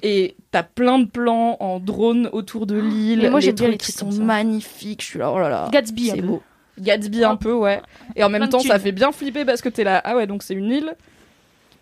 Et 0.02 0.36
t'as 0.52 0.64
plein 0.64 1.00
de 1.00 1.06
plans 1.06 1.56
en 1.62 1.80
drone 1.80 2.30
autour 2.34 2.66
de 2.66 2.78
l'île. 2.78 3.22
Mais 3.22 3.30
moi, 3.30 3.40
bien 3.40 3.54
trucs 3.54 3.70
les 3.70 3.78
qui 3.78 3.94
trucs 3.94 4.14
sont 4.14 4.22
magnifiques. 4.22 5.02
Je 5.02 5.08
suis 5.08 5.20
là, 5.20 5.32
oh 5.32 5.40
là 5.40 5.50
là. 5.50 5.70
Gatsby, 5.72 6.10
c'est 6.10 6.22
beau. 6.22 6.44
Gatsby 6.78 7.24
un 7.24 7.38
peu, 7.38 7.54
ouais. 7.54 7.82
Et 8.16 8.24
en 8.24 8.30
même 8.30 8.50
temps, 8.50 8.60
ça 8.60 8.80
fait 8.80 8.92
bien 8.92 9.12
flipper 9.12 9.46
parce 9.46 9.62
que 9.62 9.70
t'es 9.70 9.84
là. 9.84 10.02
Ah 10.04 10.16
ouais, 10.16 10.28
donc 10.28 10.44
c'est 10.44 10.56
une 10.56 10.72
île 10.72 10.96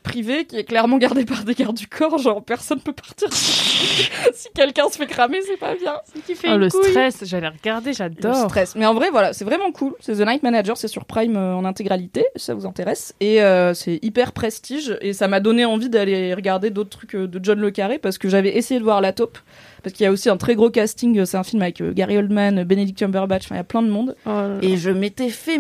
privée 0.02 0.46
qui 0.46 0.58
est 0.58 0.64
clairement 0.64 0.98
gardée 0.98 1.26
par 1.26 1.44
des 1.44 1.54
gardes 1.54 1.78
du 1.78 1.88
corps. 1.88 2.18
Genre, 2.18 2.44
personne 2.44 2.80
peut 2.82 2.94
partir. 2.94 3.28
si 3.34 4.48
quelqu'un 4.56 4.90
se 4.90 4.98
fait 4.98 5.08
cramer, 5.08 5.40
c'est 5.46 5.58
pas 5.58 5.76
bien. 5.76 5.96
Si 6.14 6.22
tu 6.22 6.36
fais 6.36 6.48
Oh, 6.52 6.56
une 6.56 6.60
le 6.62 6.70
couille. 6.70 6.90
stress, 6.90 7.20
j'allais 7.24 7.48
regarder, 7.50 7.92
Le 7.92 7.96
j'adore. 7.96 8.36
stress. 8.50 8.76
Mais 8.76 8.86
en 8.86 8.94
vrai, 8.94 9.10
voilà, 9.12 9.34
c'est 9.34 9.46
vraiment 9.46 9.72
cool. 9.72 9.94
C'est 10.00 10.14
The 10.16 10.28
Night 10.28 10.44
Manager, 10.44 10.78
c'est 10.78 10.88
sur 10.88 11.06
Prime 11.06 11.36
euh, 11.38 11.56
en 11.56 11.66
intégralité, 11.66 12.26
si 12.36 12.46
ça 12.46 12.54
vous 12.54 12.66
intéresse. 12.66 13.14
Et 13.20 13.42
euh, 13.42 13.74
c'est 13.74 14.00
hyper 14.02 14.32
prestige. 14.32 14.98
Et 15.02 15.14
ça 15.14 15.28
m'a 15.28 15.40
donné 15.40 15.66
envie 15.66 15.90
d'aller 15.90 16.34
regarder 16.34 16.70
d'autres 16.70 16.90
trucs 16.98 17.16
euh, 17.16 17.28
de 17.28 17.40
John 17.44 17.60
Le 17.60 17.72
Carré 17.72 17.98
parce 18.00 18.18
que 18.18 18.30
j'avais 18.30 18.56
essayé 18.58 18.80
de 18.80 18.84
voir 18.86 19.02
La 19.02 19.14
Taupe. 19.14 19.38
Parce 19.84 19.96
qu'il 19.96 20.04
y 20.04 20.08
a 20.08 20.12
aussi 20.12 20.30
un 20.30 20.38
très 20.38 20.54
gros 20.56 20.70
casting. 20.70 21.26
C'est 21.26 21.38
un 21.38 21.44
film 21.44 21.62
avec 21.64 21.82
Gary 21.82 22.16
Oldman, 22.18 22.64
Benedict 22.66 23.00
Cumberbatch, 23.00 23.46
enfin, 23.46 23.56
il 23.56 23.60
y 23.60 23.62
a 23.62 23.64
plein 23.64 23.82
de 23.82 23.90
monde. 23.90 24.16
Oh 24.28 24.30
là 24.30 24.48
là. 24.48 24.54
Et 24.62 24.78
je 24.78 24.92
m'étais 24.92 25.30
fait 25.30 25.58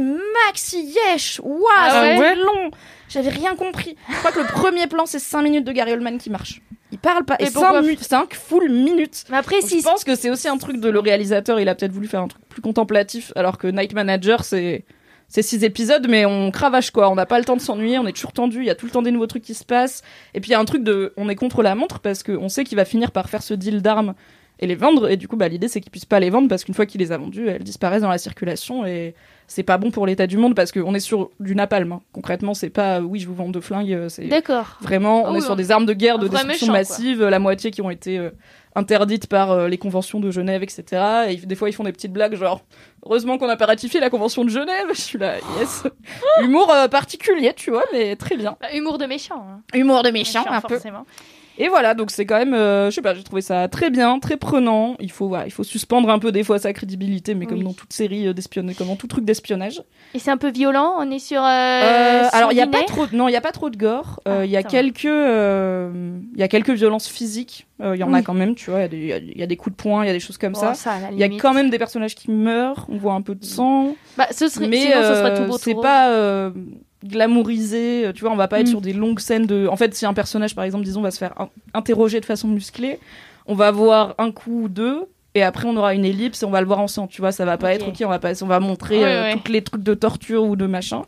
maxi 0.47 0.93
yesh 1.11 1.39
Waouh, 1.43 1.59
Ah 1.76 1.89
c'est 1.91 2.19
ouais? 2.19 2.35
long 2.35 2.69
J'avais 3.12 3.30
rien 3.30 3.56
compris. 3.56 3.96
Je 4.10 4.16
crois 4.18 4.32
que 4.32 4.40
le 4.40 4.46
premier 4.46 4.88
plan, 4.88 5.06
c'est 5.06 5.20
5 5.20 5.42
minutes 5.42 5.66
de 5.66 5.72
Gary 5.72 5.92
Oldman 5.92 6.18
qui 6.18 6.30
marche. 6.30 6.62
Il 6.92 6.98
parle 6.98 7.26
pas. 7.26 7.36
Et, 7.40 7.46
Et 7.46 7.52
pourquoi 7.52 7.82
5 8.00 8.34
full 8.34 8.72
minutes. 8.72 9.26
Mais 9.30 9.38
après, 9.38 9.62
si. 9.62 9.80
je 9.80 9.84
pense 9.84 10.04
que 10.04 10.16
c'est 10.16 10.30
aussi 10.30 10.48
un 10.48 10.58
truc 10.58 10.80
de 10.80 10.90
le 10.90 11.00
réalisateur. 11.00 11.60
Il 11.60 11.70
a 11.70 11.76
peut-être 11.76 11.92
voulu 11.92 12.08
faire 12.08 12.22
un 12.22 12.28
truc 12.28 12.44
plus 12.48 12.62
contemplatif, 12.62 13.32
alors 13.36 13.58
que 13.58 13.68
Night 13.68 13.94
Manager, 13.94 14.44
c'est 14.44 14.86
c'est 15.28 15.44
six 15.44 15.64
épisodes, 15.64 16.08
mais 16.10 16.26
on 16.26 16.52
cravache 16.52 16.92
quoi. 16.92 17.10
On 17.10 17.16
n'a 17.16 17.26
pas 17.26 17.40
le 17.40 17.46
temps 17.46 17.56
de 17.56 17.62
s'ennuyer, 17.62 17.98
on 17.98 18.06
est 18.06 18.12
toujours 18.12 18.34
tendu. 18.34 18.60
Il 18.60 18.66
y 18.66 18.70
a 18.70 18.76
tout 18.76 18.86
le 18.86 18.92
temps 18.92 19.02
des 19.02 19.12
nouveaux 19.12 19.28
trucs 19.28 19.44
qui 19.44 19.54
se 19.54 19.64
passent. 19.64 20.02
Et 20.34 20.42
puis 20.42 20.50
il 20.50 20.52
y 20.52 20.56
a 20.56 20.60
un 20.60 20.66
truc 20.66 20.84
de, 20.84 21.14
on 21.16 21.30
est 21.30 21.36
contre 21.36 21.64
la 21.64 21.74
montre 21.74 22.00
parce 22.00 22.22
qu'on 22.22 22.50
sait 22.50 22.66
qu'il 22.66 22.76
va 22.76 22.84
finir 22.84 23.12
par 23.12 23.30
faire 23.30 23.42
ce 23.42 23.54
deal 23.54 23.82
d'armes 23.82 24.14
et 24.62 24.68
les 24.68 24.76
vendre. 24.76 25.10
Et 25.10 25.18
du 25.18 25.28
coup, 25.28 25.36
bah 25.36 25.48
l'idée 25.48 25.68
c'est 25.68 25.82
qu'il 25.82 25.92
puisse 25.92 26.06
pas 26.06 26.20
les 26.20 26.30
vendre 26.30 26.48
parce 26.48 26.64
qu'une 26.64 26.74
fois 26.76 26.86
qu'il 26.86 27.00
les 27.02 27.12
a 27.12 27.18
vendues, 27.18 27.48
elles 27.50 27.64
disparaissent 27.64 28.04
dans 28.04 28.10
la 28.10 28.18
circulation 28.20 28.86
et 28.86 29.16
c'est 29.48 29.64
pas 29.64 29.78
bon 29.78 29.92
pour 29.92 30.06
l'état 30.08 30.28
du 30.28 30.38
monde 30.38 30.56
parce 30.56 30.72
qu'on 30.72 30.94
est 30.94 31.00
sur 31.02 31.30
du 31.42 31.56
napalm. 31.56 31.92
hein. 31.92 32.02
Concrètement, 32.14 32.54
c'est 32.54 32.70
pas 32.70 33.00
euh, 33.00 33.02
oui 33.02 33.20
je 33.20 33.28
vous 33.28 33.36
vends 33.36 33.50
deux 33.50 33.60
flingues. 33.62 33.92
euh, 33.94 34.08
C'est 34.10 34.28
D'accord. 34.28 34.78
Vraiment, 34.82 35.24
on 35.24 35.26
Ah 35.26 35.32
est 35.32 35.36
oui, 35.36 35.42
sur 35.42 35.52
on- 35.52 35.56
des 35.56 35.72
armes 35.72 35.86
de 35.86 35.94
guerre 35.94 36.20
de 36.20 36.28
destruction 36.28 36.48
méchant, 36.48 36.66
quoi. 36.68 36.74
massive, 36.80 37.24
la 37.26 37.40
moitié 37.40 37.72
qui 37.72 37.82
ont 37.82 37.90
été 37.90 38.18
euh, 38.18 38.30
interdites 38.76 39.28
par 39.28 39.52
euh, 39.52 39.68
les 39.68 39.78
conventions 39.78 40.20
de 40.22 40.32
Genève, 40.32 40.64
etc. 40.64 40.86
Et 41.30 41.36
des 41.36 41.56
fois, 41.56 41.68
ils 41.70 41.74
font 41.74 41.84
des 41.84 41.92
petites 41.92 42.14
blagues 42.14 42.36
genre 42.36 42.62
heureusement 43.06 43.38
qu'on 43.38 43.48
n'a 43.48 43.58
pas 43.58 43.66
ratifié 43.66 44.00
la 44.00 44.10
convention 44.10 44.46
de 44.46 44.50
Genève. 44.50 44.88
Je 44.94 45.02
suis 45.02 45.18
là, 45.20 45.36
yes. 45.60 45.84
Humour 46.44 46.72
particulier, 46.90 47.52
tu 47.56 47.72
vois, 47.72 47.84
mais 47.92 48.16
très 48.16 48.38
bien. 48.38 48.56
Bah, 48.62 48.68
humour 48.74 48.98
de 49.00 49.06
méchant. 49.06 49.44
hein. 49.50 49.62
Humour 49.74 50.04
de 50.04 50.12
méchant, 50.12 50.46
un 50.48 50.62
peu. 50.62 50.78
Et 51.64 51.68
voilà, 51.70 51.94
donc 51.94 52.10
c'est 52.10 52.26
quand 52.26 52.38
même, 52.40 52.54
euh, 52.56 52.90
je 52.90 52.96
sais 52.96 53.02
pas, 53.04 53.14
j'ai 53.14 53.22
trouvé 53.24 53.42
ça 53.44 53.68
très 53.68 53.90
bien, 53.92 54.18
très 54.20 54.36
prenant. 54.36 54.96
Il 55.00 55.12
faut, 55.12 55.28
voilà, 55.28 55.46
il 55.46 55.52
faut 55.52 55.64
suspendre 55.64 56.10
un 56.10 56.18
peu 56.18 56.32
des 56.32 56.44
fois 56.44 56.58
sa 56.58 56.74
crédibilité, 56.74 57.36
mais 57.36 57.46
comme 57.46 57.60
Oui. 57.60 57.64
dans 57.66 57.74
toute 57.74 57.94
série 57.94 58.28
euh, 58.28 58.34
d'espionnage, 58.34 58.76
comme 58.78 58.88
dans 58.88 58.96
tout 58.96 59.06
truc 59.08 59.26
d'espionnage. 59.26 59.84
Et 60.16 60.20
c'est 60.20 60.32
un 60.32 60.38
peu 60.38 60.50
violent. 60.52 60.96
On 60.98 61.10
est 61.12 61.20
sur. 61.20 61.42
Euh, 61.44 61.48
Euh, 61.48 62.28
alors 62.34 62.52
il 62.52 62.58
y 62.58 62.62
a 62.62 62.68
pas 62.68 62.84
trop, 62.84 63.06
de- 63.06 63.16
non, 63.16 63.28
il 63.28 63.32
y 63.32 63.36
a 63.36 63.42
pas 63.42 63.52
trop 63.52 63.70
de 63.70 63.78
gore. 63.78 64.20
Ah, 64.26 64.44
Il 64.44 64.50
y 64.50 64.58
a 64.58 64.64
quelques, 64.64 65.04
il 65.04 66.40
y 66.40 66.44
a 66.44 66.48
quelques 66.48 66.72
violences 66.72 67.08
physiques. 67.08 67.68
Il 67.84 67.96
y 67.96 68.04
en 68.04 68.14
a 68.14 68.22
quand 68.22 68.34
même, 68.36 68.56
tu 68.56 68.70
vois. 68.72 68.80
Il 68.80 68.84
y 68.84 68.86
a 68.86 68.88
des- 68.88 68.98
il 68.98 69.06
y, 69.08 69.14
a- 69.14 69.18
il 69.18 69.38
y 69.38 69.44
a 69.44 69.48
des 69.48 69.58
coups 69.58 69.76
de 69.76 69.82
poing, 69.82 70.04
il 70.04 70.08
y 70.08 70.10
a 70.10 70.14
des 70.14 70.20
choses 70.20 70.38
comme 70.38 70.54
Bon, 70.54 70.74
ça. 70.74 70.74
Il 71.12 71.18
y 71.20 71.24
a 71.24 71.28
quand 71.30 71.54
même 71.54 71.70
des 71.70 71.78
personnages 71.80 72.16
qui 72.16 72.32
meurent. 72.32 72.86
On 72.90 72.98
voit 72.98 73.14
un 73.14 73.22
peu 73.22 73.36
de 73.36 73.44
sang, 73.46 73.96
Bah, 74.18 74.28
ce 74.32 74.48
serait. 74.48 74.68
mais 74.68 74.82
Sinon, 74.82 75.02
ce 75.04 75.16
serait 75.16 75.38
tout 75.38 75.46
beau. 75.52 75.58
c'est 75.60 75.76
pas 75.76 76.52
glamourisé. 77.03 78.11
Tu 78.15 78.22
vois, 78.22 78.32
on 78.32 78.36
va 78.36 78.48
pas 78.48 78.60
être 78.60 78.68
Mm. 78.68 78.72
sur 78.72 78.82
des 78.82 78.94
longues 78.94 79.19
scènes 79.19 79.45
de. 79.45 79.68
En 79.68 79.76
fait, 79.78 79.94
si 79.95 80.06
un 80.06 80.14
personnage, 80.14 80.56
par 80.56 80.64
exemple, 80.64 80.84
disons, 80.86 81.02
va 81.02 81.11
se 81.11 81.18
faire 81.18 81.34
in- 81.40 81.49
interroger 81.73 82.19
de 82.19 82.26
façon 82.26 82.48
musclée, 82.48 82.99
on 83.48 83.56
va 83.56 83.72
voir 83.72 84.15
un 84.18 84.32
coup 84.32 84.64
ou 84.64 84.69
deux. 84.69 85.06
Et 85.34 85.44
après, 85.44 85.66
on 85.66 85.78
aura 85.78 85.94
une 85.94 86.03
ellipse 86.03 86.44
et 86.44 86.45
on 86.45 86.49
va 86.49 86.60
le 86.60 86.68
voir 86.68 86.80
en 86.80 86.88
sang. 86.90 87.08
Tu 87.08 87.22
vois, 87.22 87.32
ça 87.32 87.45
va 87.45 87.58
pas 87.58 87.74
être 87.74 87.88
ok. 87.88 87.95
On 88.03 88.10
va 88.10 88.20
pas, 88.20 88.44
on 88.44 88.48
va 88.48 88.60
montrer 88.60 88.99
Ouais, 88.99 89.06
euh, 89.06 89.24
ouais. 89.34 89.40
tous 89.41 89.49
les 89.52 89.62
trucs 89.62 89.82
de 89.82 89.94
torture 89.94 90.44
ou 90.44 90.58
de 90.58 90.66
machin. 90.66 91.03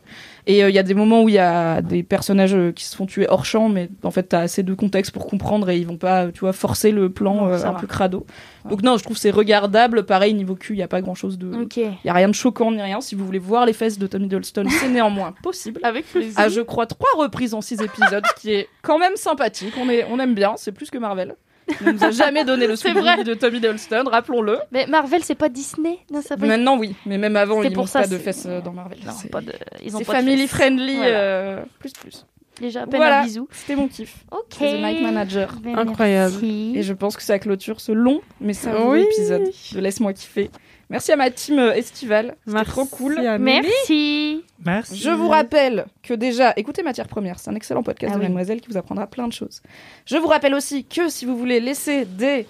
Et 0.46 0.64
euh, 0.64 0.70
il 0.70 0.74
y 0.74 0.78
a 0.78 0.82
des 0.82 0.94
moments 0.94 1.22
où 1.22 1.28
il 1.28 1.34
y 1.34 1.38
a 1.38 1.82
des 1.82 2.02
personnages 2.02 2.54
euh, 2.54 2.72
qui 2.72 2.84
se 2.84 2.96
font 2.96 3.04
tuer 3.04 3.26
hors 3.28 3.44
champ, 3.44 3.68
mais 3.68 3.90
en 4.02 4.10
fait, 4.10 4.22
t'as 4.24 4.40
assez 4.40 4.62
de 4.62 4.72
contexte 4.72 5.12
pour 5.12 5.26
comprendre 5.26 5.68
et 5.68 5.76
ils 5.76 5.86
vont 5.86 5.98
pas, 5.98 6.28
tu 6.28 6.40
vois, 6.40 6.54
forcer 6.54 6.90
le 6.90 7.10
plan 7.10 7.34
Non, 7.34 7.52
un 7.52 7.56
va. 7.58 7.72
peu 7.78 7.86
crado. 7.86 8.24
Donc 8.70 8.82
non, 8.82 8.96
je 8.96 9.04
trouve 9.04 9.18
c'est 9.18 9.30
regardable. 9.30 10.06
Pareil 10.06 10.32
niveau 10.32 10.54
cul, 10.54 10.72
il 10.72 10.78
y 10.78 10.82
a 10.82 10.88
pas 10.88 11.02
grand 11.02 11.14
chose 11.14 11.36
de, 11.36 11.50
il 11.76 11.92
y 12.06 12.08
a 12.08 12.12
rien 12.14 12.28
de 12.28 12.34
choquant 12.34 12.72
ni 12.72 12.80
rien. 12.80 13.02
Si 13.02 13.14
vous 13.14 13.26
voulez 13.26 13.38
voir 13.38 13.66
les 13.66 13.74
fesses 13.74 13.98
de 13.98 14.06
Tommy 14.06 14.28
Dolston, 14.28 14.64
c'est 14.70 14.88
néanmoins 14.90 15.34
possible. 15.42 15.80
Avec 15.82 16.06
plaisir. 16.10 16.38
À 16.40 16.48
je 16.48 16.62
crois 16.62 16.86
trois 16.86 17.10
reprises 17.18 17.52
en 17.52 17.60
six 17.60 17.74
épisodes, 17.82 18.24
ce 18.36 18.40
qui 18.40 18.52
est 18.54 18.68
quand 18.80 18.98
même 18.98 19.16
sympathique. 19.16 19.74
On 19.78 19.90
est, 19.90 20.06
on 20.10 20.18
aime 20.18 20.34
bien. 20.34 20.54
C'est 20.56 20.72
plus 20.72 20.88
que 20.90 20.96
Marvel. 20.96 21.34
On 21.84 21.92
nous 21.92 22.04
a 22.04 22.10
jamais 22.10 22.44
donné 22.44 22.66
le 22.66 22.74
vrai. 22.74 23.24
de 23.24 23.34
Tommy 23.34 23.60
Dolston, 23.60 24.04
rappelons-le. 24.06 24.58
Mais 24.70 24.86
Marvel, 24.86 25.22
c'est 25.24 25.34
pas 25.34 25.48
Disney 25.48 25.98
Non, 26.12 26.20
ça 26.22 26.36
va. 26.36 26.46
Maintenant 26.46 26.76
oui, 26.78 26.94
mais 27.06 27.18
même 27.18 27.36
avant 27.36 27.62
ils 27.62 27.72
n'ont 27.72 27.86
pas 27.86 28.06
de 28.06 28.18
fesses 28.18 28.44
euh, 28.46 28.60
dans 28.60 28.72
Marvel. 28.72 28.98
Non, 29.06 29.12
C'est- 29.12 29.28
pas 29.28 29.40
de. 29.40 29.52
Ils 29.82 29.94
ont 29.96 29.98
c'est 30.00 30.04
pas 30.04 30.12
de 30.14 30.18
family 30.18 30.42
fesses. 30.42 30.50
friendly 30.50 30.96
Voilà. 30.96 31.16
euh, 31.16 31.64
plus 31.78 31.92
plus. 31.92 32.26
Déjà 32.60 32.82
à 32.82 32.86
peine 32.86 32.98
Voilà, 32.98 33.20
un 33.22 33.24
bisou. 33.24 33.48
c'était 33.50 33.74
mon 33.74 33.88
kiff. 33.88 34.14
Ok. 34.30 34.58
The 34.58 34.60
Night 34.62 35.02
Manager. 35.02 35.54
Ben, 35.60 35.76
Incroyable. 35.76 36.34
merci. 36.34 36.72
Et 36.76 36.82
je 36.82 36.92
pense 36.92 37.16
que 37.16 37.22
ça 37.22 37.38
clôture 37.40 37.80
ce 37.80 37.90
long 37.90 38.20
mais 38.40 38.52
savoureux 38.52 38.98
Oui. 38.98 39.02
épisode 39.12 39.50
de 39.72 39.80
Laisse-moi 39.80 40.12
kiffer. 40.12 40.50
Merci 40.90 41.12
à 41.12 41.16
ma 41.16 41.30
team 41.30 41.58
euh, 41.58 41.72
estivale. 41.74 42.36
C'était 42.44 42.56
Merci 42.56 42.70
trop 42.70 42.84
cool. 42.86 43.20
Merci. 43.40 44.44
Merci. 44.64 44.96
Je 44.98 45.10
vous 45.10 45.28
rappelle 45.28 45.86
que 46.02 46.14
déjà, 46.14 46.52
écoutez 46.56 46.82
Matière 46.82 47.08
Première, 47.08 47.38
c'est 47.38 47.50
un 47.50 47.54
excellent 47.54 47.82
podcast 47.82 48.12
Ah 48.14 48.16
de 48.16 48.20
oui. 48.20 48.26
Mademoiselle 48.28 48.60
qui 48.60 48.68
vous 48.70 48.76
apprendra 48.76 49.06
plein 49.06 49.26
de 49.28 49.32
choses. 49.32 49.62
Je 50.06 50.16
vous 50.16 50.26
rappelle 50.28 50.54
aussi 50.54 50.84
que 50.84 51.08
si 51.08 51.24
vous 51.24 51.36
voulez 51.36 51.60
laisser 51.60 52.04
des 52.04 52.46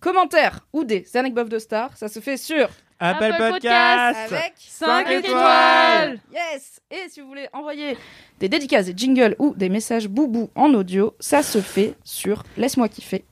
commentaires 0.00 0.60
ou 0.72 0.84
des 0.84 1.04
anecdotes 1.16 1.48
de 1.48 1.58
stars, 1.58 1.96
ça 1.96 2.08
se 2.08 2.20
fait 2.20 2.36
sur 2.36 2.68
Apple 3.00 3.24
Apple 3.24 3.52
Podcast. 3.52 4.32
avec 4.32 4.52
5 4.58 5.10
étoiles. 5.10 6.20
Yes 6.32 6.80
Et 6.90 7.08
si 7.08 7.20
vous 7.20 7.28
voulez 7.28 7.48
envoyer 7.52 7.96
des 8.40 8.48
dédicaces, 8.48 8.86
des 8.86 8.94
jingles 8.96 9.34
ou 9.38 9.54
des 9.56 9.68
messages 9.68 10.08
boubou 10.08 10.50
en 10.54 10.72
audio, 10.74 11.14
ça 11.20 11.42
se 11.42 11.60
fait 11.60 11.94
sur 12.04 12.42
laisse-moi 12.56 12.88
kiffer 12.88 13.24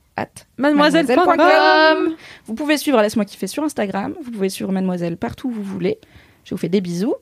Mademoiselle.com. 0.57 2.15
Vous 2.45 2.53
pouvez 2.55 2.77
suivre 2.77 3.01
Laisse-moi 3.01 3.25
kiffer 3.25 3.47
sur 3.47 3.63
Instagram, 3.63 4.15
vous 4.23 4.31
pouvez 4.31 4.49
suivre 4.49 4.71
Mademoiselle 4.71 5.17
partout 5.17 5.47
où 5.49 5.51
vous 5.51 5.63
voulez. 5.63 5.99
Je 6.43 6.51
vous 6.55 6.57
fais 6.59 6.69
des 6.69 6.81
bisous. 6.81 7.15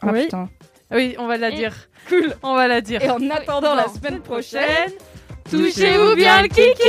Ah 0.00 0.08
Oui. 0.12 0.24
putain. 0.24 0.48
Oui, 0.92 1.16
on 1.18 1.26
va 1.26 1.36
la 1.36 1.50
Et- 1.50 1.56
dire. 1.56 1.74
Cool. 2.08 2.34
On 2.42 2.54
va 2.54 2.68
la 2.68 2.80
dire. 2.80 3.02
Et 3.02 3.10
en 3.10 3.28
attendant 3.30 3.74
la 3.74 3.88
semaine 3.88 4.20
prochaine, 4.20 4.92
touchez-vous 5.50 6.14
bien 6.14 6.42
le 6.42 6.48
kiki 6.48 6.88